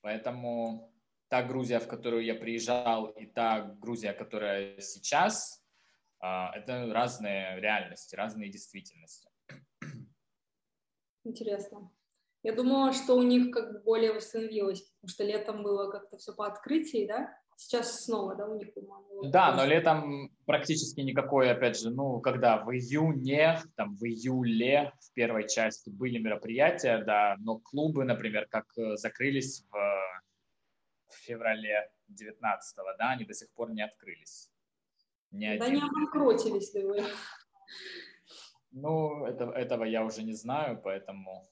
Поэтому 0.02 0.92
та 1.28 1.42
Грузия, 1.42 1.80
в 1.80 1.88
которую 1.88 2.24
я 2.24 2.34
приезжал, 2.34 3.06
и 3.06 3.24
та 3.24 3.62
Грузия, 3.62 4.12
которая 4.12 4.78
сейчас, 4.80 5.64
а, 6.20 6.52
это 6.54 6.92
разные 6.92 7.60
реальности, 7.60 8.14
разные 8.14 8.50
действительности. 8.50 9.30
Интересно. 11.24 11.90
Я 12.42 12.54
думала, 12.54 12.92
что 12.92 13.16
у 13.16 13.22
них 13.22 13.50
как 13.50 13.72
бы 13.72 13.78
более 13.80 14.12
восстановилось, 14.12 14.82
потому 14.82 15.08
что 15.08 15.24
летом 15.24 15.62
было 15.62 15.90
как-то 15.90 16.18
все 16.18 16.34
по 16.34 16.46
открытии, 16.46 17.06
да? 17.06 17.34
Сейчас 17.56 18.04
снова, 18.04 18.34
да, 18.34 18.46
у 18.46 18.56
них, 18.56 18.72
по-моему? 18.74 19.30
Да, 19.30 19.54
но 19.54 19.64
летом 19.64 20.30
практически 20.44 21.00
никакой, 21.00 21.50
опять 21.50 21.78
же, 21.78 21.90
ну, 21.90 22.20
когда 22.20 22.58
в 22.58 22.70
июне, 22.72 23.62
там, 23.76 23.96
в 23.96 24.04
июле 24.04 24.92
в 25.00 25.12
первой 25.12 25.48
части 25.48 25.90
были 25.90 26.18
мероприятия, 26.18 26.98
да, 27.04 27.36
но 27.38 27.58
клубы, 27.58 28.04
например, 28.04 28.46
как 28.48 28.66
э, 28.76 28.96
закрылись 28.96 29.64
в, 29.70 29.76
в 31.08 31.14
феврале 31.14 31.90
19-го, 32.10 32.96
да, 32.98 33.10
они 33.10 33.24
до 33.24 33.34
сих 33.34 33.50
пор 33.52 33.70
не 33.70 33.82
открылись. 33.82 34.50
Ни 35.30 35.56
да 35.58 35.64
один. 35.64 35.76
не 35.76 35.82
обанкротились, 35.82 36.72
думаю. 36.72 37.04
Ну, 38.72 39.24
это, 39.26 39.44
этого 39.44 39.84
я 39.84 40.04
уже 40.04 40.22
не 40.22 40.34
знаю, 40.34 40.80
поэтому 40.82 41.48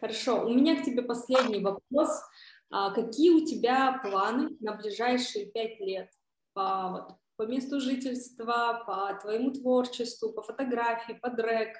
Хорошо, 0.00 0.46
у 0.46 0.54
меня 0.54 0.80
к 0.80 0.84
тебе 0.84 1.02
последний 1.02 1.60
вопрос. 1.60 2.22
А 2.70 2.90
какие 2.90 3.30
у 3.30 3.44
тебя 3.44 3.98
планы 4.02 4.50
на 4.60 4.74
ближайшие 4.74 5.46
пять 5.46 5.80
лет 5.80 6.10
по, 6.52 6.90
вот, 6.90 7.16
по 7.36 7.50
месту 7.50 7.80
жительства, 7.80 8.84
по 8.86 9.18
твоему 9.20 9.52
творчеству, 9.52 10.32
по 10.32 10.42
фотографии, 10.42 11.14
по 11.14 11.30
дрэк? 11.30 11.76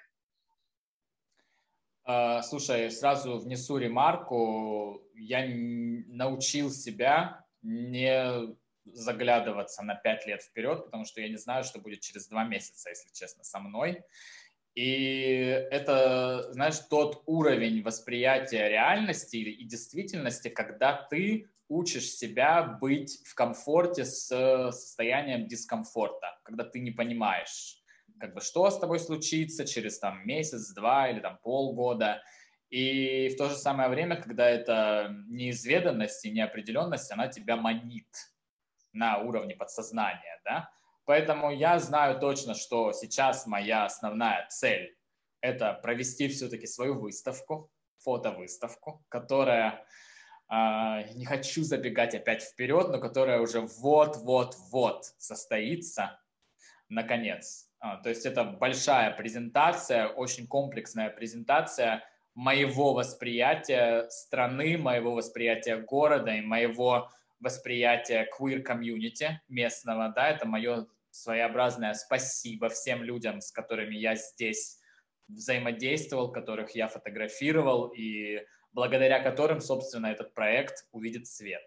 А, 2.05 2.43
слушай, 2.43 2.91
сразу 2.91 3.39
внесу 3.39 3.77
ремарку. 3.77 5.03
Я 5.15 5.47
научил 5.47 6.71
себя 6.71 7.45
не 7.61 8.57
заглядываться 8.87 9.83
на 9.83 9.95
пять 9.95 10.27
лет 10.27 10.43
вперед, 10.43 10.87
потому 10.87 11.05
что 11.05 11.21
я 11.21 11.29
не 11.29 11.37
знаю, 11.37 11.65
что 11.65 11.81
будет 11.81 12.01
через 12.01 12.29
два 12.29 12.45
месяца, 12.45 12.89
если 12.89 13.11
честно, 13.13 13.45
со 13.45 13.59
мной. 13.59 14.03
И 14.79 15.67
это, 15.73 16.53
знаешь, 16.53 16.79
тот 16.89 17.25
уровень 17.27 17.83
восприятия 17.83 18.69
реальности 18.69 19.39
и 19.39 19.65
действительности, 19.65 20.51
когда 20.51 20.93
ты 21.11 21.51
учишь 21.69 22.05
себя 22.05 22.63
быть 22.63 23.21
в 23.27 23.35
комфорте 23.35 24.05
с 24.05 24.29
состоянием 24.71 25.49
дискомфорта, 25.49 26.39
когда 26.45 26.63
ты 26.63 26.79
не 26.79 26.93
понимаешь, 26.93 27.83
как 28.21 28.35
бы, 28.35 28.41
что 28.41 28.71
с 28.71 28.79
тобой 28.79 29.01
случится 29.01 29.67
через 29.67 29.99
там 29.99 30.25
месяц, 30.25 30.73
два 30.73 31.09
или 31.09 31.19
там 31.19 31.41
полгода. 31.43 32.23
И 32.71 33.31
в 33.31 33.37
то 33.37 33.49
же 33.49 33.57
самое 33.57 33.89
время, 33.89 34.15
когда 34.15 34.49
эта 34.49 35.13
неизведанность 35.27 36.25
и 36.25 36.31
неопределенность, 36.31 37.11
она 37.11 37.27
тебя 37.27 37.57
манит 37.57 38.07
на 38.93 39.19
уровне 39.19 39.57
подсознания, 39.57 40.41
да, 40.45 40.71
Поэтому 41.09 41.51
я 41.51 41.79
знаю 41.79 42.21
точно, 42.21 42.55
что 42.55 42.93
сейчас 42.93 43.47
моя 43.47 43.87
основная 43.87 44.47
цель– 44.51 44.95
это 45.41 45.73
провести 45.73 46.29
все-таки 46.29 46.67
свою 46.67 47.01
выставку, 47.01 47.73
фотовыставку, 47.97 49.03
которая, 49.09 49.87
э, 50.51 51.15
не 51.15 51.25
хочу 51.25 51.63
забегать 51.63 52.15
опять 52.15 52.43
вперед, 52.43 52.91
но 52.91 53.01
которая 53.01 53.41
уже 53.41 53.63
вот-вот-вот 53.63 55.07
состоится, 55.17 56.21
наконец. 56.91 57.71
А, 57.79 57.97
то 57.97 58.11
есть 58.11 58.27
это 58.27 58.45
большая 58.45 59.11
презентация, 59.13 60.09
очень 60.09 60.47
комплексная 60.47 61.09
презентация 61.09 62.05
моего 62.35 62.93
восприятия 62.93 64.11
страны, 64.11 64.77
моего 64.77 65.15
восприятия 65.15 65.79
города 65.79 66.33
и 66.33 66.43
моего 66.43 67.11
восприятия 67.41 68.29
queer-комьюнити 68.39 69.41
местного, 69.49 70.13
да, 70.15 70.29
это 70.29 70.47
мое 70.47 70.87
своеобразное 71.11 71.95
спасибо 71.95 72.69
всем 72.69 73.03
людям, 73.03 73.41
с 73.41 73.51
которыми 73.51 73.97
я 73.97 74.15
здесь 74.17 74.79
взаимодействовал, 75.29 76.33
которых 76.33 76.75
я 76.75 76.89
фотографировал 76.89 77.89
и 77.89 78.45
благодаря 78.73 79.23
которым, 79.23 79.61
собственно, 79.61 80.07
этот 80.07 80.35
проект 80.35 80.87
увидит 80.93 81.27
свет. 81.27 81.63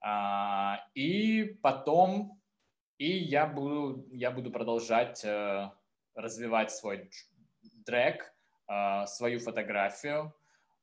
А, 0.00 0.84
и 0.94 1.58
потом, 1.62 2.40
и 2.98 3.10
я 3.10 3.46
буду, 3.46 4.06
я 4.10 4.30
буду 4.30 4.50
продолжать 4.50 5.24
э, 5.24 5.70
развивать 6.14 6.70
свой 6.70 7.10
дрэк, 7.86 8.34
э, 8.68 9.06
свою 9.06 9.40
фотографию, 9.40 10.34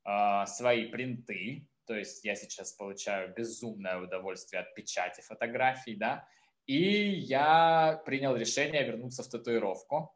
э, 0.05 0.45
свои 0.47 0.87
принты, 0.87 1.67
то 1.85 1.95
есть 1.95 2.23
я 2.23 2.35
сейчас 2.35 2.73
получаю 2.73 3.33
безумное 3.33 3.99
удовольствие 3.99 4.61
от 4.61 4.73
печати 4.73 5.21
фотографий, 5.21 5.95
да, 5.95 6.27
и 6.65 7.09
я 7.09 8.01
принял 8.05 8.35
решение 8.35 8.83
вернуться 8.83 9.23
в 9.23 9.29
татуировку. 9.29 10.15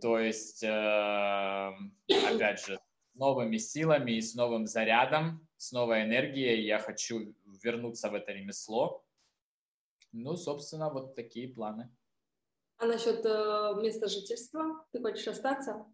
То 0.00 0.18
есть, 0.18 0.62
э, 0.62 1.72
опять 2.08 2.64
же, 2.64 2.76
с 2.76 3.14
новыми 3.14 3.56
силами 3.58 4.12
и 4.12 4.20
с 4.20 4.34
новым 4.34 4.66
зарядом, 4.66 5.46
с 5.56 5.72
новой 5.72 6.04
энергией 6.04 6.64
я 6.64 6.78
хочу 6.78 7.34
вернуться 7.62 8.10
в 8.10 8.14
это 8.14 8.32
ремесло. 8.32 9.04
Ну, 10.12 10.36
собственно, 10.36 10.90
вот 10.90 11.14
такие 11.14 11.48
планы. 11.48 11.94
А 12.78 12.86
насчет 12.86 13.24
э, 13.24 13.74
места 13.80 14.08
жительства? 14.08 14.86
Ты 14.92 15.00
хочешь 15.00 15.26
остаться? 15.26 15.86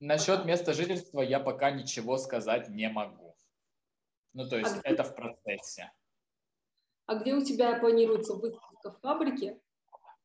Насчет 0.00 0.44
места 0.44 0.72
жительства 0.72 1.20
я 1.20 1.40
пока 1.40 1.70
ничего 1.70 2.18
сказать 2.18 2.68
не 2.68 2.88
могу. 2.88 3.36
Ну, 4.34 4.48
то 4.48 4.58
есть 4.58 4.76
а 4.76 4.80
это 4.84 5.04
в 5.04 5.14
процессе. 5.14 5.90
А 7.06 7.14
где 7.14 7.34
у 7.34 7.42
тебя 7.42 7.78
планируется 7.78 8.34
выставка 8.86 8.90
в 8.90 9.00
фабрике? 9.00 9.58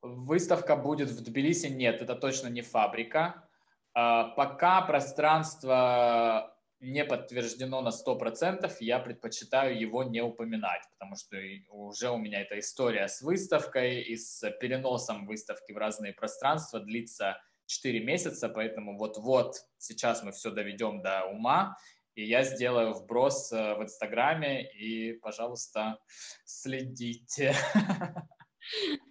Выставка 0.02 0.76
будет 0.76 1.10
в 1.10 1.24
Тбилиси? 1.24 1.68
Нет, 1.68 2.02
это 2.02 2.16
точно 2.16 2.48
не 2.48 2.62
фабрика. 2.62 3.48
А, 3.94 4.30
пока 4.30 4.82
пространство 4.82 6.56
не 6.80 7.06
подтверждено 7.06 7.82
на 7.82 7.90
100%, 7.90 8.78
я 8.80 9.00
предпочитаю 9.00 9.80
его 9.80 10.04
не 10.04 10.22
упоминать, 10.22 10.82
потому 10.92 11.16
что 11.16 11.38
уже 11.70 12.10
у 12.10 12.18
меня 12.18 12.42
эта 12.42 12.58
история 12.58 13.08
с 13.08 13.22
выставкой 13.22 14.02
и 14.02 14.18
с 14.18 14.50
переносом 14.60 15.28
выставки 15.28 15.72
в 15.74 15.78
разные 15.78 16.14
пространства 16.14 16.80
длится 16.80 17.40
4 17.68 18.00
месяца, 18.00 18.50
поэтому 18.50 18.98
вот-вот 18.98 19.58
сейчас 19.78 20.24
мы 20.24 20.32
все 20.32 20.50
доведем 20.50 21.04
до 21.04 21.26
ума, 21.26 21.78
и 22.16 22.26
я 22.26 22.44
сделаю 22.44 22.94
вброс 22.94 23.52
э, 23.54 23.76
в 23.76 23.84
Инстаграме, 23.84 24.70
и, 24.72 25.14
пожалуйста, 25.14 26.00
следите. 26.44 27.54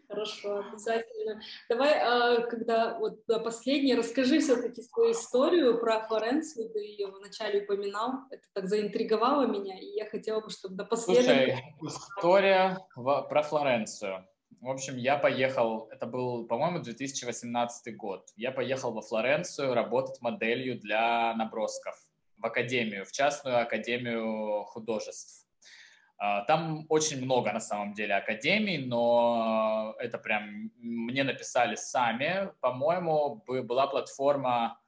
Хорошо, 0.08 0.64
обязательно. 0.68 1.40
Давай, 1.68 1.94
а, 1.98 2.40
когда 2.42 2.98
вот 2.98 3.24
последний, 3.44 3.94
расскажи 3.94 4.40
все-таки 4.40 4.82
свою 4.82 5.12
историю 5.12 5.78
про 5.78 6.00
Флоренцию, 6.00 6.68
ты 6.70 6.80
ее 6.80 7.06
вначале 7.06 7.62
упоминал, 7.62 8.24
это 8.30 8.42
так 8.52 8.68
заинтриговало 8.68 9.46
меня, 9.46 9.78
и 9.78 9.86
я 9.86 10.06
хотела 10.06 10.40
бы, 10.40 10.50
чтобы 10.50 10.74
до 10.74 10.84
последнего... 10.84 11.22
Слушай, 11.22 11.74
история 11.82 12.78
про 12.94 13.42
Флоренцию. 13.42 14.26
В 14.60 14.68
общем, 14.68 14.96
я 14.96 15.16
поехал, 15.16 15.88
это 15.90 16.06
был, 16.06 16.46
по-моему, 16.46 16.80
2018 16.80 17.96
год. 17.96 18.28
Я 18.36 18.50
поехал 18.50 18.92
во 18.92 19.00
Флоренцию 19.00 19.74
работать 19.74 20.20
моделью 20.20 20.78
для 20.78 21.34
набросков 21.34 21.94
в 22.36 22.44
академию, 22.44 23.04
в 23.04 23.12
частную 23.12 23.60
академию 23.60 24.64
художеств. 24.64 25.46
А, 26.22 26.42
там 26.42 26.84
очень 26.90 27.24
много 27.24 27.50
на 27.50 27.60
самом 27.60 27.94
деле 27.94 28.14
академий, 28.14 28.76
но 28.76 29.94
это 29.98 30.18
прям 30.18 30.70
мне 30.76 31.24
написали 31.24 31.76
сами. 31.76 32.52
По-моему, 32.60 33.42
была 33.46 33.86
платформа 33.86 34.78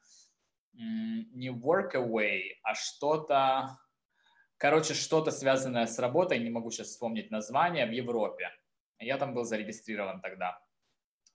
не 0.73 1.49
Workaway, 1.49 2.59
а 2.61 2.75
что-то, 2.75 3.79
короче, 4.57 4.93
что-то 4.93 5.31
связанное 5.31 5.87
с 5.87 5.97
работой, 5.97 6.37
не 6.37 6.51
могу 6.51 6.69
сейчас 6.69 6.89
вспомнить 6.89 7.31
название, 7.31 7.87
в 7.87 7.91
Европе. 7.91 8.51
Я 8.99 9.17
там 9.17 9.33
был 9.33 9.43
зарегистрирован 9.43 10.21
тогда. 10.21 10.59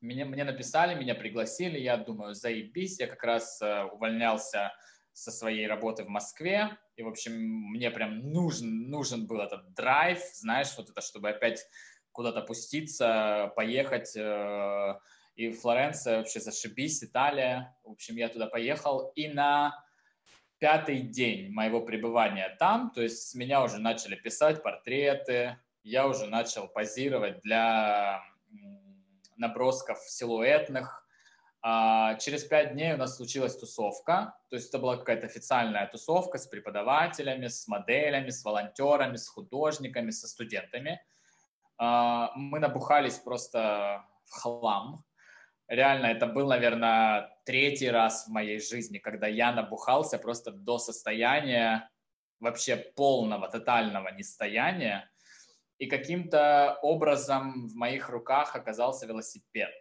Мне, 0.01 0.25
мне 0.25 0.45
написали, 0.45 0.95
меня 0.95 1.16
пригласили, 1.16 1.77
я 1.77 1.97
думаю, 1.97 2.35
заебись, 2.35 3.01
я 3.01 3.09
как 3.09 3.25
раз 3.25 3.61
э, 3.61 3.83
увольнялся 3.83 4.73
со 5.19 5.32
своей 5.32 5.66
работы 5.66 6.05
в 6.05 6.09
Москве, 6.09 6.78
и, 6.97 7.03
в 7.03 7.09
общем, 7.09 7.32
мне 7.35 7.90
прям 7.90 8.19
нужен, 8.31 8.89
нужен 8.89 9.27
был 9.27 9.40
этот 9.40 9.74
драйв, 9.74 10.20
знаешь, 10.35 10.74
вот 10.77 10.90
это, 10.90 11.01
чтобы 11.01 11.31
опять 11.31 11.66
куда-то 12.12 12.43
пуститься, 12.43 13.53
поехать, 13.57 14.16
э, 14.16 14.99
и 15.35 15.51
Флоренция 15.51 16.19
вообще 16.19 16.40
зашибись, 16.40 17.03
Италия, 17.03 17.77
в 17.85 17.90
общем, 17.90 18.16
я 18.16 18.28
туда 18.28 18.47
поехал, 18.47 19.12
и 19.16 19.28
на 19.28 19.85
пятый 20.59 21.01
день 21.01 21.53
моего 21.53 21.81
пребывания 21.81 22.57
там, 22.59 22.90
то 22.90 23.03
есть 23.03 23.28
с 23.28 23.35
меня 23.35 23.62
уже 23.62 23.78
начали 23.78 24.15
писать 24.15 24.62
портреты, 24.62 25.59
я 25.82 26.07
уже 26.07 26.27
начал 26.27 26.69
позировать 26.69 27.40
для 27.40 28.23
набросков 29.36 29.99
силуэтных. 30.07 31.07
А 31.60 32.14
через 32.16 32.44
пять 32.44 32.74
дней 32.74 32.94
у 32.94 32.97
нас 32.97 33.16
случилась 33.16 33.56
тусовка, 33.56 34.39
то 34.48 34.56
есть 34.56 34.68
это 34.68 34.78
была 34.78 34.97
какая-то 34.97 35.26
официальная 35.26 35.86
тусовка 35.89 36.39
с 36.39 36.47
преподавателями, 36.47 37.48
с 37.48 37.66
моделями, 37.66 38.30
с 38.30 38.44
волонтерами, 38.44 39.16
с 39.16 39.28
художниками, 39.28 40.10
со 40.10 40.28
студентами. 40.28 41.01
А, 41.76 42.32
мы 42.36 42.60
набухались 42.60 43.18
просто 43.18 44.05
в 44.26 44.40
хлам. 44.40 45.05
Реально, 45.66 46.06
это 46.06 46.26
был, 46.26 46.48
наверное, 46.48 47.36
третий 47.44 47.90
раз 47.90 48.26
в 48.26 48.30
моей 48.30 48.60
жизни, 48.60 48.98
когда 48.98 49.26
я 49.26 49.52
набухался 49.52 50.18
просто 50.18 50.52
до 50.52 50.78
состояния 50.78 51.90
вообще 52.40 52.76
полного, 52.76 53.48
тотального 53.48 54.09
нестояния 54.10 55.10
и 55.78 55.86
каким-то 55.86 56.78
образом 56.82 57.68
в 57.68 57.74
моих 57.74 58.09
руках 58.09 58.55
оказался 58.56 59.06
велосипед. 59.06 59.74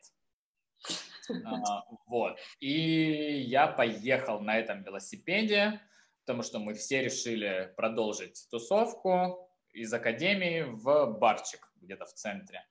А, 1.45 1.83
вот. 2.05 2.37
И 2.59 3.41
я 3.41 3.67
поехал 3.67 4.39
на 4.39 4.57
этом 4.57 4.83
велосипеде, 4.83 5.81
потому 6.21 6.43
что 6.43 6.59
мы 6.59 6.73
все 6.73 7.03
решили 7.03 7.73
продолжить 7.75 8.47
тусовку 8.49 9.49
из 9.73 9.93
академии 9.93 10.61
в 10.61 11.17
барчик 11.19 11.71
где-то 11.81 12.05
в 12.05 12.13
центре. 12.13 12.65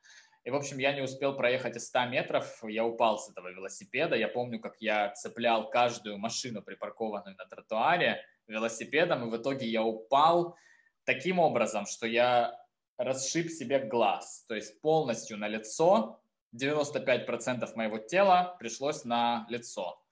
И, 0.45 0.51
в 0.51 0.55
общем, 0.55 0.79
я 0.79 0.93
не 0.93 1.03
успел 1.03 1.35
проехать 1.35 1.77
и 1.77 1.81
100 1.81 2.07
метров, 2.07 2.63
я 2.63 2.85
упал 2.85 3.19
с 3.19 3.29
этого 3.29 3.49
велосипеда. 3.49 4.15
Я 4.15 4.29
помню, 4.29 4.61
как 4.61 4.77
я 4.81 5.11
цеплял 5.11 5.69
каждую 5.69 6.19
машину, 6.19 6.63
припаркованную 6.63 7.37
на 7.37 7.47
тротуаре, 7.47 8.25
велосипедом, 8.47 9.27
и 9.27 9.31
в 9.31 9.37
итоге 9.37 9.67
я 9.67 9.83
упал 9.83 10.57
таким 11.05 11.41
образом, 11.41 11.87
что 11.87 12.07
я 12.07 12.57
расшиб 12.97 13.51
себе 13.51 13.81
глаз, 13.81 14.45
то 14.49 14.55
есть 14.55 14.81
полностью 14.81 15.37
на 15.37 15.49
лицо, 15.49 16.21
95% 16.57 17.75
моего 17.75 17.99
тела 17.99 18.57
пришлось 18.59 19.05
на 19.05 19.47
лицо. 19.49 20.03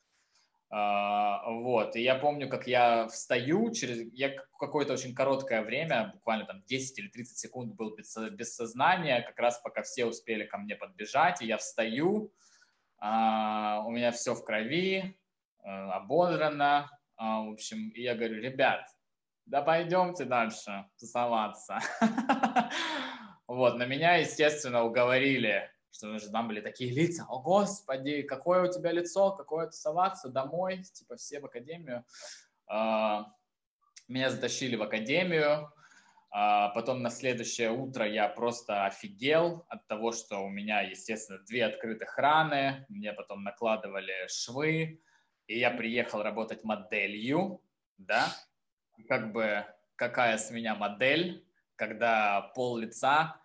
А, 0.70 1.48
вот, 1.48 1.94
и 1.94 2.02
я 2.02 2.16
помню, 2.16 2.48
как 2.48 2.66
я 2.66 3.06
встаю, 3.06 3.70
через 3.72 4.12
я 4.12 4.34
какое-то 4.58 4.94
очень 4.94 5.14
короткое 5.14 5.62
время, 5.62 6.10
буквально 6.14 6.46
там 6.46 6.62
10 6.64 6.98
или 6.98 7.08
30 7.08 7.38
секунд 7.38 7.74
был 7.74 7.94
без, 7.94 8.16
без 8.32 8.56
сознания, 8.56 9.22
как 9.22 9.38
раз 9.38 9.60
пока 9.60 9.82
все 9.82 10.04
успели 10.04 10.44
ко 10.44 10.58
мне 10.58 10.74
подбежать, 10.74 11.42
и 11.42 11.46
я 11.46 11.58
встаю, 11.58 12.32
а, 12.98 13.84
у 13.86 13.90
меня 13.90 14.10
все 14.10 14.34
в 14.34 14.44
крови, 14.44 15.16
а, 15.62 15.96
ободрано, 15.96 16.90
в 17.16 17.52
общем, 17.52 17.90
и 17.90 18.02
я 18.02 18.16
говорю, 18.16 18.40
ребят, 18.40 18.88
да 19.46 19.62
пойдемте 19.62 20.24
дальше 20.24 20.86
тусоваться. 20.98 21.78
Вот, 23.46 23.76
на 23.76 23.84
меня, 23.84 24.14
естественно, 24.14 24.84
уговорили, 24.84 25.70
что 25.94 26.18
же 26.18 26.28
там 26.28 26.48
были 26.48 26.60
такие 26.60 26.92
лица, 26.92 27.24
о 27.28 27.38
господи, 27.38 28.22
какое 28.22 28.68
у 28.68 28.72
тебя 28.72 28.90
лицо, 28.90 29.30
какое 29.30 29.66
тусоваться, 29.66 30.28
домой, 30.28 30.82
типа 30.82 31.14
все 31.16 31.38
в 31.38 31.44
академию. 31.44 32.04
А, 32.66 33.32
меня 34.08 34.28
затащили 34.30 34.74
в 34.74 34.82
академию, 34.82 35.72
а, 36.32 36.70
потом 36.70 37.00
на 37.00 37.10
следующее 37.10 37.70
утро 37.70 38.08
я 38.08 38.28
просто 38.28 38.86
офигел 38.86 39.64
от 39.68 39.86
того, 39.86 40.10
что 40.10 40.40
у 40.40 40.48
меня, 40.48 40.80
естественно, 40.80 41.38
две 41.46 41.64
открытых 41.64 42.18
раны, 42.18 42.84
мне 42.88 43.12
потом 43.12 43.44
накладывали 43.44 44.26
швы, 44.26 45.00
и 45.46 45.58
я 45.58 45.70
приехал 45.70 46.22
работать 46.22 46.64
моделью, 46.64 47.62
да, 47.98 48.26
как 49.08 49.32
бы 49.32 49.64
какая 49.94 50.38
с 50.38 50.50
меня 50.50 50.74
модель, 50.74 51.46
когда 51.76 52.50
пол 52.56 52.78
лица 52.78 53.40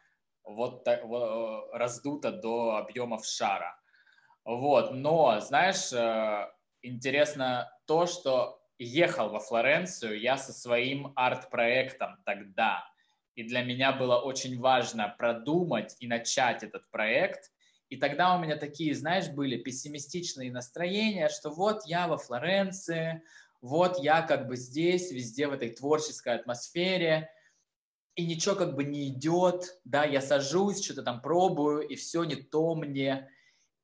вот 0.56 0.84
так, 0.84 1.06
вот, 1.06 1.70
раздуто 1.74 2.32
до 2.32 2.78
объемов 2.78 3.26
шара. 3.26 3.80
Вот, 4.46 4.94
но, 4.94 5.40
знаешь, 5.40 5.94
э, 5.94 6.50
интересно 6.82 7.72
то, 7.86 8.06
что 8.06 8.62
ехал 8.80 9.30
во 9.30 9.40
Флоренцию 9.40 10.20
я 10.20 10.38
со 10.38 10.54
своим 10.54 11.12
арт-проектом 11.16 12.18
тогда. 12.26 12.86
И 13.36 13.44
для 13.44 13.62
меня 13.62 13.92
было 13.92 14.18
очень 14.18 14.60
важно 14.60 15.14
продумать 15.18 15.96
и 16.00 16.08
начать 16.08 16.64
этот 16.64 16.90
проект. 16.90 17.52
И 17.90 17.98
тогда 17.98 18.36
у 18.36 18.40
меня 18.40 18.56
такие, 18.56 18.94
знаешь, 18.96 19.30
были 19.30 19.58
пессимистичные 19.58 20.52
настроения, 20.52 21.30
что 21.30 21.50
вот 21.50 21.86
я 21.86 22.08
во 22.08 22.18
Флоренции, 22.18 23.22
вот 23.62 24.00
я 24.00 24.22
как 24.22 24.48
бы 24.48 24.56
здесь, 24.56 25.12
везде 25.12 25.48
в 25.48 25.54
этой 25.54 25.70
творческой 25.70 26.36
атмосфере, 26.36 27.30
и 28.16 28.26
ничего 28.26 28.56
как 28.56 28.76
бы 28.76 28.84
не 28.84 29.08
идет, 29.08 29.80
да, 29.86 30.04
я 30.06 30.22
сажусь, 30.22 30.84
что-то 30.84 31.04
там 31.04 31.22
пробую, 31.22 31.88
и 31.88 31.96
все 31.96 32.24
не 32.24 32.36
то 32.36 32.76
мне. 32.76 33.30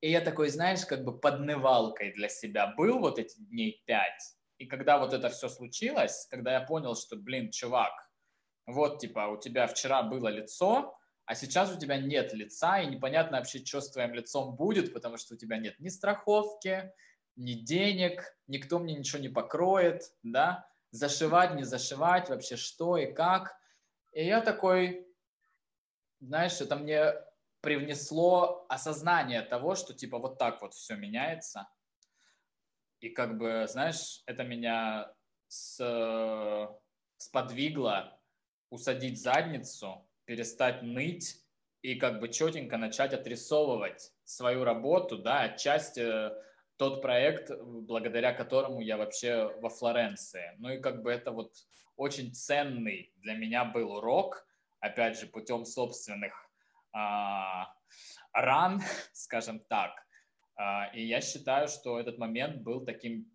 И 0.02 0.12
я 0.12 0.22
такой, 0.22 0.50
знаешь, 0.50 0.86
как 0.86 1.04
бы 1.04 1.18
поднывалкой 1.18 2.14
для 2.14 2.30
себя 2.30 2.74
был 2.76 3.00
вот 3.00 3.18
эти 3.18 3.40
дней 3.40 3.82
пять. 3.86 4.36
И 4.58 4.66
когда 4.66 4.98
вот 4.98 5.14
это 5.14 5.30
все 5.30 5.50
случилось, 5.50 6.28
когда 6.30 6.54
я 6.54 6.62
понял, 6.62 6.96
что, 6.96 7.16
блин, 7.16 7.52
чувак, 7.52 7.94
вот, 8.66 9.00
типа, 9.00 9.28
у 9.28 9.38
тебя 9.40 9.68
вчера 9.68 10.04
было 10.04 10.28
лицо, 10.28 10.98
а 11.26 11.36
сейчас 11.36 11.76
у 11.76 11.80
тебя 11.80 11.98
нет 11.98 12.34
лица, 12.34 12.80
и 12.80 12.88
непонятно 12.88 13.38
вообще, 13.38 13.64
что 13.66 13.82
с 13.82 13.92
твоим 13.92 14.14
лицом 14.14 14.56
будет, 14.56 14.94
потому 14.94 15.18
что 15.18 15.34
у 15.34 15.38
тебя 15.38 15.58
нет 15.58 15.80
ни 15.80 15.90
страховки, 15.90 16.92
ни 17.36 17.54
денег, 17.54 18.38
никто 18.48 18.80
мне 18.80 18.96
ничего 18.96 19.22
не 19.22 19.30
покроет, 19.30 20.04
да, 20.24 20.68
зашивать, 20.92 21.56
не 21.56 21.64
зашивать, 21.64 22.30
вообще 22.30 22.56
что 22.56 22.98
и 22.98 23.12
как. 23.12 23.56
И 24.16 24.26
я 24.26 24.40
такой, 24.40 25.06
знаешь, 26.22 26.62
это 26.62 26.78
мне 26.78 27.14
привнесло 27.60 28.66
осознание 28.70 29.42
того, 29.42 29.76
что 29.76 29.94
типа 29.94 30.20
вот 30.20 30.38
так 30.38 30.62
вот 30.62 30.74
все 30.74 30.96
меняется. 30.96 31.68
И 33.02 33.10
как 33.10 33.38
бы, 33.38 33.66
знаешь, 33.68 34.24
это 34.26 34.46
меня 34.46 35.14
с, 35.50 36.80
сподвигло 37.18 38.18
усадить 38.70 39.22
задницу, 39.22 40.08
перестать 40.24 40.82
ныть 40.82 41.44
и 41.82 41.96
как 41.96 42.22
бы 42.22 42.30
четенько 42.30 42.78
начать 42.78 43.14
отрисовывать 43.14 44.14
свою 44.24 44.64
работу, 44.64 45.18
да, 45.18 45.42
отчасти 45.42 46.32
тот 46.78 47.02
проект, 47.02 47.52
благодаря 47.62 48.34
которому 48.34 48.82
я 48.82 48.98
вообще 48.98 49.52
во 49.62 49.70
Флоренции. 49.70 50.56
Ну 50.58 50.70
и 50.70 50.80
как 50.80 51.02
бы 51.02 51.12
это 51.12 51.32
вот 51.32 51.54
очень 51.96 52.34
ценный 52.34 53.14
для 53.16 53.36
меня 53.36 53.66
был 53.66 53.92
урок, 53.94 54.46
опять 54.80 55.18
же, 55.18 55.28
путем 55.28 55.66
собственных 55.66 56.34
а, 56.92 57.74
ран, 58.34 58.82
скажем 59.14 59.60
так. 59.60 59.92
А, 60.56 60.88
и 60.94 61.04
я 61.06 61.22
считаю, 61.22 61.68
что 61.68 62.00
этот 62.00 62.18
момент 62.18 62.62
был 62.62 62.86
таким 62.86 63.32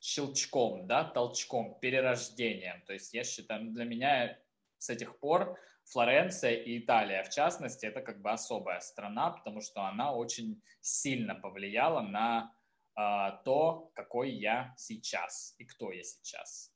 щелчком, 0.00 0.86
да, 0.86 1.04
толчком, 1.04 1.78
перерождением. 1.80 2.82
То 2.86 2.92
есть 2.92 3.12
я 3.12 3.24
считаю, 3.24 3.64
ну, 3.64 3.72
для 3.72 3.84
меня 3.84 4.38
с 4.86 4.90
этих 4.90 5.18
пор 5.18 5.58
Флоренция 5.84 6.52
и 6.52 6.78
Италия, 6.78 7.22
в 7.22 7.30
частности, 7.30 7.86
это 7.86 8.00
как 8.00 8.20
бы 8.20 8.30
особая 8.30 8.80
страна, 8.80 9.30
потому 9.30 9.60
что 9.60 9.82
она 9.82 10.12
очень 10.14 10.62
сильно 10.80 11.34
повлияла 11.34 12.00
на 12.00 12.52
э, 12.96 13.42
то, 13.44 13.90
какой 13.94 14.30
я 14.32 14.74
сейчас 14.76 15.54
и 15.58 15.64
кто 15.64 15.92
я 15.92 16.02
сейчас. 16.02 16.72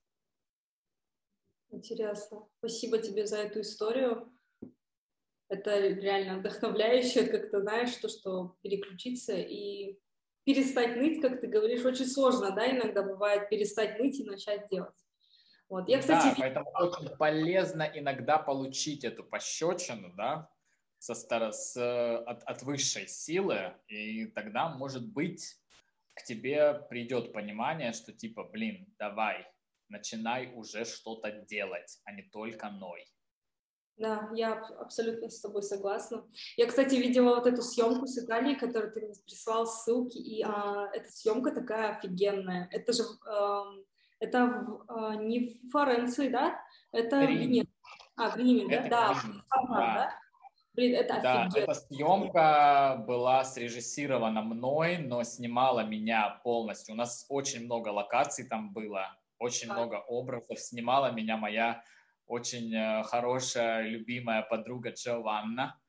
Интересно. 1.71 2.49
Спасибо 2.59 2.99
тебе 2.99 3.27
за 3.27 3.39
эту 3.39 3.61
историю. 3.61 4.33
Это 5.49 5.79
реально 5.81 6.39
вдохновляюще, 6.39 7.27
как 7.27 7.51
ты 7.51 7.61
знаешь, 7.61 7.95
то, 7.97 8.09
что 8.09 8.57
переключиться 8.63 9.37
и 9.37 9.99
перестать 10.45 10.97
ныть, 10.97 11.21
как 11.21 11.41
ты 11.41 11.49
говоришь, 11.49 11.85
очень 11.85 12.07
сложно, 12.07 12.53
да, 12.53 12.71
иногда 12.71 13.03
бывает 13.03 13.49
перестать 13.49 13.99
ныть 13.99 14.21
и 14.21 14.25
начать 14.25 14.69
делать. 14.69 14.95
Вот. 15.71 15.89
Я, 15.89 16.01
кстати, 16.01 16.27
да, 16.27 16.35
поэтому 16.37 16.71
очень 16.75 17.17
полезно 17.17 17.89
иногда 17.95 18.39
получить 18.39 19.05
эту 19.05 19.23
пощечину, 19.23 20.13
да, 20.17 20.51
со 20.99 21.15
с... 21.15 21.77
от, 22.27 22.43
от 22.43 22.63
высшей 22.63 23.07
силы, 23.07 23.73
и 23.87 24.27
тогда, 24.27 24.69
может 24.69 25.07
быть, 25.07 25.57
к 26.15 26.25
тебе 26.25 26.75
придет 26.75 27.33
понимание, 27.33 27.93
что 27.93 28.13
типа, 28.13 28.45
блин, 28.45 28.93
давай, 28.99 29.47
начинай 29.89 30.53
уже 30.55 30.85
что-то 30.85 31.31
делать, 31.31 32.01
а 32.05 32.13
не 32.13 32.23
только 32.23 32.69
ной. 32.69 33.07
Да, 33.97 34.31
я 34.35 34.55
абсолютно 34.81 35.29
с 35.29 35.41
тобой 35.41 35.63
согласна. 35.63 36.27
Я, 36.57 36.67
кстати, 36.67 36.95
видела 36.97 37.37
вот 37.37 37.47
эту 37.47 37.63
съемку 37.63 38.07
с 38.07 38.19
Италии, 38.19 38.55
которую 38.55 38.93
ты 38.93 39.03
мне 39.03 39.15
прислал 39.25 39.67
ссылки, 39.67 40.17
и 40.17 40.43
а, 40.43 40.89
эта 40.93 41.11
съемка 41.13 41.53
такая 41.53 41.97
офигенная. 41.97 42.67
Это 42.73 42.93
же 42.93 43.03
а, 43.27 43.63
это 44.21 44.47
в, 44.47 44.85
а, 44.89 45.17
не 45.17 45.49
в 45.49 45.71
Флоренции, 45.71 46.29
да? 46.29 46.61
Это 46.93 47.21
Рим. 47.21 47.27
в 47.27 47.41
Риме. 47.41 47.65
А, 48.17 48.31
в 48.31 48.37
Риме, 48.37 48.69
да? 48.69 48.89
Да, 48.89 49.13
Рим. 49.13 49.43
да. 49.51 49.77
да? 49.77 50.15
Блин, 50.75 50.95
это 50.95 51.21
да, 51.21 51.43
офигенно. 51.43 51.65
эта 51.65 51.75
съемка 51.75 53.05
была 53.07 53.45
срежиссирована 53.45 54.43
мной, 54.43 54.99
но 54.99 55.25
снимала 55.25 55.81
меня 55.81 56.41
полностью. 56.45 56.95
У 56.95 56.97
нас 56.97 57.27
очень 57.29 57.65
много 57.65 57.89
локаций 57.89 58.47
там 58.47 58.73
было. 58.73 59.17
очень 59.39 59.73
много 59.73 59.97
образов. 59.97 60.59
Снимала 60.61 61.11
меня 61.11 61.37
моя 61.37 61.83
очень 62.27 62.73
э, 62.73 63.03
хорошая, 63.03 63.83
любимая 63.83 64.43
подруга 64.43 64.91
Джованна. 64.91 65.80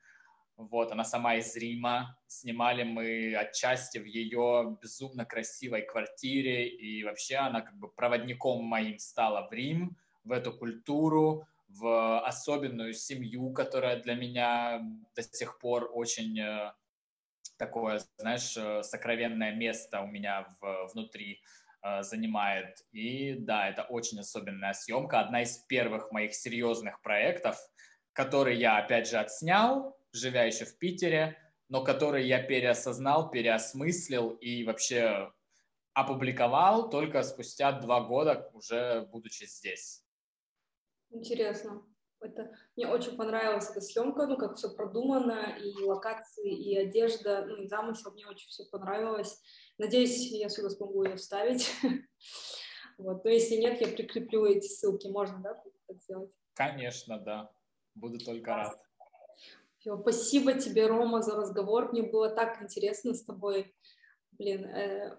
Вот, 0.70 0.92
она 0.92 1.04
сама 1.04 1.36
из 1.36 1.56
Рима. 1.56 2.18
Снимали 2.28 2.84
мы 2.84 3.36
отчасти 3.36 3.98
в 3.98 4.06
ее 4.06 4.78
безумно 4.82 5.26
красивой 5.26 5.82
квартире. 5.82 6.68
И 6.68 7.04
вообще 7.04 7.38
она 7.38 7.62
как 7.62 7.76
бы 7.78 7.90
проводником 7.90 8.64
моим 8.64 9.00
стала 9.00 9.48
в 9.48 9.54
Рим, 9.54 9.98
в 10.24 10.32
эту 10.32 10.54
культуру, 10.54 11.48
в 11.68 12.20
особенную 12.20 12.94
семью, 12.94 13.52
которая 13.54 14.02
для 14.02 14.16
меня 14.16 14.82
до 15.16 15.24
сих 15.24 15.58
пор 15.60 15.90
очень 15.94 16.40
э, 16.40 16.74
такое, 17.58 18.02
знаешь, 18.18 18.56
э, 18.58 18.84
сокровенное 18.84 19.54
место 19.54 20.02
у 20.02 20.08
меня 20.08 20.48
в, 20.60 20.90
внутри 20.94 21.42
э, 21.82 22.04
занимает. 22.04 22.86
И 22.92 23.36
да, 23.36 23.70
это 23.70 23.84
очень 23.84 24.20
особенная 24.20 24.74
съемка, 24.74 25.22
одна 25.22 25.44
из 25.44 25.58
первых 25.58 26.12
моих 26.12 26.34
серьезных 26.34 27.02
проектов, 27.02 27.58
который 28.14 28.58
я, 28.58 28.78
опять 28.78 29.08
же, 29.08 29.18
отснял, 29.18 29.98
живя 30.12 30.44
еще 30.44 30.66
в 30.66 30.78
Питере, 30.78 31.38
но 31.70 31.84
который 31.84 32.28
я 32.28 32.42
переосознал, 32.42 33.32
переосмыслил 33.32 34.32
и 34.32 34.64
вообще 34.64 35.32
опубликовал 35.94 36.90
только 36.90 37.24
спустя 37.24 37.72
два 37.72 38.02
года, 38.02 38.50
уже 38.54 39.08
будучи 39.12 39.46
здесь. 39.46 40.04
Интересно. 41.10 41.86
Это, 42.22 42.56
мне 42.76 42.88
очень 42.88 43.18
понравилась 43.18 43.70
эта 43.72 43.82
съемка, 43.82 44.28
ну, 44.28 44.38
как 44.38 44.56
все 44.56 44.70
продумано, 44.70 45.58
и 45.58 45.84
локации, 45.84 46.54
и 46.54 46.78
одежда, 46.78 47.46
ну, 47.46 47.64
и 47.64 47.68
замысел, 47.68 48.12
мне 48.12 48.28
очень 48.28 48.48
все 48.48 48.64
понравилось. 48.66 49.42
Надеюсь, 49.80 50.32
я 50.32 50.48
сюда 50.50 50.70
смогу 50.70 51.04
ее 51.04 51.16
вставить. 51.16 51.72
Вот. 52.98 53.24
Но 53.24 53.32
если 53.32 53.56
нет, 53.56 53.82
я 53.82 53.88
прикреплю 53.88 54.46
эти 54.46 54.68
ссылки. 54.68 55.08
Можно, 55.08 55.40
да, 55.40 55.64
так 55.88 55.98
сделать? 56.04 56.30
Конечно, 56.54 57.18
да. 57.20 57.52
Буду 57.96 58.20
только 58.20 58.56
рад. 58.56 58.78
Все, 59.82 59.98
спасибо 59.98 60.54
тебе, 60.54 60.86
Рома, 60.86 61.24
за 61.24 61.36
разговор. 61.36 61.92
Мне 61.92 62.04
было 62.04 62.30
так 62.30 62.62
интересно 62.62 63.16
с 63.16 63.24
тобой. 63.24 63.74
Блин, 64.34 64.64
э, 64.64 65.18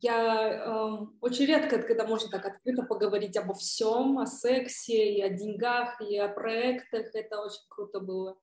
я 0.00 0.48
э, 0.64 1.06
очень 1.20 1.44
редко, 1.44 1.82
когда 1.82 2.06
можно 2.06 2.30
так 2.30 2.46
открыто 2.46 2.84
поговорить 2.84 3.36
обо 3.36 3.52
всем, 3.52 4.18
о 4.18 4.24
сексе, 4.24 5.12
и 5.12 5.20
о 5.20 5.28
деньгах, 5.28 6.00
и 6.00 6.16
о 6.16 6.28
проектах. 6.28 7.14
Это 7.14 7.42
очень 7.42 7.60
круто 7.68 8.00
было. 8.00 8.38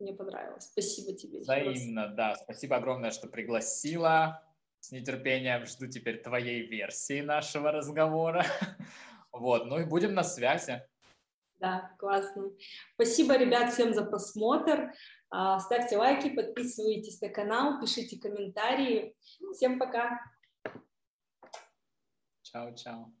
Мне 0.00 0.12
понравилось. 0.12 0.64
Спасибо 0.72 1.16
тебе. 1.16 1.38
Взаимно, 1.38 2.08
да. 2.08 2.34
Спасибо 2.34 2.74
огромное, 2.74 3.12
что 3.12 3.28
пригласила. 3.28 4.42
С 4.80 4.90
нетерпением 4.90 5.66
жду 5.66 5.86
теперь 5.86 6.20
твоей 6.20 6.66
версии 6.66 7.20
нашего 7.20 7.70
разговора. 7.70 8.44
Вот, 9.32 9.66
ну 9.66 9.78
и 9.78 9.84
будем 9.84 10.14
на 10.14 10.24
связи. 10.24 10.82
Да, 11.66 11.90
классно. 11.98 12.52
Спасибо, 12.94 13.36
ребят, 13.36 13.72
всем 13.72 13.92
за 13.92 14.04
просмотр. 14.04 14.92
А, 15.30 15.58
ставьте 15.58 15.96
лайки, 15.96 16.32
подписывайтесь 16.32 17.20
на 17.20 17.28
канал, 17.28 17.80
пишите 17.80 18.20
комментарии. 18.20 19.16
Всем 19.52 19.80
пока. 19.80 20.20
Ciao. 22.44 23.12